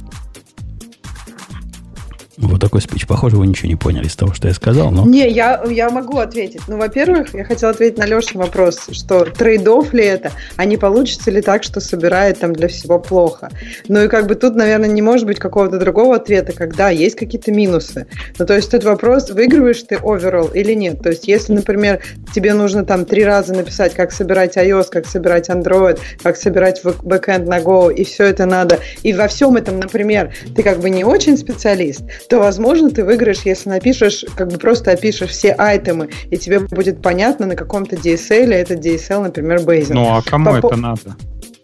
[2.39, 3.07] Вот такой спич.
[3.07, 5.07] Похоже, вы ничего не поняли из того, что я сказал, но...
[5.07, 6.63] Не, я, я могу ответить.
[6.69, 11.31] Ну, во-первых, я хотела ответить на Лешин вопрос, что трейдов ли это, а не получится
[11.31, 13.49] ли так, что собирает там для всего плохо.
[13.89, 17.53] Ну и как бы тут, наверное, не может быть какого-то другого ответа, когда есть какие-то
[17.53, 18.07] минусы.
[18.39, 21.03] Ну, то есть тут вопрос, выигрываешь ты overall или нет.
[21.03, 22.03] То есть если, например,
[22.35, 27.47] тебе нужно там три раза написать, как собирать iOS, как собирать Android, как собирать бэкэнд
[27.49, 31.05] на Go, и все это надо, и во всем этом, например, ты как бы не
[31.05, 36.37] очень специалист, то, возможно, ты выиграешь, если напишешь, как бы просто опишешь все айтемы, и
[36.37, 39.95] тебе будет понятно, на каком-то DSL этот DSL, например, бейзинг.
[39.95, 41.17] Ну, а кому По- это надо?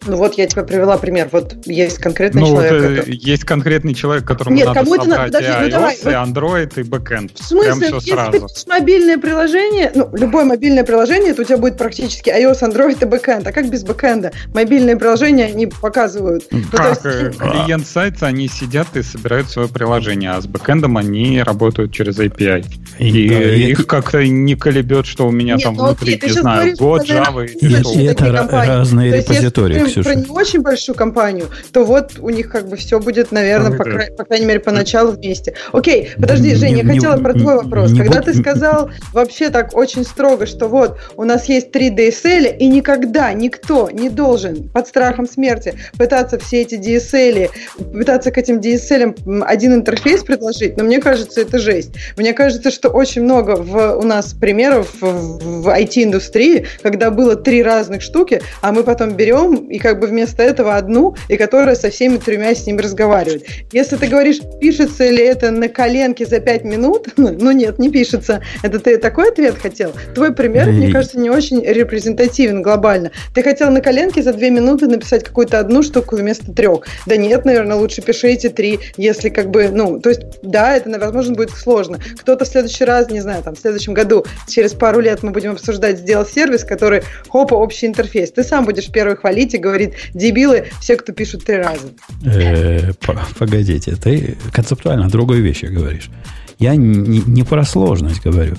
[0.06, 1.28] Ну вот я тебе привела пример.
[1.32, 2.72] Вот есть конкретный Ну, человек.
[2.72, 5.24] вот, э, который- есть конкретный человек, которому Нет, надо кому это надо?
[5.24, 7.30] Подожди, ну и давай, iOS, и Android, и backend.
[7.34, 8.48] В смысле, Прям все если сразу.
[8.68, 13.46] мобильное приложение, ну, любое мобильное приложение, то у тебя будет практически iOS, Android и бэкэнд.
[13.46, 14.32] А как без бэкэнда?
[14.54, 16.44] Мобильные приложения они показывают.
[16.50, 20.96] Ну, Как есть, э, клиент сайта, они сидят и собирают свое приложение, а с бэкэндом
[20.96, 22.64] они работают через API.
[22.98, 26.28] И, да, и- их как-то не колебет, что у меня Нет, там ну внутри, окей,
[26.28, 30.10] не знаю, год, Java И- это разные репозитории, Ксюша.
[30.10, 33.76] про не очень большую компанию, то вот у них как бы все будет, наверное, Ну,
[33.76, 35.54] по, кра- по крайней мере, поначалу вместе.
[35.72, 37.92] Окей, подожди, Не- Женя, я хотела про твой вопрос.
[37.96, 42.66] Когда ты сказал вообще так очень строго, что вот у нас есть три DSL, и
[42.68, 47.50] никогда никто не должен под страхом смерти пытаться все эти DSL,
[47.92, 51.90] пытаться к этим DSL один интерфейс предложить, но мне кажется, это жесть.
[52.16, 57.62] Мне кажется, что очень много в, у нас примеров в, в IT-индустрии, когда было три
[57.62, 61.90] разных штуки, а мы потом берем и как бы вместо этого одну, и которая со
[61.90, 63.44] всеми тремя с ними разговаривает.
[63.72, 68.40] Если ты говоришь, пишется ли это на коленке за пять минут, ну нет, не пишется.
[68.62, 69.92] Это ты такой ответ хотел?
[70.14, 73.10] Твой пример, мне кажется, не очень репрезентативен глобально.
[73.34, 76.86] Ты хотел на коленке за две минуты написать какую-то одну штуку вместо трех.
[77.06, 80.90] Да нет, наверное, лучше пиши эти три, если как бы, ну, то есть, да, это,
[80.98, 81.98] возможно, будет сложно.
[82.20, 85.52] Кто-то в следующий раз, не знаю, там, в следующем году, через пару лет мы будем
[85.52, 88.30] обсуждать, сделал сервис, который, хопа, общий интерфейс.
[88.30, 89.71] Ты сам будешь первый хвалить и говорить,
[90.14, 91.88] дебилы, все, кто пишут три раза.
[92.24, 96.10] Э, по- Погодите, ты концептуально другой вещи говоришь.
[96.58, 98.56] Я не, не про сложность говорю.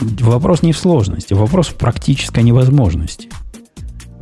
[0.00, 3.28] Вопрос не в сложности, вопрос в практической невозможности.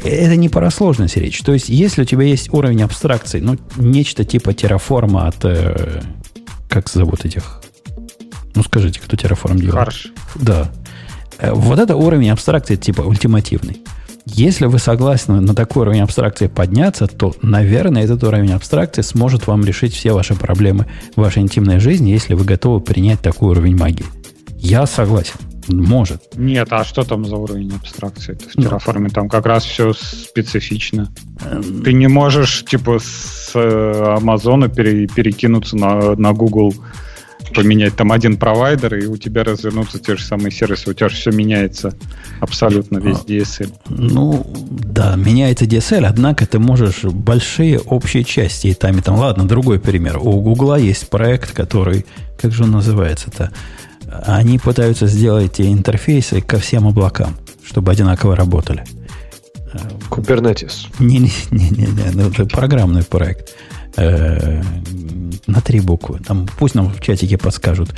[0.02, 1.40] Это не про сложность речь.
[1.42, 5.44] То есть, если у тебя есть уровень абстракции, ну, нечто типа терраформа от...
[5.44, 6.00] э,
[6.68, 7.60] как зовут этих?
[8.54, 9.74] Ну, скажите, кто терраформ делает?
[9.74, 10.06] Харш.
[10.36, 10.70] Да.
[11.38, 13.82] Э, Вот это уровень абстракции типа ультимативный.
[14.34, 19.64] Если вы согласны на такой уровень абстракции подняться, то, наверное, этот уровень абстракции сможет вам
[19.64, 24.06] решить все ваши проблемы в вашей интимной жизни, если вы готовы принять такой уровень магии.
[24.58, 25.34] Я согласен.
[25.68, 26.22] Может.
[26.36, 28.34] Нет, а что там за уровень абстракции?
[28.34, 28.64] В Ну.
[28.68, 31.12] Terraform там как раз все специфично.
[31.48, 36.74] Эм, Ты не можешь, типа, с э, Амазона пере- перекинуться на, на Google,
[37.52, 40.90] поменять там один провайдер, и у тебя развернутся те же самые сервисы.
[40.90, 41.94] У тебя же все меняется
[42.40, 43.30] абсолютно весь А.
[43.30, 43.72] DSL.
[43.88, 49.16] Ну, да, меняется DSL, однако ты можешь большие общие части и там, и там.
[49.16, 50.18] Ладно, другой пример.
[50.18, 52.06] У Гугла есть проект, который,
[52.40, 53.50] как же он называется-то?
[54.24, 58.84] Они пытаются сделать интерфейсы ко всем облакам, чтобы одинаково работали.
[60.10, 60.88] Kubernetes.
[60.98, 63.54] Не-не-не, ну, это программный проект.
[64.00, 64.62] Э,
[65.46, 66.20] На три буквы.
[66.20, 67.90] Там пусть нам в чатике подскажут.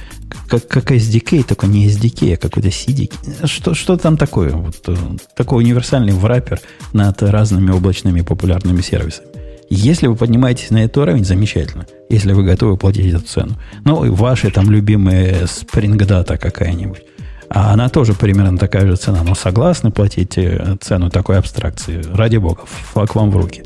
[0.49, 3.47] Как, как SDK, только не SDK, а какой-то CDK.
[3.47, 4.51] Что, что там такое?
[4.51, 4.97] Вот, э,
[5.37, 6.61] такой универсальный враппер
[6.93, 9.29] над разными облачными популярными сервисами.
[9.71, 11.87] Если вы поднимаетесь на этот уровень, замечательно.
[12.11, 13.57] Если вы готовы платить эту цену.
[13.85, 17.03] Ну, и ваши там любимые Spring Data какая-нибудь.
[17.49, 19.23] А она тоже примерно такая же цена.
[19.23, 22.03] Но согласны платить э, цену такой абстракции?
[22.15, 22.63] Ради бога,
[22.93, 23.63] флаг вам в руки.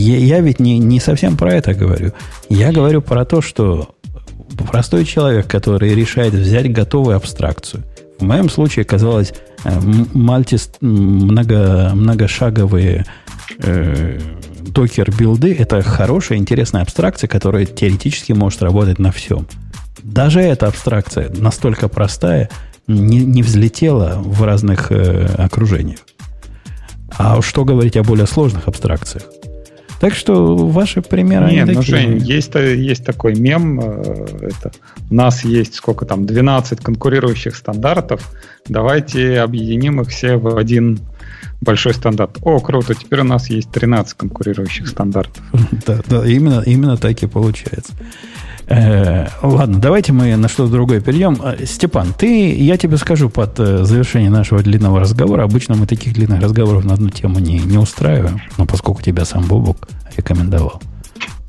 [0.00, 2.12] Я, я ведь не, не совсем про это говорю.
[2.48, 3.94] Я говорю про то, что
[4.70, 7.84] простой человек, который решает взять готовую абстракцию,
[8.18, 9.80] в моем случае казалось э,
[10.14, 13.04] мальтис, много, многошаговые
[13.58, 14.18] э,
[14.62, 19.46] докер-билды– это хорошая, интересная абстракция, которая теоретически может работать на всем.
[20.02, 22.48] Даже эта абстракция настолько простая,
[22.86, 26.00] не, не взлетела в разных э, окружениях.
[27.18, 29.24] А что говорить о более сложных абстракциях.
[30.00, 31.44] Так что ваши примеры...
[31.44, 31.96] они Нет, ну, такие.
[31.98, 33.78] Жень, есть, та- есть такой мем.
[33.80, 34.72] э, Это,
[35.10, 38.32] у нас есть сколько там, 12 конкурирующих стандартов.
[38.66, 41.00] Давайте объединим их все в один
[41.60, 42.38] большой стандарт.
[42.42, 45.42] О, круто, теперь у нас есть 13 конкурирующих стандартов.
[45.86, 47.92] Да, да, именно, именно так и получается.
[48.70, 51.40] Э, ладно, давайте мы на что-то другое перейдем.
[51.42, 55.42] Э, Степан, ты, я тебе скажу под э, завершение нашего длинного разговора.
[55.42, 59.44] Обычно мы таких длинных разговоров на одну тему не, не устраиваем, но поскольку тебя сам
[59.48, 60.80] Бобок рекомендовал,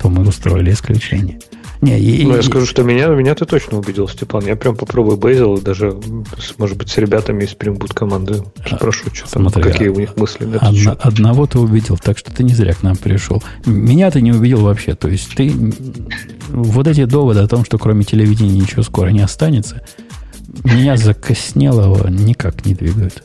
[0.00, 1.38] то мы устроили исключение.
[1.82, 4.46] Не, и- Ну, я скажу, что меня, меня ты точно убедил, Степан.
[4.46, 5.16] Я прям попробую
[5.56, 5.98] и даже,
[6.56, 9.98] может быть, с ребятами из Spring Boot команды спрошу, что там, смотри, какие а- у
[9.98, 10.96] них мысли на счет.
[11.00, 13.42] одного ты убедил, так что ты не зря к нам пришел.
[13.66, 14.94] Меня ты не убедил вообще.
[14.94, 15.52] То есть ты
[16.50, 19.84] вот эти доводы о том, что кроме телевидения ничего скоро не останется,
[20.62, 23.24] меня закоснелого никак не двигают.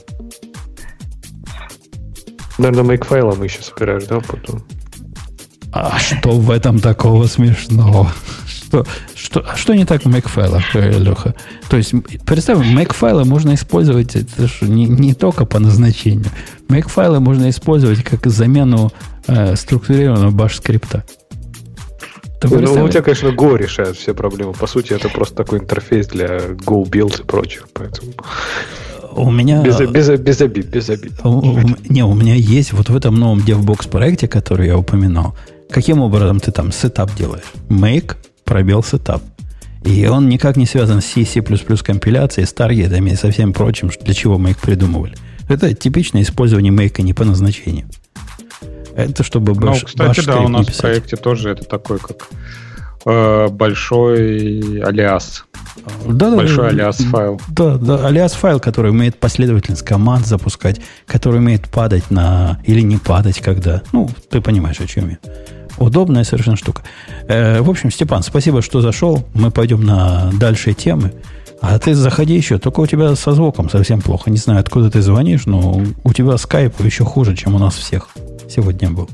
[2.57, 4.63] Наверное, мейкфайла мы еще собираешь, да, потом?
[5.71, 8.11] А что в этом такого смешного?
[8.45, 8.85] Что,
[9.15, 11.35] что, а что не так в Make-файлах, э, Леха?
[11.69, 11.93] То есть,
[12.25, 16.31] представь, Make-файлы можно использовать это же не, не только по назначению.
[16.67, 18.91] Make-файлы можно использовать как замену
[19.27, 21.03] э, структурированного баш-скрипта.
[22.39, 24.53] Ты Ну, у тебя, конечно, Go решает все проблемы.
[24.53, 27.67] По сути, это просто такой интерфейс для Go Build и прочих.
[27.73, 28.11] Поэтому
[29.13, 29.63] у меня...
[29.63, 31.13] без, без, без обид, без обид.
[31.23, 35.35] У- у- не, у меня есть вот в этом новом DevBox проекте, который я упоминал,
[35.69, 37.53] каким образом ты там setup делаешь?
[37.69, 39.21] Make, пробел setup.
[39.83, 43.89] И он никак не связан с C, C++ компиляцией, с таргетами и со всем прочим,
[44.01, 45.15] для чего мы их придумывали.
[45.47, 47.87] Это типичное использование make не по назначению.
[48.95, 52.27] Это чтобы Ну, Bash, кстати, Bash да, у нас в проекте тоже это такой, как
[53.05, 55.45] э, большой алиас.
[56.05, 57.39] Да, большой да, алиас файл.
[57.47, 62.59] Да, да, алиас файл, который умеет последовательность команд запускать, который умеет падать на...
[62.65, 63.83] или не падать, когда...
[63.93, 65.17] Ну, ты понимаешь, о чем я.
[65.77, 66.83] Удобная совершенно штука.
[67.27, 69.23] Э, в общем, Степан, спасибо, что зашел.
[69.33, 71.13] Мы пойдем на дальшие темы.
[71.61, 74.29] А ты заходи еще, только у тебя со звуком совсем плохо.
[74.29, 78.09] Не знаю, откуда ты звонишь, но у тебя скайп еще хуже, чем у нас всех
[78.49, 79.09] сегодня был.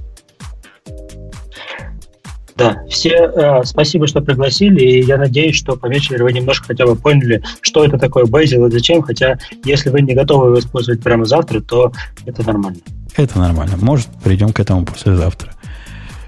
[2.55, 6.85] Да, все э, спасибо, что пригласили, и я надеюсь, что по вечеру вы немножко хотя
[6.85, 11.01] бы поняли, что это такое Bazel и зачем, хотя если вы не готовы его использовать
[11.01, 11.91] прямо завтра, то
[12.25, 12.79] это нормально.
[13.15, 13.77] Это нормально.
[13.77, 15.52] Может, придем к этому послезавтра.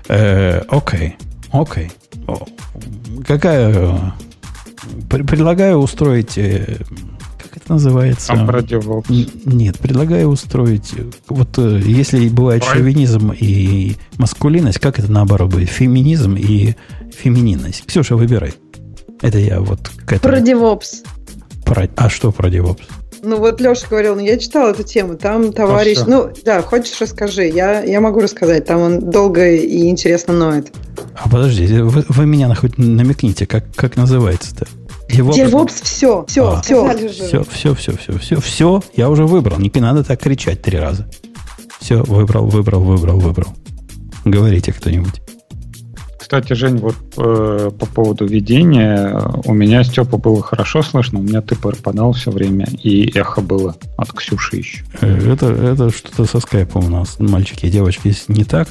[0.08, 1.16] Э, окей.
[1.52, 1.92] Окей.
[3.28, 4.14] Какая...
[5.10, 6.38] пр- Предлагаю устроить...
[6.38, 6.78] э,
[7.42, 8.34] Как это называется?
[9.10, 10.94] Н- Нет, предлагаю устроить...
[11.28, 12.74] Вот э, если бывает Ой.
[12.74, 15.70] шовинизм и маскулинность, как это наоборот будет?
[15.70, 16.76] Феминизм и
[17.16, 17.86] фемининность.
[17.86, 18.54] Ксюша, выбирай.
[19.22, 20.34] Это я вот к этому.
[20.34, 21.06] Про DevOps.
[21.64, 22.82] Про- А что про DevOps?
[23.26, 26.06] Ну вот Леша говорил, ну я читала эту тему, там товарищ, всё.
[26.08, 30.72] ну да, хочешь расскажи, я, я могу рассказать, там он долго и интересно ноет.
[31.16, 34.68] А подождите, вы, вы меня на- хоть намекните, как, как называется-то?
[35.10, 35.36] DevOps?
[35.36, 36.98] DevOps все, все, А, все.
[37.10, 39.58] Все, все, все, все, все, все, я уже выбрал.
[39.60, 41.08] Не надо так кричать три раза.
[41.80, 43.50] Все, выбрал, выбрал, выбрал, выбрал.
[44.24, 45.22] Говорите кто-нибудь.
[46.26, 49.16] Кстати, Жень, вот э, по поводу ведения,
[49.46, 53.76] у меня Степа было хорошо слышно, у меня ты пропадал все время, и эхо было
[53.96, 54.84] от Ксюши еще.
[55.02, 58.70] Э, Это, это что-то со скайпом у нас, мальчики и девочки, если не так.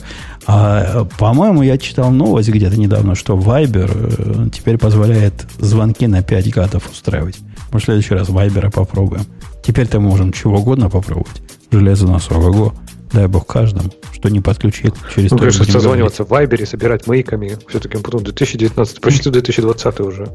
[0.48, 6.50] А, по-моему, я читал новость где-то недавно, что Viber э, теперь позволяет звонки на 5
[6.50, 7.38] гадов устраивать.
[7.70, 9.26] Мы в следующий раз Viber попробуем.
[9.62, 11.40] Теперь-то можем чего угодно попробовать.
[11.70, 12.74] Железо на 40 го.
[13.14, 17.56] Дай бог каждому, что не подключит через Ну, конечно, созваниваться в Вайбере, собирать мейками.
[17.68, 20.28] Все-таки потом 2019, почти 2020 уже.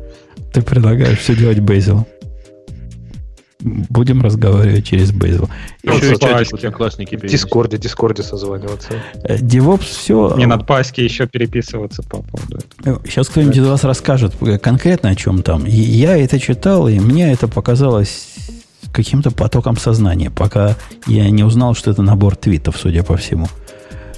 [0.53, 2.06] Ты предлагаешь все делать Bazel.
[3.60, 5.49] Будем разговаривать через Bazel.
[5.84, 7.27] Еще и В.
[7.27, 8.93] Дискорде, Дискорде созваниваться.
[9.26, 10.35] Э, DevOps все...
[10.38, 13.01] Не надо по Аське еще переписываться по поводу этого.
[13.06, 15.65] Сейчас кто-нибудь из вас расскажет э, конкретно о чем там.
[15.65, 18.30] Я это читал, и мне это показалось
[18.94, 20.76] каким-то потоком сознания, пока
[21.07, 23.48] я не узнал, что это набор твитов, судя по всему.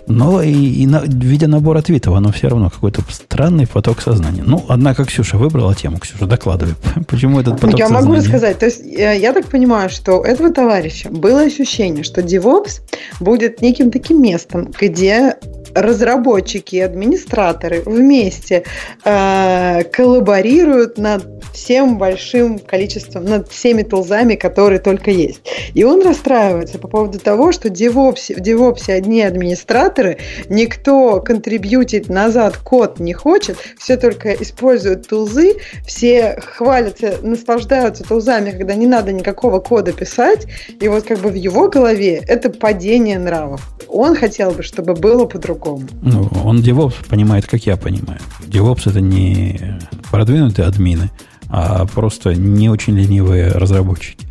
[0.08, 4.44] Но и, и на- видя набор твитов, оно все равно какой-то странный поток сознания.
[4.46, 6.00] Ну, однако Ксюша выбрала тему.
[6.00, 6.74] Ксюша, докладывай.
[7.08, 8.08] Почему этот поток Я сознания?
[8.08, 8.58] могу рассказать.
[8.60, 12.82] То есть я, я так понимаю, что у этого товарища было ощущение, что DevOps
[13.20, 15.36] будет неким таким местом, где
[15.74, 18.64] разработчики и администраторы вместе
[19.04, 25.42] э, коллаборируют над всем большим количеством, над всеми тулзами, которые только есть.
[25.74, 30.18] И он расстраивается по поводу того, что DevOps, в DevOps одни администраторы,
[30.50, 38.76] никто контрибьютить назад код не хочет, все только используют тулзы, все хвалятся, наслаждаются тулзами, когда
[38.76, 40.48] не надо никакого кода писать,
[40.80, 43.62] и вот как бы в его голове это падение нравов.
[43.88, 45.61] Он хотел бы, чтобы было по-другому.
[46.02, 48.20] Ну, он DevOps понимает, как я понимаю.
[48.42, 49.80] DevOps это не
[50.10, 51.10] продвинутые админы,
[51.50, 54.28] а просто не очень ленивые разработчики.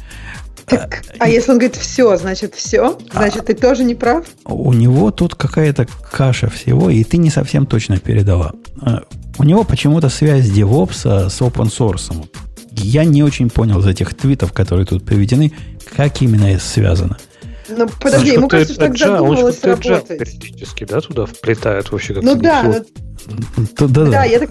[0.67, 4.25] Так, а если он говорит все, значит все, значит ты тоже не прав?
[4.45, 8.53] У него тут какая-то каша всего, и ты не совсем точно передала.
[8.83, 9.01] Э,
[9.39, 12.13] У него почему-то связь DevOps с open source.
[12.73, 15.53] Я не очень понял из этих твитов, которые тут приведены,
[15.97, 17.17] как именно это связано.
[17.77, 20.19] Ну подожди, ему кажется, что так задумалось что Agile работать.
[20.19, 22.85] периодически, да, туда вплетают вообще как Ну да, ну,
[23.79, 24.51] Да, да, я так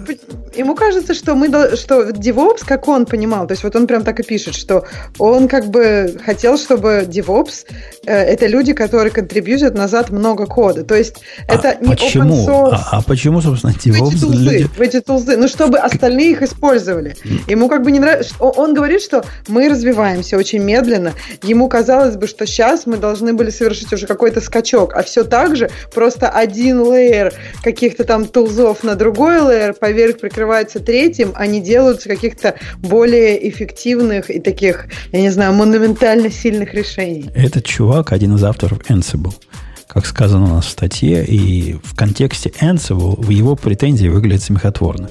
[0.56, 4.18] ему кажется, что мы что DevOps, как он понимал, то есть вот он прям так
[4.20, 4.84] и пишет, что
[5.18, 7.66] он как бы хотел, чтобы DevOps
[8.06, 10.84] э, это люди, которые контрибьютят назад много кода.
[10.84, 11.16] То есть
[11.46, 12.34] А это не почему?
[12.34, 12.70] open source.
[12.72, 14.64] А, а почему, собственно, в эти DevOps тулзы, люди...
[14.64, 17.16] в эти тулзы, ну чтобы остальные их использовали.
[17.46, 21.12] Ему как бы не нравится, он он говорит, что мы развиваемся очень медленно.
[21.42, 25.56] Ему казалось бы, что сейчас мы должны были совершить уже какой-то скачок, а все так
[25.56, 31.60] же просто один лейер каких-то там тулзов азов на другой layer, поверх прикрывается третьим, они
[31.60, 37.30] делаются каких-то более эффективных и таких, я не знаю, монументально сильных решений.
[37.34, 39.34] Этот чувак один из авторов Ansible
[39.86, 45.10] как сказано у нас в статье, и в контексте Ansible его претензии выглядят смехотворно.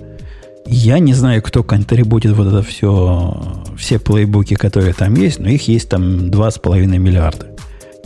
[0.65, 5.67] Я не знаю, кто контрибутит вот это все, все плейбуки, которые там есть, но их
[5.67, 7.47] есть там 2,5 миллиарда.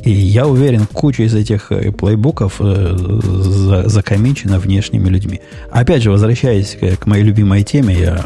[0.03, 5.41] И я уверен, куча из этих э, плейбуков э, закомичена внешними людьми.
[5.71, 8.25] Опять же, возвращаясь к, моей любимой теме, я,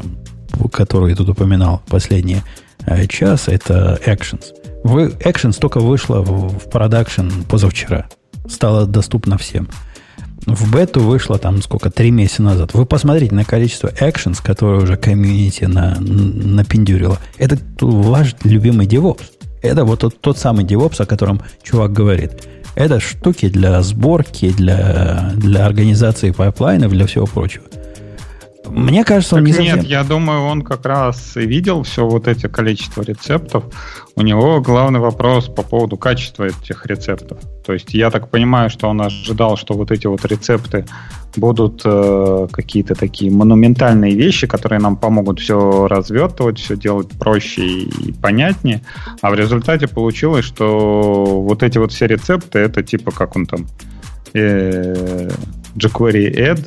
[0.72, 2.41] которую я тут упоминал последний
[2.86, 4.45] э, час, это Actions.
[4.84, 8.08] Вы, Actions только вышла в, в продакшн позавчера
[8.49, 9.70] стало доступно всем.
[10.45, 12.74] В бету вышло там сколько, три месяца назад.
[12.74, 17.18] Вы посмотрите на количество actions, которые уже комьюнити на, напендюрило.
[17.38, 19.24] Это ваш любимый DevOps.
[19.62, 22.48] Это вот тот, тот самый DevOps, о котором чувак говорит.
[22.76, 27.64] Это штуки для сборки, для, для организации пайплайнов, для всего прочего.
[28.70, 29.78] Мне кажется, он так не совсем...
[29.78, 33.64] Нет, я думаю, он как раз видел все вот эти количество рецептов.
[34.16, 37.40] У него главный вопрос по поводу качества этих рецептов.
[37.66, 40.86] То есть я так понимаю, что он ожидал, что вот эти вот рецепты
[41.36, 48.14] будут э, какие-то такие монументальные вещи, которые нам помогут все развертывать, все делать проще и
[48.14, 48.82] понятнее.
[49.22, 53.68] А в результате получилось, что вот эти вот все рецепты, это типа как он там
[54.34, 55.30] э,
[55.76, 56.66] jQuery add,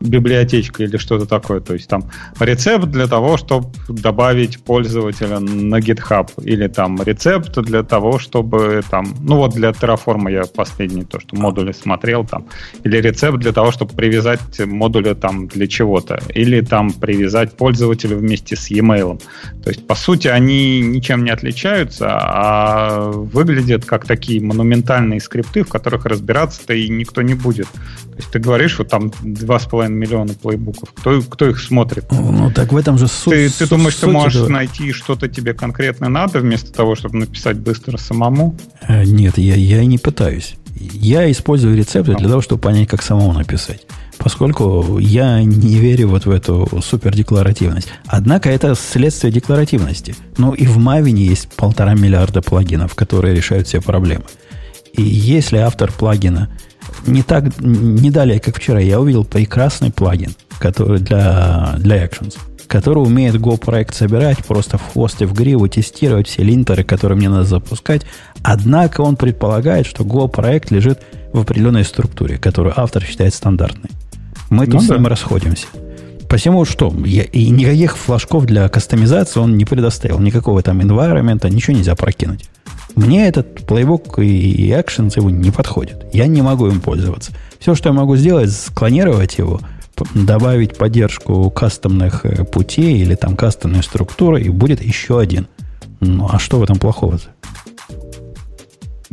[0.00, 1.60] библиотечка или что-то такое.
[1.60, 2.04] То есть там
[2.38, 6.30] рецепт для того, чтобы добавить пользователя на GitHub.
[6.42, 9.14] Или там рецепт для того, чтобы там...
[9.20, 12.46] Ну вот для Terraform я последний то, что модули смотрел там.
[12.84, 16.18] Или рецепт для того, чтобы привязать модули там для чего-то.
[16.34, 19.20] Или там привязать пользователя вместе с e-mail.
[19.62, 25.68] То есть, по сути, они ничем не отличаются, а выглядят как такие монументальные скрипты, в
[25.68, 27.66] которых разбираться-то и никто не будет.
[27.66, 29.12] То есть ты говоришь, вот там
[29.86, 30.90] 2,5 миллиона плейбуков.
[30.94, 32.06] Кто, кто их смотрит?
[32.10, 33.32] Ну, так в этом же суть.
[33.32, 34.48] Ты, ты думаешь, суть ты можешь этого...
[34.48, 38.56] найти что-то тебе конкретно надо, вместо того, чтобы написать быстро самому?
[38.86, 40.56] Э, нет, я, я и не пытаюсь.
[40.74, 43.86] Я использую рецепты для того, чтобы понять, как самому написать.
[44.18, 47.88] Поскольку я не верю вот в эту супердекларативность.
[48.06, 50.14] Однако это следствие декларативности.
[50.36, 54.24] Ну и в Мавине есть полтора миллиарда плагинов, которые решают все проблемы.
[54.94, 56.50] И если автор плагина
[57.06, 62.36] не так, не далее, как вчера, я увидел прекрасный плагин, который для, для Actions,
[62.66, 67.28] который умеет Go проект собирать, просто в хвосте в гриву, тестировать все линтеры, которые мне
[67.28, 68.02] надо запускать.
[68.42, 71.00] Однако он предполагает, что Go проект лежит
[71.32, 73.90] в определенной структуре, которую автор считает стандартной.
[74.50, 75.66] Мы тут ну, с ним расходимся.
[76.28, 76.92] Посему что?
[77.04, 80.18] Я, и никаких флажков для кастомизации он не предоставил.
[80.18, 82.48] Никакого там environment, ничего нельзя прокинуть.
[82.96, 86.06] Мне этот плейбук и actions его не подходит.
[86.14, 87.32] Я не могу им пользоваться.
[87.58, 89.60] Все, что я могу сделать, склонировать его,
[90.14, 95.46] добавить поддержку кастомных э, путей или там кастомной структуры, и будет еще один.
[96.00, 97.28] Ну, а что в этом плохого-то?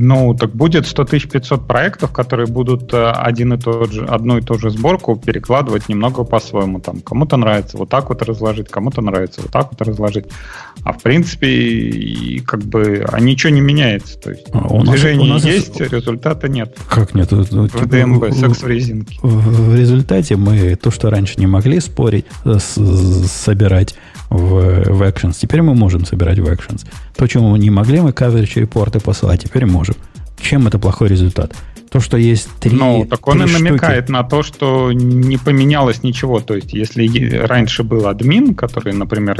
[0.03, 4.41] Ну, так будет 100 500 проектов, которые будут э, один и тот же, одну и
[4.41, 6.80] ту же сборку перекладывать немного по-своему.
[6.80, 10.25] Там кому-то нравится вот так вот разложить, кому-то нравится вот так вот разложить.
[10.84, 14.19] А в принципе, и, как бы, а ничего не меняется.
[14.19, 16.75] То есть а, у движение нас, у нас есть, результата нет.
[16.89, 17.31] Как нет?
[17.31, 19.17] В ДМБ, секс в резинке.
[19.21, 22.75] В, результате мы то, что раньше не могли спорить, э, с,
[23.27, 23.95] собирать
[24.34, 25.38] в, в Actions.
[25.39, 26.85] Теперь мы можем собирать в Actions.
[27.15, 29.95] То, чему мы не могли, мы coverage репорты посылать, теперь можем.
[30.41, 31.53] Чем это плохой результат?
[31.89, 36.39] То, что есть три Ну, так он и намекает на то, что не поменялось ничего.
[36.39, 39.38] То есть, если раньше был админ, который, например,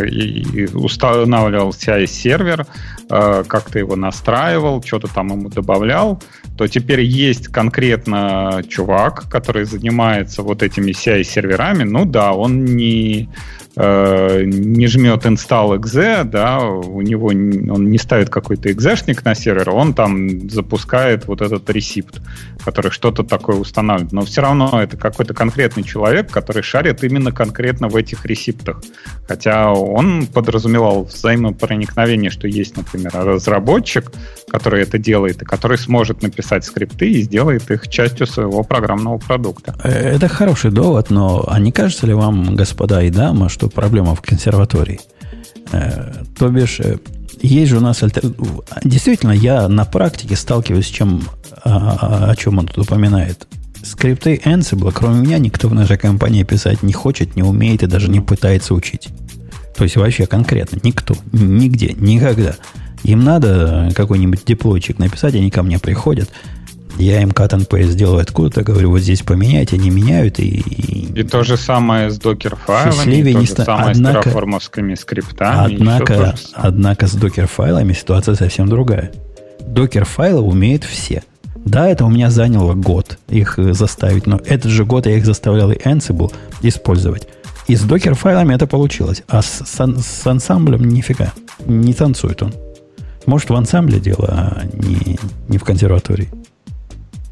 [0.76, 2.68] устанавливал CI-сервер,
[3.10, 6.22] э, как-то его настраивал, что-то там ему добавлял,
[6.56, 11.84] то теперь есть конкретно чувак, который занимается вот этими CI-серверами.
[11.84, 13.30] Ну да, он не
[13.76, 19.72] Э, не жмет install exe, да, у него он не ставит какой-то экзешник на сервер,
[19.72, 22.22] он там запускает вот этот ресипт,
[22.64, 24.14] который что-то такое устанавливает.
[24.14, 28.84] Но все равно это какой-то конкретный человек, который шарит именно конкретно в этих ресиптах.
[29.28, 34.12] Хотя он подразумевал взаимопроникновение, что есть, например, разработчик,
[34.50, 39.76] который это делает, и который сможет написать скрипты и сделает их частью своего программного продукта.
[39.84, 44.16] Э, это хороший довод, но а не кажется ли вам, господа и дамы, что проблема
[44.16, 45.00] в консерватории?
[45.72, 46.98] Э, то бишь, э,
[47.42, 48.24] есть же у нас альтер...
[48.84, 51.24] Действительно, я на практике сталкиваюсь с чем,
[51.64, 53.48] о, о чем он тут упоминает.
[53.84, 58.10] Скрипты Ansible, кроме меня, никто в нашей компании писать не хочет, не умеет и даже
[58.10, 59.10] не пытается учить.
[59.76, 62.56] То есть вообще конкретно никто, нигде, никогда.
[63.04, 66.30] Им надо какой-нибудь диплойчик написать, они ко мне приходят.
[66.98, 70.60] Я им cut and paste делаю откуда-то, говорю, вот здесь поменяйте, они меняют, и...
[71.16, 74.96] И то же самое с докер-файлами, и то не же ста- самое однако- с терраформовскими
[74.96, 75.72] скриптами.
[75.72, 79.12] и Однако, однако с докер-файлами ситуация совсем другая.
[79.66, 81.24] Докер-файлы умеют все.
[81.66, 85.26] Да, это у меня заняло год их э, заставить, но этот же год я их
[85.26, 87.28] заставлял и Ansible использовать.
[87.68, 89.24] И с докер-файлами это получилось.
[89.30, 91.32] А с, с с ансамблем нифига.
[91.66, 92.54] Не танцует он.
[93.26, 95.18] Может, в ансамбле дело, а не,
[95.48, 96.30] не в консерватории.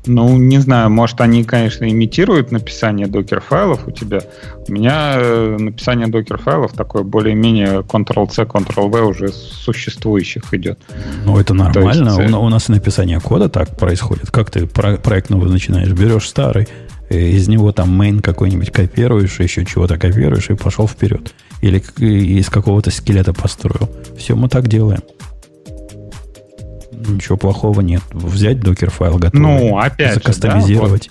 [0.05, 4.21] Ну, не знаю, может, они, конечно, имитируют написание докер-файлов у тебя.
[4.67, 10.79] У меня э, написание докер-файлов такое более-менее Ctrl-C, Ctrl-V уже существующих идет.
[11.25, 12.09] Ну, это нормально.
[12.09, 14.31] есть, э, у, у нас и написание кода так происходит.
[14.31, 15.91] Как ты про- проект новый начинаешь?
[15.91, 16.67] Берешь старый,
[17.09, 21.31] э, из него там main какой-нибудь копируешь, еще чего-то копируешь и пошел вперед.
[21.61, 23.87] Или из какого-то скелета построил.
[24.17, 25.01] Все мы так делаем.
[27.07, 28.01] Ничего плохого нет.
[28.11, 29.41] Взять докер-файл готовый.
[29.41, 31.09] Ну, опять же, закастомизировать.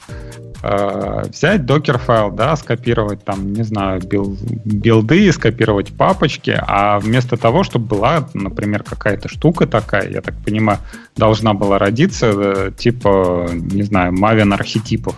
[0.63, 7.65] Э, взять докер-файл, да, скопировать там, не знаю, бил- билды, скопировать папочки, а вместо того,
[7.65, 10.79] чтобы была, например, какая-то штука такая, я так понимаю,
[11.17, 15.15] должна была родиться, э, типа, не знаю, Maven архетипов.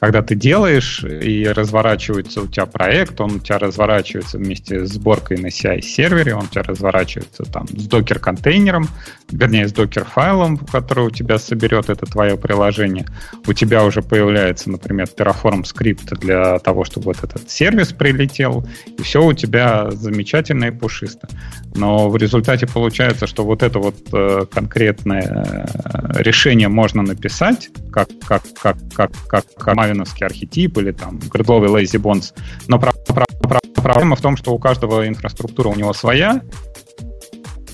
[0.00, 5.38] Когда ты делаешь и разворачивается у тебя проект, он у тебя разворачивается вместе с сборкой
[5.38, 8.88] на CI-сервере, он у тебя разворачивается там с докер-контейнером,
[9.30, 13.06] вернее, с докер-файлом, который у тебя соберет это твое приложение.
[13.46, 19.02] У тебя уже появляется, например, Terraform скрипт для того, чтобы вот этот сервис прилетел, и
[19.02, 21.28] все у тебя замечательно и пушисто.
[21.74, 28.08] Но в результате получается, что вот это вот э, конкретное э, решение можно написать, как,
[28.24, 32.34] как, как, как, как, как мавиновский архетип или там грыдловый lazy bones,
[32.66, 36.42] но про- про- про- проблема в том, что у каждого инфраструктура у него своя,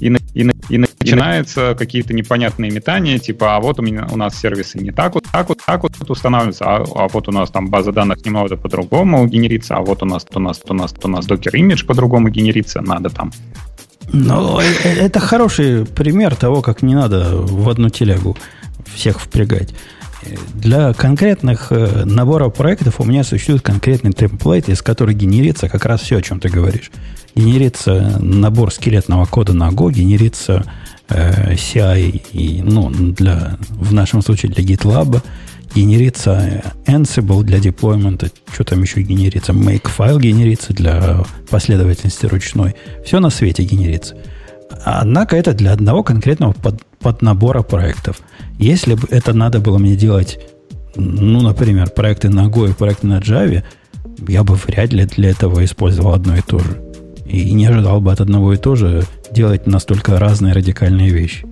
[0.00, 4.78] и, и, и начинаются какие-то непонятные метания, типа, а вот у меня у нас сервисы
[4.78, 7.92] не так вот, так вот, так вот устанавливаются, а, а вот у нас там база
[7.92, 11.54] данных немного по-другому генерится, а вот у нас, у нас, у нас, у нас докер
[11.56, 13.32] имидж по-другому генерится, надо там.
[14.12, 18.36] Ну, э- э- это хороший пример того, как не надо в одну телегу
[18.94, 19.74] всех впрягать.
[20.54, 26.02] Для конкретных э, наборов проектов у меня существует конкретный темплейт, из которого генерится как раз
[26.02, 26.90] все, о чем ты говоришь.
[27.34, 30.64] Генерится набор скелетного кода на Go, генерится
[31.08, 35.22] э, CI, и, ну, для, в нашем случае для GitLab,
[35.74, 42.74] генерится Ansible для деплоймента, что там еще генерится, Makefile генерится для последовательности ручной.
[43.04, 44.16] Все на свете генерится.
[44.84, 48.20] Однако это для одного конкретного под, поднабора проектов.
[48.58, 50.38] Если бы это надо было мне делать,
[50.96, 53.62] ну, например, проекты на Go и проекты на Java,
[54.28, 56.80] я бы вряд ли для этого использовал одно и то же.
[57.26, 61.46] И не ожидал бы от одного и то же делать настолько разные радикальные вещи.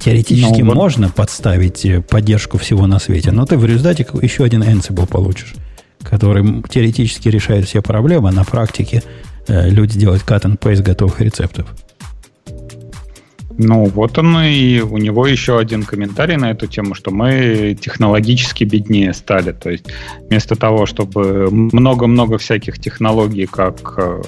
[0.00, 4.44] Теоретически Ну, вот- можно подставить э, поддержку всего на свете, но ты в результате еще
[4.44, 5.54] один Ansible получишь,
[6.02, 9.02] который теоретически решает все проблемы, а на практике
[9.48, 11.66] э, люди делают cut and paste готовых рецептов.
[13.56, 18.64] Ну, вот он и у него еще один комментарий на эту тему, что мы технологически
[18.64, 19.52] беднее стали.
[19.52, 19.86] То есть
[20.28, 24.22] вместо того, чтобы много-много всяких технологий, как э,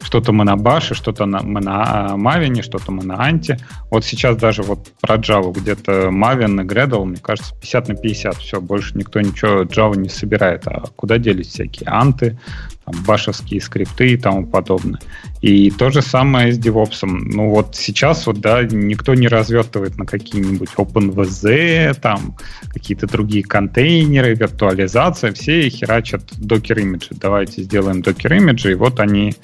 [0.00, 3.58] что-то мы на баше, что-то мы на Мавине, что-то мы на Анте.
[3.90, 8.36] Вот сейчас даже вот про Java где-то Maven и Gradle, мне кажется, 50 на 50.
[8.36, 10.66] Все, больше никто ничего Java не собирает.
[10.66, 12.38] А куда делись всякие анты,
[12.84, 15.00] там, башевские скрипты и тому подобное.
[15.40, 17.00] И то же самое с DevOps.
[17.02, 22.36] Ну вот сейчас вот, да, никто не развертывает на какие-нибудь OpenVZ, там
[22.68, 27.10] какие-то другие контейнеры, виртуализация, все херачат докер-имиджи.
[27.12, 29.34] Давайте сделаем докер-имиджи, и вот они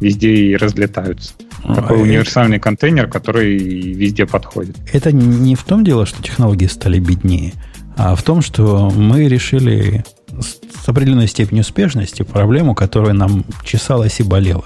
[0.00, 1.34] везде и разлетаются.
[1.62, 4.76] Такой А, универсальный контейнер, который везде подходит.
[4.92, 7.52] Это не в том дело, что технологии стали беднее,
[7.96, 10.04] а в том, что мы решили
[10.38, 14.64] с определенной степенью успешности проблему, которая нам чесалась и болела.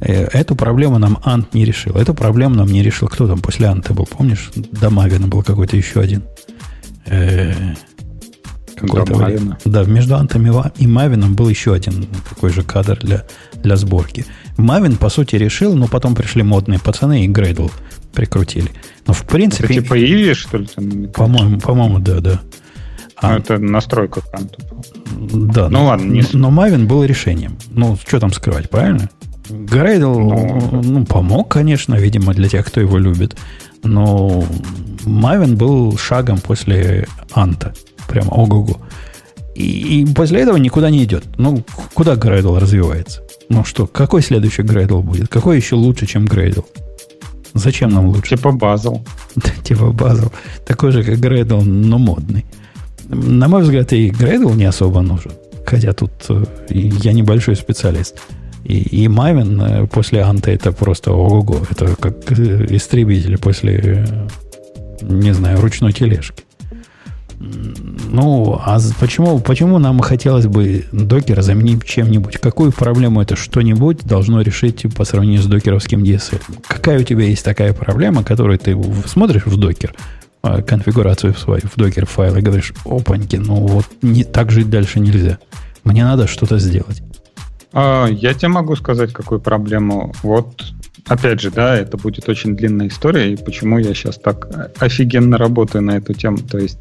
[0.00, 1.96] Э, Эту проблему нам Ант не решил.
[1.96, 3.08] Эту проблему нам не решил.
[3.08, 4.50] Кто там после Анта был, помнишь?
[4.56, 6.22] До Мавина был какой-то еще один.
[8.82, 9.58] Какое-то До время.
[9.64, 10.46] Да, между Антом
[10.76, 13.24] и Мавином был еще один такой же кадр для,
[13.62, 14.24] для сборки.
[14.56, 17.68] Мавин, по сути, решил, но потом пришли модные пацаны и Грейдл
[18.12, 18.70] прикрутили.
[19.06, 20.66] Но, в Это принципе, типа Иви, что ли?
[21.14, 22.40] по-моему, по-моему, да, да.
[23.22, 24.58] Ну, А, это настройка канта.
[25.16, 27.56] да, Ну ладно, не но Мавин был решением.
[27.70, 29.08] Ну, что там скрывать, правильно?
[29.48, 33.36] Грейдл, Ну, ну, помог, конечно, видимо, для тех, кто его любит.
[33.84, 34.44] Но
[35.04, 37.74] Мавин был шагом после Анта.
[38.08, 38.78] Прямо ого-го.
[39.54, 41.24] И, и после этого никуда не идет.
[41.36, 41.62] Ну,
[41.94, 43.22] куда Грейдл развивается?
[43.48, 45.28] Ну что, какой следующий Грейдл будет?
[45.28, 46.62] Какой еще лучше, чем Грейдл?
[47.54, 48.36] Зачем нам лучше?
[48.36, 49.02] Типа Базл.
[49.64, 50.28] типа Базл.
[50.66, 52.46] Такой же, как Gradle, но модный.
[53.08, 55.32] На мой взгляд, и Gradle не особо нужен.
[55.66, 58.20] Хотя тут э, я небольшой специалист.
[58.64, 61.58] И, и Мавин э, после Анта это просто ого-го.
[61.70, 64.06] Это как э, истребитель после,
[65.02, 66.44] не знаю, ручной тележки.
[68.10, 72.38] Ну, а почему, почему нам хотелось бы докер заменить чем-нибудь?
[72.38, 76.40] Какую проблему это что-нибудь должно решить по сравнению с докеровским DSL?
[76.66, 79.94] Какая у тебя есть такая проблема, которую ты смотришь в докер,
[80.42, 84.68] а, конфигурацию в свою, в докер файл и говоришь, опаньки, ну вот не, так жить
[84.68, 85.38] дальше нельзя.
[85.84, 87.02] Мне надо что-то сделать.
[87.72, 90.12] А, я тебе могу сказать, какую проблему.
[90.22, 90.64] Вот
[91.08, 94.46] Опять же, да, это будет очень длинная история, и почему я сейчас так
[94.78, 96.38] офигенно работаю на эту тему.
[96.38, 96.78] То есть,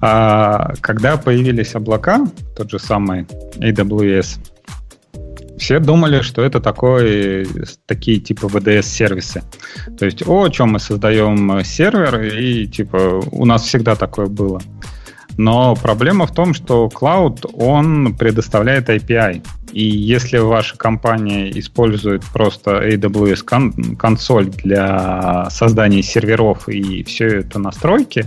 [0.00, 2.26] а, когда появились облака,
[2.56, 3.26] тот же самый
[3.56, 4.38] AWS,
[5.58, 7.46] все думали, что это такой,
[7.86, 9.42] такие типа VDS-сервисы.
[9.98, 14.60] То есть, о, чем мы создаем сервер, и типа у нас всегда такое было.
[15.36, 19.44] Но проблема в том, что Cloud, он предоставляет API.
[19.72, 27.58] И если ваша компания использует просто AWS кон- консоль для создания серверов и все это
[27.58, 28.26] настройки,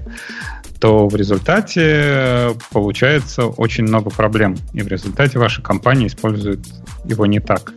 [0.79, 4.55] то в результате получается очень много проблем.
[4.73, 6.59] И в результате ваша компания использует
[7.05, 7.73] его не так.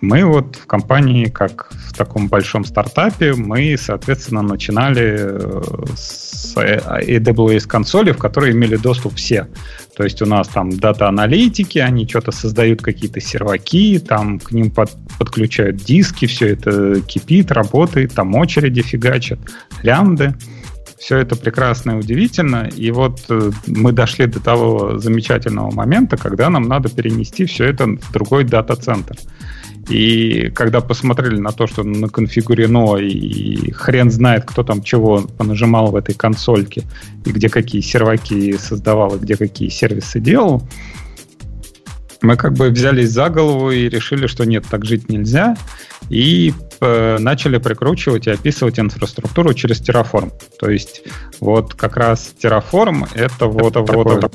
[0.00, 5.62] Мы вот в компании, как в таком большом стартапе, мы, соответственно, начинали э,
[5.94, 9.48] с AWS консоли, в которые имели доступ все.
[9.94, 14.90] То есть у нас там дата-аналитики, они что-то создают, какие-то серваки, там к ним под,
[15.18, 19.38] подключают диски, все это кипит, работает, там очереди фигачат,
[19.82, 20.34] лямды.
[20.98, 22.68] Все это прекрасно и удивительно.
[22.74, 27.86] И вот э, мы дошли до того замечательного момента, когда нам надо перенести все это
[27.86, 29.16] в другой дата-центр.
[29.88, 35.96] И когда посмотрели на то, что наконфигурено, и хрен знает, кто там чего понажимал в
[35.96, 36.84] этой консольке,
[37.24, 40.62] и где какие серваки создавал, и где какие сервисы делал,
[42.22, 45.56] мы как бы взялись за голову и решили, что нет, так жить нельзя,
[46.10, 50.32] и э, начали прикручивать и описывать инфраструктуру через Terraform.
[50.58, 51.02] То есть
[51.40, 54.34] вот как раз Terraform это вот, это вот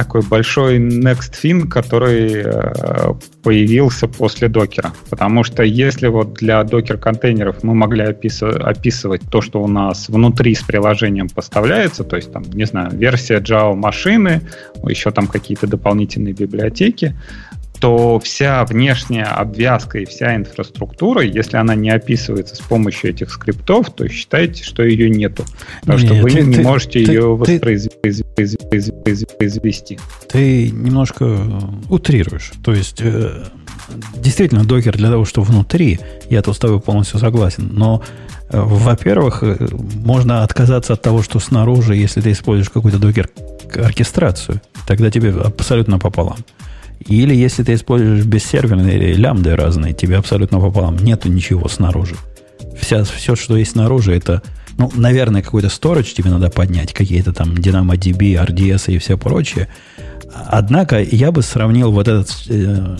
[0.00, 4.92] такой большой next thing, который э, появился после докера.
[5.10, 10.54] Потому что если вот для докер-контейнеров мы могли опис- описывать то, что у нас внутри
[10.54, 14.40] с приложением поставляется, то есть там, не знаю, версия Java машины,
[14.88, 17.14] еще там какие-то дополнительные библиотеки,
[17.80, 23.90] то вся внешняя обвязка и вся инфраструктура, если она не описывается с помощью этих скриптов,
[23.90, 25.44] то считайте, что ее нету.
[25.80, 29.98] Потому Нет, что вы ты, не ты, можете ты, ее воспроизвести.
[30.28, 31.24] Ты немножко
[31.88, 32.52] утрируешь.
[32.62, 33.44] То есть, э,
[34.14, 35.98] действительно, докер для того, что внутри,
[36.28, 38.02] я тут с тобой полностью согласен, но
[38.50, 45.10] э, во-первых, э, можно отказаться от того, что снаружи, если ты используешь какую-то докер-оркестрацию, тогда
[45.10, 46.36] тебе абсолютно пополам.
[47.06, 52.16] Или если ты используешь бессерверные лямды разные, тебе абсолютно пополам нету ничего снаружи.
[52.78, 54.42] Вся, все, что есть снаружи, это,
[54.76, 59.68] ну, наверное, какой-то storage тебе надо поднять, какие-то там DynamoDB, RDS и все прочее.
[60.32, 62.96] Однако я бы сравнил вот этот э,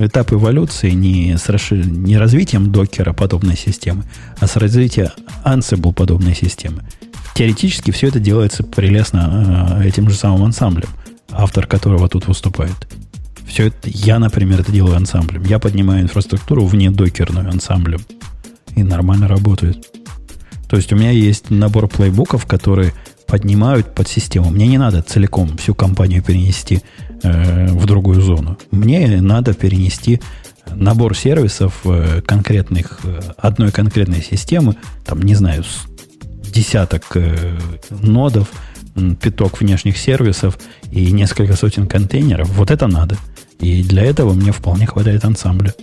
[0.00, 1.86] этап эволюции не с расшир...
[1.86, 4.04] не развитием докера подобной системы,
[4.38, 5.10] а с развитием
[5.44, 6.82] Ansible подобной системы.
[7.34, 10.88] Теоретически все это делается прелестно э, этим же самым ансамблем,
[11.30, 12.76] автор которого тут выступает.
[13.46, 15.44] Все это, я, например, это делаю ансамблем.
[15.44, 18.00] Я поднимаю инфраструктуру вне докерную ансамблем.
[18.74, 19.86] И нормально работает.
[20.68, 22.92] То есть у меня есть набор плейбуков, которые
[23.26, 24.50] поднимают под систему.
[24.50, 26.82] Мне не надо целиком всю компанию перенести
[27.22, 28.58] э, в другую зону.
[28.70, 30.20] Мне надо перенести
[30.74, 35.64] набор сервисов э, конкретных, э, одной конкретной системы, там, не знаю,
[36.52, 37.58] десяток э,
[37.90, 38.48] нодов,
[39.20, 40.58] пяток внешних сервисов
[40.90, 42.48] и несколько сотен контейнеров.
[42.50, 43.16] Вот это надо.
[43.60, 45.74] И для этого мне вполне хватает ансамбля.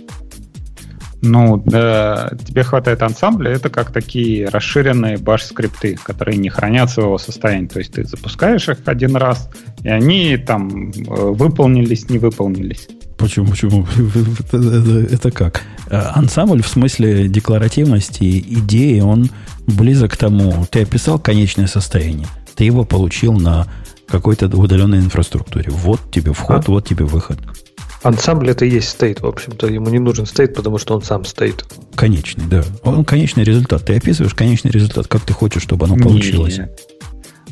[1.24, 7.68] Ну, да, тебе хватает ансамбля, это как такие расширенные баш-скрипты, которые не хранят своего состояния.
[7.68, 9.48] То есть ты запускаешь их один раз,
[9.84, 12.88] и они там э, выполнились, не выполнились.
[13.16, 13.46] Почему?
[13.46, 13.86] Почему?
[15.12, 15.62] Это как?
[15.90, 19.30] Э, ансамбль в смысле декларативности, идеи, он
[19.68, 20.66] близок к тому.
[20.72, 22.26] Ты описал конечное состояние.
[22.56, 23.68] Ты его получил на
[24.12, 25.70] какой-то удаленной инфраструктуре.
[25.70, 26.70] Вот тебе вход, а?
[26.70, 27.38] вот тебе выход.
[28.02, 29.68] Ансамбль это и есть стейт, в общем-то.
[29.68, 31.64] Ему не нужен стейт, потому что он сам стейт.
[31.94, 32.62] Конечный, да.
[32.82, 33.86] Он конечный результат.
[33.86, 36.58] Ты описываешь конечный результат, как ты хочешь, чтобы оно получилось.
[36.58, 36.68] Не.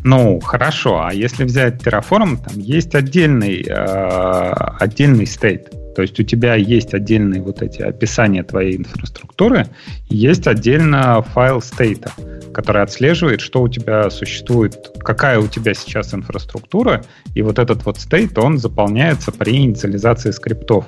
[0.05, 1.03] Ну, хорошо.
[1.03, 5.73] А если взять Terraform, там есть отдельный, э, отдельный стейт.
[5.95, 9.67] То есть у тебя есть отдельные вот эти описания твоей инфраструктуры,
[10.09, 12.13] есть отдельно файл стейта,
[12.53, 17.05] который отслеживает, что у тебя существует, какая у тебя сейчас инфраструктура,
[17.35, 20.87] и вот этот вот стейт, он заполняется при инициализации скриптов.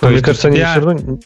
[0.00, 1.18] То Мне есть кажется, у они тебя, все равно...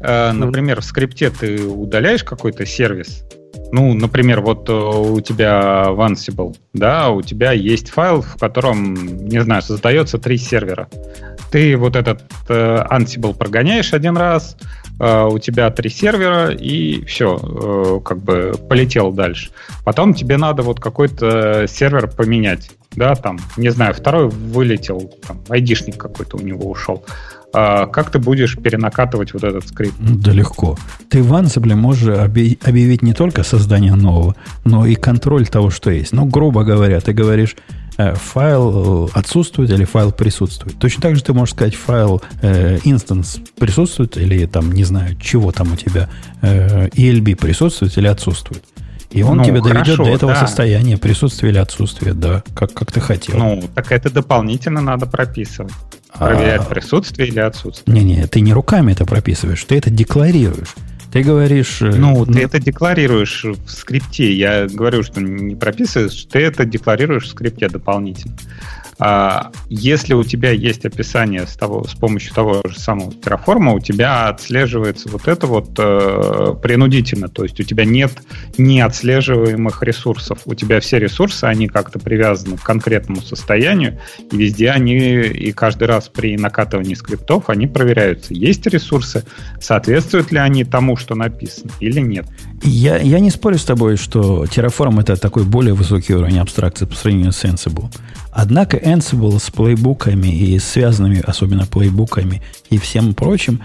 [0.00, 3.24] э, например, в скрипте ты удаляешь какой-то сервис,
[3.72, 8.94] ну, например, вот э, у тебя в Ansible, да, у тебя есть файл, в котором,
[9.26, 10.88] не знаю, создается три сервера.
[11.50, 14.56] Ты вот этот э, Ansible прогоняешь один раз,
[15.00, 19.50] э, у тебя три сервера, и все, э, как бы полетел дальше.
[19.84, 25.96] Потом тебе надо вот какой-то сервер поменять, да, там, не знаю, второй вылетел, там, айдишник
[25.96, 27.04] какой-то у него ушел.
[27.56, 29.94] А как ты будешь перенакатывать вот этот скрипт?
[29.98, 30.76] Да легко.
[31.08, 35.90] Ты в Ansible можешь объ- объявить не только создание нового, но и контроль того, что
[35.90, 36.12] есть.
[36.12, 37.54] Ну, грубо говоря, ты говоришь,
[37.96, 40.78] э, файл э, отсутствует или файл присутствует.
[40.80, 45.52] Точно так же ты можешь сказать, файл э, instance присутствует или там, не знаю, чего
[45.52, 46.08] там у тебя,
[46.42, 48.64] э, ELB присутствует или отсутствует.
[49.10, 50.40] И он Ну, тебя доведет хорошо, до этого да.
[50.40, 53.36] состояния, присутствия или отсутствия, да, как, как ты хотел.
[53.38, 55.72] Ну, так это дополнительно надо прописывать.
[56.14, 57.96] А- Проверять присутствие или отсутствие.
[57.96, 60.74] Не-не, ты не руками это прописываешь, ты это декларируешь.
[61.12, 61.80] Ты говоришь...
[61.80, 64.32] э, Ну, ты это декларируешь в скрипте.
[64.32, 68.34] Я говорю, что не прописываешь, ты это декларируешь в скрипте дополнительно.
[68.98, 73.80] А если у тебя есть описание с, того, с помощью того же самого терраформа, у
[73.80, 77.28] тебя отслеживается вот это вот э, принудительно.
[77.28, 78.12] То есть у тебя нет
[78.56, 80.40] неотслеживаемых ресурсов.
[80.44, 83.98] У тебя все ресурсы, они как-то привязаны к конкретному состоянию,
[84.30, 89.24] и везде они, и каждый раз при накатывании скриптов они проверяются, есть ресурсы,
[89.60, 92.26] соответствуют ли они тому, что написано, или нет.
[92.62, 96.94] Я, я не спорю с тобой, что Terraform это такой более высокий уровень абстракции по
[96.94, 97.90] сравнению с Ansible.
[98.34, 103.60] Однако Ansible с плейбуками и связанными, особенно плейбуками и всем прочим,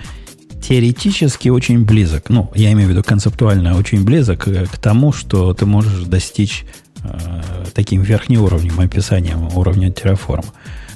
[0.61, 2.29] теоретически очень близок.
[2.29, 6.65] Ну, я имею в виду концептуально очень близок к, к тому, что ты можешь достичь
[7.03, 7.09] э,
[7.73, 10.45] таким верхним уровнем описанием уровня Terraform.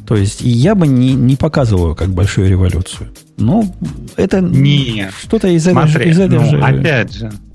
[0.06, 3.10] То есть я бы не, не показывал его как большую революцию.
[3.38, 3.74] Ну,
[4.18, 5.14] это Нет.
[5.20, 6.62] что-то из, Смотри, из этой ну, же...
[6.62, 7.53] опять же, э,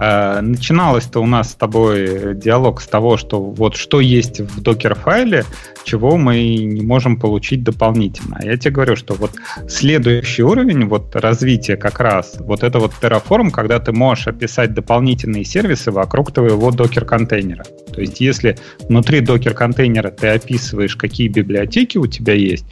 [0.00, 5.44] начиналось-то у нас с тобой диалог с того, что вот что есть в докер-файле,
[5.84, 8.38] чего мы не можем получить дополнительно.
[8.42, 9.32] Я тебе говорю, что вот
[9.68, 15.44] следующий уровень вот развития как раз, вот это вот Terraform, когда ты можешь описать дополнительные
[15.44, 17.64] сервисы вокруг твоего докер-контейнера.
[17.92, 18.56] То есть если
[18.88, 22.64] внутри докер-контейнера ты описываешь, какие библиотеки у тебя есть,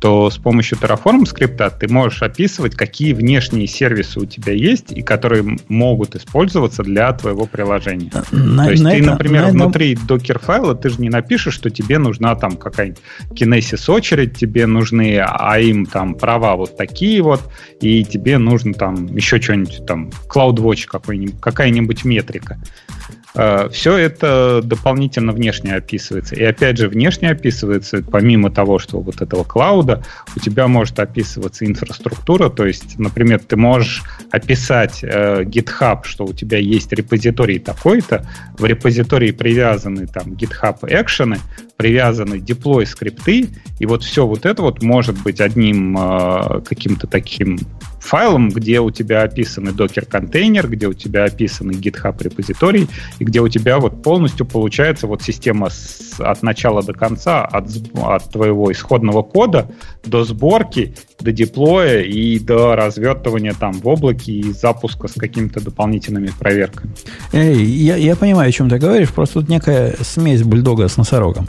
[0.00, 5.00] то с помощью Terraform скрипта ты можешь описывать, какие внешние сервисы у тебя есть и
[5.02, 8.10] которые могут использоваться для твоего приложения.
[8.30, 11.54] На- то есть на ты, этом- например, на этом- внутри докер-файла ты же не напишешь,
[11.54, 13.00] что тебе нужна там какая-нибудь
[13.30, 17.40] Kinesis очередь, тебе нужны AIM там права вот такие вот,
[17.80, 22.58] и тебе нужно там еще что-нибудь там CloudWatch какой-нибудь, какая-нибудь метрика.
[23.34, 26.34] Все это дополнительно внешне описывается.
[26.34, 30.02] И опять же, внешне описывается, помимо того, что вот этого клауда,
[30.34, 32.48] у тебя может описываться инфраструктура.
[32.48, 38.26] То есть, например, ты можешь описать э, GitHub, что у тебя есть репозиторий такой-то,
[38.58, 41.38] в репозитории привязаны там GitHub экшены,
[41.76, 43.48] привязаны deploy скрипты,
[43.78, 47.58] и вот все вот это вот может быть одним э, каким-то таким
[48.06, 52.88] файлом, где у тебя описаны докер-контейнер, где у тебя описаны GitHub репозиторий,
[53.18, 57.68] и где у тебя вот полностью получается вот система с, от начала до конца, от,
[57.94, 59.68] от твоего исходного кода
[60.04, 66.30] до сборки, до деплоя и до развертывания там в облаке и запуска с какими-то дополнительными
[66.38, 66.92] проверками.
[67.32, 71.48] Эй, я, я понимаю, о чем ты говоришь, просто тут некая смесь бульдога с носорогом.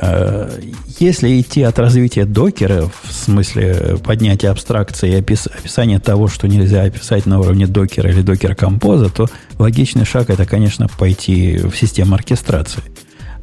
[0.00, 0.50] Э,
[0.98, 6.82] Если идти от развития докера, в смысле поднятия абстракции и опис- описания того, что нельзя
[6.82, 9.28] описать на уровне докера или докера композа, то
[9.58, 12.82] логичный шаг это, конечно, пойти в систему оркестрации.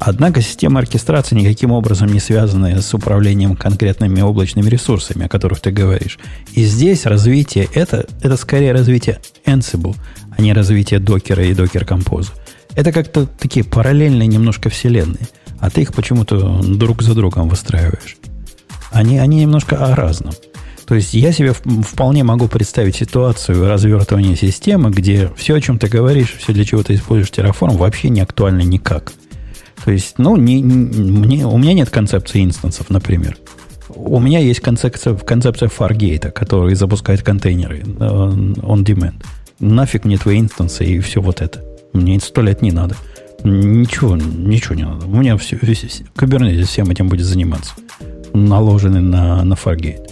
[0.00, 5.70] Однако система оркестрации никаким образом не связана с управлением конкретными облачными ресурсами, о которых ты
[5.70, 6.18] говоришь.
[6.52, 9.94] И здесь развитие, это, это скорее развитие Ansible,
[10.36, 12.32] а не развитие докера и докер композа.
[12.74, 15.28] Это как-то такие параллельные немножко вселенные,
[15.60, 18.16] а ты их почему-то друг за другом выстраиваешь.
[18.90, 20.34] Они, они немножко о разном.
[20.86, 25.88] То есть я себе вполне могу представить ситуацию развертывания системы, где все, о чем ты
[25.88, 29.12] говоришь, все, для чего ты используешь Terraform, вообще не актуально никак.
[29.84, 33.36] То есть, ну, не, не- мне, у меня нет концепции инстансов, например.
[33.88, 39.22] У меня есть концепция, концепция Fargate, который запускает контейнеры э, on demand.
[39.60, 41.62] Нафиг мне твои инстансы и все вот это.
[41.92, 42.96] Мне сто лет не надо.
[43.44, 45.06] Ничего, ничего не надо.
[45.06, 47.72] У меня все, Kubernetes всем этим будет заниматься.
[48.32, 50.10] наложены на, на Fargate.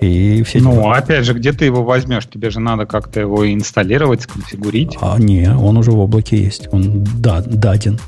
[0.00, 0.96] И все Ну, дела.
[0.96, 2.26] опять же, где ты его возьмешь?
[2.26, 4.96] Тебе же надо как-то его инсталлировать, сконфигурить.
[5.00, 6.68] А не, он уже в облаке есть.
[6.72, 7.98] Он да, даден.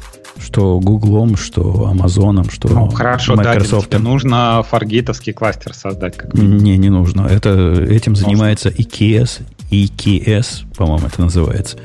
[0.40, 3.90] Что Гуглом, что Амазоном, что Ну, хорошо, да, Microsoft.
[3.90, 6.16] тебе нужно фаргейтовский кластер создать.
[6.16, 7.26] Как Не, не нужно.
[7.30, 11.76] Это, этим занимается EKS, EKS, по-моему, это называется.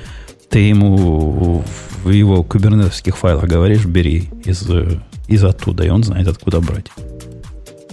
[0.50, 1.64] Ты ему
[2.04, 4.68] в его кубернетовских файлах говоришь, бери из,
[5.28, 6.88] из оттуда, и он знает, откуда брать.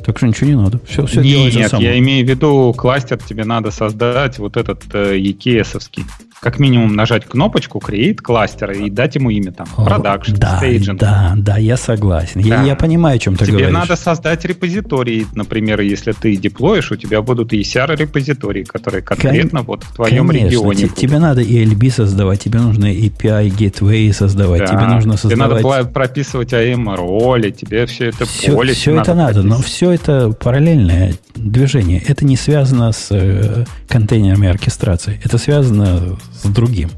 [0.05, 0.81] Так что ничего не надо.
[0.87, 1.83] Все, все делается Нет, само.
[1.83, 6.05] я имею в виду кластер тебе надо создать вот этот э, EKS-овский.
[6.45, 9.67] Как минимум нажать кнопочку Create кластер и дать ему имя там.
[9.79, 10.99] Production, да, Staging.
[10.99, 12.41] да, да, я согласен.
[12.41, 12.63] Я, Да.
[12.65, 13.73] я понимаю, о чем ты Тебе говоришь.
[13.73, 19.85] надо создать репозиторий, например, если ты деплоишь, у тебя будут ECR репозитории, которые конкретно вот
[19.85, 20.77] в твоем Конечно, регионе.
[20.81, 20.99] те- будут.
[20.99, 24.67] тебе надо ELB создавать, тебе нужно API, gateway создавать, Да.
[24.67, 25.93] тебе нужно Тебе надо создавать...
[25.95, 32.03] прописывать AIM роли, тебе все это Все, поле это надо, но все это параллельное движение.
[32.07, 35.19] Это не связано с э, контейнерами оркестрации.
[35.25, 36.91] Это связано с другим.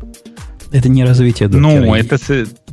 [0.72, 1.60] Это не развитие докера.
[1.60, 2.18] Ну, это...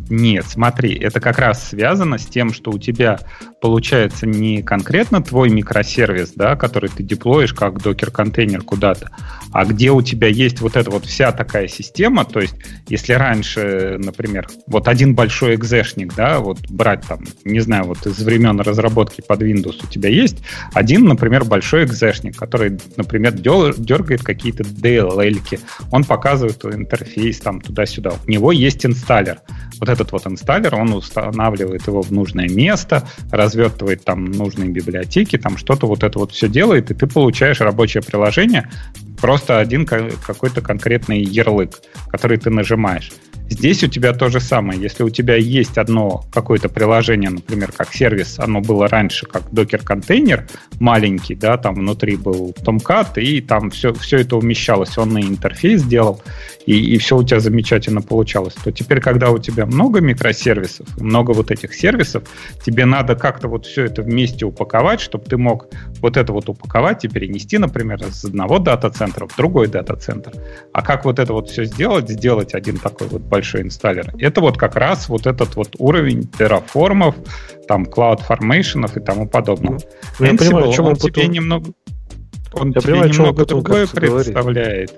[0.10, 3.20] Нет, смотри, это как раз связано с тем, что у тебя
[3.64, 9.10] получается не конкретно твой микросервис, да, который ты деплоишь как докер-контейнер куда-то,
[9.54, 12.56] а где у тебя есть вот эта вот вся такая система, то есть
[12.90, 18.22] если раньше, например, вот один большой экзешник, да, вот брать там, не знаю, вот из
[18.22, 20.40] времен разработки под Windows у тебя есть
[20.74, 28.12] один, например, большой экзешник, который, например, дергает какие-то DLL-ки, он показывает интерфейс там туда-сюда.
[28.28, 29.40] У него есть инсталлер.
[29.80, 33.08] Вот этот вот инсталлер, он устанавливает его в нужное место,
[33.54, 38.02] развертывает там нужные библиотеки, там что-то вот это вот все делает, и ты получаешь рабочее
[38.04, 38.70] приложение,
[39.22, 43.12] просто один ка- какой-то конкретный ярлык, который ты нажимаешь.
[43.50, 44.82] Здесь у тебя то же самое.
[44.82, 50.48] Если у тебя есть одно какое-то приложение, например, как сервис, оно было раньше как докер-контейнер
[50.80, 55.82] маленький, да, там внутри был Tomcat, и там все, все это умещалось, он и интерфейс
[55.82, 56.22] сделал,
[56.66, 61.32] и, и все у тебя замечательно получалось, то теперь, когда у тебя много микросервисов, много
[61.32, 62.24] вот этих сервисов,
[62.66, 65.68] тебе надо как-то вот все это вместе упаковать, чтобы ты мог
[66.00, 70.34] вот это вот упаковать и перенести, например, из одного дата-центра в другой дата-центр.
[70.72, 74.58] А как вот это вот все сделать, сделать один такой вот большой инсталлер, это вот
[74.58, 77.16] как раз вот этот вот уровень терраформов,
[77.68, 79.80] там, CloudFormation и тому подобного.
[80.20, 81.72] Ну, я Ansible, понимаю, о чем он он тебе потом- немного,
[82.54, 84.92] он Я тебе понимаю, немного другое как-то говорит.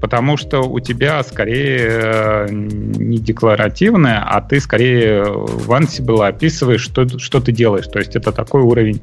[0.00, 7.06] Потому что у тебя скорее э, не декларативное, а ты скорее в Ansible описываешь, что,
[7.18, 7.86] что ты делаешь.
[7.86, 9.02] То есть это такой уровень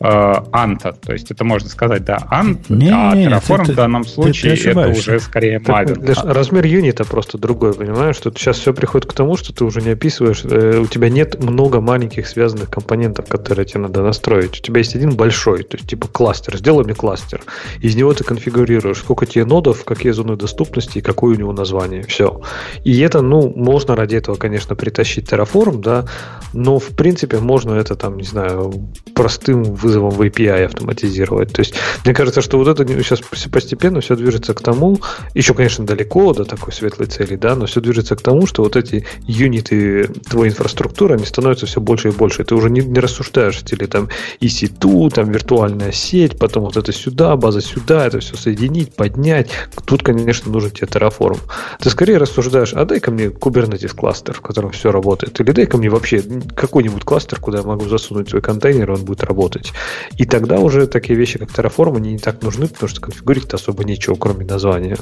[0.00, 0.92] анта.
[0.92, 4.08] То есть это можно сказать, да, ант, Не, а не, Terraform ты- в данном ты-
[4.08, 6.06] ты случае это уже скорее Так, Maven.
[6.08, 8.16] Леш, размер юнита просто другой, понимаешь?
[8.18, 11.42] Тут сейчас все приходит к тому, что ты уже не описываешь, э, у тебя нет
[11.42, 14.58] много маленьких связанных компонентов, которые тебе надо настроить.
[14.60, 16.56] У тебя есть один большой, то есть типа кластер.
[16.56, 17.40] Сделай мне кластер.
[17.80, 22.02] Из него ты конфигурируешь, сколько тебе нодов, какие зоны доступности и какое у него название.
[22.04, 22.40] Все.
[22.84, 26.04] И это, ну, можно ради этого, конечно, притащить Terraform, да,
[26.52, 28.72] но в принципе можно это там, не знаю,
[29.14, 31.52] простым вызовом в API автоматизировать.
[31.52, 31.74] То есть
[32.04, 35.00] мне кажется, что вот это сейчас постепенно все движется к тому,
[35.34, 38.76] еще, конечно, далеко до такой светлой цели, да, но все движется к тому, что вот
[38.76, 42.44] эти юниты твоей инфраструктуры, они становятся все больше и больше.
[42.44, 44.08] Ты уже не, не рассуждаешь стиле там
[44.40, 49.50] EC2, там виртуальная сеть, потом вот это сюда, база сюда, это все соединить, поднять.
[49.84, 51.38] Тут, конечно, нужен тебе Terraform.
[51.80, 55.88] Ты скорее рассуждаешь, а дай-ка мне Kubernetes кластер, в котором все работает, или дай-ка мне
[55.88, 56.22] вообще
[56.54, 59.72] какой-нибудь кластер, куда я могу засунуть свой контейнер, он будет работать.
[60.16, 63.84] И тогда уже такие вещи, как Terraform, они не так нужны, потому что конфигурить особо
[63.84, 64.96] нечего, кроме названия.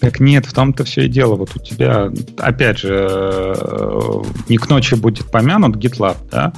[0.00, 1.36] Так нет, в том-то все и дело.
[1.36, 6.52] Вот у тебя, опять же, э, не к ночи будет помянут GitLab, да?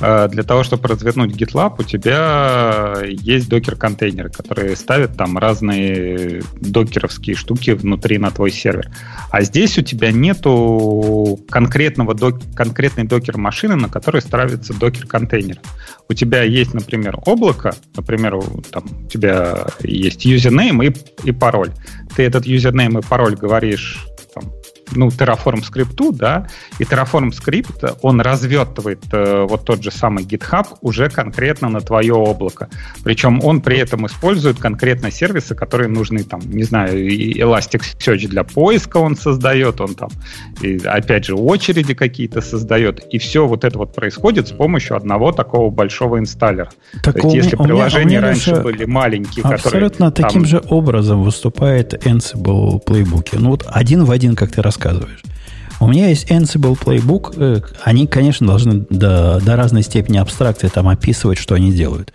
[0.00, 7.36] Э, Для того, чтобы развернуть GitLab, у тебя есть докер-контейнеры, которые ставят там разные докеровские
[7.36, 8.90] штуки внутри на твой сервер.
[9.30, 15.58] А здесь у тебя нету конкретного док- конкретной докер-машины, на которой ставится докер-контейнер.
[16.08, 18.38] У тебя есть, например, облако, например,
[18.70, 20.92] там, у тебя есть username и,
[21.24, 21.72] и пароль.
[22.14, 24.06] Ты этот username и пароль говоришь
[24.92, 26.46] ну, Terraform скрипту, да,
[26.78, 32.14] и Terraform скрипт, он развертывает э, вот тот же самый GitHub уже конкретно на твое
[32.14, 32.68] облако.
[33.02, 38.44] Причем он при этом использует конкретно сервисы, которые нужны, там, не знаю, и Elasticsearch для
[38.44, 40.10] поиска он создает, он там,
[40.62, 45.32] и, опять же, очереди какие-то создает, и все вот это вот происходит с помощью одного
[45.32, 46.70] такого большого инсталлера.
[47.02, 49.56] Так То есть, у если у приложения меня раньше даже были маленькие, которые...
[49.56, 53.38] Абсолютно там- таким же образом выступает Ansible в плейбуке.
[53.38, 55.22] Ну вот один в один, как ты рассказываешь.
[55.78, 57.34] У меня есть Ansible Playbook.
[57.36, 62.12] Э, Они, конечно, должны до, до разной степени абстракции там описывать, что они делают.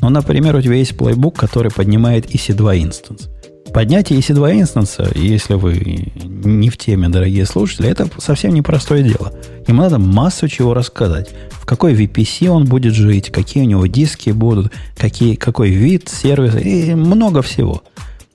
[0.00, 3.28] Но, например, у тебя есть Playbook, который поднимает EC2 инстанс.
[3.72, 9.32] Поднятие EC2 инстанса, если вы не в теме, дорогие слушатели, это совсем непростое дело.
[9.68, 11.30] Ему надо массу чего рассказать.
[11.52, 16.58] В какой VPC он будет жить, какие у него диски будут, какие, какой вид сервиса
[16.58, 17.82] и много всего.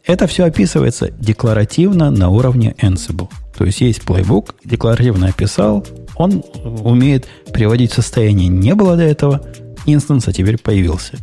[0.05, 3.29] Это все описывается декларативно на уровне Ansible.
[3.57, 9.45] То есть есть плейбук, декларативно описал, он умеет приводить в состояние не было до этого,
[9.85, 11.17] инстанс, а теперь появился.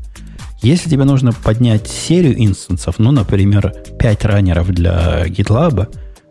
[0.62, 5.88] Если тебе нужно поднять серию инстансов, ну, например, 5 раннеров для GitLab,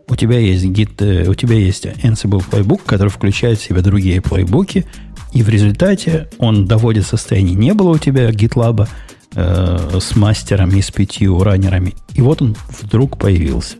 [0.08, 4.20] у тебя есть, Git, э, у тебя есть Ansible Playbook, который включает в себя другие
[4.20, 4.86] плейбуки,
[5.32, 7.54] и в результате он доводит состояние.
[7.54, 8.88] Не было у тебя GitLab
[9.34, 13.76] э, с мастерами, с пятью раннерами, и вот он вдруг появился.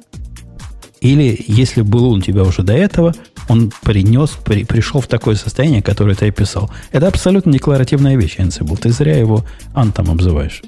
[1.00, 3.12] Или если был он у тебя уже до этого,
[3.48, 6.70] он принес, при, пришел в такое состояние, которое ты описал.
[6.92, 8.78] Это абсолютно декларативная вещь, Ansible.
[8.78, 10.62] Ты зря его антом обзываешь.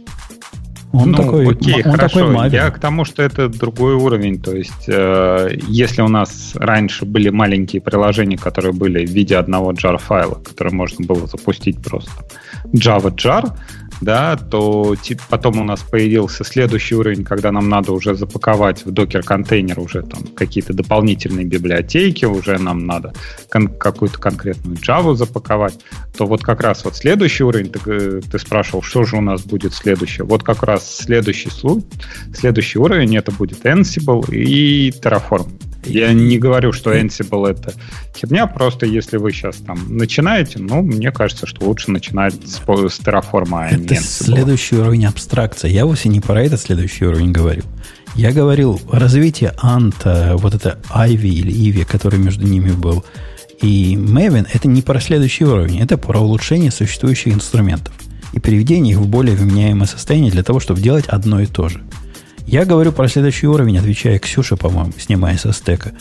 [0.95, 2.33] Он ну, такой, окей, он хорошо.
[2.33, 2.51] такой.
[2.51, 4.41] Я к тому, что это другой уровень.
[4.41, 9.73] То есть, э, если у нас раньше были маленькие приложения, которые были в виде одного
[9.73, 12.13] jar файла, который можно было запустить просто
[12.73, 13.57] Java jar,
[14.01, 14.95] да, то
[15.29, 20.23] потом у нас появился следующий уровень, когда нам надо уже запаковать в докер-контейнер уже там
[20.35, 23.13] какие-то дополнительные библиотеки, уже нам надо
[23.49, 25.79] кон- какую-то конкретную Java запаковать,
[26.17, 29.43] то вот как раз вот следующий уровень, ты, э, ты спрашивал, что же у нас
[29.43, 30.25] будет следующее.
[30.25, 31.85] Вот как раз следующий, слу-
[32.35, 35.51] следующий уровень это будет Ansible и Terraform.
[35.85, 37.75] Я не говорю, что Ansible это
[38.17, 42.61] херня, просто если вы сейчас там начинаете, ну, мне кажется, что лучше начинать с, с
[42.61, 44.25] Terraform, а не Это Ansible.
[44.25, 45.71] следующий уровень абстракции.
[45.71, 47.65] Я вовсе не про этот следующий уровень говорил.
[48.15, 53.05] Я говорил развитие Анта, вот это Ivy или Ivy, который между ними был,
[53.61, 57.95] и Maven, это не про следующий уровень, это про улучшение существующих инструментов
[58.33, 61.81] и приведение их в более вменяемое состояние для того, чтобы делать одно и то же.
[62.47, 65.93] Я говорю про следующий уровень, отвечая Ксюше, по-моему, снимая со стека.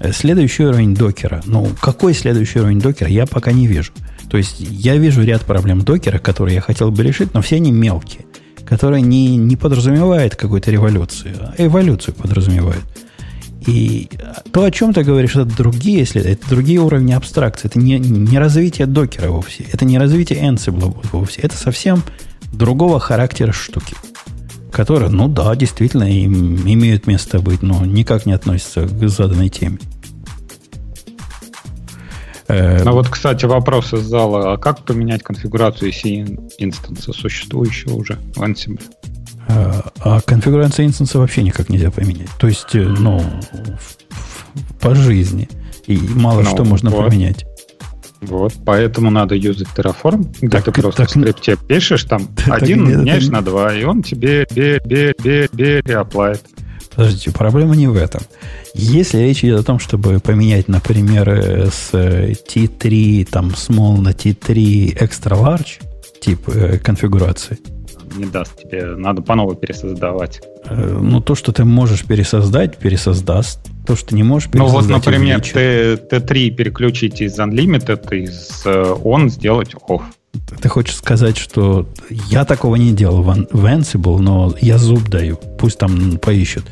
[0.00, 1.42] Э, Следующий уровень докера.
[1.46, 3.92] Ну, какой следующий уровень докера, я пока не вижу.
[4.28, 7.70] То есть я вижу ряд проблем докера, которые я хотел бы решить, но все они
[7.70, 8.24] мелкие,
[8.64, 12.82] которые не, не подразумевают какую-то революцию, а эволюцию подразумевают.
[13.66, 14.08] И
[14.52, 17.68] то, о чем ты говоришь, это другие, если это другие уровни абстракции.
[17.68, 19.64] Это не, не развитие докера вовсе.
[19.72, 21.42] Это не развитие Ansible вовсе.
[21.42, 22.02] Это совсем
[22.52, 23.94] другого характера штуки.
[24.72, 29.78] Которые, ну да, действительно им, имеют место быть, но никак не относятся к заданной теме.
[32.48, 34.54] Э, Ну вот, кстати, вопрос из зала.
[34.54, 38.80] А как поменять конфигурацию EC инстанса существующего уже в Ansible?
[39.48, 42.30] А, а конфигурацию инстанса вообще никак нельзя поменять.
[42.38, 45.48] То есть, э, ну, в- в- по жизни.
[45.86, 47.06] И мало Ну, что можно вот.
[47.08, 47.44] поменять.
[48.22, 52.62] Вот, поэтому надо юзать Terraform, где Так- ты просто так- в скрипте пишешь, там Так
[52.62, 56.40] один это меняешь не- на два, и он тебе бе бе бе бе реаплает.
[56.94, 58.20] Подождите, проблема не в этом.
[58.74, 64.10] Если речь идет о том, чтобы поменять, например, э, с э, T3, там, small на
[64.10, 65.80] T3 extra large
[66.20, 67.58] тип э, конфигурации,
[68.16, 70.40] Не даст тебе, надо по новой пересоздавать.
[70.66, 73.60] э, ну, то, что ты можешь пересоздать, пересоздаст.
[73.86, 76.08] То, что не можешь Ну пересоздать, вот, например, увеличит.
[76.08, 80.02] Т- Т3 переключить из Unlimited, из э, On сделать Off.
[80.60, 85.08] Ты хочешь сказать, что я такого не делал в, An- в Ansible, но я зуб
[85.08, 85.36] даю.
[85.58, 86.64] Пусть там поищут.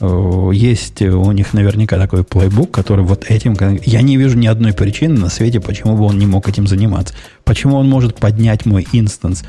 [0.00, 3.56] Э, Есть у них наверняка такой плейбук, который вот этим...
[3.84, 7.14] Я не вижу ни одной причины на свете, почему бы он не мог этим заниматься.
[7.44, 9.44] Почему он может поднять мой инстанс,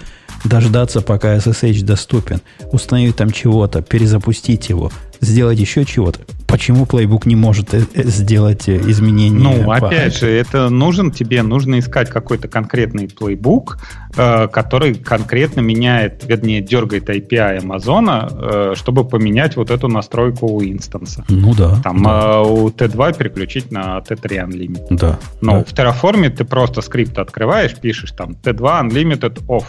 [0.45, 2.41] дождаться, пока SSH доступен,
[2.71, 4.91] установить там чего-то, перезапустить его,
[5.21, 6.19] сделать еще чего-то.
[6.47, 9.39] Почему плейбук не может э, э, сделать э, изменения?
[9.39, 13.79] Ну, опять же, это нужен тебе, нужно искать какой-то конкретный плейбук,
[14.15, 20.63] э, который конкретно меняет, вернее, дергает API Амазона, э, чтобы поменять вот эту настройку у
[20.63, 21.25] инстанса.
[21.27, 21.81] Ну да.
[21.83, 24.87] Там да, э, у T2 переключить на T3 Unlimited.
[24.91, 25.19] да.
[25.41, 25.63] Но Да.
[25.63, 29.63] в Terraform ты просто скрипт открываешь, пишешь там T2 Unlimited Off.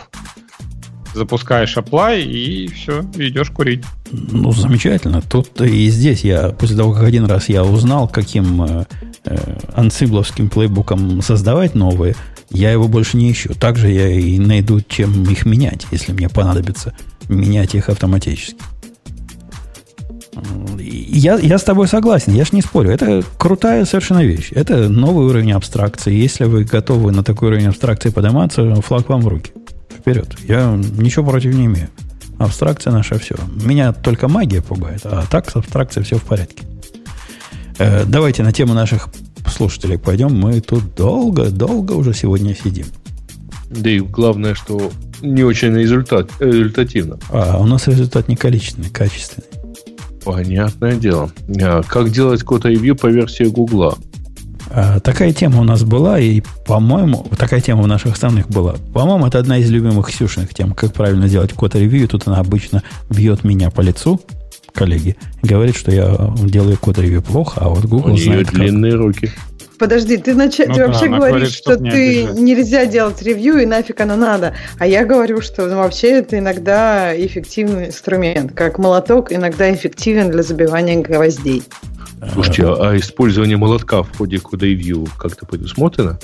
[1.16, 3.82] Запускаешь apply и все, идешь курить.
[4.10, 5.22] Ну, замечательно.
[5.22, 8.84] Тут и здесь я, после того, как один раз я узнал, каким э,
[9.24, 12.14] э, ансибловским плейбуком создавать новые,
[12.50, 13.54] я его больше не ищу.
[13.54, 16.94] Также я и найду, чем их менять, если мне понадобится
[17.30, 18.60] менять их автоматически.
[20.78, 22.90] Я, я с тобой согласен, я ж не спорю.
[22.90, 24.52] Это крутая совершенно вещь.
[24.52, 26.12] Это новый уровень абстракции.
[26.12, 29.50] Если вы готовы на такой уровень абстракции подниматься, флаг вам в руки.
[30.06, 30.36] Вперед.
[30.46, 31.88] Я ничего против не имею.
[32.38, 33.34] Абстракция наша все.
[33.64, 36.62] Меня только магия пугает, а так с абстракцией все в порядке.
[37.78, 39.08] Э, давайте на тему наших
[39.52, 42.86] слушателей пойдем, мы тут долго-долго уже сегодня сидим.
[43.68, 44.92] Да и главное, что
[45.22, 47.18] не очень результат, результативно.
[47.30, 49.48] А у нас результат не количественный, качественный.
[50.24, 51.32] Понятное дело.
[51.60, 53.98] А как делать код-ревью по версии Гугла?
[54.70, 58.76] А, такая тема у нас была, и, по-моему, такая тема в наших основных была.
[58.92, 62.08] По-моему, это одна из любимых Ксюшных тем, как правильно делать код-ревью.
[62.08, 64.20] Тут она обычно бьет меня по лицу,
[64.72, 69.00] коллеги, говорит, что я делаю код-ревью плохо, а вот Google У знает нее длинные как.
[69.00, 69.32] руки.
[69.78, 70.58] Подожди, ты, нач...
[70.58, 72.38] ну, ты да, вообще говоришь, говорит, что ты обижать.
[72.38, 74.54] нельзя делать ревью и нафиг оно надо.
[74.78, 78.52] А я говорю, что ну, вообще это иногда эффективный инструмент.
[78.54, 81.62] Как молоток иногда эффективен для забивания гвоздей.
[82.32, 86.18] Слушайте, а, а использование молотка в ходе кода-ревью как-то предусмотрено?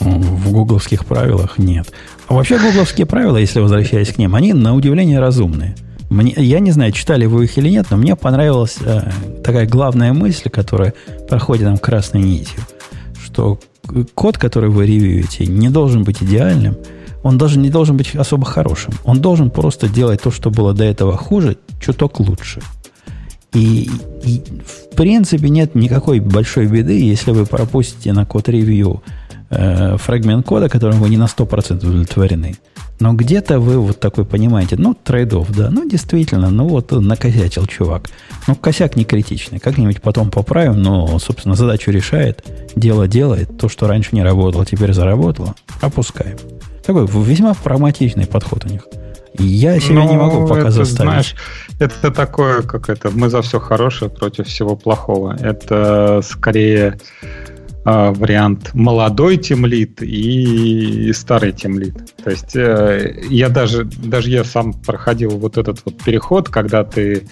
[0.00, 1.92] В гугловских правилах нет.
[2.28, 5.76] А вообще гугловские правила, если возвращаясь к ним, они на удивление разумные.
[6.08, 9.10] Мне, я не знаю, читали вы их или нет, но мне понравилась э,
[9.44, 10.94] такая главная мысль, которая
[11.28, 12.60] проходит нам красной нитью–
[13.28, 13.60] что
[14.14, 16.76] код, который вы ревьюете, не должен быть идеальным,
[17.22, 18.94] он даже не должен быть особо хорошим.
[19.04, 22.60] Он должен просто делать то, что было до этого хуже, чуток лучше.
[23.54, 23.90] И,
[24.24, 29.02] и в принципе нет никакой большой беды, если вы пропустите на код ревью
[29.50, 32.56] э, фрагмент кода, которым вы не на 100% удовлетворены.
[33.00, 38.10] Но где-то вы вот такой понимаете, ну, трейдов, да, ну, действительно, ну, вот накосячил чувак.
[38.48, 42.44] Ну, косяк не критичный, как-нибудь потом поправим, но, собственно, задачу решает,
[42.74, 46.38] дело делает, то, что раньше не работало, теперь заработало, опускаем.
[46.84, 48.82] Такой весьма прагматичный подход у них.
[49.34, 51.10] Я себе ну, не могу пока это, заставить.
[51.10, 51.36] Знаешь,
[51.78, 55.36] это такое, как это, мы за все хорошее против всего плохого.
[55.38, 56.98] Это скорее
[57.88, 61.94] э, вариант молодой темлит и старый темлит.
[62.22, 67.26] То есть э, я даже, даже я сам проходил вот этот вот переход, когда ты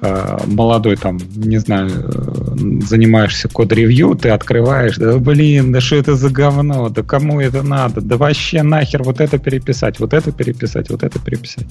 [0.00, 2.56] э, молодой там, не знаю, э,
[2.86, 8.00] занимаешься код-ревью, ты открываешь, да блин, да что это за говно, да кому это надо,
[8.00, 11.66] да вообще нахер вот это переписать, вот это переписать, вот это переписать.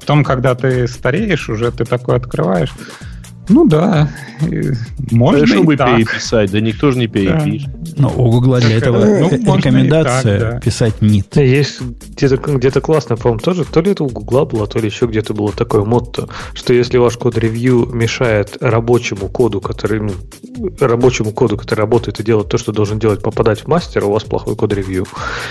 [0.00, 2.72] Потом, когда ты стареешь, уже ты такой открываешь,
[3.48, 4.08] ну да,
[5.10, 5.96] можно Хорошо бы так.
[5.96, 7.70] переписать, да никто же не перепишет.
[7.72, 8.02] Да.
[8.02, 10.60] Но у Гугла для этого ну, рекомендация так, да.
[10.60, 11.36] писать НИТ.
[11.36, 15.06] Есть где-то где классно, по-моему, тоже, то ли это у Гугла было, то ли еще
[15.06, 20.12] где-то было такое мотто, что если ваш код-ревью мешает рабочему коду, который, ну,
[20.78, 24.22] рабочему коду, который работает и делает то, что должен делать, попадать в мастер, у вас
[24.22, 25.04] плохой код-ревью.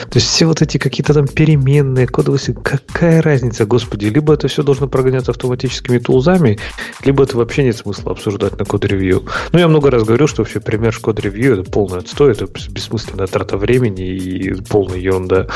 [0.09, 4.63] То есть все вот эти какие-то там переменные, кодовые, какая разница, господи, либо это все
[4.63, 6.57] должно прогоняться автоматическими тулзами,
[7.03, 9.25] либо это вообще нет смысла обсуждать на код-ревью.
[9.51, 13.57] Ну, я много раз говорил, что вообще пример код-ревью это полный отстой, это бессмысленная трата
[13.57, 15.47] времени и полная ерунда.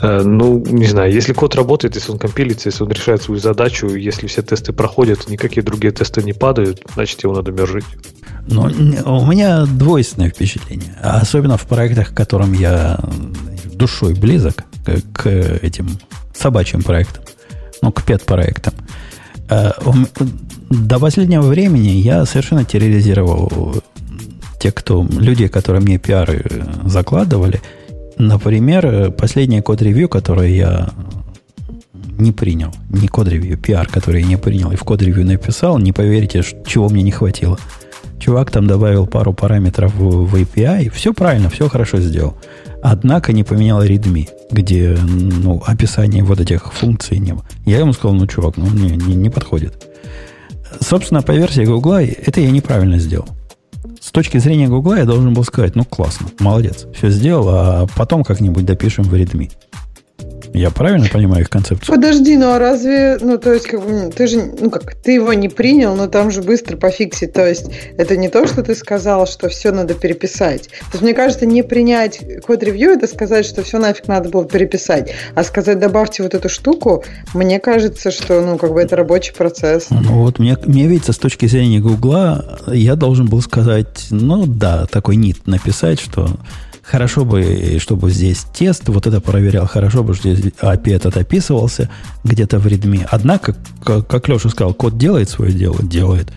[0.00, 3.88] Э, ну, не знаю, если код работает, если он компилится, если он решает свою задачу,
[3.88, 7.84] если все тесты проходят, никакие другие тесты не падают, значит, его надо мержить.
[8.46, 10.96] Но у меня двойственное впечатление.
[11.02, 12.98] Особенно в проектах, к которым я
[13.64, 14.64] душой близок,
[15.12, 15.88] к этим
[16.34, 17.24] собачьим проектам,
[17.82, 18.74] ну, к пет-проектам.
[18.74, 18.99] Э,
[19.50, 23.74] до последнего времени я совершенно терроризировал
[24.60, 26.44] те, кто, люди, которые мне пиары
[26.84, 27.60] закладывали.
[28.18, 30.90] Например, последний код-ревью, который я
[32.18, 36.42] не принял, не код-ревью, пиар, который я не принял и в код-ревью написал, не поверите,
[36.66, 37.58] чего мне не хватило.
[38.20, 42.36] Чувак там добавил пару параметров в API, все правильно, все хорошо сделал.
[42.82, 47.44] Однако не поменял readme, где ну, описание вот этих функций не было.
[47.64, 49.86] Я ему сказал, ну, чувак, ну, мне не, не подходит.
[50.80, 53.26] Собственно, по версии Гугла это я неправильно сделал.
[54.00, 58.22] С точки зрения Гугла я должен был сказать, ну, классно, молодец, все сделал, а потом
[58.22, 59.50] как-нибудь допишем в readme.
[60.52, 61.94] Я правильно понимаю их концепцию?
[61.94, 65.32] Подожди, ну а разве, ну то есть, как бы, ты же, ну как, ты его
[65.32, 67.32] не принял, но там же быстро пофиксить.
[67.32, 70.68] То есть, это не то, что ты сказал, что все надо переписать.
[70.68, 75.12] То есть, мне кажется, не принять код-ревью, это сказать, что все нафиг надо было переписать.
[75.34, 77.04] А сказать, добавьте вот эту штуку,
[77.34, 79.86] мне кажется, что, ну, как бы это рабочий процесс.
[79.90, 84.86] Ну вот, мне, мне видится, с точки зрения Гугла, я должен был сказать, ну да,
[84.86, 86.28] такой нит написать, что
[86.90, 89.64] Хорошо бы, чтобы здесь тест вот это проверял.
[89.68, 91.88] Хорошо бы, что здесь API этот описывался
[92.24, 93.06] где-то в Redmi.
[93.08, 93.54] Однако,
[93.84, 96.32] как, как Леша сказал, код делает свое дело, делает.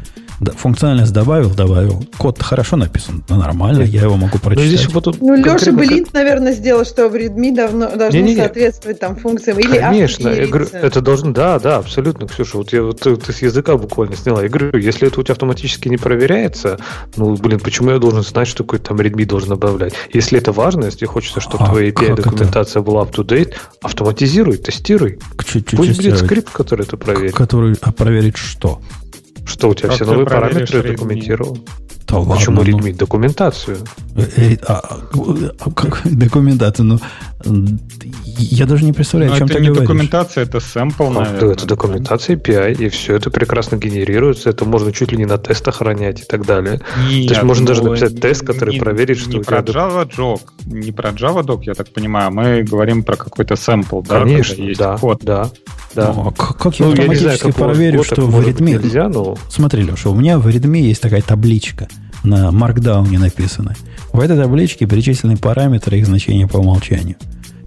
[0.51, 2.05] Функциональность добавил, добавил.
[2.17, 4.67] Код хорошо написан, ну, нормально, я его могу прочитать.
[4.67, 8.35] здесь вот ну, Леша бы линт, наверное, сделал, что в Redmi давно, должно не, не,
[8.35, 8.37] не.
[8.37, 9.59] соответствовать там функциям.
[9.59, 12.57] Или Конечно, я говорю, это должно, да, да, абсолютно, Ксюша.
[12.57, 14.43] Вот, я, вот ты, ты с языка буквально сняла.
[14.43, 16.79] Я говорю, если это у тебя автоматически не проверяется,
[17.15, 19.93] ну, блин, почему я должен знать, что какой-то там Redmi должен добавлять?
[20.13, 25.19] Если это важно, если хочется, чтобы а, твоя API-документация была up-to-date, автоматизируй, тестируй.
[25.45, 27.33] Чуть-чуть Пусть будет скрипт, который это проверит.
[27.35, 28.81] Который а проверит что?
[29.53, 31.59] Что у тебя как все новые параметры документировал?
[32.13, 32.67] Да ладно, Почему ну.
[32.67, 32.95] readme?
[32.95, 33.77] Документацию.
[34.15, 34.99] Э, э, а, а,
[35.59, 36.83] а как документация?
[36.83, 36.99] Ну,
[38.37, 39.87] я даже не представляю, Но о чем это ты не говоришь.
[39.87, 41.39] документация, это сэмпл, А, наверное.
[41.39, 44.49] да, это документация API, и все это прекрасно генерируется.
[44.49, 46.81] Это можно чуть ли не на тестах хранять и так далее.
[47.09, 49.61] Нет, То есть можно даже ну, написать тест, который не- проверит, что не у тебя
[49.61, 54.01] про Java Doc, не про Java Doc, я так понимаю, мы говорим про какой-то сэмпл,
[54.01, 55.19] да, Конечно, есть да, код.
[55.23, 55.49] да,
[55.95, 56.13] да.
[56.13, 58.39] Ну, а как, как я Ну, я знаю, автоматически как у вас проверю, что в
[58.39, 58.81] Redmi...
[58.81, 61.87] нельзя, но Смотри, Леша, у меня в Redmi есть такая табличка
[62.23, 63.75] на Markdown написана.
[64.11, 67.15] В этой табличке перечислены параметры и их значения по умолчанию.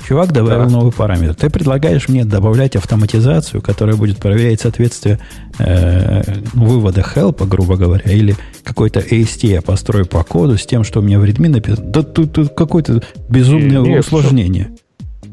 [0.06, 0.70] Чувак добавил Да.
[0.70, 1.34] новый параметр.
[1.34, 5.18] Ты предлагаешь мне добавлять автоматизацию, которая будет проверять соответствие
[5.58, 6.22] э,
[6.52, 11.02] вывода help, грубо говоря, или какой-то AST я построю по коду с тем, что у
[11.02, 11.90] меня в Redmi написано.
[11.90, 14.70] Да тут, тут какое-то безумное Не, не, усложнение.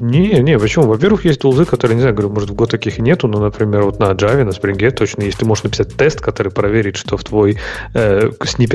[0.04, 0.88] Не, не, почему?
[0.88, 4.00] Во-первых, есть тулзы, которые, не знаю, говорю, может, в год таких нету, но, например, вот
[4.00, 5.38] на Java, на Spring точно есть.
[5.38, 7.58] Ты можешь написать тест, который проверит, что в твой
[7.94, 8.30] э,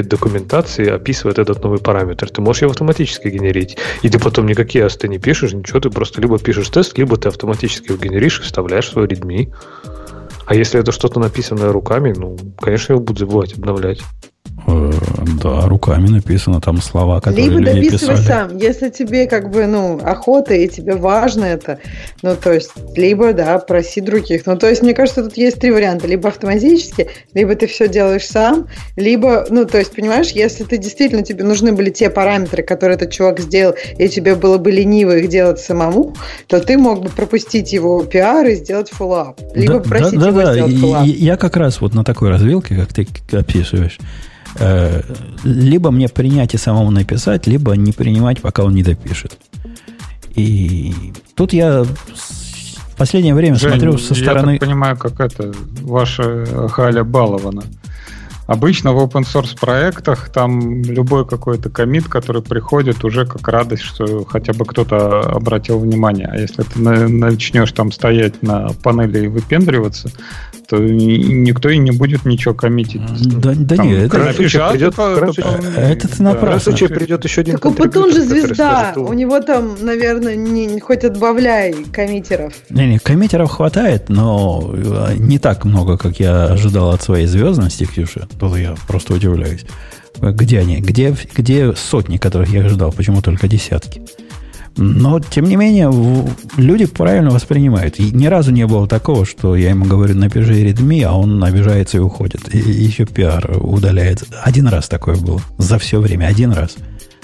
[0.05, 2.31] документации описывает этот новый параметр.
[2.31, 3.77] Ты можешь его автоматически генерить.
[4.01, 7.29] И ты потом никакие асты не пишешь, ничего, ты просто либо пишешь тест, либо ты
[7.29, 9.53] автоматически его генеришь и вставляешь в свой readme.
[10.47, 14.01] А если это что-то написанное руками, ну, конечно, его будут забывать обновлять.
[14.71, 14.91] Э,
[15.43, 18.27] да, руками написано там слова, которые Либо люди дописывай писали.
[18.27, 21.79] сам, если тебе как бы, ну, охота и тебе важно это,
[22.23, 24.45] ну, то есть, либо, да, проси других.
[24.47, 26.07] Ну, то есть, мне кажется, тут есть три варианта.
[26.07, 28.67] Либо автоматически, либо ты все делаешь сам,
[28.97, 33.11] либо, ну, то есть, понимаешь, если ты действительно, тебе нужны были те параметры, которые этот
[33.11, 36.15] чувак сделал, и тебе было бы лениво их делать самому,
[36.47, 39.41] то ты мог бы пропустить его пиар и сделать фоллап.
[39.55, 40.53] Либо Да, просить да, его да, да.
[40.53, 43.99] сделать и- Я как раз вот на такой развилке, как ты описываешь,
[45.45, 49.39] либо мне принять и самому написать, либо не принимать, пока он не допишет.
[50.35, 50.95] И
[51.35, 54.59] тут я в последнее время Жень, смотрю со Я стороны...
[54.59, 55.53] так понимаю, как это
[55.83, 57.63] ваша Халя балована.
[58.47, 64.25] Обычно в open source проектах там любой какой-то комит, который приходит, уже как радость, что
[64.25, 66.29] хотя бы кто-то обратил внимание.
[66.33, 70.11] А если ты на- начнешь там стоять на панели и выпендриваться,
[70.77, 73.01] никто и не будет ничего коммитить.
[73.41, 76.61] Да, да Там не, это, а придет- это- крайнем это- ты напрасно.
[76.73, 78.55] случае придет еще один Так у Путун же звезда,
[78.93, 82.53] скажет, «О, у него там, наверное, не, не- хоть отбавляй коммитеров.
[82.71, 87.85] Не, не, коммитеров хватает, но э, не так много, как я ожидал от своей звездности,
[87.85, 88.29] Ксюша.
[88.39, 89.65] Тут я просто удивляюсь.
[90.21, 90.81] Где они?
[90.81, 92.93] Где, где сотни, которых я ожидал?
[92.93, 94.03] Почему только десятки?
[94.79, 95.93] Но, тем не менее,
[96.57, 97.99] люди правильно воспринимают.
[97.99, 101.97] И ни разу не было такого, что я ему говорю, напиши Redmi, а он обижается
[101.97, 102.55] и уходит.
[102.55, 104.27] И еще пиар удаляется.
[104.43, 105.41] Один раз такое было.
[105.59, 106.27] За все время.
[106.27, 106.77] Один раз.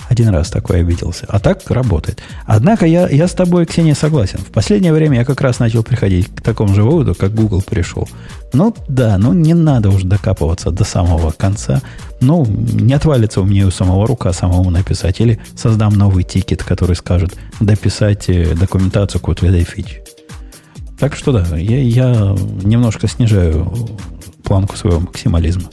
[0.08, 1.26] Один раз такой обиделся.
[1.28, 2.20] А так работает.
[2.46, 4.38] Однако я, я с тобой, Ксения, согласен.
[4.38, 8.08] В последнее время я как раз начал приходить к такому же выводу, как Google пришел.
[8.52, 11.80] Ну да, ну не надо уж докапываться до самого конца.
[12.20, 15.20] Ну, не отвалится у меня у самого рука самому написать.
[15.20, 20.02] Или создам новый тикет, который скажет дописать э, документацию к вот этой фиче.
[20.98, 23.72] Так что да, я, я немножко снижаю
[24.44, 25.70] планку своего максимализма.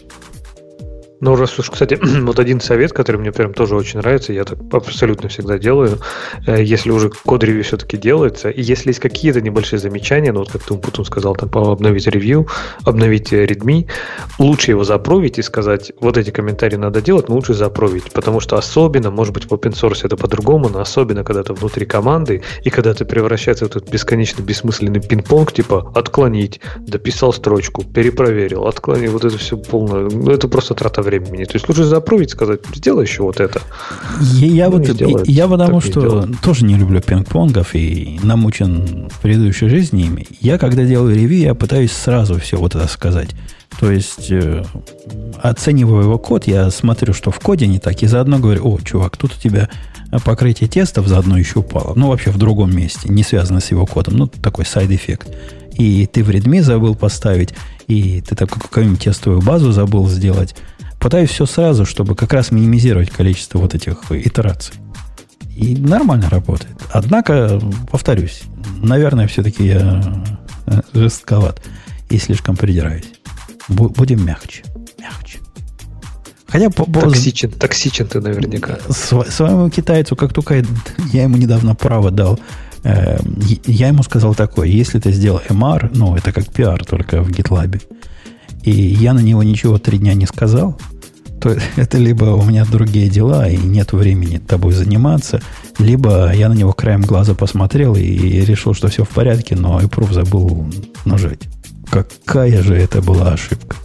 [1.21, 4.57] Ну, раз уж, кстати, вот один совет, который мне прям тоже очень нравится, я так
[4.71, 5.99] абсолютно всегда делаю,
[6.47, 10.63] э, если уже код-ревью все-таки делается, и если есть какие-то небольшие замечания, ну, вот как
[10.63, 12.47] ты Путун сказал, там, обновить ревью,
[12.85, 13.87] обновить э, Redmi,
[14.39, 18.57] лучше его запровить и сказать, вот эти комментарии надо делать, но лучше запровить, потому что
[18.57, 22.71] особенно, может быть, в open source это по-другому, но особенно, когда ты внутри команды, и
[22.71, 29.23] когда ты превращается в этот бесконечно бессмысленный пинг-понг, типа, отклонить, дописал строчку, перепроверил, отклонил, вот
[29.23, 31.10] это все полное, ну, это просто трата времени.
[31.19, 33.61] То есть лучше запровить, сказать, сделай еще вот это.
[34.19, 35.27] Я, я Ну, вот, не сделает.
[35.27, 36.39] я потому не что делают.
[36.41, 40.27] тоже не люблю пинг-понгов и намучен в предыдущей жизни ими.
[40.39, 43.29] Я, когда делаю ревью, я пытаюсь сразу все вот это сказать.
[43.79, 44.63] То есть, э,
[45.41, 49.17] оценивая его код, я смотрю, что в коде не так, и заодно говорю, о, чувак,
[49.17, 49.69] тут у тебя
[50.25, 51.93] покрытие тестов заодно еще упало.
[51.95, 54.17] Ну, вообще в другом месте, не связано с его кодом.
[54.17, 55.29] Ну, такой side effect.
[55.77, 57.53] И ты в README забыл поставить,
[57.87, 60.53] и ты такую какую-нибудь тестовую базу забыл сделать.
[61.01, 64.75] Пытаюсь все сразу, чтобы как раз минимизировать количество вот этих итераций.
[65.55, 66.75] И нормально работает.
[66.93, 67.59] Однако,
[67.91, 68.43] повторюсь,
[68.77, 70.01] наверное, все-таки я
[70.67, 71.61] э, жестковат
[72.09, 73.05] и слишком придираюсь.
[73.67, 74.63] Бу- Будем мягче.
[74.99, 75.39] Мягче.
[76.47, 78.77] Хотя Токсичен, токсичен ты наверняка.
[78.89, 80.63] св- своему китайцу, как только
[81.11, 82.39] я, ему недавно право дал,
[82.83, 83.19] э,
[83.65, 87.81] я ему сказал такое, если ты сделал MR, ну, это как пиар, только в GitLab,
[88.63, 90.79] и я на него ничего три дня не сказал,
[91.41, 95.41] то это либо у меня другие дела, и нет времени тобой заниматься,
[95.79, 99.87] либо я на него краем глаза посмотрел и решил, что все в порядке, но и
[99.87, 100.67] пруф забыл
[101.05, 101.41] нажать.
[101.89, 103.75] Какая же это была ошибка.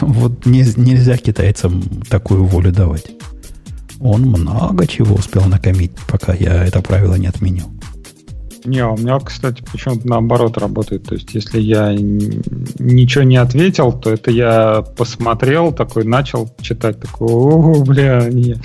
[0.00, 3.06] Вот не- нельзя китайцам такую волю давать.
[4.00, 7.70] Он много чего успел накомить, пока я это правило не отменил.
[8.64, 11.04] Не, у меня, кстати, почему-то наоборот работает.
[11.04, 17.28] То есть, если я ничего не ответил, то это я посмотрел, такой начал читать, такой,
[17.28, 18.56] о, бля, не.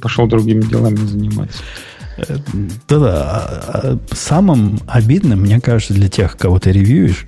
[0.00, 1.62] Пошел другими делами заниматься.
[2.18, 2.36] Э,
[2.88, 3.22] Да-да.
[3.22, 7.26] а- а Самым обидным, мне кажется, для тех, кого ты ревьюешь,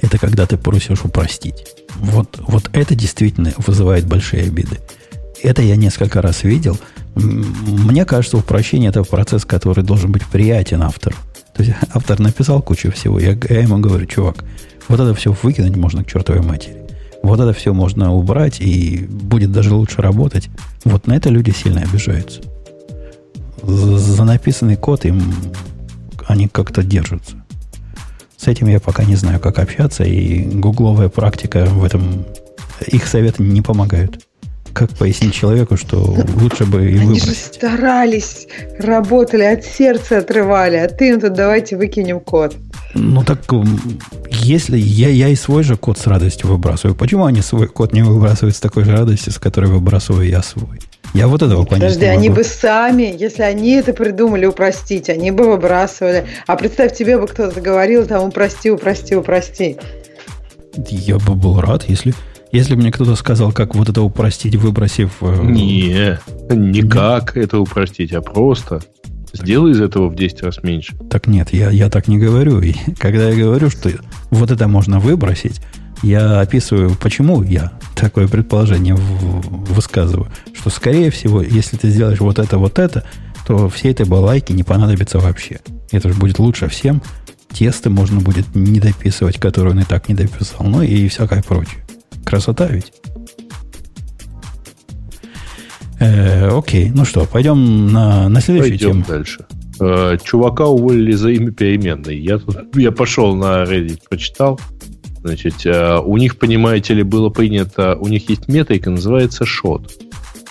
[0.00, 1.64] это когда ты просишь упростить.
[1.96, 4.78] Вот, вот это действительно вызывает большие обиды.
[5.42, 6.78] Это я несколько раз видел.
[7.14, 11.16] Мне кажется, упрощение это процесс, который должен быть приятен автору.
[11.54, 13.18] То есть автор написал кучу всего.
[13.18, 14.44] Я, я ему говорю, чувак,
[14.88, 16.76] вот это все выкинуть можно к чертовой матери.
[17.22, 20.48] Вот это все можно убрать, и будет даже лучше работать.
[20.84, 22.40] Вот на это люди сильно обижаются
[23.62, 25.22] за за написанный код им
[26.26, 27.36] они как-то держатся.
[28.36, 32.24] С этим я пока не знаю, как общаться, и гугловая практика в этом...
[32.88, 34.24] Их советы не помогают.
[34.74, 37.54] Как пояснить человеку, что лучше бы и Они же выбросить?
[37.54, 38.46] старались,
[38.78, 42.56] работали, от сердца отрывали, а ты им тут давайте выкинем код.
[42.94, 43.40] Ну так,
[44.30, 48.02] если я, я и свой же код с радостью выбрасываю, почему они свой код не
[48.02, 50.78] выбрасывают с такой же радостью, с которой выбрасываю я свой?
[51.14, 52.40] Я вот этого понять Подожди, они могу.
[52.40, 56.26] бы сами, если они это придумали упростить, они бы выбрасывали.
[56.46, 59.76] А представь, тебе бы кто-то говорил, там, упрости, упрости, упрости.
[60.88, 62.14] Я бы был рад, если,
[62.52, 65.10] если бы мне кто-то сказал, как вот это упростить, выбросив...
[65.20, 66.18] э, Не,
[66.50, 68.82] никак это упростить, а просто
[69.32, 70.94] сделай из этого в 10 раз меньше.
[71.10, 72.60] Так нет, я, я так не говорю.
[72.60, 73.90] И когда я говорю, что
[74.30, 75.60] вот это можно выбросить,
[76.02, 80.28] я описываю, почему я такое предположение высказываю.
[80.52, 83.04] Что, скорее всего, если ты сделаешь вот это, вот это,
[83.46, 85.60] то всей этой балайки не понадобится вообще.
[85.90, 87.02] Это же будет лучше всем.
[87.52, 90.66] Тесты можно будет не дописывать, которые он и так не дописал.
[90.66, 91.84] Ну и всякое прочее.
[92.24, 92.92] Красота ведь.
[96.00, 99.04] Э, окей, ну что, пойдем на, на следующую Пойдем тему.
[99.06, 99.46] дальше.
[99.80, 102.18] Э, Чувака уволили за имя переменной.
[102.18, 104.60] Я тут я пошел на Reddit, прочитал.
[105.22, 109.92] Значит, э, у них, понимаете ли, было принято, у них есть метрика, называется шот.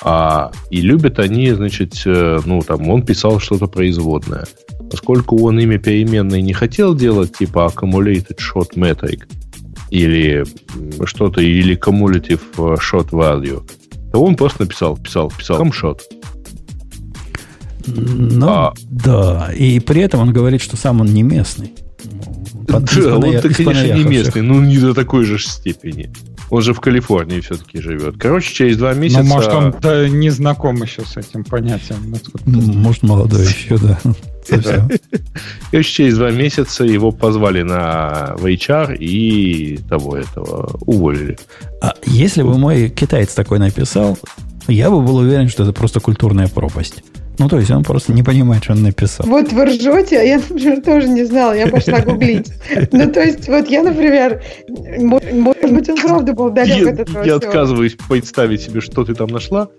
[0.03, 4.45] А, и любят они, значит, э, ну, там, он писал что-то производное.
[4.89, 9.23] Поскольку он имя переменной не хотел делать, типа accumulated shot metric,
[9.91, 10.43] или
[11.05, 13.61] что-то, или cumulative э, shot value,
[14.11, 15.99] то он просто написал, писал, писал, camshot.
[17.87, 18.73] Ну, А.
[18.89, 19.51] да.
[19.53, 21.73] И при этом он говорит, что сам он не местный.
[22.71, 26.11] Да, он-то, конечно, не местный, но не до такой же степени.
[26.49, 28.15] Он же в Калифорнии все-таки живет.
[28.17, 29.23] Короче, через два месяца...
[29.23, 32.13] Ну, может, он да, не знаком еще с этим понятием.
[32.45, 33.99] Ну, Может, молодой еще, да.
[35.71, 41.37] Короче, через два месяца его позвали на в HR и того этого уволили.
[41.81, 44.19] А если бы мой китаец такой написал,
[44.67, 47.03] я бы был уверен, что это просто культурная пропасть.
[47.41, 49.25] Ну, то есть он просто не понимает, что он написал.
[49.25, 52.53] Вот вы ржете, а я, например, тоже не знала, я пошла гуглить.
[52.91, 54.43] Ну, то есть, вот я, например,
[54.99, 57.35] мо- может быть, он правда был далек Я, от этого я всего.
[57.37, 59.69] отказываюсь представить себе, что ты там нашла.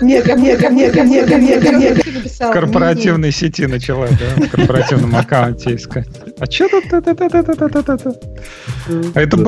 [0.00, 1.94] Нет, ко мне, ко мне, ко мне, ко мне, ко мне.
[1.94, 6.06] В корпоративной сети начала, да, в корпоративном аккаунте искать.
[6.38, 6.84] А что тут?
[9.14, 9.46] А это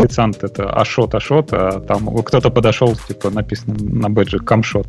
[0.00, 4.88] официант это Ашот, Ашот, а там кто-то подошел, типа написано на бэджи Камшот.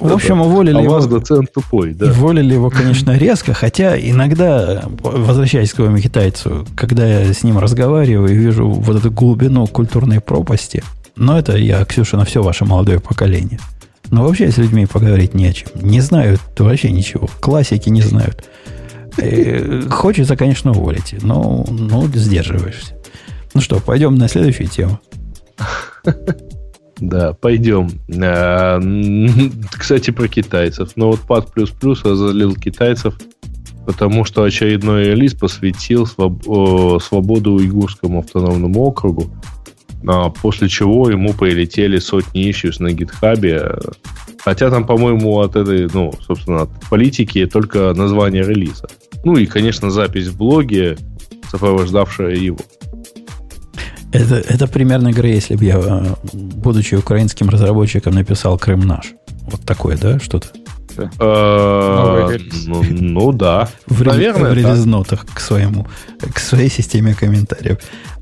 [0.00, 0.94] В общем, уволили А у его.
[0.94, 2.06] вас доцент тупой, да.
[2.06, 8.28] Уволили его, конечно, резко, хотя иногда, возвращаясь к своему китайцу, когда я с ним разговариваю
[8.28, 10.82] и вижу вот эту глубину культурной пропасти,
[11.16, 13.58] но это я, Ксюша, на все ваше молодое поколение.
[14.10, 15.68] Но вообще с людьми поговорить не о чем.
[15.74, 17.28] Не знают вообще ничего.
[17.40, 18.44] Классики не знают.
[19.18, 22.94] Э, Хочется, конечно, уволить, но ну, сдерживаешься.
[23.54, 25.00] Ну что, пойдем на следующую тему.
[27.00, 27.88] Да, пойдем.
[28.22, 28.78] А,
[29.72, 30.96] Кстати, про китайцев.
[30.96, 31.46] Ноутпад++
[32.04, 33.18] разозлил китайцев,
[33.86, 39.30] потому что очередной релиз посвятил свободу уйгурскому автономному округу,
[40.06, 43.78] а, после чего ему прилетели сотни исsues на гитхабе.
[44.44, 48.88] Хотя там, по-моему, от этой, ну, собственно, от политики только название релиза.
[49.24, 50.96] Ну и, конечно, запись в блоге,
[51.50, 52.58] сопровождавшая его.
[54.12, 59.14] Это, это примерно игра, если бы я, э, будучи украинским разработчиком, написал Крым наш.
[59.42, 60.48] Вот такое, да, что-то?
[61.18, 62.38] Э.
[62.66, 63.68] Ну, ну да.
[63.86, 65.86] В, Наверное, в релизнотах к своему,
[66.34, 67.78] к своей системе комментариев.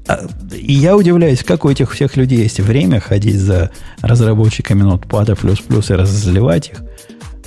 [0.07, 3.70] А, И я удивляюсь, как у этих всех людей есть время ходить за
[4.02, 6.83] разработчиками ноутпада плюс-плюс и разливать их.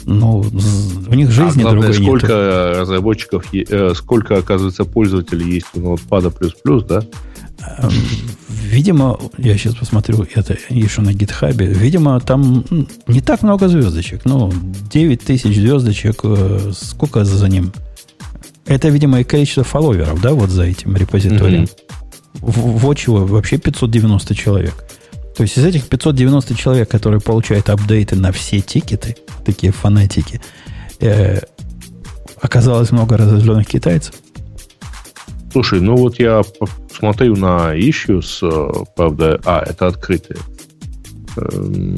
[0.04, 0.44] Ну,
[1.08, 2.80] у них А жизни главное, другой сколько нету.
[2.80, 7.04] разработчиков, э, сколько, оказывается, пользователей есть у ноутпада плюс-плюс, да?
[7.78, 7.92] Эм,
[8.50, 11.66] Видимо, я сейчас посмотрю это еще на гитхабе.
[11.66, 12.64] Видимо, там
[13.08, 14.22] не так много звездочек.
[14.24, 14.52] Ну,
[14.92, 16.22] 9 тысяч звездочек.
[16.24, 17.74] э, Сколько за ним?
[18.66, 21.68] Это, видимо, и количество фолловеров, да, вот за этим репозиторием.
[22.36, 24.86] В Watch его вообще 590 человек.
[25.36, 30.40] То есть из этих 590 человек, которые получают апдейты на все тикеты, такие фанатики,
[31.02, 31.40] э,
[32.42, 34.14] оказалось много разозленных китайцев.
[35.52, 36.42] Слушай, ну вот я
[36.98, 40.38] смотрю на issues, э, правда, а, это открытые.
[41.38, 41.96] Эм,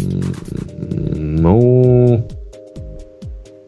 [1.42, 2.28] Ну,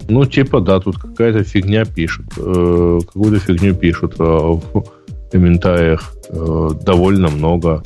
[0.07, 2.25] ну, типа, да, тут какая-то фигня пишут.
[2.37, 4.85] э, Какую-то фигню пишут э, в
[5.31, 6.13] комментариях.
[6.31, 7.83] Довольно много.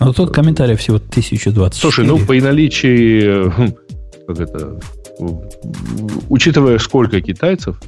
[0.00, 1.70] Но тут комментариев всего 1024.
[1.80, 3.50] Слушай, ну, при наличии,
[4.26, 4.78] как это,
[6.28, 7.80] учитывая, сколько китайцев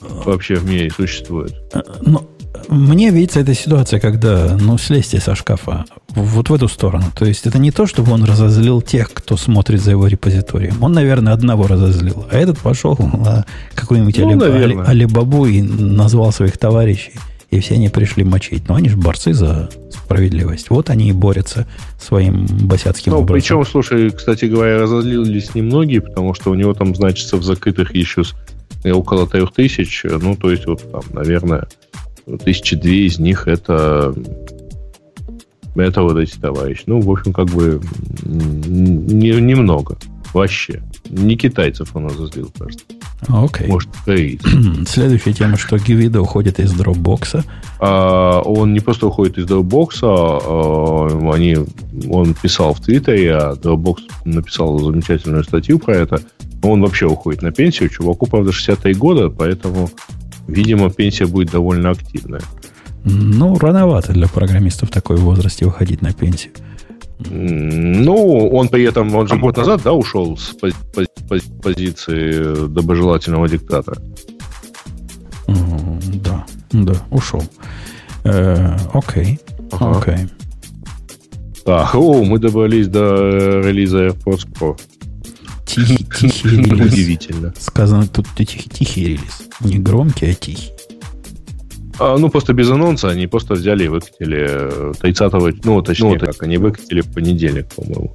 [0.00, 1.54] вообще в мире существует,
[2.02, 2.26] Ну,
[2.68, 7.04] мне видится эта ситуация, когда, ну, слезьте со шкафа вот в эту сторону.
[7.14, 10.82] То есть это не то, чтобы он разозлил тех, кто смотрит за его репозиторием.
[10.82, 12.26] Он, наверное, одного разозлил.
[12.30, 14.84] А этот пошел на какую-нибудь Ну, Али- наверное.
[14.84, 17.12] Али- Алибабу и назвал своих товарищей.
[17.50, 18.68] И все они пришли мочить.
[18.68, 20.70] Но они же борцы за справедливость.
[20.70, 21.66] Вот они и борются
[22.00, 23.40] своим босяцким Ну, образом.
[23.40, 28.22] причем, слушай, кстати говоря, разозлились немногие, потому что у него там значится в закрытых еще
[28.22, 28.24] э,
[28.84, 30.04] около трех тысяч.
[30.04, 31.66] э, Ну, то есть, вот там, наверное,
[32.44, 34.14] тысячи две из них это
[35.76, 36.82] это вот эти товарищи.
[36.86, 37.80] Ну, в общем, как бы
[38.24, 39.96] м, не- немного.
[40.34, 40.82] Вообще.
[41.08, 42.84] Не китайцев он разозлил, кажется.
[43.28, 43.66] Окей.
[43.66, 44.52] Может, корейцев.
[44.88, 47.44] Следующая тема, что Гвида уходит из дропбокса.
[47.80, 51.56] А, он не просто уходит из Dropbox, а, они,
[52.08, 56.20] он писал в Твиттере, а Dropbox написал замечательную статью про это.
[56.62, 57.88] Он вообще уходит на пенсию.
[57.88, 59.90] Чуваку, правда, 63 года, поэтому,
[60.46, 62.42] видимо, пенсия будет довольно активная.
[63.04, 66.52] Ну, рановато для программистов в такой возрасте выходить на пенсию.
[67.30, 72.66] Ну, он при этом, он же год назад, да, ушел с пози- пози- пози- позиции
[72.68, 73.98] доброжелательного диктатора.
[75.46, 77.42] Да, да, ушел.
[78.24, 79.38] Э, Окей,
[79.72, 79.98] Ага.
[79.98, 80.26] окей.
[81.64, 84.78] Так, о, мы добрались до э, релиза AirPods Pro.
[85.74, 86.92] Тихий, тихий релиз.
[86.92, 87.52] Удивительно.
[87.58, 89.42] Сказано тут тихий, тихий релиз.
[89.60, 90.72] Не громкий, а тихий.
[91.98, 96.42] А, ну, просто без анонса они просто взяли и выкатили э, 30-го, ну, точнее, как,
[96.42, 98.14] они выкатили в понедельник, по-моему,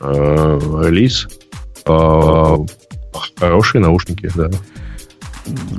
[0.00, 1.28] э, релиз.
[1.86, 2.56] А,
[3.38, 4.50] Хорошие наушники, да.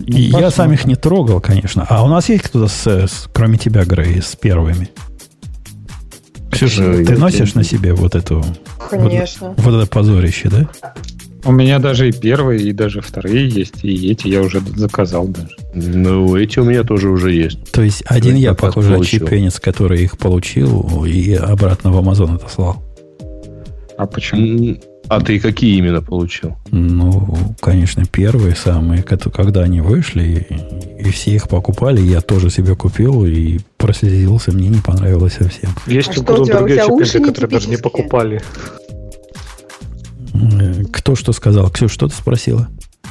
[0.08, 1.86] И я сам их не трогал, конечно.
[1.90, 4.90] А у нас есть кто-то, с, с- кроме тебя, Грей, с первыми?
[6.52, 8.44] Ксюша, Э, ты носишь на себе вот эту...
[8.90, 9.50] Конечно.
[9.50, 10.70] Вот, вот это позорище, да?
[11.46, 15.50] У меня даже и первые, и даже вторые есть, и эти я уже заказал даже.
[15.74, 17.72] Ну, эти у меня тоже уже есть.
[17.72, 19.24] То есть один Я я, похоже, получил.
[19.24, 22.84] очепенец, который их получил и обратно в Амазон отослал.
[23.98, 24.78] А почему?
[25.10, 26.56] А ты какие именно получил?
[26.70, 30.48] Ну, конечно, первые самые, когда они вышли,
[31.00, 35.72] и, все их покупали, я тоже себе купил и прослезился, мне не понравилось совсем.
[35.88, 37.78] Есть А у что у Гудон тебя, у другие тебя уши очепенцы, которые даже не
[37.78, 38.42] покупали.
[40.34, 41.72] Э, Кто что сказал?
[41.72, 42.68] Ксюша, что ты спросила?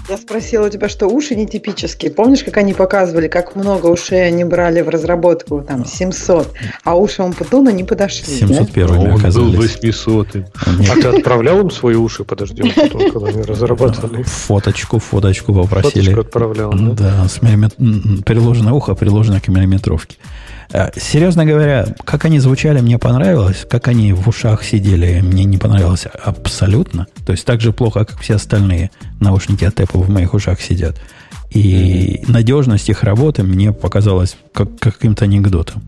[0.08, 2.10] Я спросила у тебя, что уши нетипические.
[2.10, 5.62] Помнишь, как они показывали, как много ушей они брали в разработку?
[5.62, 6.54] Там 700.
[6.84, 8.40] А уши Умпутуна не подошли.
[8.40, 8.46] да?
[8.46, 9.54] 701 Он был оказались.
[9.56, 10.46] 800 Нет,
[10.90, 12.24] А ты отправлял им свои уши?
[12.24, 14.22] Потом, когда они разрабатывали.
[14.22, 16.00] Фоточку, фоточку попросили.
[16.04, 16.92] Фоточку отправлял, да?
[17.22, 17.74] Да, с миллимет...
[17.78, 20.16] м, переложенное ухо, приложено к миллиметровке.
[20.72, 23.66] А, Серьезно говоря, как они звучали, мне понравилось.
[23.68, 27.06] Как они в ушах сидели, мне не понравилось абсолютно.
[27.24, 28.90] То есть так же плохо, как все остальные
[29.20, 30.96] наушники от Apple в моих ушах сидят.
[31.50, 35.82] И надежность их работы мне показалась как каким-то анекдотом.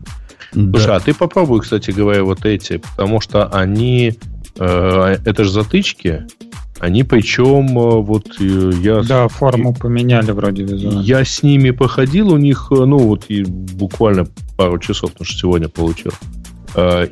[0.51, 0.95] Слушай, Да.
[0.95, 4.17] а ты попробуй, кстати говоря, вот эти, потому что они,
[4.59, 6.23] э, это же затычки,
[6.81, 10.99] они причем, э, вот э, я, Да, форму поменяли вроде визуально.
[11.01, 14.25] я с ними походил, у них, э, ну вот и буквально
[14.57, 16.11] пару часов, потому что сегодня получил.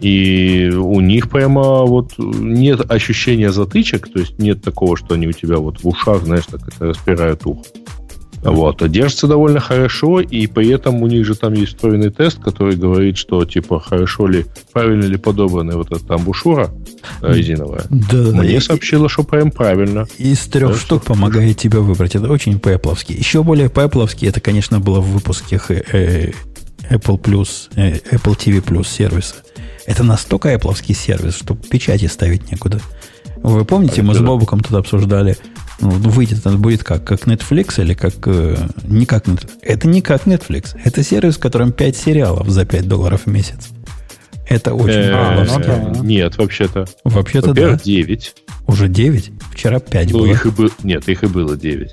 [0.02, 5.34] И у них прямо вот нет ощущения затычек, то есть нет такого, что они у
[5.34, 7.66] тебя вот в ушах, знаешь, так это распирают ухо.
[8.42, 8.82] Вот.
[8.82, 12.76] А держится довольно хорошо, и при этом у них же там есть встроенный тест, который
[12.76, 16.70] говорит, что типа хорошо ли, правильно ли подобрана вот эта амбушюра
[17.22, 17.84] э, резиновая.
[17.90, 20.08] Да, Мне и- сообщило, что прям правильно.
[20.18, 22.16] Из трех Да, штук что- помогает тебе выбрать.
[22.16, 23.16] Это очень пэпловский.
[23.16, 25.60] Еще более пэпловский, это, конечно, было в выпуске
[25.92, 26.32] э,
[26.90, 29.36] Apple Plus, э, Apple TV Plus сервиса.
[29.86, 32.80] Это настолько Apple сервис, что печати ставить некуда.
[33.42, 34.24] Вы помните, А мы с да.
[34.26, 35.38] Бобуком тут обсуждали
[35.82, 37.04] Ну, выйдет это будет как?
[37.06, 38.14] Как Netflix или как...
[38.26, 39.50] Э, не как Netflix.
[39.62, 40.78] Это не как Netflix.
[40.84, 43.70] Это сервис, в котором 5 сериалов за 5 долларов в месяц.
[44.48, 45.58] Это очень Э, баловски.
[45.58, 46.00] ну да.
[46.02, 46.86] Нет, вообще-то.
[47.04, 47.62] Вообще-то да.
[47.62, 48.36] Во-первых, 9.
[48.68, 49.32] Уже 9.
[49.54, 50.26] Вчера 5 Ну, было.
[50.28, 50.70] их и было...
[50.84, 51.92] Нет, их и было 9.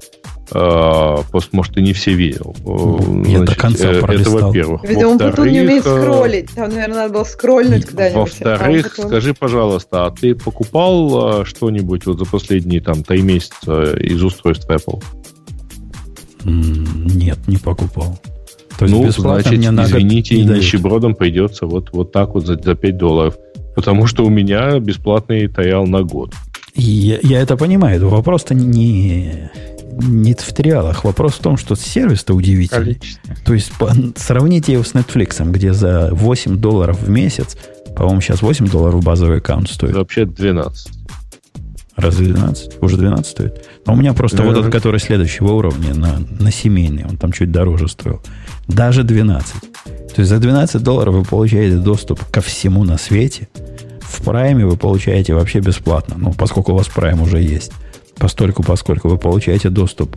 [0.52, 2.54] А, просто, может, ты не все видел.
[2.64, 4.40] Ну, я до конца э, Это пролистал.
[4.48, 4.84] во-первых.
[4.88, 6.50] Видимо, Путун не умеет э, скроллить.
[6.54, 8.16] Там, наверное, надо было скроллить И- когда-нибудь.
[8.20, 14.22] Во-вторых, А, скажи, пожалуйста, а ты покупал что-нибудь вот за последние там три месяца из
[14.22, 15.02] устройств Apple?
[16.44, 18.18] Нет, не покупал.
[18.78, 20.62] То есть ну, значит, мне на извините, не дают.
[20.62, 23.34] нищебродам придется вот, вот так вот за, за 5 долларов.
[23.74, 26.34] Потому что у меня бесплатный таял на год.
[26.74, 28.06] И Я, я это понимаю.
[28.08, 29.50] Вопрос-то не,
[30.00, 31.04] не в триалах.
[31.04, 32.94] Вопрос в том, что сервис-то удивительный.
[32.94, 33.34] Количество.
[33.44, 37.56] То есть по- сравните его с Netflix, где за 8 долларов в месяц,
[37.96, 39.94] по-моему, сейчас 8 долларов базовый аккаунт стоит.
[39.94, 40.88] Вообще 12.
[41.96, 42.82] Разве 12?
[42.82, 43.66] Уже 12 стоит?
[43.86, 44.44] Но у меня просто Да.
[44.44, 48.20] вот этот, который следующего уровня, на, на семейный, он там чуть дороже стоил.
[48.68, 49.54] Даже 12.
[50.14, 53.48] То есть за 12 долларов вы получаете доступ ко всему на свете.
[54.02, 56.16] В прайме вы получаете вообще бесплатно.
[56.18, 57.72] Ну, поскольку у вас прайм уже есть.
[58.18, 60.16] Постольку, поскольку вы получаете доступ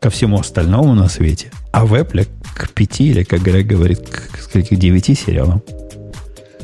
[0.00, 1.50] ко всему остальному на свете.
[1.72, 5.62] А в Apple к 5 или, как Грег говорит, к, скольки, 9 сериалам.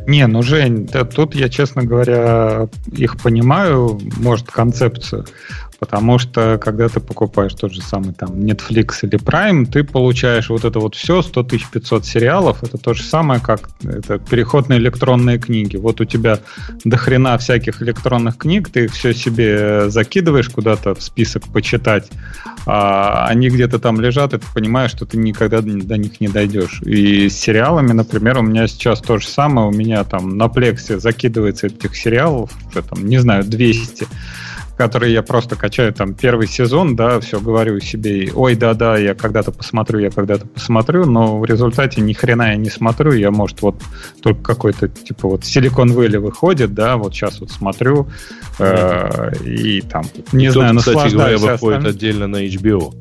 [0.06, 5.26] Не, ну, Жень, да, тут я, честно говоря, их понимаю, может, концепцию.
[5.82, 10.64] Потому что, когда ты покупаешь тот же самый там Netflix или Prime, ты получаешь вот
[10.64, 12.62] это вот все, 100 500 сериалов.
[12.62, 15.76] Это то же самое, как это переход на электронные книги.
[15.76, 16.38] Вот у тебя
[16.84, 22.08] до хрена всяких электронных книг, ты их все себе закидываешь куда-то в список почитать,
[22.64, 26.80] а они где-то там лежат, и ты понимаешь, что ты никогда до них не дойдешь.
[26.82, 29.66] И с сериалами, например, у меня сейчас то же самое.
[29.66, 34.06] У меня там на плексе закидывается этих сериалов, уже там, не знаю, 200
[34.76, 39.52] которые я просто качаю там первый сезон, да, все говорю себе, ой, да-да, я когда-то
[39.52, 43.76] посмотрю, я когда-то посмотрю, но в результате ни хрена я не смотрю, я, может, вот
[44.22, 48.08] только какой-то, типа, вот Silicon Valley выходит, да, вот сейчас вот смотрю,
[48.58, 51.60] э, и там, не И знаю, тот, кстати говоря, наслаждаюсь.
[51.60, 52.94] выходит отдельно на HBO.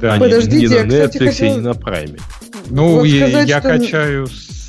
[0.00, 2.20] Да, Не- Подождите, не я, на кстати, Netflix и хотела- не на Prime.
[2.70, 4.59] Ну, Вот и сказать, я что- качаю с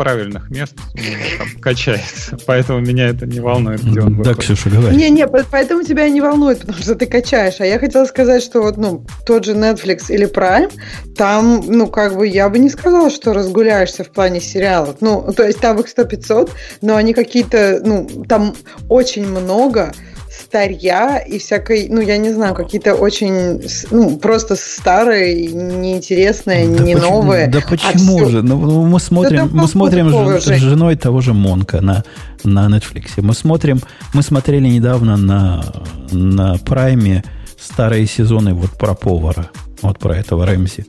[0.00, 4.32] правильных мест, у меня там качается, поэтому меня это не волнует, где он Да.
[4.32, 4.96] Ксюша, говори.
[4.96, 7.60] Не-не, по- поэтому тебя не волнует, потому что ты качаешь.
[7.60, 10.72] А я хотела сказать, что вот, ну, тот же Netflix или Prime,
[11.18, 14.96] там, ну, как бы, я бы не сказала, что разгуляешься в плане сериалов.
[15.02, 18.54] Ну, то есть там их 100-500, но они какие-то, ну, там
[18.88, 19.92] очень много
[20.50, 23.62] старья и всякой, ну, я не знаю, какие-то очень,
[23.92, 27.46] ну, просто старые, неинтересные, Да не почему- новые.
[27.46, 28.42] Да почему всё- же?
[28.42, 32.02] Ну, ну, мы смотрим, там мы смотрим с женой того же Монка на,
[32.42, 33.10] на Netflix.
[33.18, 33.80] Мы смотрим,
[34.12, 35.64] мы смотрели недавно на,
[36.10, 37.22] на Прайме
[37.56, 39.50] старые сезоны вот про повара.
[39.82, 40.84] Вот про этого Рэмси.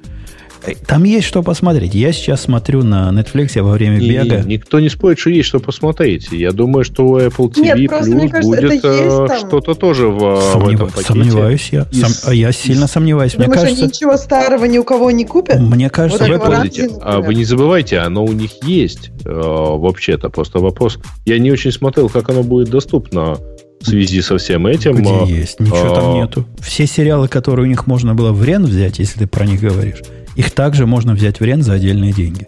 [0.65, 1.93] Э, Там есть что посмотреть.
[1.95, 4.43] Я сейчас смотрю на Netflix во время И бега.
[4.45, 6.29] никто не спорит, что есть что посмотреть.
[6.31, 7.89] Я думаю, что у Apple TV Нет, мне Plus
[8.29, 9.37] кажется, будет э, там.
[9.39, 11.07] что-то тоже в, в Сомнева- этом пакете.
[11.07, 11.87] сомневаюсь я.
[11.91, 13.35] Из- Сом- а я сильно сомневаюсь.
[13.37, 15.59] Мне Думаешь, они кажется, ничего старого ни у кого не купят?
[15.59, 20.29] мне кажется, Вот в Подождите, а вы не забывайте, оно у них есть э, вообще-то.
[20.29, 20.99] Просто вопрос.
[21.25, 23.37] Я не очень смотрел, как оно будет доступно
[23.81, 24.93] в связи со всем этим.
[24.95, 25.59] Где А, есть?
[25.59, 26.45] Ничего там а, нету.
[26.59, 30.01] Все сериалы, которые у них можно было в рент взять, если ты про них говоришь,
[30.35, 32.47] их также можно взять в рент за отдельные деньги.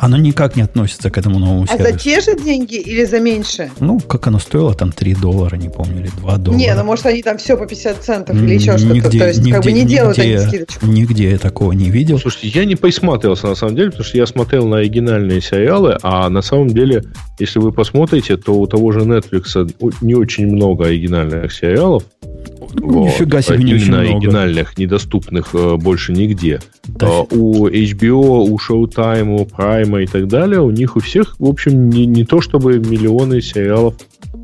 [0.00, 1.98] Оно никак не относится к этому новому А за сервису.
[2.04, 3.70] те же деньги или за меньше?
[3.80, 6.56] Ну, как оно стоило, там 3 доллара, не помню, или 2 доллара.
[6.60, 8.94] Не, ну может они там все по 50 центов или еще что-то.
[8.94, 10.86] нигде- То есть как бы не нигде- делают они нигде- скидочку.
[10.86, 12.20] Нигде я такого не видел.
[12.20, 16.28] Слушайте, я не присматривался на самом деле, потому что я смотрел на оригинальные сериалы, а
[16.30, 17.02] на самом деле,
[17.40, 22.04] если вы посмотрите, то у того же Netflix не очень много оригинальных сериалов.
[22.74, 24.02] Ну, Нифига себе, не очень много.
[24.10, 26.60] оригинальных, недоступных э, больше нигде.
[26.86, 31.36] Да, А, у HBO, у Showtime, у Prime и так далее, у них у всех,
[31.38, 33.94] в общем, не, не то чтобы миллионы сериалов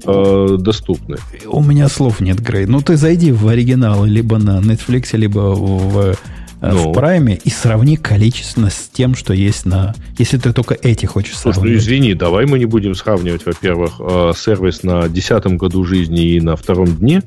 [0.04, 1.16] э, доступны.
[1.46, 2.66] У меня слов нет, Грей.
[2.66, 6.14] Ну, ты зайди в оригинал либо на Netflix, либо в, э,
[6.60, 6.92] Ну.
[6.92, 9.94] в Prime и сравни количественно с тем, что есть на...
[10.18, 14.32] Если ты только эти хочешь Слушай, ну извини, давай мы не будем сравнивать, во-первых, э,
[14.36, 17.22] сервис на десятом году жизни и на втором дне.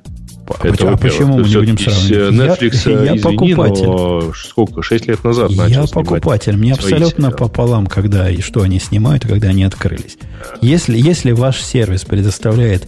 [0.50, 2.12] А Это, а почему мы не будем сравнивать?
[2.12, 3.20] э, Netflix, я, э, я извини,
[3.54, 3.86] покупатель.
[3.86, 6.56] но сколько, 6 лет назад начал Я покупатель.
[6.58, 7.36] Мне абсолютно сериалы.
[7.38, 10.18] пополам, когда и что они снимают, и когда они открылись.
[10.62, 12.88] Если, если ваш сервис предоставляет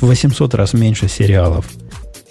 [0.00, 1.66] в 800 раз меньше сериалов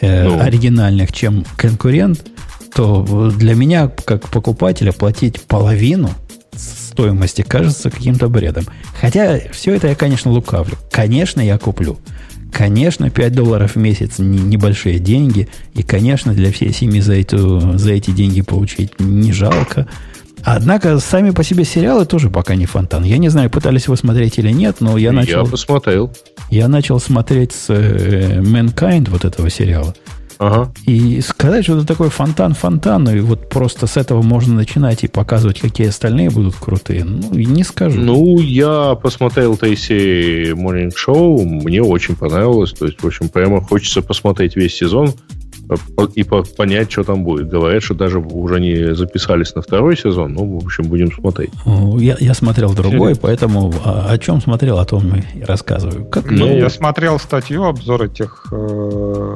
[0.02, 0.40] э, Ну.
[0.40, 2.26] оригинальных, чем конкурент,
[2.74, 6.10] то для меня, как покупателя, платить половину
[6.56, 8.66] стоимости кажется каким-то бредом.
[9.00, 10.76] Хотя все это я, конечно, лукавлю.
[10.92, 11.98] Конечно, я куплю.
[12.52, 15.48] Конечно, 5 долларов в месяц не, небольшие деньги.
[15.74, 19.88] И, конечно, для всей семьи за, эту, за эти деньги получить не жалко.
[20.44, 23.04] Однако сами по себе сериалы тоже пока не фонтан.
[23.04, 25.46] Я не знаю, пытались вы смотреть или нет, но я начал...
[25.46, 26.14] Я посмотрел.
[26.50, 29.94] Я начал смотреть с э, Mankind вот этого сериала.
[30.40, 30.72] Ага.
[30.86, 35.60] И сказать, что это такой фонтан-фонтан, и вот просто с этого можно начинать и показывать,
[35.60, 38.00] какие остальные будут крутые, ну, не скажу.
[38.00, 42.72] Ну, я посмотрел Тейси Morning Show, мне очень понравилось.
[42.72, 45.14] То есть, в общем, прямо хочется посмотреть весь сезон
[46.16, 47.50] и понять, что там будет.
[47.50, 50.34] Говорят, что даже уже не записались на второй сезон.
[50.34, 51.52] Ну, в общем, будем смотреть.
[51.98, 56.06] Я, я смотрел другой, поэтому о, о чем смотрел, о том и рассказываю.
[56.06, 59.36] Как, ну, я смотрел статью, обзор этих э,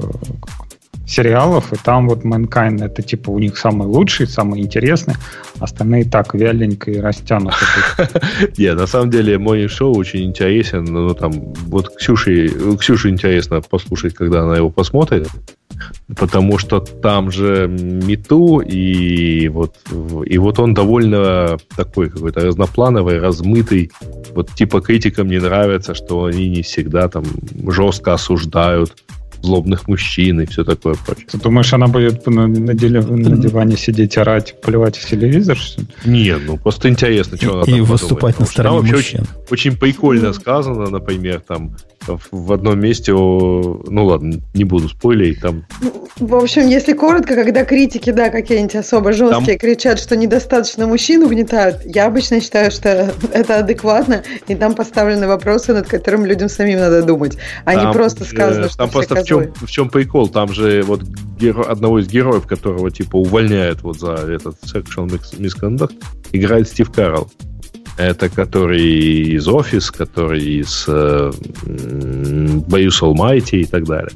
[1.06, 5.16] сериалов, и там вот Mankind это типа у них самый лучший, самый интересный,
[5.60, 7.58] остальные так вяленько и растянуты.
[8.58, 11.32] Не, на самом деле мой шоу очень интересен, ну там
[11.68, 12.50] вот Ксюше,
[12.80, 15.28] Ксюше интересно послушать, когда она его посмотрит,
[16.16, 19.76] потому что там же Мету, и вот,
[20.26, 23.92] и вот он довольно такой какой-то разноплановый, размытый.
[24.34, 27.26] Вот типа критикам не нравится, что они не всегда там
[27.68, 29.04] жестко осуждают
[29.44, 31.28] злобных мужчин и все такое прочее.
[31.30, 35.58] Ты думаешь, она будет на, на, деле, на диване сидеть, орать, плевать в телевизор?
[36.06, 39.22] Не, ну просто интересно, что она И выступать на стороне мужчин.
[39.22, 41.76] Очень, очень прикольно сказано, например, там
[42.32, 45.66] в одном месте, ну ладно, не буду спойлерить, там...
[46.20, 49.70] В общем, если коротко, когда критики, да, какие-нибудь особо жесткие, там...
[49.70, 55.74] кричат, что недостаточно мужчин угнетают, я обычно считаю, что это адекватно, и там поставлены вопросы,
[55.74, 59.26] над которыми людям самим надо думать, а там, не просто сказано, что Там просто в
[59.26, 61.04] чем, в чем прикол, там же вот
[61.40, 61.64] геро...
[61.64, 65.94] одного из героев, которого типа увольняют вот за этот sexual misconduct,
[66.32, 67.32] играет Стив Карл.
[67.98, 71.32] Это который из Office, который из э,
[72.68, 74.12] Боюсь Almighty и так далее.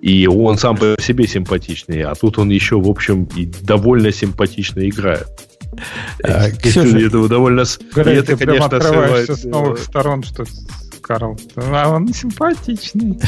[0.00, 4.88] И он сам по себе симпатичный, а тут он еще, в общем, и довольно симпатично
[4.88, 5.28] играет.
[6.24, 7.64] А, Ксюша, это довольно...
[7.94, 10.44] Говорит, это, конечно, открываешься с новых сторон, что
[11.02, 11.38] Карл.
[11.56, 13.18] А он симпатичный.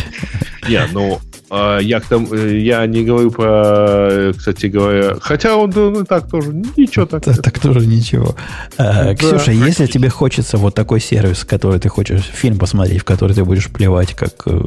[0.69, 1.21] Не, ну,
[1.51, 6.29] а, я, к тому, э, я не говорю про, кстати говоря, хотя он ну, так
[6.29, 7.23] тоже, ничего так.
[7.23, 8.35] Так, так тоже ничего.
[8.79, 13.35] А, Ксюша, если тебе хочется вот такой сервис, который ты хочешь фильм посмотреть, в который
[13.35, 14.61] ты будешь плевать как э,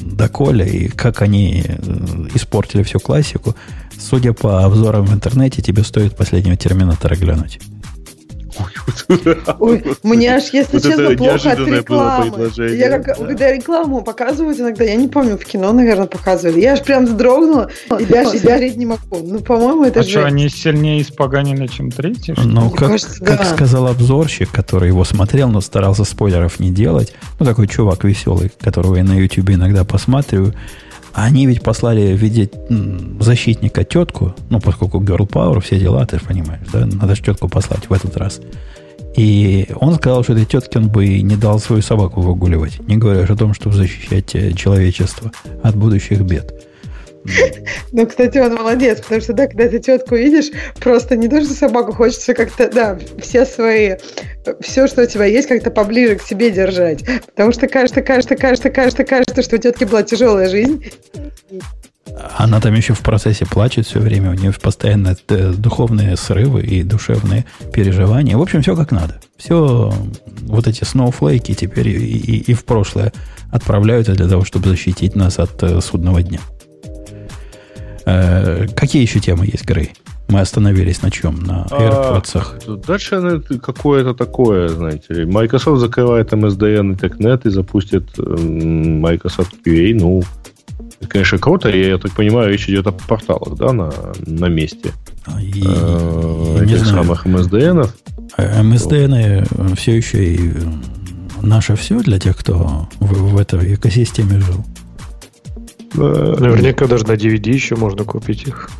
[0.00, 1.74] доколе, и как они э,
[2.34, 3.54] испортили всю классику,
[3.98, 7.60] судя по обзорам в интернете, тебе стоит последнего Терминатора глянуть.
[9.58, 12.50] Ой, мне аж, если вот честно, плохо от рекламы.
[12.56, 13.14] Я как, да.
[13.14, 16.60] когда рекламу показывают иногда, я не помню, в кино, наверное, показывали.
[16.60, 19.18] Я аж прям вздрогнула и даже говорить не могу.
[19.22, 20.10] Ну, по-моему, это а же...
[20.10, 22.34] что, они сильнее испоганили, чем третий?
[22.36, 23.44] Ну, как, кажется, как да.
[23.44, 28.96] сказал обзорщик, который его смотрел, но старался спойлеров не делать, ну, такой чувак веселый, которого
[28.96, 30.54] я на YouTube иногда посматриваю,
[31.14, 32.50] они ведь послали в виде
[33.20, 36.86] защитника тетку, ну, поскольку Girl Power, все дела, ты же понимаешь, да?
[36.86, 38.40] Надо же тетку послать в этот раз.
[39.16, 43.24] И он сказал, что этой тетке он бы не дал свою собаку выгуливать, не говоря
[43.24, 45.30] о том, чтобы защищать э, человечество
[45.62, 46.54] от будущих бед.
[47.92, 50.50] Ну, кстати, он молодец, потому что, да, когда ты тетку видишь,
[50.80, 53.96] просто не то, что собаку хочется как-то, да, все свои,
[54.60, 57.04] все, что у тебя есть, как-то поближе к себе держать.
[57.26, 60.84] Потому что кажется, кажется, кажется, кажется, кажется, что у тетки была тяжелая жизнь.
[62.36, 67.46] Она там еще в процессе плачет все время, у нее постоянно духовные срывы и душевные
[67.72, 68.36] переживания.
[68.36, 69.20] В общем, все как надо.
[69.36, 69.92] Все
[70.42, 73.12] вот эти сноуфлейки теперь и, и, и в прошлое
[73.50, 76.40] отправляются для того, чтобы защитить нас от э, судного дня.
[78.04, 79.92] Э, какие еще темы есть, Грей?
[80.32, 81.40] Мы остановились на чем?
[81.40, 82.42] На AirPods.
[82.66, 85.26] А, дальше какое-то такое, знаете.
[85.26, 89.94] Microsoft закрывает MSDN и TechNet и запустит Microsoft QA.
[89.94, 90.22] Ну,
[91.00, 91.68] это, конечно, круто.
[91.68, 93.92] И, я так понимаю, речь идет о порталах, да, на,
[94.26, 94.92] на месте.
[95.26, 97.90] А, и, э, этих не самых MSDN.
[98.38, 100.52] MSDN все еще и
[101.42, 104.64] наше все для тех, кто в, в этой экосистеме жил.
[105.92, 108.70] Наверняка даже на DVD еще можно купить их.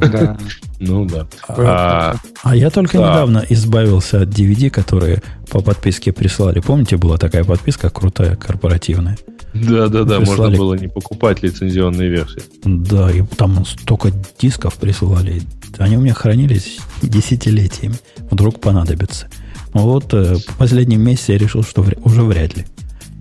[0.00, 0.36] Да.
[0.80, 1.26] Ну да.
[1.48, 3.10] А, а я только да.
[3.10, 6.60] недавно избавился от DVD, которые по подписке прислали.
[6.60, 9.18] Помните, была такая подписка крутая, корпоративная?
[9.54, 10.18] Да, да, да.
[10.18, 10.40] Прислали...
[10.40, 12.42] Можно было не покупать лицензионные версии.
[12.64, 15.42] Да, и там столько дисков присылали.
[15.78, 17.96] Они у меня хранились десятилетиями.
[18.30, 19.28] Вдруг понадобится.
[19.72, 22.66] Вот э, в последнем месяце я решил, что уже вряд ли.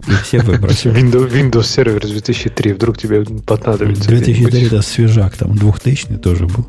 [0.08, 0.92] И все выбросил.
[0.92, 4.10] Windows, Windows сервер 2003, вдруг тебе понадобится.
[4.10, 6.68] 2003 это свежак, там 2000 тоже был.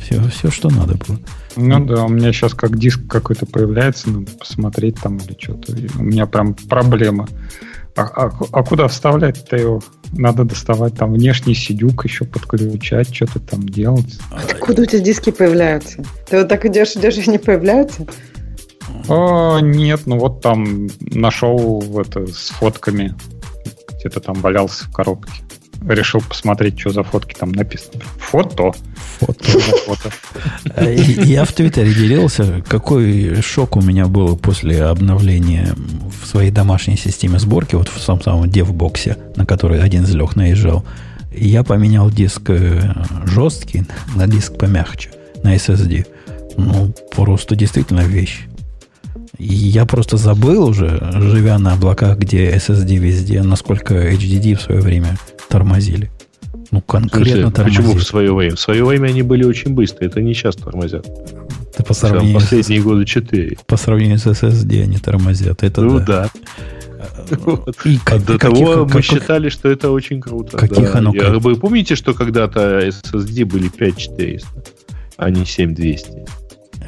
[0.00, 1.18] Все, все, что надо было.
[1.56, 5.74] Ну да, у меня сейчас как диск какой-то появляется, надо посмотреть там или что-то.
[5.98, 7.28] У меня прям проблема
[7.96, 9.82] А, а, а куда вставлять-то его?
[10.12, 14.18] Надо доставать там внешний сидюк еще подключать, что-то там делать.
[14.30, 16.02] Откуда у тебя диски появляются?
[16.30, 18.06] Ты вот так идешь, идешь, и не появляются?
[19.08, 23.14] О, нет, ну вот там нашел это с фотками.
[23.98, 25.32] Где-то там валялся в коробке.
[25.86, 28.02] Решил посмотреть, что за фотки там написано.
[28.18, 28.72] Фото.
[29.20, 29.60] Фото.
[29.86, 30.10] фото.
[30.74, 35.74] Э, я в Твиттере делился, какой шок у меня был после обновления
[36.22, 40.36] в своей домашней системе сборки, вот в самом самом девбоксе, на который один из Лех
[40.36, 40.84] наезжал.
[41.32, 42.94] Я поменял диск э,
[43.24, 43.84] жесткий
[44.16, 45.10] на диск помягче,
[45.44, 46.06] на SSD.
[46.56, 48.47] Ну, просто действительно вещь.
[49.38, 55.16] Я просто забыл уже, живя на облаках, где SSD везде, насколько HDD в свое время
[55.48, 56.10] тормозили.
[56.70, 57.82] Ну, конкретно Слушай, тормозили.
[57.82, 58.56] Почему в свое время?
[58.56, 61.06] В свое время они были очень быстрые, это не сейчас тормозят.
[61.76, 63.58] Ты по сравнению Последние с, годы 4.
[63.66, 65.62] По сравнению с SSD они тормозят.
[65.62, 66.04] Это ну да.
[66.24, 66.30] да.
[67.84, 70.58] И как, а до каких, того как, мы как, считали, что это очень круто.
[70.58, 70.98] Каких да.
[70.98, 74.48] оно Я, Вы помните, что когда-то SSD были 5400,
[75.16, 76.37] а не 7200?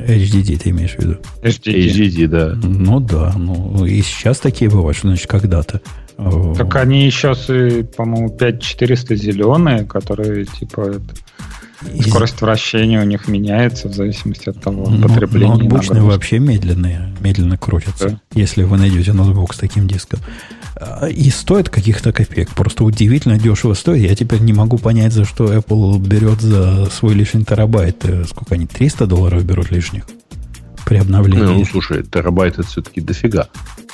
[0.06, 1.18] HDD ты имеешь в виду?
[1.42, 2.58] HDD, HDD да.
[2.62, 5.80] Ну да, ну и сейчас такие бывают, что значит когда-то.
[6.56, 7.46] Так они сейчас,
[7.96, 11.00] по-моему, 5400 зеленые, которые типа
[12.06, 15.54] скорость вращения у них меняется в зависимости от того но, потребления.
[15.54, 18.20] Ноутбучные вообще медленные, медленно крутятся, да.
[18.34, 20.20] если вы найдете ноутбук с таким диском.
[20.76, 22.50] А, и стоит каких-то копеек.
[22.50, 24.08] Просто удивительно дешево стоит.
[24.08, 28.04] Я теперь не могу понять, за что Apple берет за свой лишний терабайт.
[28.04, 28.66] Э, сколько они?
[28.66, 30.06] 300 долларов берут лишних
[30.84, 31.44] при обновлении?
[31.44, 33.48] Ну, слушай, терабайт это все-таки дофига.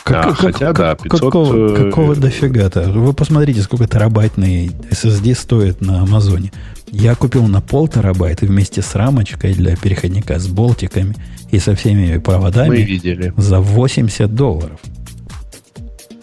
[0.06, 1.20] Как, а, как, хотя, как, да, 500...
[1.20, 2.92] Какого, э, какого дофига-то?
[2.92, 6.52] Вы посмотрите, сколько терабайтный SSD стоит на Амазоне.
[6.92, 11.16] Я купил на пол терабайта вместе с рамочкой для переходника, с болтиками
[11.50, 13.34] и со всеми проводами Мы видели.
[13.36, 14.78] за 80 долларов.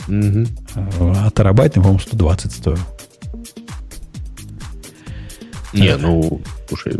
[0.08, 0.48] Угу.
[1.02, 2.80] А терабайт, по-моему, 120 стоил.
[5.74, 6.40] Не, ну,
[6.70, 6.94] слушай,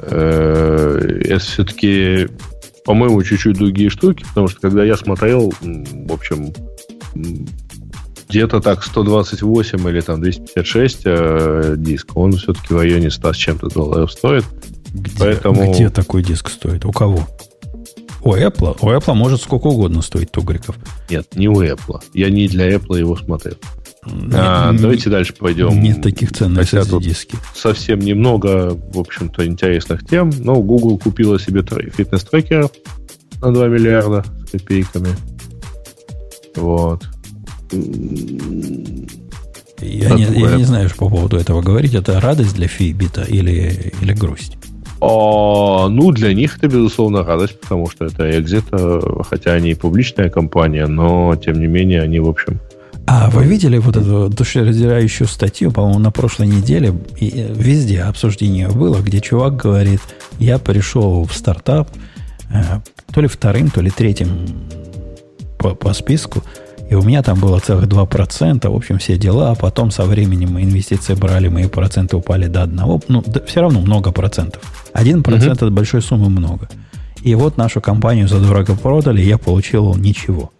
[0.00, 2.28] э, это все-таки,
[2.88, 6.54] по-моему, чуть-чуть другие штуки, потому что когда я смотрел, в общем,
[8.30, 13.68] где-то так 128 или там 256 э, диск, он все-таки в районе 100 с чем-то
[13.68, 14.46] долларов стоит.
[14.94, 15.70] Где, поэтому...
[15.70, 16.86] где такой диск стоит?
[16.86, 17.28] У кого?
[18.22, 18.78] У Apple?
[18.80, 20.76] У Apple может сколько угодно стоить тугриков.
[21.10, 22.02] Нет, не у Apple.
[22.14, 23.58] Я не для Apple его смотрел.
[24.32, 25.80] А, не, давайте дальше пойдем.
[25.80, 27.36] Нет таких цен на SSD-диски.
[27.54, 30.30] Совсем немного, в общем-то, интересных тем.
[30.40, 32.68] Но Google купила себе фитнес-трекер
[33.40, 35.10] на 2 миллиарда с копейками.
[36.56, 37.08] Вот.
[39.80, 41.94] Я не, я не знаю, что по поводу этого говорить.
[41.94, 44.56] Это радость для Фибита или, или грусть?
[45.00, 49.74] А, ну, для них это, безусловно, радость, потому что это экзит, э, хотя они и
[49.74, 52.60] публичная компания, но, тем не менее, они, в общем...
[53.10, 56.92] А вы видели вот эту душераздирающую статью, по-моему, на прошлой неделе?
[57.16, 60.02] И э, везде обсуждение было, где чувак говорит,
[60.38, 61.88] я пришел в стартап,
[62.52, 62.80] э,
[63.10, 64.46] то ли вторым, то ли третьим
[65.58, 66.44] по, по списку,
[66.90, 70.52] и у меня там было целых 2%, в общем, все дела, а потом со временем
[70.52, 74.62] мы инвестиции брали, мои проценты упали до одного, ну, да, все равно много процентов.
[74.92, 76.68] Один процент от большой суммы много.
[77.22, 80.52] И вот нашу компанию задорого продали, я получил ничего.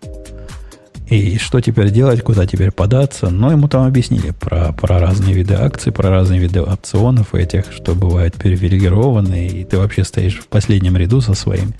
[1.09, 3.31] И что теперь делать, куда теперь податься?
[3.31, 7.95] Ну, ему там объяснили про, про разные виды акций, про разные виды опционов этих, что
[7.95, 11.73] бывают привилегированные, и ты вообще стоишь в последнем ряду со своими.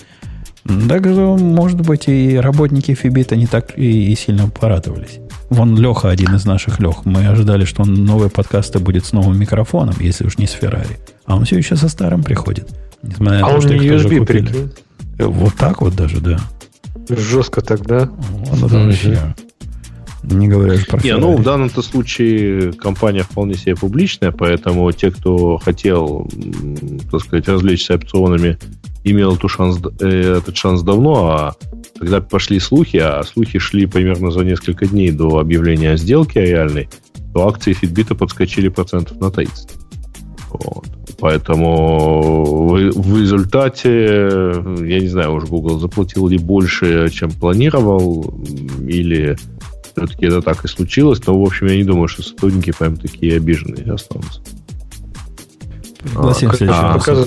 [0.89, 5.19] Так что, может быть, и работники Фибита не так и, и сильно порадовались.
[5.51, 7.05] Вон Леха, один из наших Лех.
[7.05, 10.99] Мы ожидали, что он новые подкасты будет с новым микрофоном, если уж не с Феррари.
[11.27, 12.69] А он все еще со старым приходит.
[13.03, 14.73] Несмотря на а то, он что не USB прикинь.
[15.19, 16.39] Вот так вот даже, да.
[17.09, 18.11] Жестко тогда.
[18.19, 19.35] Вот это вообще.
[20.25, 25.11] Не говоря же про Не, ну, в данном-то случае компания вполне себе публичная, поэтому те,
[25.11, 26.29] кто хотел,
[27.11, 28.59] так сказать, развлечься опционами,
[29.05, 31.55] имел эту шанс, э, этот шанс давно, а
[31.99, 36.89] когда пошли слухи, а слухи шли примерно за несколько дней до объявления о сделке реальной,
[37.33, 39.71] то акции Fitbit подскочили процентов на 30.
[40.51, 40.98] Вот.
[41.19, 44.53] Поэтому в, в результате,
[44.87, 48.35] я не знаю, уж Google заплатил ли больше, чем планировал,
[48.87, 49.37] или
[49.97, 53.37] все-таки это так и случилось, но, в общем, я не думаю, что сотрудники прям такие
[53.37, 54.41] обиженные останутся.
[56.03, 57.21] Пригласим а, а,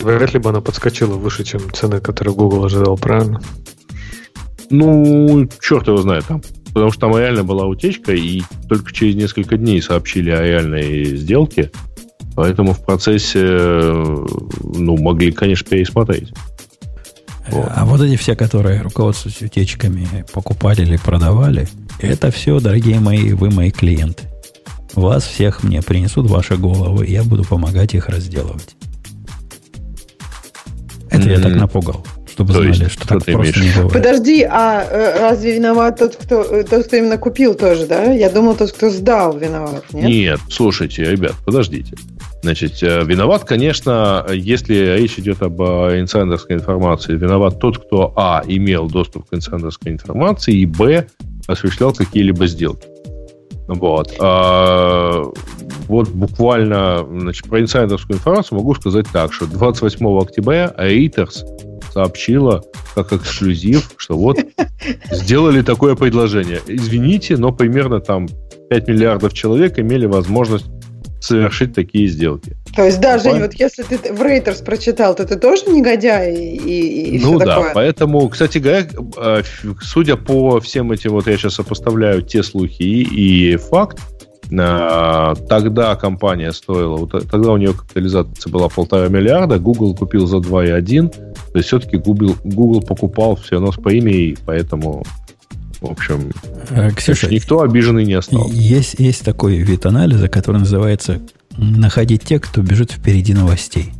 [0.00, 3.42] Вряд ли бы она подскочила выше, чем цены, которые Google ожидал, правильно?
[4.70, 6.40] Ну, черт его знает там.
[6.72, 11.70] Потому что там реально была утечка, и только через несколько дней сообщили о реальной сделке.
[12.38, 16.32] Поэтому в процессе, ну, могли, конечно, пересмотреть.
[17.48, 17.66] Вот.
[17.74, 21.66] А вот эти все, которые руководствуются утечками, покупали или продавали,
[21.98, 24.22] это все, дорогие мои, вы мои клиенты.
[24.94, 28.76] Вас всех мне принесут ваши головы, и я буду помогать их разделывать.
[31.10, 33.56] Это я так напугал, чтобы То знали, есть, что что так просто имеешь?
[33.56, 33.92] не бывает.
[33.92, 38.12] Подожди, а э, разве виноват тот, кто, э, тот, кто именно купил тоже, да?
[38.12, 40.08] Я думал, тот, кто сдал, виноват, нет?
[40.08, 41.96] Нет, слушайте, ребят, подождите.
[42.42, 48.42] Значит, э, виноват, конечно, если речь идет об э, инсайдерской информации, виноват тот, кто, а,
[48.46, 51.06] имел доступ к инсайдерской информации, и, б,
[51.48, 52.86] осуществлял какие-либо сделки.
[53.66, 54.14] Вот.
[54.20, 55.24] А,
[55.88, 61.44] вот буквально значит, про инсайдерскую информацию могу сказать так, что 28 октября Reuters
[61.92, 62.62] сообщила
[62.94, 64.38] как эксклюзив, что вот
[65.10, 66.60] сделали такое предложение.
[66.66, 68.28] Извините, но примерно там
[68.70, 70.66] 5 миллиардов человек имели возможность
[71.20, 72.56] совершить такие сделки.
[72.74, 76.34] То есть, да, Жень, Пон- вот если ты в Рейтерс прочитал, то ты тоже негодяй
[76.34, 77.74] и, и, ну да, такое?
[77.74, 82.82] поэтому, кстати говоря, э, ф- судя по всем этим, вот я сейчас сопоставляю те слухи
[82.82, 83.98] и, и факт,
[84.50, 90.36] э, тогда компания стоила, вот тогда у нее капитализация была полтора миллиарда, Google купил за
[90.36, 95.04] 2,1, то есть все-таки Google, Google покупал все равно с премией, поэтому,
[95.80, 96.30] в общем,
[96.70, 98.54] Э, Ксюша, никто обиженный не остался.
[98.54, 101.20] есть, есть такой вид анализа, который называется
[101.56, 103.92] «находить тех, кто бежит впереди новостей».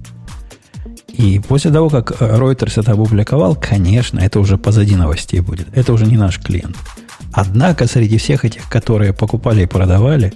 [1.08, 5.66] И после того, как Reuters это опубликовал, конечно, это уже позади новостей будет.
[5.74, 6.76] Это уже не наш клиент.
[7.32, 10.32] Однако среди всех этих, которые покупали и продавали,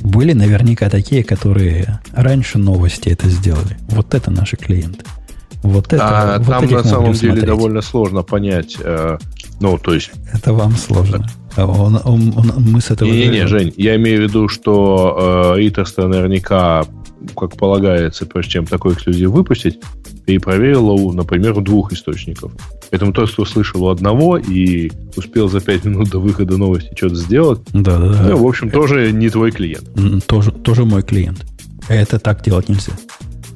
[0.00, 3.78] были наверняка такие, которые раньше новости это сделали.
[3.88, 5.04] Вот это наши клиенты.
[5.66, 7.44] Вот это, А вот там на самом деле смотреть.
[7.46, 9.18] довольно сложно понять, э,
[9.60, 11.26] ну, то есть Это вам сложно.
[11.56, 13.08] А он- он- он- мы с этого...
[13.08, 13.46] Не-не-не.
[13.46, 16.84] Жень, я имею в виду, что э, Ритерс-то наверняка,
[17.36, 19.80] как полагается, прежде чем такой эксклюзив выпустить,
[20.26, 22.52] перепроверила, у, например, у двух источников.
[22.90, 27.14] Поэтому тот, кто слышал у одного и успел за пять минут до выхода новости что-то
[27.16, 28.22] сделать, Да, да, да.
[28.30, 29.88] ну, в общем, тоже не твой клиент.
[30.26, 31.44] Тоже, тоже мой клиент.
[31.88, 32.92] Это так делать нельзя.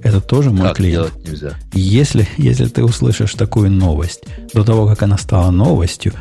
[0.03, 1.09] Это тоже мой Так клиент.
[1.13, 1.55] делать нельзя.
[1.73, 4.23] Если, если ты услышишь такую новость
[4.55, 6.13] до того, как она стала новостью,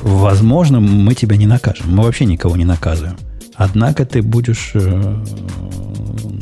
[0.00, 1.86] возможно, мы тебя не накажем.
[1.94, 3.16] Мы вообще никого не наказываем.
[3.54, 4.70] Однако ты будешь...
[4.74, 5.24] э,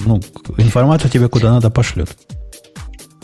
[0.05, 0.20] ну,
[0.58, 2.10] информацию тебе куда надо пошлют.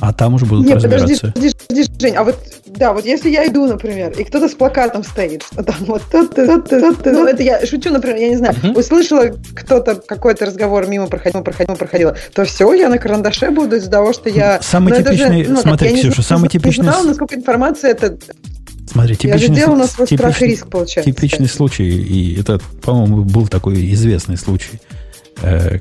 [0.05, 1.33] А там уже будут Нет, подожди, разбираться.
[1.33, 5.05] подожди, подожди, Жень, а вот, да, вот если я иду, например, и кто-то с плакатом
[5.05, 9.31] стоит, там вот тот тот тот ну, это я шучу, например, я не знаю, услышала
[9.55, 14.13] кто-то какой-то разговор мимо проходил, проходил, проходила, то все, я на карандаше буду из-за того,
[14.13, 14.61] что я...
[14.61, 17.03] Самый ну, это же, типичный- ну, смотри, я не Ксюша, знаю, самый не типичный знала,
[17.03, 18.19] с- насколько информация это...
[18.91, 21.13] Смотри, Я же типичный, делала на с- свой страх и типичный- риск, получается.
[21.13, 24.81] Типичный случай, и это, по-моему, был такой известный случай,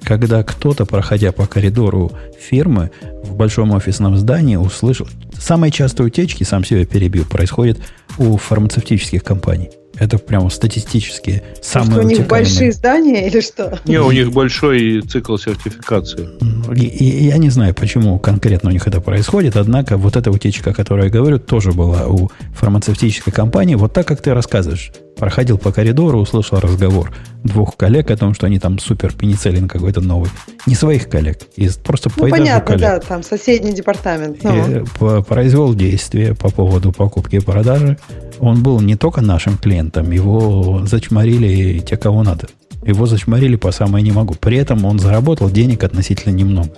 [0.03, 2.91] когда кто-то, проходя по коридору фирмы
[3.23, 5.07] в большом офисном здании, услышал...
[5.39, 7.79] Самые частые утечки, сам себя перебил, происходят
[8.17, 9.69] у фармацевтических компаний.
[9.97, 13.77] Это прямо статистические Что самые у них большие здания или что?
[13.85, 16.29] Не, у них большой цикл сертификации.
[16.75, 20.71] И, и я не знаю, почему конкретно у них это происходит, однако вот эта утечка,
[20.71, 23.75] о которой я говорю, тоже была у фармацевтической компании.
[23.75, 24.91] Вот так, как ты рассказываешь.
[25.21, 30.01] Проходил по коридору, услышал разговор двух коллег о том, что они там супер пенициллин какой-то
[30.01, 30.31] новый.
[30.65, 32.81] Не своих коллег, из просто по Ну, этажу понятно, коллег.
[32.81, 34.43] да, там соседний департамент.
[34.43, 34.55] Ну.
[34.55, 37.99] И, э, по- произвел действие по поводу покупки и продажи.
[38.39, 42.47] Он был не только нашим клиентом, его зачморили те, кого надо.
[42.83, 44.33] Его зачморили по самое не могу.
[44.33, 46.71] При этом он заработал денег относительно немного.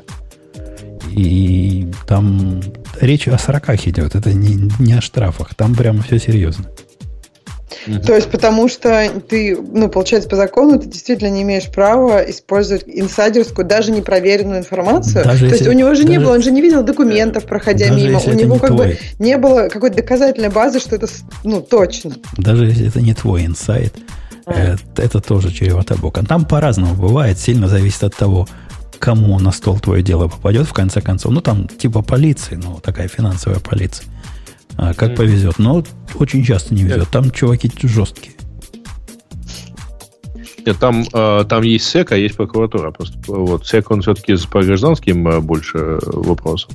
[1.12, 2.62] И там
[3.00, 4.16] речь о сороках идет.
[4.16, 5.56] Это не, не о штрафах.
[5.56, 6.66] Там прямо все серьезно.
[8.06, 12.84] То есть, потому что ты, ну, получается, по закону ты действительно не имеешь права использовать
[12.88, 15.24] инсайдерскую, даже непроверенную информацию.
[15.24, 17.46] Даже То есть если- у него же не даже- было, он же не видел документов,
[17.46, 18.20] проходя мимо.
[18.20, 18.88] У него не как твой.
[18.88, 21.08] бы не было какой-то доказательной базы, что это,
[21.44, 22.16] ну, точно.
[22.38, 23.94] Даже если это не твой инсайт,
[24.46, 26.26] э, это тоже чревато боком.
[26.26, 28.48] Там по-разному бывает, сильно зависит от того,
[29.00, 31.32] кому на стол твое дело попадет, в конце концов.
[31.34, 34.06] Ну, там типа полиции, ну, такая финансовая полиция.
[34.78, 35.60] А, как повезет.
[35.60, 35.84] Но
[36.16, 37.10] очень часто не везет.
[37.10, 38.34] Там чуваки жесткие.
[40.66, 42.92] Нет, там, э, там есть СЭК, а есть прокуратура.
[42.92, 46.72] Просто вот СЭК, он все-таки по гражданским э, больше э, вопросов.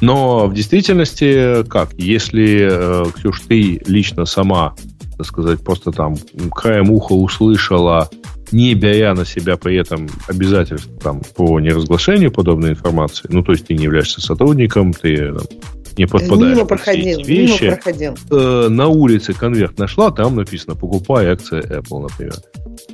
[0.00, 1.92] Но в действительности как?
[1.94, 4.74] Если, э, Ксюш, ты лично сама,
[5.16, 6.16] так сказать, просто там
[6.50, 8.10] краем уха услышала,
[8.52, 13.66] не беря на себя при этом обязательств там, по неразглашению подобной информации, ну, то есть
[13.66, 15.46] ты не являешься сотрудником, ты там,
[16.00, 18.14] не подпадаешь мимо под все проходил, эти вещи, мимо проходил.
[18.30, 22.34] э, на улице конверт нашла, там написано «покупай акции Apple», например.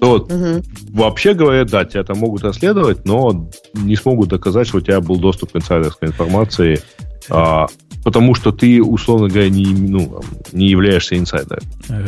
[0.01, 0.63] То вот, Мгм.
[0.91, 5.17] вообще говоря, да, тебя там могут расследовать, но не смогут доказать, что у тебя был
[5.17, 6.81] доступ к инсайдерской информации
[7.29, 7.67] А,
[8.05, 10.21] потому что ты, условно говоря, не, ну,
[10.53, 11.65] не являешься инсайдером.
[11.89, 12.07] Э,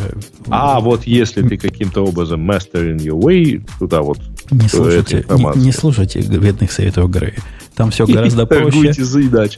[0.48, 4.18] А вот если ты каким-то образом mastering your way туда вот,
[4.52, 7.34] Не этой слушайте, не, не слушайте бедных советов Грея.
[7.78, 8.92] Там все гораздо проще.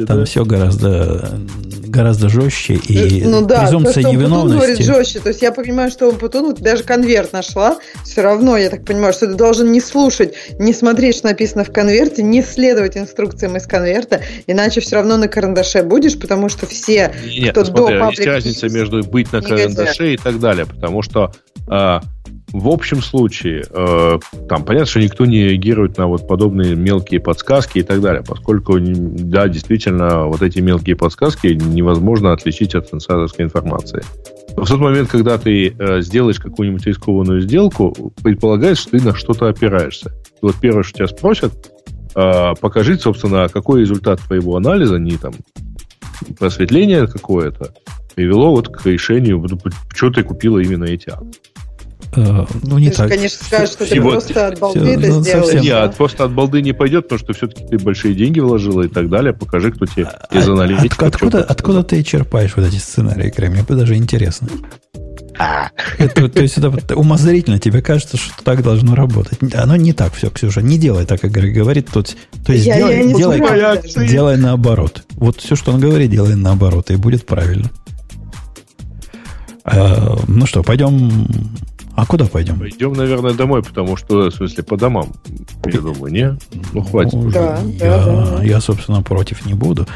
[0.05, 0.25] Там да?
[0.27, 1.41] все гораздо,
[1.87, 2.75] гораздо жестче.
[2.75, 4.83] И ну да, то, презумпция что он Путун говорит невиновности.
[4.83, 5.21] жестче.
[5.21, 7.79] То есть я понимаю, что он Путун вот даже конверт нашла.
[8.05, 11.73] Все равно, я так понимаю, что ты должен не слушать, не смотреть, что написано в
[11.73, 17.15] конверте, не следовать инструкциям из конверта, иначе все равно на карандаше будешь, потому что все,
[17.25, 20.39] Нет, кто ну, смотри, до есть public разница между быть на не карандаше и так
[20.41, 21.33] далее, потому что
[21.69, 22.03] а,
[22.53, 27.79] в общем случае, э, там понятно, что никто не реагирует на вот подобные мелкие подсказки
[27.79, 34.03] и так далее, поскольку, да, действительно, вот эти мелкие подсказки невозможно отличить от инсайдерской информации.
[34.57, 39.49] В тот момент, когда ты э, сделаешь какую-нибудь рискованную сделку, предполагается, что ты на что-то
[39.49, 40.11] опираешься.
[40.11, 41.53] И вот первое, что тебя спросят,
[42.17, 45.33] э, покажи, собственно, какой результат твоего анализа, не там
[46.39, 47.75] просветление какое-то,
[48.15, 49.47] привело вот к решению,
[49.95, 51.50] что ты купила именно эти акции.
[52.17, 53.09] Э, ну, не Ты же, так.
[53.11, 55.45] конечно, скажешь, что И ты просто от балды всё, это ну, сделаешь.
[55.45, 55.63] совсем.
[55.63, 55.89] Нет, да?
[55.97, 59.33] просто от балды не пойдет, потому что все-таки ты большие деньги вложила и так далее.
[59.33, 60.99] Покажи, кто тебе из А- аналитиков.
[60.99, 63.49] от- откуда, откуда ты черпаешь вот эти сценарии, Грей?
[63.51, 64.49] Мне даже интересно.
[65.99, 69.39] Это, то есть это умозрительно, тебе кажется, что так должно работать.
[69.55, 70.61] Оно не так все, Ксюша.
[70.61, 71.89] Не делай так, как Грей говорит.
[71.93, 72.15] Тут,
[72.45, 74.07] то есть Я- делай, я делай, даже.
[74.07, 75.05] делай наоборот.
[75.13, 77.71] Вот все, что он говорит, делай наоборот, и будет правильно.
[79.65, 81.27] А, ну что, пойдем...
[81.95, 82.59] А куда пойдем?
[82.59, 85.09] Пойдем, наверное, домой, потому что, в смысле, по домам.
[85.65, 86.39] Я думаю, не?
[86.73, 87.13] Ну, хватит.
[87.13, 88.45] Ну, Да, я, да, да, да.
[88.45, 89.87] я, собственно, против не буду.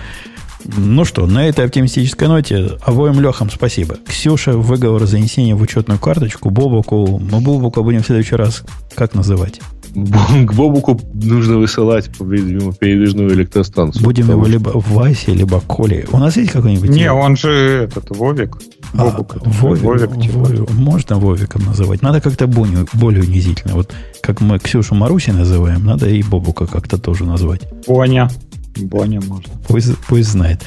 [0.64, 3.96] Ну что, на этой оптимистической ноте обоим Лехам спасибо.
[4.06, 6.48] Ксюша, выговор занесения в учетную карточку.
[6.50, 8.64] Бобуку, мы Бобука будем в следующий раз
[8.94, 9.60] как называть?
[10.46, 14.02] К Бобуку нужно высылать, видимо, передвижную электростанцию.
[14.04, 16.06] Будем его что- либо Васе, либо Коле.
[16.10, 16.88] У нас есть какой-нибудь?
[16.90, 18.56] Не, он же этот Вовик.
[18.94, 19.36] А, Бобук.
[19.36, 20.38] это же Вовик, Вовик, типа.
[20.38, 20.70] Вовик.
[20.72, 22.02] Можно Вовиком называть.
[22.02, 23.74] Надо как-то более, более унизительно.
[23.74, 27.62] Вот как мы Ксюшу Маруси называем, надо и Бобука как-то тоже назвать.
[27.86, 28.28] Боня.
[28.76, 29.52] Боня можно.
[29.68, 30.60] Пусть, пусть знает.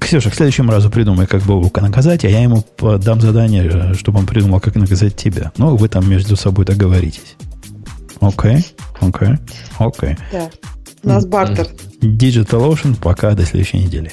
[0.00, 3.94] Ксюша, к следующему разу придумай, как Бобука наказать, а я ему по- дам задание, э,
[3.94, 5.52] чтобы он придумал, как наказать тебя.
[5.58, 7.36] Ну, вы там между собой договоритесь.
[8.26, 8.64] Окей,
[9.00, 9.34] окей,
[9.78, 10.16] окей.
[10.32, 10.50] Да.
[11.02, 11.68] У нас бартер.
[12.00, 14.12] Digital Ocean, пока до следующей недели.